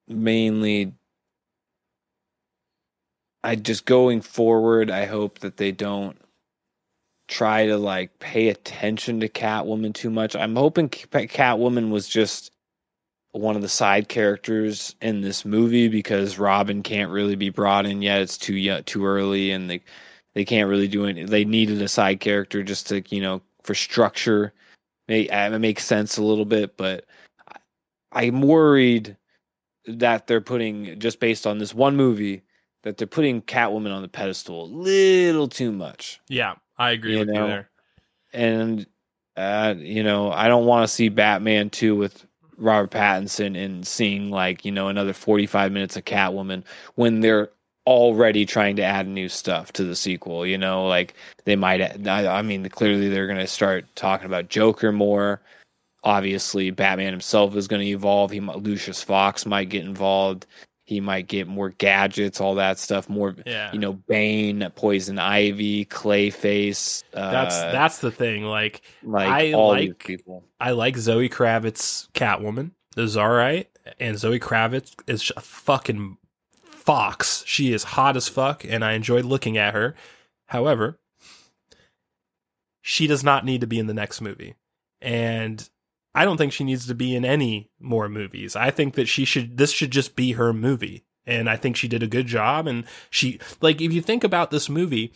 mainly 0.07 0.93
I 3.47 3.55
just 3.55 3.85
going 3.85 4.19
forward, 4.19 4.91
I 4.91 5.05
hope 5.05 5.39
that 5.39 5.55
they 5.55 5.71
don't 5.71 6.17
try 7.29 7.65
to 7.67 7.77
like 7.77 8.19
pay 8.19 8.49
attention 8.49 9.21
to 9.21 9.29
Catwoman 9.29 9.93
too 9.93 10.09
much. 10.09 10.35
I'm 10.35 10.57
hoping 10.57 10.89
Ca- 10.89 11.27
Catwoman 11.27 11.89
was 11.89 12.09
just 12.09 12.51
one 13.31 13.55
of 13.55 13.61
the 13.61 13.69
side 13.69 14.09
characters 14.09 14.97
in 15.01 15.21
this 15.21 15.45
movie 15.45 15.87
because 15.87 16.37
Robin 16.37 16.83
can't 16.83 17.09
really 17.09 17.37
be 17.37 17.49
brought 17.49 17.85
in 17.85 18.01
yet. 18.01 18.19
It's 18.19 18.37
too 18.37 18.55
young, 18.55 18.83
too 18.83 19.05
early, 19.05 19.51
and 19.51 19.69
they 19.69 19.81
they 20.33 20.43
can't 20.43 20.67
really 20.67 20.89
do 20.89 21.05
it. 21.05 21.27
They 21.27 21.45
needed 21.45 21.81
a 21.81 21.87
side 21.87 22.19
character 22.19 22.63
just 22.63 22.87
to 22.87 23.01
you 23.15 23.21
know 23.21 23.41
for 23.61 23.75
structure. 23.75 24.51
It 25.07 25.29
uh, 25.29 25.57
makes 25.57 25.85
sense 25.85 26.17
a 26.17 26.23
little 26.23 26.43
bit, 26.43 26.75
but 26.75 27.05
I'm 28.11 28.41
worried 28.41 29.15
that 29.85 30.27
they're 30.27 30.41
putting 30.41 30.99
just 30.99 31.21
based 31.21 31.47
on 31.47 31.59
this 31.59 31.73
one 31.73 31.95
movie 31.95 32.41
that 32.87 32.97
they're 32.97 33.05
putting 33.05 33.41
Catwoman 33.41 33.93
on 33.93 34.01
the 34.01 34.07
pedestal 34.07 34.63
a 34.63 34.67
little 34.67 35.49
too 35.49 35.73
much. 35.73 36.21
Yeah, 36.29 36.55
I 36.77 36.91
agree 36.91 37.13
You 37.13 37.19
with 37.19 37.27
know, 37.27 37.41
you 37.41 37.47
there. 37.47 37.69
And 38.31 38.87
uh, 39.35 39.75
you 39.77 40.03
know, 40.03 40.31
I 40.31 40.47
don't 40.47 40.65
want 40.65 40.87
to 40.87 40.93
see 40.93 41.09
Batman 41.09 41.69
2 41.69 41.97
with 41.97 42.25
Robert 42.57 42.91
Pattinson 42.91 43.61
and 43.61 43.85
seeing 43.85 44.31
like, 44.31 44.63
you 44.63 44.71
know, 44.71 44.87
another 44.87 45.11
45 45.11 45.71
minutes 45.71 45.97
of 45.97 46.05
Catwoman 46.05 46.63
when 46.95 47.19
they're 47.19 47.49
already 47.85 48.45
trying 48.45 48.77
to 48.77 48.83
add 48.83 49.05
new 49.05 49.27
stuff 49.27 49.73
to 49.73 49.83
the 49.83 49.95
sequel, 49.95 50.45
you 50.45 50.57
know, 50.57 50.87
like 50.87 51.13
they 51.43 51.57
might 51.57 51.81
I, 52.07 52.25
I 52.25 52.41
mean, 52.41 52.67
clearly 52.69 53.09
they're 53.09 53.27
going 53.27 53.37
to 53.37 53.47
start 53.47 53.85
talking 53.95 54.25
about 54.25 54.47
Joker 54.47 54.93
more. 54.93 55.41
Obviously, 56.05 56.71
Batman 56.71 57.11
himself 57.11 57.53
is 57.57 57.67
going 57.67 57.81
to 57.81 57.87
evolve. 57.87 58.31
He 58.31 58.39
Lucius 58.39 59.03
Fox 59.03 59.45
might 59.45 59.67
get 59.67 59.83
involved. 59.83 60.45
He 60.87 61.01
might 61.01 61.27
get 61.27 61.49
more 61.49 61.71
gadgets, 61.71 62.39
all 62.39 62.55
that 62.55 62.79
stuff, 62.79 63.09
more 63.09 63.35
Yeah, 63.45 63.73
you 63.73 63.77
know, 63.77 63.91
Bane, 63.91 64.71
Poison 64.73 65.19
Ivy, 65.19 65.83
Clayface. 65.83 67.03
Uh, 67.13 67.29
that's 67.29 67.55
that's 67.57 67.97
the 67.99 68.09
thing. 68.09 68.43
Like, 68.45 68.81
like 69.03 69.27
I 69.27 69.51
all 69.51 69.75
these 69.75 69.89
like- 69.89 69.99
people. 69.99 70.45
I 70.61 70.71
like 70.71 70.95
Zoe 70.95 71.27
Kravitz 71.27 72.09
Catwoman. 72.13 72.71
This 72.95 73.09
is 73.09 73.17
all 73.17 73.29
right. 73.29 73.69
And 73.99 74.17
Zoe 74.17 74.39
Kravitz 74.39 74.95
is 75.07 75.29
a 75.35 75.41
fucking 75.41 76.17
fox. 76.63 77.43
She 77.45 77.73
is 77.73 77.83
hot 77.83 78.15
as 78.15 78.29
fuck, 78.29 78.63
and 78.63 78.85
I 78.85 78.93
enjoyed 78.93 79.25
looking 79.25 79.57
at 79.57 79.73
her. 79.73 79.93
However, 80.45 80.99
she 82.81 83.07
does 83.07 83.25
not 83.25 83.43
need 83.43 83.59
to 83.59 83.67
be 83.67 83.77
in 83.77 83.87
the 83.87 83.93
next 83.93 84.21
movie. 84.21 84.55
And 85.01 85.69
I 86.17 86.25
don't 86.25 86.37
think 86.37 86.51
she 86.51 86.63
needs 86.63 86.87
to 86.87 86.95
be 86.95 87.15
in 87.15 87.23
any 87.23 87.69
more 87.79 88.09
movies. 88.09 88.55
I 88.55 88.71
think 88.71 88.95
that 88.95 89.07
she 89.07 89.23
should 89.23 89.57
this 89.57 89.71
should 89.71 89.91
just 89.91 90.15
be 90.15 90.31
her 90.31 90.51
movie. 90.51 91.05
And 91.27 91.47
I 91.47 91.57
think 91.57 91.75
she 91.75 91.87
did 91.87 92.01
a 92.01 92.07
good 92.07 92.25
job 92.25 92.65
and 92.65 92.85
she 93.11 93.39
like 93.61 93.81
if 93.81 93.93
you 93.93 94.01
think 94.01 94.23
about 94.23 94.49
this 94.49 94.67
movie, 94.67 95.13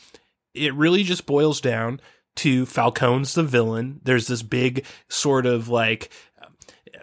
it 0.54 0.76
really 0.76 1.04
just 1.04 1.26
boils 1.26 1.60
down 1.60 2.00
to 2.36 2.68
Falcone's 2.68 3.34
the 3.34 3.42
villain. 3.42 4.00
There's 4.04 4.28
this 4.28 4.44
big 4.44 4.86
sort 5.10 5.48
of 5.48 5.70
like 5.70 6.12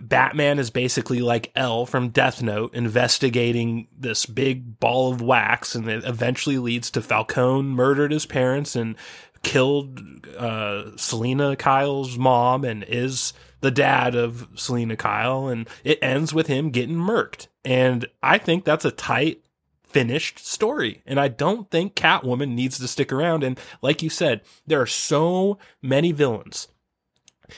Batman 0.01 0.59
is 0.59 0.71
basically 0.71 1.21
like 1.21 1.51
L 1.55 1.85
from 1.85 2.11
Death 2.11 2.43
Note 2.43 2.75
investigating 2.75 3.89
this 3.97 4.27
big 4.27 4.79
ball 4.79 5.13
of 5.13 5.21
wax, 5.21 5.75
and 5.75 5.89
it 5.89 6.05
eventually 6.05 6.59
leads 6.59 6.91
to 6.93 7.03
Falcone 7.03 7.69
murdered 7.69 8.13
his 8.13 8.27
parents 8.27 8.77
and 8.77 8.97
killed 9.43 10.27
uh, 10.37 10.97
Selina 10.97 11.57
Kyle's 11.57 12.19
mom 12.19 12.65
and 12.65 12.85
is 12.85 13.33
the 13.61 13.71
dad 13.71 14.15
of 14.15 14.49
Selina 14.55 14.97
Kyle, 14.97 15.49
and 15.49 15.69
it 15.85 15.99
ends 16.01 16.33
with 16.33 16.47
him 16.47 16.71
getting 16.71 16.97
murked. 16.97 17.49
And 17.65 18.07
I 18.23 18.39
think 18.39 18.65
that's 18.65 18.85
a 18.85 18.91
tight 18.91 19.45
finished 19.83 20.39
story. 20.39 21.03
And 21.07 21.19
I 21.19 21.29
don't 21.29 21.71
think 21.71 21.95
Catwoman 21.95 22.51
needs 22.51 22.79
to 22.79 22.89
stick 22.89 23.13
around. 23.13 23.43
And 23.43 23.59
like 23.83 24.03
you 24.03 24.11
said, 24.11 24.43
there 24.67 24.81
are 24.81 24.87
so 24.87 25.59
many 25.83 26.13
villains. 26.13 26.69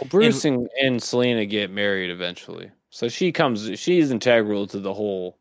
Well, 0.01 0.09
Bruce 0.09 0.45
and, 0.45 0.69
and 0.81 1.03
Selina 1.03 1.45
get 1.47 1.71
married 1.71 2.11
eventually, 2.11 2.71
so 2.91 3.09
she 3.09 3.33
comes. 3.33 3.79
She's 3.79 4.13
integral 4.13 4.69
to 4.69 4.79
the 4.79 4.95
whole 4.95 5.40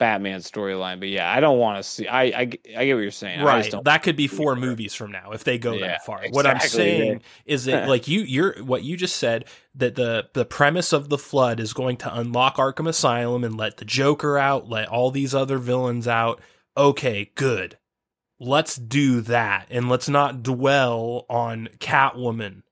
Batman 0.00 0.40
storyline. 0.40 0.98
But 0.98 1.10
yeah, 1.10 1.30
I 1.30 1.38
don't 1.38 1.58
want 1.58 1.76
to 1.76 1.88
see. 1.88 2.08
I, 2.08 2.22
I 2.22 2.40
I 2.40 2.46
get 2.46 2.94
what 2.94 3.02
you're 3.02 3.10
saying. 3.12 3.42
Right. 3.42 3.72
That 3.84 4.02
could 4.02 4.16
be 4.16 4.26
four 4.26 4.56
movies 4.56 4.94
from 4.94 5.12
now 5.12 5.30
if 5.30 5.44
they 5.44 5.58
go 5.58 5.74
Yeah, 5.74 5.86
that 5.86 6.04
far. 6.04 6.24
What 6.30 6.46
I'm 6.46 6.56
exactly. 6.56 6.78
saying 6.78 7.22
is 7.44 7.66
that 7.66 7.88
like 7.88 8.08
you 8.08 8.22
you're 8.22 8.60
what 8.64 8.82
you 8.82 8.96
just 8.96 9.16
said 9.16 9.44
that 9.76 9.94
the 9.94 10.28
the 10.32 10.44
premise 10.44 10.92
of 10.92 11.10
the 11.10 11.18
flood 11.18 11.60
is 11.60 11.72
going 11.72 11.98
to 11.98 12.18
unlock 12.18 12.56
Arkham 12.56 12.88
Asylum 12.88 13.44
and 13.44 13.56
let 13.56 13.76
the 13.76 13.84
Joker 13.84 14.36
out, 14.36 14.68
let 14.68 14.88
all 14.88 15.12
these 15.12 15.34
other 15.34 15.58
villains 15.58 16.08
out. 16.08 16.40
Okay, 16.76 17.30
good. 17.36 17.78
Let's 18.40 18.76
do 18.76 19.20
that 19.20 19.66
and 19.70 19.88
let's 19.90 20.08
not 20.08 20.42
dwell 20.42 21.26
on 21.28 21.68
Catwoman. 21.78 22.62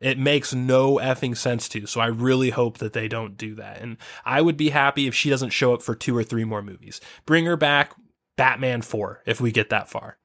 It 0.00 0.18
makes 0.18 0.54
no 0.54 0.96
effing 0.96 1.36
sense 1.36 1.68
to. 1.70 1.86
So 1.86 2.00
I 2.00 2.06
really 2.06 2.50
hope 2.50 2.78
that 2.78 2.94
they 2.94 3.06
don't 3.06 3.36
do 3.36 3.54
that. 3.56 3.82
And 3.82 3.98
I 4.24 4.40
would 4.40 4.56
be 4.56 4.70
happy 4.70 5.06
if 5.06 5.14
she 5.14 5.28
doesn't 5.28 5.50
show 5.50 5.74
up 5.74 5.82
for 5.82 5.94
two 5.94 6.16
or 6.16 6.24
three 6.24 6.44
more 6.44 6.62
movies. 6.62 7.00
Bring 7.26 7.44
her 7.44 7.56
back 7.56 7.92
Batman 8.36 8.80
4 8.80 9.22
if 9.26 9.40
we 9.40 9.52
get 9.52 9.68
that 9.70 9.90
far. 9.90 10.16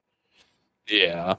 Yeah. 0.88 1.34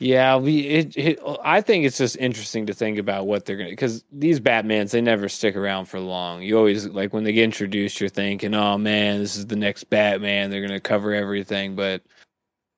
Yeah, 0.00 0.36
we. 0.36 0.60
It, 0.62 0.96
it. 0.96 1.20
I 1.42 1.60
think 1.60 1.86
it's 1.86 1.98
just 1.98 2.16
interesting 2.16 2.66
to 2.66 2.74
think 2.74 2.98
about 2.98 3.26
what 3.26 3.46
they're 3.46 3.56
gonna 3.56 3.70
because 3.70 4.04
these 4.12 4.40
Batmans 4.40 4.90
they 4.90 5.00
never 5.00 5.28
stick 5.28 5.56
around 5.56 5.86
for 5.86 6.00
long. 6.00 6.42
You 6.42 6.58
always 6.58 6.86
like 6.88 7.14
when 7.14 7.24
they 7.24 7.32
get 7.32 7.44
introduced, 7.44 8.00
you're 8.00 8.10
thinking, 8.10 8.54
"Oh 8.54 8.76
man, 8.76 9.20
this 9.20 9.36
is 9.36 9.46
the 9.46 9.56
next 9.56 9.84
Batman. 9.84 10.50
They're 10.50 10.60
gonna 10.60 10.80
cover 10.80 11.14
everything," 11.14 11.76
but 11.76 12.02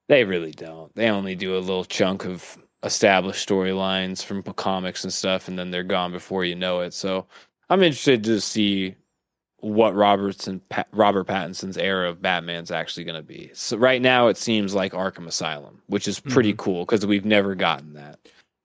they 0.09 0.25
really 0.25 0.53
don't. 0.53 0.95
They 0.95 1.09
only 1.11 1.35
do 1.35 1.57
a 1.57 1.59
little 1.59 1.85
chunk 1.85 2.27
of 2.27 2.59
established 2.87 3.47
storylines 3.47 4.25
from 4.25 4.43
comics 4.43 5.05
and 5.05 5.13
stuff, 5.13 5.49
and 5.49 5.59
then 5.59 5.71
they're 5.71 5.83
gone 5.83 6.13
before 6.13 6.45
you 6.45 6.55
know 6.55 6.81
it. 6.81 6.95
So 6.95 7.27
I'm 7.69 7.83
interested 7.83 8.25
to 8.25 8.41
see 8.41 8.97
what 9.59 9.95
Robertson 9.95 10.61
Robert 10.93 11.27
Pattinson's 11.27 11.77
era 11.77 12.11
of 12.11 12.23
Batman's 12.23 12.71
actually 12.71 13.05
going 13.05 13.17
to 13.21 13.27
be. 13.27 13.51
So 13.55 13.77
right 13.77 14.01
now 14.01 14.29
it 14.29 14.37
seems 14.37 14.75
like 14.75 14.93
Arkham 14.93 15.27
Asylum, 15.27 15.83
which 15.87 16.07
is 16.07 16.21
pretty 16.21 16.55
cool 16.57 16.85
because 16.85 17.05
we've 17.05 17.25
never 17.25 17.55
gotten 17.55 17.95
that. 17.95 18.19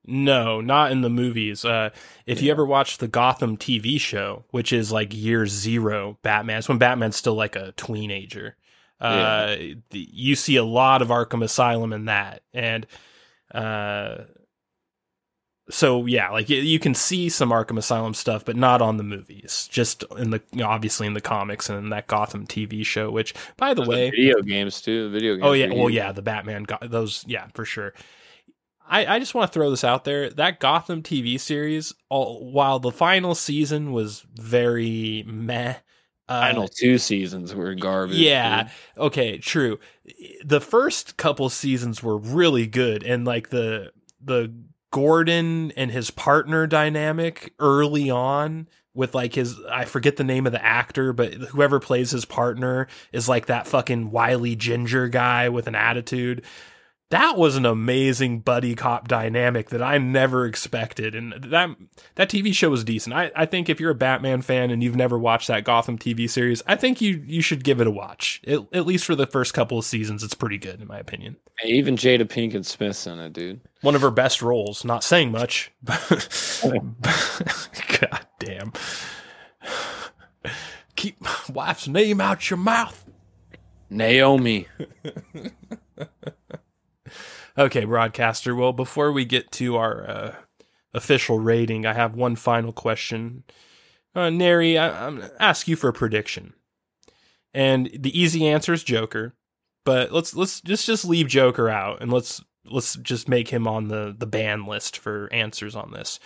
No, 0.06 0.62
not 0.62 0.92
in 0.92 1.02
the 1.02 1.10
movies. 1.10 1.64
Uh, 1.64 1.92
if 2.26 2.42
you 2.42 2.52
ever 2.52 2.66
watch 2.66 2.98
the 2.98 3.08
Gotham 3.08 3.56
TV 3.56 4.00
show, 4.00 4.46
which 4.50 4.74
is 4.74 4.92
like 4.92 5.14
year 5.14 5.46
zero 5.46 6.18
Batman, 6.24 6.58
it's 6.58 6.70
when 6.70 6.80
Batman's 6.80 7.16
still 7.16 7.36
like 7.36 7.56
a 7.56 7.74
teenager. 7.74 8.56
Uh, 9.00 9.56
the, 9.90 10.08
you 10.12 10.36
see 10.36 10.56
a 10.56 10.64
lot 10.64 11.02
of 11.02 11.08
Arkham 11.08 11.44
Asylum 11.44 11.94
in 11.94 12.06
that, 12.06 12.44
and 12.54 12.86
uh, 13.54 14.24
so 15.70 16.06
yeah, 16.06 16.30
like 16.30 16.50
you 16.50 16.80
can 16.80 16.94
see 16.94 17.30
some 17.30 17.50
Arkham 17.50 17.78
Asylum 17.78 18.14
stuff, 18.14 18.46
but 18.46 18.56
not 18.56 18.82
on 18.82 18.98
the 18.98 19.04
movies. 19.04 19.68
Just 19.72 20.04
in 20.18 20.32
the 20.32 20.42
you 20.52 20.60
know, 20.60 20.68
obviously 20.68 21.08
in 21.08 21.14
the 21.14 21.22
comics 21.22 21.70
and 21.70 21.78
in 21.78 21.90
that 21.90 22.08
Gotham 22.08 22.46
TV 22.46 22.86
show. 22.86 23.10
Which, 23.10 23.34
by 23.58 23.74
the 23.74 23.84
way, 23.84 24.10
video 24.10 24.42
games 24.42 24.82
too. 24.82 25.10
Video 25.12 25.36
games. 25.36 25.46
Oh 25.46 25.54
yeah, 25.54 25.74
well 25.74 25.90
yeah, 25.90 26.12
the 26.12 26.22
Batman 26.22 26.64
got 26.64 26.90
those 26.90 27.24
yeah 27.28 27.48
for 27.54 27.66
sure. 27.66 27.94
I, 28.88 29.16
I 29.16 29.20
just 29.20 29.34
want 29.34 29.50
to 29.50 29.54
throw 29.54 29.70
this 29.70 29.86
out 29.86 30.04
there. 30.04 30.30
That 30.30 30.60
Gotham 30.60 31.02
TV 31.02 31.40
series, 31.40 31.94
all, 32.10 32.52
while 32.52 32.80
the 32.80 32.92
final 32.92 33.36
season 33.36 33.94
was 33.94 34.26
very 34.36 35.24
meh, 35.26 35.76
Final 36.40 36.64
uh, 36.64 36.70
two 36.74 36.98
seasons 36.98 37.54
were 37.54 37.76
garbage. 37.76 38.18
yeah, 38.18 38.64
dude. 38.64 38.72
okay, 39.04 39.38
true. 39.38 39.80
The 40.44 40.62
first 40.62 41.18
couple 41.18 41.50
seasons 41.50 42.02
were 42.02 42.18
really 42.18 42.68
good, 42.68 43.04
and 43.04 43.26
like 43.26 43.50
the 43.50 43.92
the 44.24 44.54
Gordon 44.92 45.72
and 45.72 45.90
his 45.90 46.12
partner 46.12 46.68
dynamic 46.68 47.54
early 47.60 48.10
on 48.10 48.68
with 48.94 49.16
like 49.16 49.36
his 49.36 49.58
I 49.70 49.86
forget 49.86 50.18
the 50.18 50.24
name 50.24 50.46
of 50.46 50.52
the 50.52 50.64
actor, 50.64 51.14
but 51.14 51.34
whoever 51.34 51.80
plays 51.80 52.12
his 52.12 52.26
partner 52.26 52.88
is 53.14 53.30
like 53.30 53.46
that 53.46 53.68
fucking 53.68 54.12
wily 54.12 54.56
ginger 54.56 55.08
guy 55.08 55.50
with 55.50 55.68
an 55.68 55.76
attitude. 55.76 56.44
That 57.12 57.38
was 57.38 57.58
an 57.58 57.66
amazing 57.66 58.40
buddy 58.40 58.74
cop 58.74 59.10
dynamic 59.10 59.70
that 59.72 59.82
I 59.82 59.98
never 59.98 60.46
expected, 60.46 61.14
and 61.14 61.34
that 61.34 61.76
that 62.16 62.30
TV 62.30 62.54
show 62.54 62.70
was 62.70 62.86
decent. 62.86 63.14
I, 63.14 63.30
I 63.36 63.46
think 63.46 63.68
if 63.68 63.82
you're 63.82 63.92
a 63.92 63.96
Batman 63.96 64.42
fan 64.42 64.72
and 64.72 64.82
you've 64.82 64.96
never 64.96 65.20
watched 65.20 65.50
that 65.50 65.66
Gotham 65.66 65.98
TV 65.98 66.30
series, 66.30 66.64
I 66.68 66.78
think 66.78 67.02
you 67.02 67.22
you 67.28 67.42
should 67.42 67.66
give 67.66 67.82
it 67.82 67.88
a 67.88 67.92
watch. 67.92 68.42
At, 68.48 68.62
at 68.72 68.86
least 68.86 69.04
for 69.04 69.14
the 69.16 69.28
first 69.28 69.54
couple 69.54 69.78
of 69.78 69.84
seasons, 69.84 70.24
it's 70.24 70.34
pretty 70.34 70.58
good 70.58 70.80
in 70.82 70.88
my 70.88 71.00
opinion. 71.00 71.36
Hey, 71.60 71.74
even 71.74 71.98
Jada 71.98 72.24
Pinkett 72.24 72.64
Smith's 72.64 73.06
in 73.06 73.20
it, 73.20 73.34
dude. 73.34 73.60
One 73.82 73.96
of 73.96 74.02
her 74.02 74.12
best 74.12 74.42
roles. 74.42 74.86
Not 74.86 75.04
saying 75.04 75.34
much, 75.34 75.70
God 75.84 76.96
damn. 78.40 78.72
Keep 80.96 81.20
my 81.20 81.36
wife's 81.50 81.90
name 81.90 82.22
out 82.22 82.50
your 82.50 82.56
mouth. 82.56 83.06
Naomi. 83.90 84.68
Okay, 87.58 87.86
broadcaster. 87.86 88.56
Well, 88.56 88.74
before 88.74 89.12
we 89.12 89.26
get 89.26 89.52
to 89.54 89.76
our 89.76 90.10
uh, 90.10 90.36
official 90.94 91.40
rating, 91.40 91.86
I 91.86 91.94
have 91.94 92.16
one 92.16 92.36
final 92.36 92.72
question. 92.72 93.44
Uh, 94.16 94.30
Neri, 94.30 94.78
I, 94.78 95.08
I'm 95.08 95.20
gonna 95.20 95.32
ask 95.40 95.68
you 95.68 95.76
for 95.76 95.90
a 95.90 95.94
prediction, 95.94 96.54
and 97.54 97.90
the 97.94 98.18
easy 98.20 98.48
answer 98.48 98.74
is 98.74 98.84
Joker. 98.84 99.34
But 99.84 100.12
let's 100.12 100.36
let's 100.36 100.62
just 100.62 100.86
just 100.86 101.06
leave 101.06 101.28
Joker 101.28 101.70
out, 101.70 102.02
and 102.02 102.12
let's 102.12 102.42
let's 102.66 102.96
just 102.96 103.28
make 103.28 103.50
him 103.50 103.68
on 103.68 103.88
the 103.88 104.16
the 104.18 104.28
ban 104.28 104.66
list 104.66 104.98
for 104.98 105.30
answers 105.32 105.76
on 105.76 105.92
this. 105.92 106.20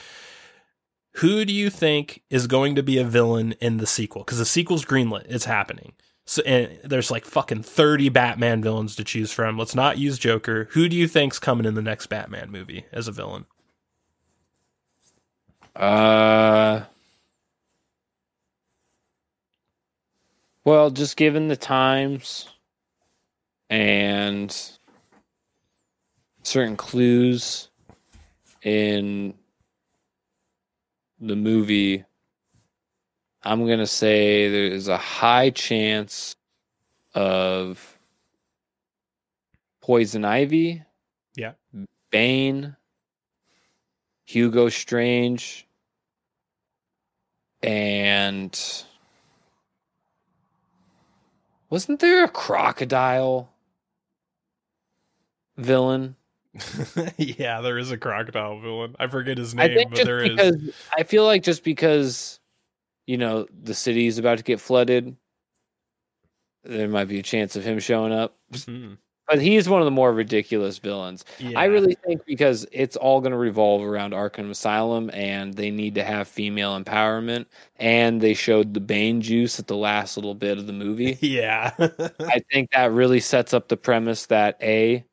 Who 1.17 1.45
do 1.45 1.53
you 1.53 1.69
think 1.69 2.23
is 2.29 2.47
going 2.47 2.75
to 2.75 2.83
be 2.83 2.97
a 2.97 3.05
villain 3.05 3.53
in 3.61 3.77
the 3.77 3.87
sequel? 3.87 4.23
Because 4.23 4.39
the 4.39 4.45
sequel's 4.45 4.83
greenlit; 4.83 5.25
it's 5.29 5.45
happening. 5.45 5.93
So 6.25 6.41
and 6.43 6.79
there's 6.83 7.11
like 7.11 7.23
fucking 7.23 7.63
30 7.63 8.09
Batman 8.09 8.61
villains 8.61 8.95
to 8.95 9.03
choose 9.03 9.31
from. 9.31 9.57
Let's 9.57 9.75
not 9.75 9.99
use 9.99 10.17
Joker. 10.17 10.67
Who 10.71 10.89
do 10.89 10.95
you 10.95 11.07
think's 11.07 11.37
coming 11.37 11.65
in 11.65 11.75
the 11.75 11.81
next 11.81 12.07
Batman 12.07 12.51
movie 12.51 12.85
as 12.91 13.07
a 13.07 13.11
villain? 13.11 13.45
Uh. 15.75 16.81
Well, 20.63 20.89
just 20.89 21.15
given 21.15 21.47
the 21.47 21.55
times 21.55 22.47
and 23.69 24.55
certain 26.41 26.75
clues 26.75 27.69
in 28.63 29.35
the 31.19 31.35
movie, 31.35 32.03
I'm 33.45 33.67
going 33.67 33.79
to 33.79 33.87
say 33.87 34.49
there's 34.49 34.87
a 34.87 34.97
high 34.97 35.51
chance 35.51 36.35
of 37.13 37.95
Poison 39.81 40.25
Ivy. 40.25 40.81
Yeah. 41.35 41.51
Bane. 42.09 42.75
Hugo 44.25 44.69
Strange. 44.69 45.67
And 47.61 48.59
wasn't 51.69 51.99
there 51.99 52.23
a 52.23 52.29
crocodile 52.29 53.51
villain? 55.57 56.15
yeah, 57.17 57.61
there 57.61 57.77
is 57.77 57.91
a 57.91 57.97
crocodile 57.97 58.59
villain. 58.59 58.95
I 58.97 59.05
forget 59.05 59.37
his 59.37 59.53
name, 59.53 59.89
but 59.91 60.03
there 60.03 60.23
is. 60.23 60.73
I 60.97 61.03
feel 61.03 61.25
like 61.25 61.43
just 61.43 61.63
because 61.63 62.39
you 63.07 63.17
know 63.17 63.47
the 63.63 63.73
city 63.73 64.07
is 64.07 64.17
about 64.17 64.37
to 64.37 64.43
get 64.43 64.59
flooded, 64.59 65.15
there 66.63 66.87
might 66.87 67.07
be 67.07 67.19
a 67.19 67.23
chance 67.23 67.55
of 67.55 67.63
him 67.63 67.79
showing 67.79 68.11
up. 68.11 68.35
Hmm. 68.65 68.93
But 69.27 69.41
he's 69.41 69.67
one 69.67 69.81
of 69.81 69.85
the 69.85 69.91
more 69.91 70.13
ridiculous 70.13 70.77
villains. 70.77 71.25
Yeah. 71.39 71.59
I 71.59 71.65
really 71.65 71.95
think 72.05 72.23
because 72.25 72.67
it's 72.71 72.95
all 72.95 73.21
going 73.21 73.31
to 73.31 73.37
revolve 73.37 73.81
around 73.81 74.13
Arkham 74.13 74.51
Asylum 74.51 75.09
and 75.13 75.55
they 75.55 75.71
need 75.71 75.95
to 75.95 76.03
have 76.03 76.27
female 76.27 76.79
empowerment 76.79 77.47
and 77.77 78.21
they 78.21 78.35
showed 78.35 78.75
the 78.75 78.79
Bane 78.79 79.21
juice 79.21 79.59
at 79.59 79.65
the 79.65 79.75
last 79.75 80.15
little 80.15 80.35
bit 80.35 80.59
of 80.59 80.67
the 80.67 80.73
movie. 80.73 81.17
Yeah. 81.25 81.71
I 82.19 82.43
think 82.51 82.71
that 82.71 82.91
really 82.91 83.19
sets 83.19 83.51
up 83.51 83.67
the 83.67 83.77
premise 83.77 84.27
that 84.27 84.59
A, 84.61 85.03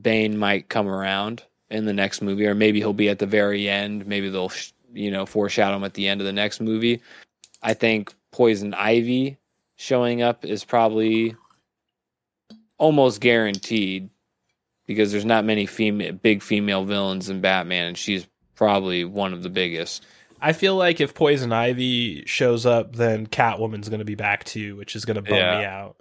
Bane 0.00 0.38
might 0.38 0.70
come 0.70 0.88
around 0.88 1.42
in 1.68 1.84
the 1.84 1.92
next 1.92 2.22
movie 2.22 2.46
or 2.46 2.54
maybe 2.54 2.78
he'll 2.78 2.94
be 2.94 3.10
at 3.10 3.18
the 3.18 3.26
very 3.26 3.68
end. 3.68 4.06
Maybe 4.06 4.30
they'll, 4.30 4.48
sh- 4.48 4.72
you 4.94 5.10
know, 5.10 5.26
foreshadow 5.26 5.76
him 5.76 5.84
at 5.84 5.92
the 5.92 6.08
end 6.08 6.22
of 6.22 6.26
the 6.26 6.32
next 6.32 6.60
movie. 6.60 7.02
I 7.62 7.74
think 7.74 8.14
Poison 8.30 8.74
Ivy 8.74 9.38
showing 9.76 10.22
up 10.22 10.44
is 10.44 10.64
probably 10.64 11.34
almost 12.78 13.20
guaranteed 13.20 14.10
because 14.86 15.12
there's 15.12 15.24
not 15.24 15.44
many 15.44 15.66
female 15.66 16.12
big 16.12 16.42
female 16.42 16.84
villains 16.84 17.28
in 17.28 17.40
Batman 17.40 17.88
and 17.88 17.98
she's 17.98 18.26
probably 18.54 19.04
one 19.04 19.32
of 19.32 19.42
the 19.42 19.50
biggest. 19.50 20.04
I 20.40 20.52
feel 20.52 20.76
like 20.76 21.00
if 21.00 21.14
Poison 21.14 21.52
Ivy 21.52 22.24
shows 22.26 22.64
up, 22.64 22.94
then 22.94 23.26
Catwoman's 23.26 23.88
going 23.88 23.98
to 23.98 24.04
be 24.04 24.14
back 24.14 24.44
too, 24.44 24.76
which 24.76 24.94
is 24.94 25.04
going 25.04 25.16
to 25.16 25.22
bum 25.22 25.36
Yeah. 25.36 25.58
me 25.58 25.64
out. 25.64 25.96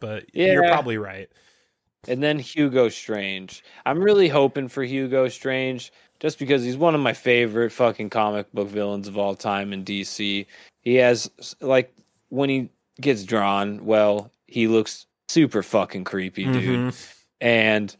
But 0.00 0.34
you're 0.34 0.66
probably 0.66 0.98
right. 0.98 1.28
And 2.08 2.22
then 2.22 2.38
Hugo 2.38 2.88
Strange. 2.88 3.62
I'm 3.86 4.00
really 4.00 4.28
hoping 4.28 4.66
for 4.68 4.82
Hugo 4.82 5.28
Strange 5.28 5.92
just 6.18 6.38
because 6.38 6.64
he's 6.64 6.76
one 6.76 6.94
of 6.94 7.00
my 7.00 7.12
favorite 7.12 7.70
fucking 7.70 8.10
comic 8.10 8.50
book 8.52 8.68
villains 8.68 9.06
of 9.08 9.16
all 9.18 9.36
time 9.36 9.72
in 9.72 9.84
DC. 9.84 10.46
He 10.82 10.96
has 10.96 11.30
like 11.60 11.94
when 12.28 12.50
he 12.50 12.68
gets 13.00 13.24
drawn, 13.24 13.84
well, 13.84 14.30
he 14.46 14.66
looks 14.68 15.06
super 15.28 15.62
fucking 15.62 16.04
creepy, 16.04 16.44
dude. 16.44 16.92
Mhm. 16.92 17.14
and 17.40 17.96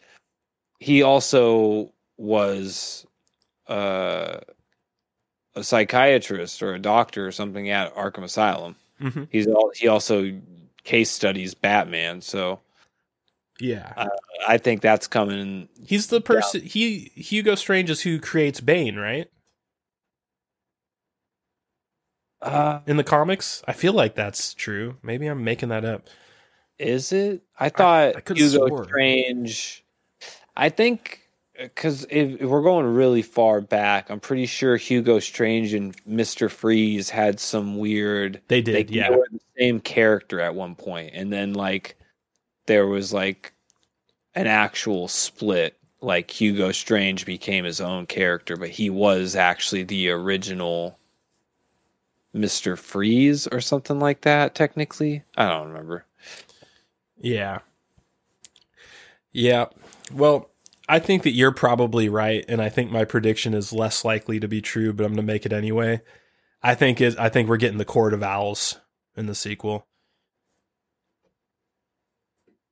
he 0.80 1.02
also 1.02 1.90
was 2.18 3.06
uh, 3.68 4.38
a 5.54 5.62
psychiatrist 5.64 6.62
or 6.62 6.74
a 6.74 6.78
doctor 6.78 7.26
or 7.26 7.32
something 7.32 7.70
at 7.70 7.94
Arkham 7.94 8.24
Asylum. 8.24 8.76
Mhm. 9.00 9.28
He's 9.30 9.46
all, 9.46 9.70
he 9.74 9.88
also 9.88 10.32
case 10.84 11.10
studies 11.10 11.54
Batman, 11.54 12.20
so 12.20 12.60
Yeah. 13.60 14.08
I 14.48 14.58
think 14.58 14.80
that's 14.82 15.06
coming. 15.06 15.68
He's 15.86 16.08
the 16.08 16.20
person. 16.20 16.62
He 16.62 17.12
Hugo 17.14 17.54
Strange 17.54 17.90
is 17.90 18.00
who 18.00 18.18
creates 18.18 18.60
Bane, 18.60 18.96
right? 18.96 19.30
Uh, 22.42 22.80
In 22.86 22.96
the 22.96 23.04
comics, 23.04 23.62
I 23.68 23.72
feel 23.72 23.92
like 23.92 24.14
that's 24.14 24.52
true. 24.54 24.96
Maybe 25.02 25.26
I'm 25.28 25.44
making 25.44 25.70
that 25.70 25.84
up. 25.84 26.08
is 26.78 27.12
it? 27.12 27.42
I 27.58 27.68
thought 27.68 28.16
I 28.16 28.20
could've 28.20 28.42
Hugo 28.42 28.66
swore. 28.66 28.84
Strange. 28.84 29.84
I 30.56 30.68
think 30.68 31.20
because 31.56 32.04
if, 32.10 32.40
if 32.40 32.48
we're 32.48 32.62
going 32.62 32.86
really 32.86 33.22
far 33.22 33.60
back, 33.60 34.10
I'm 34.10 34.20
pretty 34.20 34.46
sure 34.46 34.76
Hugo 34.76 35.20
Strange 35.20 35.72
and 35.72 35.94
Mister 36.04 36.48
Freeze 36.48 37.08
had 37.08 37.38
some 37.38 37.78
weird. 37.78 38.40
They 38.48 38.60
they, 38.60 38.82
did, 38.82 38.88
they 38.88 38.94
yeah. 38.94 39.10
were 39.10 39.28
the 39.30 39.40
same 39.58 39.80
character 39.80 40.40
at 40.40 40.54
one 40.54 40.74
point 40.74 41.12
and 41.14 41.32
then 41.32 41.54
like 41.54 41.96
there 42.66 42.86
was 42.86 43.12
like 43.12 43.52
an 44.34 44.46
actual 44.46 45.08
split 45.08 45.76
like 46.00 46.30
hugo 46.30 46.72
strange 46.72 47.26
became 47.26 47.64
his 47.64 47.80
own 47.80 48.06
character 48.06 48.56
but 48.56 48.70
he 48.70 48.88
was 48.90 49.36
actually 49.36 49.82
the 49.84 50.08
original 50.10 50.98
mr 52.34 52.78
freeze 52.78 53.46
or 53.48 53.60
something 53.60 53.98
like 54.00 54.22
that 54.22 54.54
technically 54.54 55.22
i 55.36 55.46
don't 55.48 55.68
remember 55.68 56.04
Yeah. 57.18 57.60
Yeah. 59.32 59.66
Well, 60.12 60.50
I 60.88 60.98
think 60.98 61.22
that 61.22 61.30
you're 61.30 61.52
probably 61.52 62.08
right, 62.08 62.44
and 62.48 62.60
I 62.60 62.68
think 62.68 62.90
my 62.90 63.04
prediction 63.04 63.54
is 63.54 63.72
less 63.72 64.04
likely 64.04 64.38
to 64.40 64.48
be 64.48 64.60
true, 64.60 64.92
but 64.92 65.04
I'm 65.04 65.12
going 65.12 65.24
to 65.26 65.32
make 65.32 65.46
it 65.46 65.52
anyway. 65.52 66.02
I 66.62 66.74
think 66.74 67.00
is 67.00 67.16
I 67.16 67.28
think 67.30 67.48
we're 67.48 67.56
getting 67.56 67.78
the 67.78 67.84
Court 67.86 68.12
of 68.12 68.22
Owls 68.22 68.78
in 69.16 69.26
the 69.26 69.34
sequel. 69.34 69.86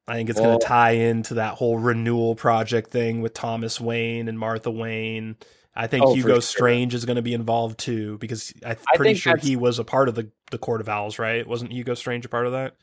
I 0.07 0.15
think 0.15 0.29
it's 0.31 0.41
Well- 0.41 0.51
going 0.51 0.61
to 0.61 0.67
tie 0.67 0.91
into 0.93 1.35
that 1.35 1.55
whole 1.55 1.79
renewal 1.79 2.35
project 2.35 2.91
thing 2.91 3.21
with 3.23 3.33
Thomas 3.35 3.81
Wayne 3.81 4.29
and 4.29 4.39
Martha 4.39 4.71
Wayne. 4.71 5.37
I 5.83 5.87
think 5.87 6.05
Oh, 6.05 6.11
for 6.11 6.17
Hugo 6.17 6.35
sure. 6.35 6.41
Strange 6.43 6.95
is 6.95 7.07
going 7.07 7.17
to 7.17 7.23
be 7.23 7.33
involved 7.33 7.79
too 7.79 8.19
because 8.19 8.53
I'm 8.67 8.77
pretty 8.95 9.15
sure 9.15 9.33
that's- 9.33 9.49
he 9.49 9.57
was 9.57 9.79
a 9.79 9.85
part 9.85 10.09
of 10.11 10.15
the 10.15 10.31
the 10.51 10.59
Court 10.59 10.81
of 10.83 10.89
Owls, 10.89 11.19
right? 11.19 11.47
Wasn't 11.47 11.73
Hugo 11.73 11.95
Strange 11.95 12.25
a 12.27 12.29
part 12.29 12.45
of 12.47 12.53
that? 12.53 12.75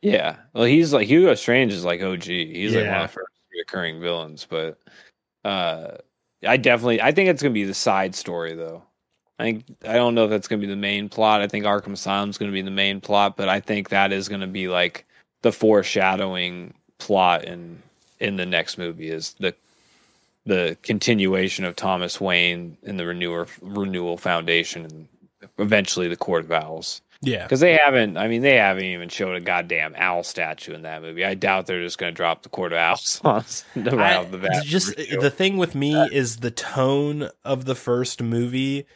Yeah. 0.00 0.36
Well, 0.54 0.64
he's 0.64 0.92
like 0.94 1.06
Hugo 1.06 1.34
Strange 1.34 1.72
is 1.74 1.84
like 1.84 2.00
OG. 2.02 2.22
He's 2.24 2.74
like 2.74 2.86
one 2.86 2.94
of 2.94 3.02
the 3.02 3.08
first 3.08 3.28
recurring 3.52 4.00
villains, 4.00 4.46
but 4.48 4.78
uh 5.44 5.98
I 6.46 6.56
definitely 6.56 7.02
I 7.02 7.12
think 7.12 7.28
it's 7.28 7.42
gonna 7.42 7.52
be 7.52 7.64
the 7.64 7.74
side 7.74 8.14
story 8.14 8.54
though. 8.54 8.82
I 9.38 9.42
think 9.44 9.64
I 9.86 9.94
don't 9.94 10.14
know 10.14 10.24
if 10.24 10.30
that's 10.30 10.48
gonna 10.48 10.60
be 10.60 10.66
the 10.66 10.76
main 10.76 11.08
plot. 11.10 11.42
I 11.42 11.46
think 11.48 11.66
Arkham 11.66 11.92
Asylum's 11.92 12.38
gonna 12.38 12.52
be 12.52 12.62
the 12.62 12.70
main 12.70 13.00
plot, 13.02 13.36
but 13.36 13.50
I 13.50 13.60
think 13.60 13.90
that 13.90 14.12
is 14.12 14.28
gonna 14.30 14.46
be 14.46 14.68
like 14.68 15.04
the 15.42 15.52
foreshadowing 15.52 16.72
plot 16.98 17.44
in 17.44 17.82
in 18.20 18.36
the 18.36 18.46
next 18.46 18.78
movie 18.78 19.10
is 19.10 19.34
the 19.40 19.54
the 20.50 20.76
continuation 20.82 21.64
of 21.64 21.76
Thomas 21.76 22.20
Wayne 22.20 22.76
and 22.82 22.98
the 22.98 23.06
Renewer 23.06 23.46
Renewal 23.62 24.16
Foundation 24.16 24.84
and 24.84 25.08
eventually 25.58 26.08
the 26.08 26.16
Court 26.16 26.44
of 26.44 26.50
Owls. 26.50 27.02
Yeah. 27.22 27.44
Because 27.44 27.60
they 27.60 27.76
haven't, 27.76 28.16
I 28.16 28.26
mean, 28.26 28.42
they 28.42 28.56
haven't 28.56 28.82
even 28.82 29.10
showed 29.10 29.36
a 29.36 29.40
goddamn 29.40 29.94
owl 29.96 30.24
statue 30.24 30.74
in 30.74 30.82
that 30.82 31.02
movie. 31.02 31.24
I 31.24 31.34
doubt 31.34 31.66
they're 31.66 31.82
just 31.84 31.98
going 31.98 32.12
to 32.12 32.16
drop 32.16 32.42
the 32.42 32.48
Court 32.48 32.72
of 32.72 32.78
Owls 32.78 33.20
on 33.24 33.44
the 33.76 33.92
bat. 33.92 34.64
just 34.64 34.96
the 34.96 35.30
thing 35.30 35.56
with 35.56 35.76
me 35.76 35.94
is 36.10 36.38
the 36.38 36.50
tone 36.50 37.30
of 37.44 37.64
the 37.64 37.76
first 37.76 38.20
movie 38.20 38.86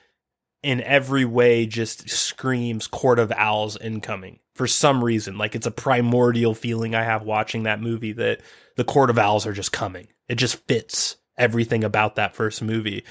in 0.64 0.81
every 0.81 1.24
way 1.24 1.66
just 1.66 2.10
screams 2.10 2.89
Court 2.89 3.20
of 3.20 3.31
Owls 3.31 3.76
incoming 3.76 4.40
for 4.56 4.66
some 4.66 5.05
reason. 5.05 5.39
Like 5.39 5.55
it's 5.55 5.68
a 5.68 5.70
primordial 5.70 6.55
feeling 6.55 6.97
I 6.97 7.05
have 7.05 7.22
watching 7.22 7.62
that 7.62 7.81
movie 7.81 8.12
that 8.14 8.40
the 8.76 8.85
Court 8.85 9.10
of 9.10 9.18
Owls 9.18 9.47
are 9.47 9.52
just 9.52 9.70
coming. 9.70 10.09
It 10.28 10.35
just 10.35 10.56
fits 10.66 11.16
everything 11.36 11.85
about 11.85 12.16
that 12.16 12.35
first 12.35 12.62
movie. 12.62 13.05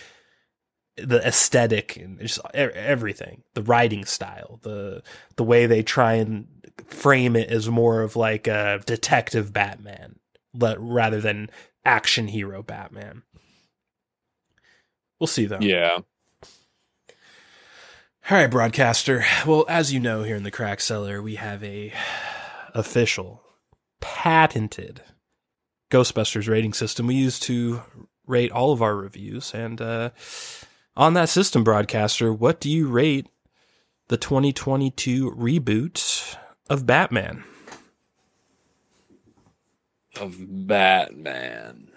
The 0.97 1.25
aesthetic 1.25 1.97
and 1.97 2.19
just 2.19 2.39
everything, 2.53 3.41
the 3.55 3.63
writing 3.63 4.05
style, 4.05 4.59
the 4.61 5.01
the 5.37 5.43
way 5.43 5.65
they 5.65 5.81
try 5.81 6.13
and 6.13 6.47
frame 6.85 7.35
it 7.35 7.49
as 7.49 7.67
more 7.67 8.01
of 8.01 8.15
like 8.15 8.47
a 8.47 8.79
detective 8.85 9.51
Batman, 9.51 10.19
but 10.53 10.77
rather 10.79 11.19
than 11.19 11.49
action 11.83 12.27
hero 12.27 12.61
Batman. 12.61 13.23
We'll 15.19 15.27
see 15.27 15.45
though. 15.45 15.59
yeah. 15.61 15.99
All 18.29 18.37
right, 18.37 18.47
broadcaster. 18.47 19.25
Well, 19.45 19.65
as 19.67 19.91
you 19.91 19.99
know, 19.99 20.23
here 20.23 20.37
in 20.37 20.43
the 20.43 20.51
crack 20.51 20.79
cellar, 20.79 21.21
we 21.21 21.35
have 21.35 21.61
a 21.61 21.91
official, 22.73 23.41
patented 23.99 25.01
Ghostbusters 25.91 26.47
rating 26.47 26.73
system 26.73 27.07
we 27.07 27.15
use 27.15 27.37
to 27.41 27.81
rate 28.25 28.51
all 28.51 28.71
of 28.71 28.81
our 28.81 28.95
reviews. 28.95 29.53
And 29.53 29.81
uh, 29.81 30.09
on 30.95 31.13
that 31.13 31.29
system, 31.29 31.63
broadcaster, 31.63 32.31
what 32.31 32.59
do 32.59 32.69
you 32.69 32.87
rate 32.87 33.27
the 34.07 34.17
2022 34.17 35.31
reboot 35.31 36.35
of 36.69 36.85
Batman? 36.85 37.43
Of 40.19 40.35
Batman. 40.39 41.89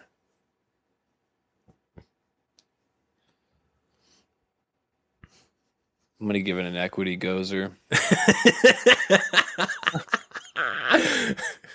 I'm 6.18 6.26
going 6.26 6.34
to 6.34 6.40
give 6.40 6.58
it 6.58 6.64
an 6.64 6.76
equity 6.76 7.18
gozer. 7.18 7.72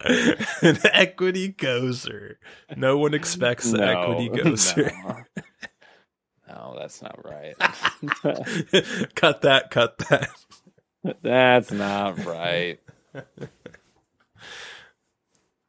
An 0.62 0.78
equity 0.92 1.52
gozer. 1.52 2.36
No 2.76 2.96
one 2.96 3.12
expects 3.14 3.70
the 3.70 3.82
equity 3.84 4.28
gozer. 4.30 4.92
No. 5.04 5.16
No, 6.48 6.76
that's 6.76 7.00
not 7.00 7.24
right. 7.24 7.54
cut 9.14 9.42
that, 9.42 9.70
cut 9.70 9.98
that. 9.98 10.30
That's 11.22 11.70
not 11.70 12.24
right. 12.24 12.80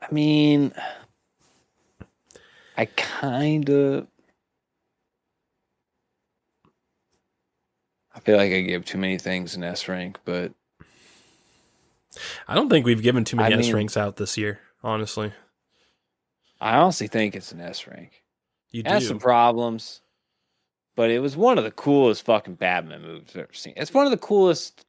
I 0.01 0.11
mean, 0.11 0.73
I 2.75 2.85
kind 2.85 3.69
of. 3.69 4.07
I 8.15 8.19
feel 8.21 8.37
like 8.37 8.51
I 8.51 8.61
gave 8.61 8.83
too 8.83 8.97
many 8.97 9.19
things 9.19 9.55
an 9.55 9.63
S 9.63 9.87
rank, 9.87 10.17
but 10.25 10.51
I 12.47 12.55
don't 12.55 12.69
think 12.69 12.85
we've 12.85 13.01
given 13.01 13.23
too 13.23 13.37
many 13.37 13.55
I 13.55 13.57
S 13.57 13.65
mean- 13.67 13.75
ranks 13.75 13.97
out 13.97 14.17
this 14.17 14.37
year, 14.37 14.59
honestly. 14.83 15.31
I 16.59 16.77
honestly 16.77 17.07
think 17.07 17.35
it's 17.35 17.51
an 17.51 17.59
S 17.61 17.87
rank. 17.87 18.23
You 18.69 18.81
It 18.81 18.87
has 18.87 19.07
some 19.07 19.19
problems, 19.19 20.01
but 20.95 21.09
it 21.09 21.19
was 21.19 21.35
one 21.35 21.57
of 21.57 21.63
the 21.63 21.71
coolest 21.71 22.23
fucking 22.25 22.55
Batman 22.55 23.01
movies 23.01 23.29
I've 23.31 23.41
ever 23.43 23.53
seen. 23.53 23.73
It's 23.75 23.93
one 23.93 24.05
of 24.05 24.11
the 24.11 24.17
coolest. 24.17 24.85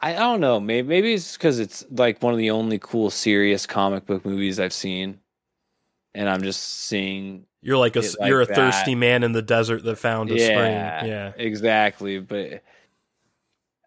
I, 0.00 0.14
I 0.14 0.18
don't 0.20 0.40
know. 0.40 0.60
Maybe 0.60 0.86
maybe 0.86 1.14
it's 1.14 1.36
because 1.36 1.58
it's 1.58 1.84
like 1.90 2.22
one 2.22 2.32
of 2.32 2.38
the 2.38 2.50
only 2.50 2.78
cool 2.78 3.10
serious 3.10 3.66
comic 3.66 4.06
book 4.06 4.24
movies 4.24 4.60
I've 4.60 4.72
seen, 4.72 5.18
and 6.14 6.28
I'm 6.28 6.42
just 6.42 6.62
seeing 6.62 7.44
you're 7.62 7.78
like 7.78 7.96
a 7.96 8.00
like 8.00 8.28
you're 8.28 8.42
a 8.42 8.46
that. 8.46 8.54
thirsty 8.54 8.94
man 8.94 9.24
in 9.24 9.32
the 9.32 9.42
desert 9.42 9.82
that 9.84 9.96
found 9.96 10.30
a 10.30 10.34
Yeah. 10.38 10.46
spring. 10.46 11.10
Yeah. 11.10 11.32
exactly. 11.36 12.20
But 12.20 12.62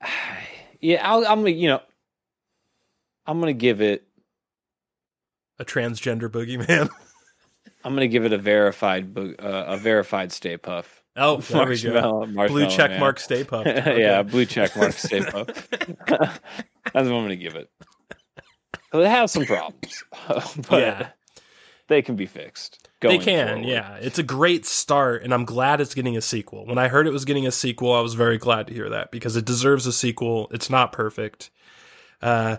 yeah, 0.82 1.08
I'll, 1.10 1.26
I'm 1.26 1.48
you 1.48 1.70
know 1.70 1.82
I'm 3.30 3.40
gonna 3.40 3.54
give 3.54 3.80
it 3.82 4.08
A 5.60 5.66
transgender 5.66 6.30
boogeyman. 6.30 6.90
I'm 7.84 7.94
gonna 7.94 8.08
give 8.08 8.26
it 8.26 8.34
a 8.34 8.38
verified 8.38 9.14
bo- 9.14 9.36
uh, 9.40 9.66
a 9.68 9.78
verified 9.78 10.32
Stay 10.32 10.58
Puft. 10.58 10.86
Oh, 11.16 11.38
there 11.38 11.68
we 11.68 11.80
go. 11.82 12.26
Blue 12.48 12.68
check 12.70 12.92
Man. 12.92 13.00
mark 13.00 13.20
Stay 13.20 13.44
Puft. 13.44 13.66
yeah, 13.98 14.24
blue 14.24 14.46
check 14.46 14.76
mark 14.76 14.94
Stay 14.94 15.20
Puft. 15.20 15.68
That's 16.08 16.40
what 16.94 16.96
I'm 16.96 17.04
gonna 17.24 17.36
give 17.36 17.56
it. 17.56 17.70
It 18.94 19.06
has 19.06 19.32
some 19.32 19.46
problems, 19.46 20.04
but 20.68 20.82
Yeah. 20.82 21.10
they 21.88 22.02
can 22.02 22.16
be 22.16 22.26
fixed. 22.26 22.90
They 23.02 23.18
can, 23.20 23.48
forward. 23.48 23.66
yeah. 23.66 23.96
It's 23.98 24.18
a 24.20 24.24
great 24.24 24.66
start, 24.66 25.24
and 25.24 25.34
I'm 25.34 25.46
glad 25.46 25.80
it's 25.80 25.94
getting 25.94 26.18
a 26.18 26.22
sequel. 26.22 26.66
When 26.66 26.78
I 26.80 26.88
heard 26.88 27.06
it 27.08 27.14
was 27.14 27.24
getting 27.26 27.46
a 27.48 27.52
sequel, 27.52 27.94
I 27.94 28.02
was 28.02 28.16
very 28.16 28.38
glad 28.40 28.68
to 28.68 28.74
hear 28.74 28.90
that 28.90 29.12
because 29.12 29.36
it 29.38 29.46
deserves 29.46 29.86
a 29.86 29.94
sequel. 29.94 30.48
It's 30.52 30.70
not 30.70 30.92
perfect. 30.92 31.52
Uh, 32.22 32.58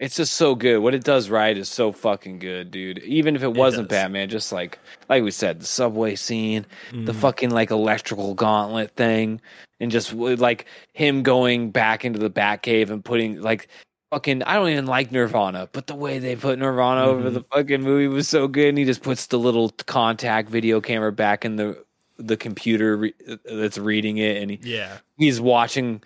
It's 0.00 0.16
just 0.16 0.34
so 0.34 0.54
good. 0.54 0.78
What 0.78 0.94
it 0.94 1.04
does 1.04 1.28
right 1.28 1.56
is 1.56 1.68
so 1.68 1.92
fucking 1.92 2.38
good, 2.38 2.70
dude. 2.70 3.00
Even 3.00 3.36
if 3.36 3.42
it 3.42 3.52
wasn't. 3.52 3.90
Batman, 3.90 4.30
just 4.30 4.50
like 4.50 4.78
like 5.10 5.22
we 5.22 5.30
said, 5.30 5.60
the 5.60 5.66
subway 5.66 6.16
scene, 6.16 6.64
the 6.90 7.12
mm, 7.12 7.14
fucking 7.14 7.50
like 7.50 7.70
electrical 7.70 8.32
gauntlet 8.32 8.96
thing, 8.96 9.42
and 9.78 9.90
just 9.90 10.14
like 10.14 10.64
him 10.94 11.22
going 11.22 11.70
back 11.70 12.06
into 12.06 12.18
the 12.18 12.30
Batcave 12.30 12.88
and 12.88 13.04
putting 13.04 13.42
like 13.42 13.68
fucking. 14.10 14.42
I 14.44 14.54
don't 14.54 14.70
even 14.70 14.86
like 14.86 15.12
Nirvana, 15.12 15.68
but 15.70 15.86
the 15.86 15.94
way 15.94 16.18
they 16.18 16.34
put 16.34 16.58
Nirvana 16.58 17.04
over 17.04 17.30
Mhm. 17.30 17.34
the 17.34 17.44
fucking 17.52 17.82
movie 17.82 18.08
was 18.08 18.26
so 18.26 18.48
good. 18.48 18.70
And 18.70 18.78
he 18.78 18.86
just 18.86 19.02
puts 19.02 19.26
the 19.26 19.38
little 19.38 19.68
contact 19.86 20.48
video 20.48 20.80
camera 20.80 21.12
back 21.12 21.44
in 21.44 21.56
the 21.56 21.76
the 22.16 22.36
computer 22.38 22.96
re- 22.96 23.14
that's 23.44 23.76
reading 23.78 24.16
it, 24.18 24.42
and 24.42 24.50
he, 24.50 24.60
yeah. 24.62 24.98
he's 25.18 25.40
watching 25.40 26.02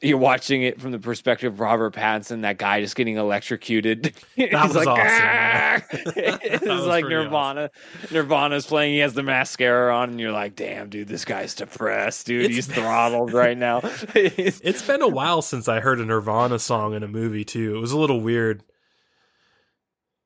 you're 0.00 0.16
watching 0.18 0.62
it 0.62 0.80
from 0.80 0.90
the 0.92 0.98
perspective 0.98 1.52
of 1.52 1.60
Robert 1.60 1.94
Pattinson, 1.94 2.42
that 2.42 2.56
guy 2.56 2.80
just 2.80 2.96
getting 2.96 3.16
electrocuted. 3.16 4.14
He's 4.34 4.50
was 4.52 4.74
like, 4.74 4.86
awesome, 4.88 5.04
"Ah!" 5.06 5.82
it's 5.92 6.64
That 6.64 6.74
was 6.76 6.86
like 6.86 7.04
Nirvana. 7.06 7.70
Nirvana's 8.10 8.66
playing. 8.66 8.94
He 8.94 9.00
has 9.00 9.12
the 9.14 9.22
mascara 9.22 9.94
on, 9.94 10.10
and 10.10 10.20
you're 10.20 10.32
like, 10.32 10.56
"Damn, 10.56 10.88
dude, 10.88 11.08
this 11.08 11.24
guy's 11.26 11.54
depressed, 11.54 12.26
dude. 12.26 12.44
It's- 12.46 12.56
He's 12.56 12.66
throttled 12.66 13.32
right 13.34 13.56
now." 13.56 13.78
It's- 14.14 14.60
It's 14.64 14.82
been 14.86 15.02
a 15.02 15.08
while 15.08 15.42
since 15.42 15.68
I 15.68 15.80
heard 15.80 16.00
a 16.00 16.04
Nirvana 16.06 16.58
song 16.58 16.94
in 16.94 17.02
a 17.02 17.08
movie, 17.08 17.44
too. 17.44 17.76
It 17.76 17.80
was 17.80 17.92
a 17.92 17.98
little 17.98 18.20
weird. 18.20 18.62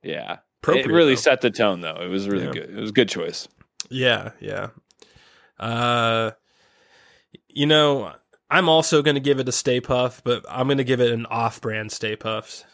yeah, 0.03 0.39
it 0.69 0.87
really 0.87 1.13
though. 1.15 1.21
set 1.21 1.41
the 1.41 1.51
tone, 1.51 1.81
though. 1.81 1.97
It 2.01 2.09
was 2.09 2.29
really 2.29 2.47
Yeah. 2.47 2.53
good. 2.53 2.71
It 2.71 2.81
was 2.81 2.91
a 2.91 2.95
good 2.95 3.09
choice. 3.09 3.49
Yeah, 3.91 4.31
yeah. 4.41 4.69
Uh, 5.59 6.31
you 7.49 7.67
know, 7.67 8.13
I'm 8.51 8.69
also 8.69 9.03
going 9.03 9.15
to 9.15 9.21
give 9.21 9.39
it 9.41 9.49
a 9.49 9.53
Stay 9.53 9.81
Puft, 9.81 10.23
but 10.25 10.45
I'm 10.49 10.67
going 10.67 10.79
to 10.79 10.85
give 10.85 11.01
it 11.01 11.13
an 11.13 11.27
off-brand 11.27 11.93
Stay 11.93 12.17
Pufts. 12.17 12.65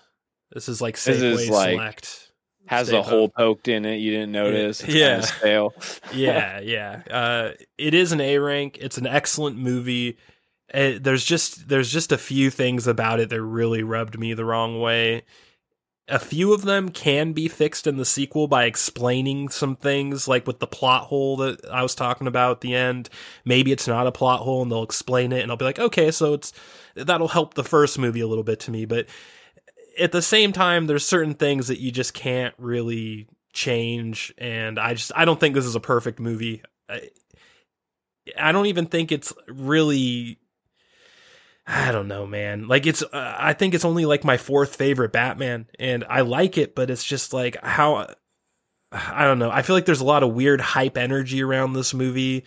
This 0.53 0.69
is 0.69 0.81
like 0.81 0.94
This 0.98 1.20
is 1.20 1.51
like- 1.51 1.70
Select. 1.73 2.23
Has 2.66 2.89
Stay 2.89 2.98
a 2.98 3.03
hole 3.03 3.28
poked 3.28 3.69
in 3.69 3.85
it. 3.85 3.97
You 3.98 4.11
didn't 4.11 4.32
notice. 4.32 4.82
It's 4.82 4.93
Yeah. 4.93 5.20
stale. 5.20 5.73
yeah, 6.12 6.59
yeah. 6.61 7.03
Uh, 7.09 7.51
it 7.78 7.94
is 7.94 8.11
an 8.11 8.20
A 8.20 8.39
rank. 8.39 8.78
It's 8.81 8.98
an 8.98 9.07
excellent 9.07 9.57
movie. 9.57 10.16
Uh 10.74 10.94
there's 11.01 11.24
just 11.24 11.69
there's 11.69 11.93
just 11.93 12.11
a 12.11 12.19
few 12.19 12.51
things 12.51 12.89
about 12.89 13.20
it 13.20 13.28
that 13.31 13.40
really 13.40 13.85
rubbed 13.85 14.19
me 14.19 14.35
the 14.35 14.44
wrong 14.44 14.81
way. 14.81 15.23
A 16.08 16.18
few 16.18 16.52
of 16.52 16.62
them 16.62 16.90
can 16.90 17.32
be 17.32 17.48
fixed 17.48 17.86
in 17.86 17.96
the 17.96 18.04
sequel 18.04 18.46
by 18.46 18.64
explaining 18.64 19.48
some 19.48 19.74
things, 19.74 20.28
like 20.28 20.46
with 20.46 20.60
the 20.60 20.66
plot 20.66 21.04
hole 21.04 21.36
that 21.38 21.64
I 21.66 21.82
was 21.82 21.96
talking 21.96 22.28
about 22.28 22.52
at 22.52 22.60
the 22.60 22.74
end. 22.74 23.08
Maybe 23.44 23.72
it's 23.72 23.88
not 23.88 24.06
a 24.06 24.12
plot 24.12 24.40
hole 24.40 24.62
and 24.62 24.70
they'll 24.70 24.84
explain 24.84 25.32
it 25.32 25.40
and 25.40 25.50
I'll 25.50 25.56
be 25.56 25.64
like, 25.64 25.80
okay, 25.80 26.12
so 26.12 26.34
it's, 26.34 26.52
that'll 26.94 27.28
help 27.28 27.54
the 27.54 27.64
first 27.64 27.98
movie 27.98 28.20
a 28.20 28.26
little 28.28 28.44
bit 28.44 28.60
to 28.60 28.70
me. 28.70 28.84
But 28.84 29.06
at 29.98 30.12
the 30.12 30.22
same 30.22 30.52
time, 30.52 30.86
there's 30.86 31.04
certain 31.04 31.34
things 31.34 31.68
that 31.68 31.80
you 31.80 31.90
just 31.90 32.14
can't 32.14 32.54
really 32.56 33.26
change. 33.52 34.32
And 34.38 34.78
I 34.78 34.94
just, 34.94 35.10
I 35.16 35.24
don't 35.24 35.40
think 35.40 35.56
this 35.56 35.66
is 35.66 35.74
a 35.74 35.80
perfect 35.80 36.20
movie. 36.20 36.62
I, 36.88 37.10
I 38.38 38.52
don't 38.52 38.66
even 38.66 38.86
think 38.86 39.10
it's 39.10 39.32
really 39.48 40.38
I 41.66 41.90
don't 41.90 42.09
know, 42.09 42.26
man. 42.26 42.68
Like 42.68 42.86
it's, 42.86 43.02
uh, 43.02 43.36
I 43.38 43.52
think 43.52 43.74
it's 43.74 43.84
only 43.84 44.06
like 44.06 44.22
my 44.24 44.36
fourth 44.36 44.76
favorite 44.76 45.12
Batman, 45.12 45.66
and 45.78 46.05
I 46.09 46.20
like 46.20 46.59
it, 46.59 46.74
but 46.76 46.90
it's 46.90 47.05
just 47.05 47.32
like 47.32 47.56
how, 47.62 48.06
I 48.93 49.24
don't 49.24 49.40
know. 49.40 49.51
I 49.51 49.62
feel 49.62 49.74
like 49.74 49.84
there's 49.84 50.01
a 50.01 50.05
lot 50.05 50.22
of 50.22 50.32
weird 50.32 50.60
hype 50.60 50.97
energy 50.97 51.43
around 51.43 51.72
this 51.72 51.93
movie. 51.93 52.44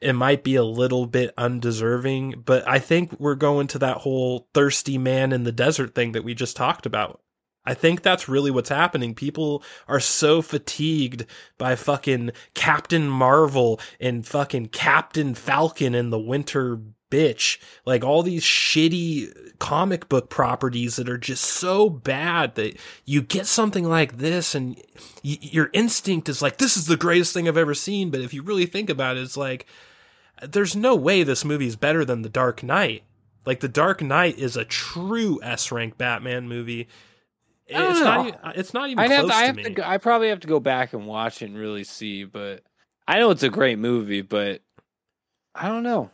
It 0.00 0.12
might 0.12 0.44
be 0.44 0.54
a 0.54 0.64
little 0.64 1.06
bit 1.06 1.34
undeserving, 1.36 2.42
but 2.44 2.68
I 2.68 2.78
think 2.78 3.18
we're 3.18 3.34
going 3.34 3.66
to 3.68 3.78
that 3.80 3.96
whole 3.98 4.48
thirsty 4.54 4.98
man 4.98 5.32
in 5.32 5.42
the 5.42 5.52
desert 5.52 5.94
thing 5.94 6.12
that 6.12 6.22
we 6.22 6.34
just 6.34 6.56
talked 6.56 6.86
about. 6.86 7.20
I 7.64 7.74
think 7.74 8.02
that's 8.02 8.28
really 8.28 8.52
what's 8.52 8.68
happening. 8.68 9.14
People 9.14 9.64
are 9.88 9.98
so 9.98 10.40
fatigued 10.40 11.26
by 11.58 11.74
fucking 11.74 12.30
Captain 12.54 13.08
Marvel 13.08 13.80
and 13.98 14.24
fucking 14.24 14.66
Captain 14.66 15.34
Falcon 15.34 15.96
and 15.96 16.12
the 16.12 16.18
Winter 16.18 16.80
bitch. 17.10 17.58
Like 17.84 18.04
all 18.04 18.22
these 18.22 18.42
shitty 18.44 19.58
comic 19.58 20.08
book 20.08 20.28
properties 20.28 20.96
that 20.96 21.08
are 21.08 21.18
just 21.18 21.44
so 21.44 21.88
bad 21.88 22.54
that 22.56 22.76
you 23.04 23.22
get 23.22 23.46
something 23.46 23.84
like 23.88 24.18
this 24.18 24.54
and 24.54 24.76
y- 25.24 25.38
your 25.40 25.70
instinct 25.72 26.28
is 26.28 26.42
like, 26.42 26.58
this 26.58 26.76
is 26.76 26.86
the 26.86 26.96
greatest 26.96 27.32
thing 27.32 27.48
I've 27.48 27.56
ever 27.56 27.74
seen. 27.74 28.10
But 28.10 28.20
if 28.20 28.34
you 28.34 28.42
really 28.42 28.66
think 28.66 28.90
about 28.90 29.16
it, 29.16 29.22
it's 29.22 29.36
like, 29.36 29.66
there's 30.42 30.76
no 30.76 30.94
way 30.94 31.22
this 31.22 31.44
movie 31.44 31.66
is 31.66 31.76
better 31.76 32.04
than 32.04 32.22
The 32.22 32.28
Dark 32.28 32.62
Knight. 32.62 33.04
Like 33.46 33.60
The 33.60 33.68
Dark 33.68 34.02
Knight 34.02 34.38
is 34.38 34.56
a 34.56 34.64
true 34.64 35.40
S 35.42 35.72
rank 35.72 35.96
Batman 35.96 36.48
movie. 36.48 36.88
I 37.74 37.78
don't 37.78 37.90
It's 37.92 38.00
know. 38.00 38.04
not. 38.04 38.26
Even, 38.26 38.40
uh, 38.40 38.52
it's 38.54 38.74
not 38.74 38.90
even 38.90 39.06
close 39.06 39.16
have 39.16 39.26
to, 39.28 39.34
I 39.34 39.42
have 39.44 39.56
to 39.56 39.70
go, 39.70 39.82
I 39.84 39.98
probably 39.98 40.28
have 40.28 40.40
to 40.40 40.48
go 40.48 40.60
back 40.60 40.92
and 40.92 41.06
watch 41.06 41.42
it 41.42 41.46
and 41.46 41.56
really 41.56 41.84
see, 41.84 42.24
but 42.24 42.62
I 43.08 43.18
know 43.18 43.30
it's 43.30 43.42
a 43.42 43.48
great 43.48 43.78
movie, 43.78 44.22
but 44.22 44.60
I 45.54 45.68
don't 45.68 45.82
know. 45.82 46.10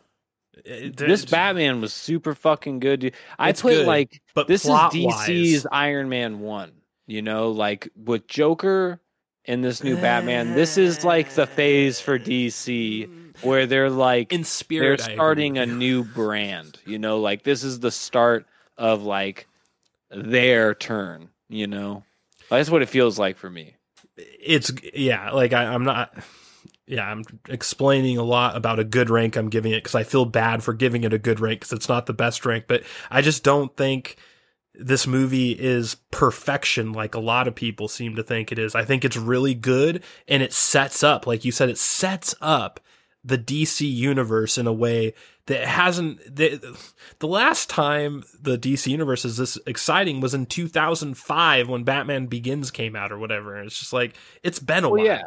It- 0.65 0.97
This 0.97 1.25
Batman 1.25 1.81
was 1.81 1.93
super 1.93 2.35
fucking 2.35 2.79
good. 2.79 2.99
dude. 3.01 3.13
I 3.39 3.51
put 3.53 3.73
good, 3.75 3.87
like 3.87 4.21
but 4.33 4.47
this 4.47 4.65
is 4.65 4.71
DC's 4.71 5.67
Iron 5.71 6.09
Man 6.09 6.39
1, 6.39 6.71
you 7.07 7.21
know, 7.21 7.49
like 7.51 7.89
with 7.95 8.27
Joker 8.27 9.01
and 9.45 9.63
this 9.63 9.83
new 9.83 9.95
Batman. 9.97 10.53
This 10.55 10.77
is 10.77 11.03
like 11.03 11.31
the 11.31 11.47
phase 11.47 11.99
for 11.99 12.17
DC 12.19 13.09
where 13.41 13.65
they're 13.65 13.89
like 13.89 14.31
in 14.31 14.43
spirit 14.43 14.83
they're 14.83 14.97
spirit. 14.97 15.09
I 15.09 15.13
agree 15.13 15.17
starting 15.17 15.57
a 15.57 15.65
new 15.65 16.03
brand, 16.03 16.79
you 16.85 16.99
know, 16.99 17.19
like 17.19 17.43
this 17.43 17.63
is 17.63 17.79
the 17.79 17.91
start 17.91 18.45
of 18.77 19.03
like 19.03 19.47
their 20.11 20.75
turn, 20.75 21.29
you 21.49 21.67
know. 21.67 22.03
That's 22.49 22.69
what 22.69 22.81
it 22.83 22.89
feels 22.89 23.17
like 23.17 23.37
for 23.37 23.49
me. 23.49 23.75
it's 24.15 24.71
yeah 24.93 25.31
like 25.31 25.53
I, 25.53 25.63
i'm 25.65 25.83
not 25.85 26.13
yeah 26.87 27.09
i'm 27.09 27.23
explaining 27.49 28.17
a 28.17 28.23
lot 28.23 28.55
about 28.55 28.79
a 28.79 28.83
good 28.83 29.09
rank 29.09 29.35
i'm 29.35 29.49
giving 29.49 29.71
it 29.71 29.77
because 29.83 29.95
i 29.95 30.03
feel 30.03 30.25
bad 30.25 30.63
for 30.63 30.73
giving 30.73 31.03
it 31.03 31.13
a 31.13 31.19
good 31.19 31.39
rank 31.39 31.59
because 31.61 31.73
it's 31.73 31.89
not 31.89 32.05
the 32.05 32.13
best 32.13 32.45
rank 32.45 32.65
but 32.67 32.83
i 33.09 33.21
just 33.21 33.43
don't 33.43 33.75
think 33.77 34.17
this 34.75 35.05
movie 35.05 35.51
is 35.51 35.95
perfection 36.11 36.91
like 36.93 37.15
a 37.15 37.19
lot 37.19 37.47
of 37.47 37.55
people 37.55 37.87
seem 37.87 38.15
to 38.15 38.23
think 38.23 38.51
it 38.51 38.59
is 38.59 38.75
i 38.75 38.83
think 38.83 39.05
it's 39.05 39.17
really 39.17 39.53
good 39.53 40.03
and 40.27 40.43
it 40.43 40.51
sets 40.51 41.03
up 41.03 41.25
like 41.27 41.45
you 41.45 41.51
said 41.51 41.69
it 41.69 41.77
sets 41.77 42.35
up 42.41 42.79
the 43.23 43.37
dc 43.37 43.79
universe 43.79 44.57
in 44.57 44.67
a 44.67 44.73
way 44.73 45.13
that 45.45 45.65
hasn't 45.67 46.19
the, 46.35 46.77
the 47.19 47.27
last 47.27 47.69
time 47.69 48.23
the 48.41 48.57
DC 48.57 48.87
universe 48.89 49.25
is 49.25 49.35
this 49.35 49.57
exciting 49.67 50.21
was 50.21 50.33
in 50.33 50.45
2005 50.45 51.67
when 51.67 51.83
Batman 51.83 52.27
Begins 52.27 52.71
came 52.71 52.95
out 52.95 53.11
or 53.11 53.17
whatever. 53.19 53.55
And 53.55 53.67
it's 53.67 53.77
just 53.77 53.91
like 53.91 54.15
it's 54.41 54.59
been 54.59 54.85
a 54.85 54.89
Well, 54.89 54.99
while. 54.99 55.05
yeah. 55.05 55.21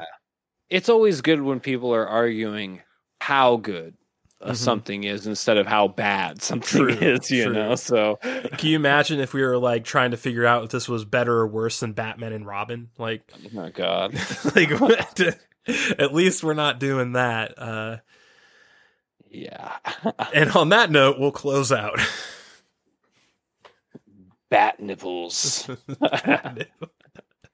It's 0.70 0.88
always 0.88 1.20
good 1.20 1.40
when 1.42 1.60
people 1.60 1.94
are 1.94 2.06
arguing 2.06 2.80
how 3.20 3.56
good 3.56 3.94
uh, 4.42 4.50
Mhm. 4.50 4.56
something 4.56 5.04
is 5.04 5.26
instead 5.26 5.56
of 5.56 5.66
how 5.66 5.88
bad 5.88 6.42
something 6.42 6.88
True, 6.88 6.88
is, 6.90 7.30
you 7.30 7.44
true. 7.44 7.52
know. 7.54 7.74
So 7.74 8.16
Can 8.22 8.68
you 8.68 8.76
imagine 8.76 9.18
if 9.18 9.32
we 9.32 9.42
were 9.42 9.56
like 9.56 9.84
trying 9.84 10.10
to 10.10 10.16
figure 10.18 10.44
out 10.44 10.64
if 10.64 10.70
this 10.70 10.88
was 10.88 11.04
better 11.06 11.32
or 11.32 11.46
worse 11.46 11.80
than 11.80 11.92
Batman 11.94 12.32
and 12.34 12.46
Robin? 12.46 12.90
Like, 12.98 13.22
oh 13.34 13.48
my 13.52 13.70
god. 13.70 14.12
like 14.54 14.70
at 15.98 16.12
least 16.14 16.44
we're 16.44 16.52
not 16.54 16.78
doing 16.78 17.12
that. 17.12 17.58
Uh, 17.58 17.96
Yeah. 19.30 19.76
and 20.34 20.50
on 20.50 20.68
that 20.68 20.90
note, 20.90 21.18
we'll 21.18 21.32
close 21.32 21.72
out. 21.72 21.98
Bat 24.50 24.80
nipples. 24.80 25.68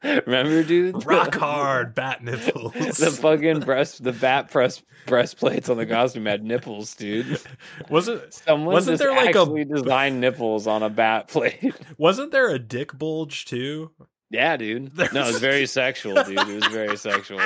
Remember, 0.27 0.63
dude? 0.63 1.05
Rock 1.07 1.35
hard, 1.37 1.95
bat 1.95 2.23
nipples. 2.25 2.73
the 2.73 3.11
fucking 3.11 3.61
breast, 3.61 4.03
the 4.03 4.13
bat 4.13 4.51
press 4.51 4.83
breastplates 5.07 5.69
on 5.69 5.77
the 5.77 5.87
costume 5.87 6.27
had 6.27 6.43
nipples, 6.45 6.95
dude. 6.95 7.41
was 7.89 8.09
it? 8.09 8.33
Someone 8.35 8.75
Wasn't 8.75 8.99
there 8.99 9.13
like 9.13 9.35
a- 9.35 9.65
designed 9.65 10.21
nipples 10.21 10.67
on 10.67 10.83
a 10.83 10.91
bat 10.91 11.29
plate. 11.29 11.75
Wasn't 11.99 12.33
there 12.33 12.51
a 12.51 12.59
dick 12.59 12.97
bulge 12.97 13.45
too? 13.45 13.91
yeah, 14.31 14.57
dude. 14.57 14.97
No, 14.97 15.05
it 15.05 15.13
was- 15.13 15.39
very 15.41 15.67
sexual, 15.67 16.23
dude. 16.25 16.39
It 16.39 16.55
was 16.55 16.67
very 16.67 16.97
sexual. 16.97 17.41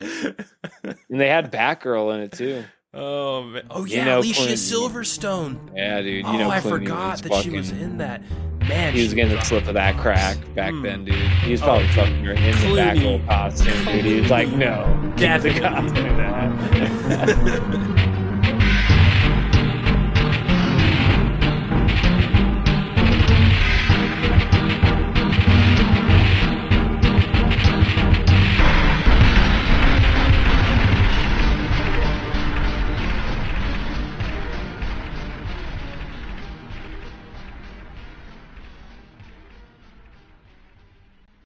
And 0.00 1.20
they 1.20 1.28
had 1.28 1.52
Batgirl 1.52 2.14
in 2.14 2.20
it 2.22 2.32
too. 2.32 2.64
oh 2.94 3.42
man! 3.42 3.66
Oh 3.70 3.84
You 3.84 3.96
yeah, 3.98 4.04
know, 4.04 4.18
Alicia 4.20 4.42
Clooney. 4.42 4.88
Silverstone. 4.90 5.76
Yeah, 5.76 6.00
dude. 6.00 6.24
You 6.24 6.32
oh, 6.32 6.36
know, 6.38 6.50
I 6.50 6.60
Clooney 6.60 6.68
forgot 6.70 7.18
that 7.22 7.42
she 7.42 7.50
was 7.50 7.70
in 7.70 7.98
that. 7.98 8.22
Man, 8.68 8.92
He 8.94 9.02
was 9.02 9.14
getting 9.14 9.34
the 9.36 9.42
slip 9.44 9.66
of 9.66 9.74
that 9.74 9.96
crack 9.98 10.36
back 10.54 10.70
Hmm. 10.72 10.82
then, 10.82 11.04
dude. 11.04 11.14
He 11.14 11.50
was 11.52 11.62
Oh, 11.62 11.66
probably 11.66 11.88
fucking 11.88 12.24
her 12.24 12.32
in 12.32 12.42
the 12.42 12.50
Clooney. 12.52 13.00
Batgirl 13.00 13.26
costume, 13.26 13.84
dude. 13.86 14.04
He 14.04 14.20
was 14.20 14.30
like, 14.30 14.48
no, 14.48 14.84
keep 15.16 15.42
the 15.42 15.50
Definitely 15.50 15.60
costume. 15.60 17.96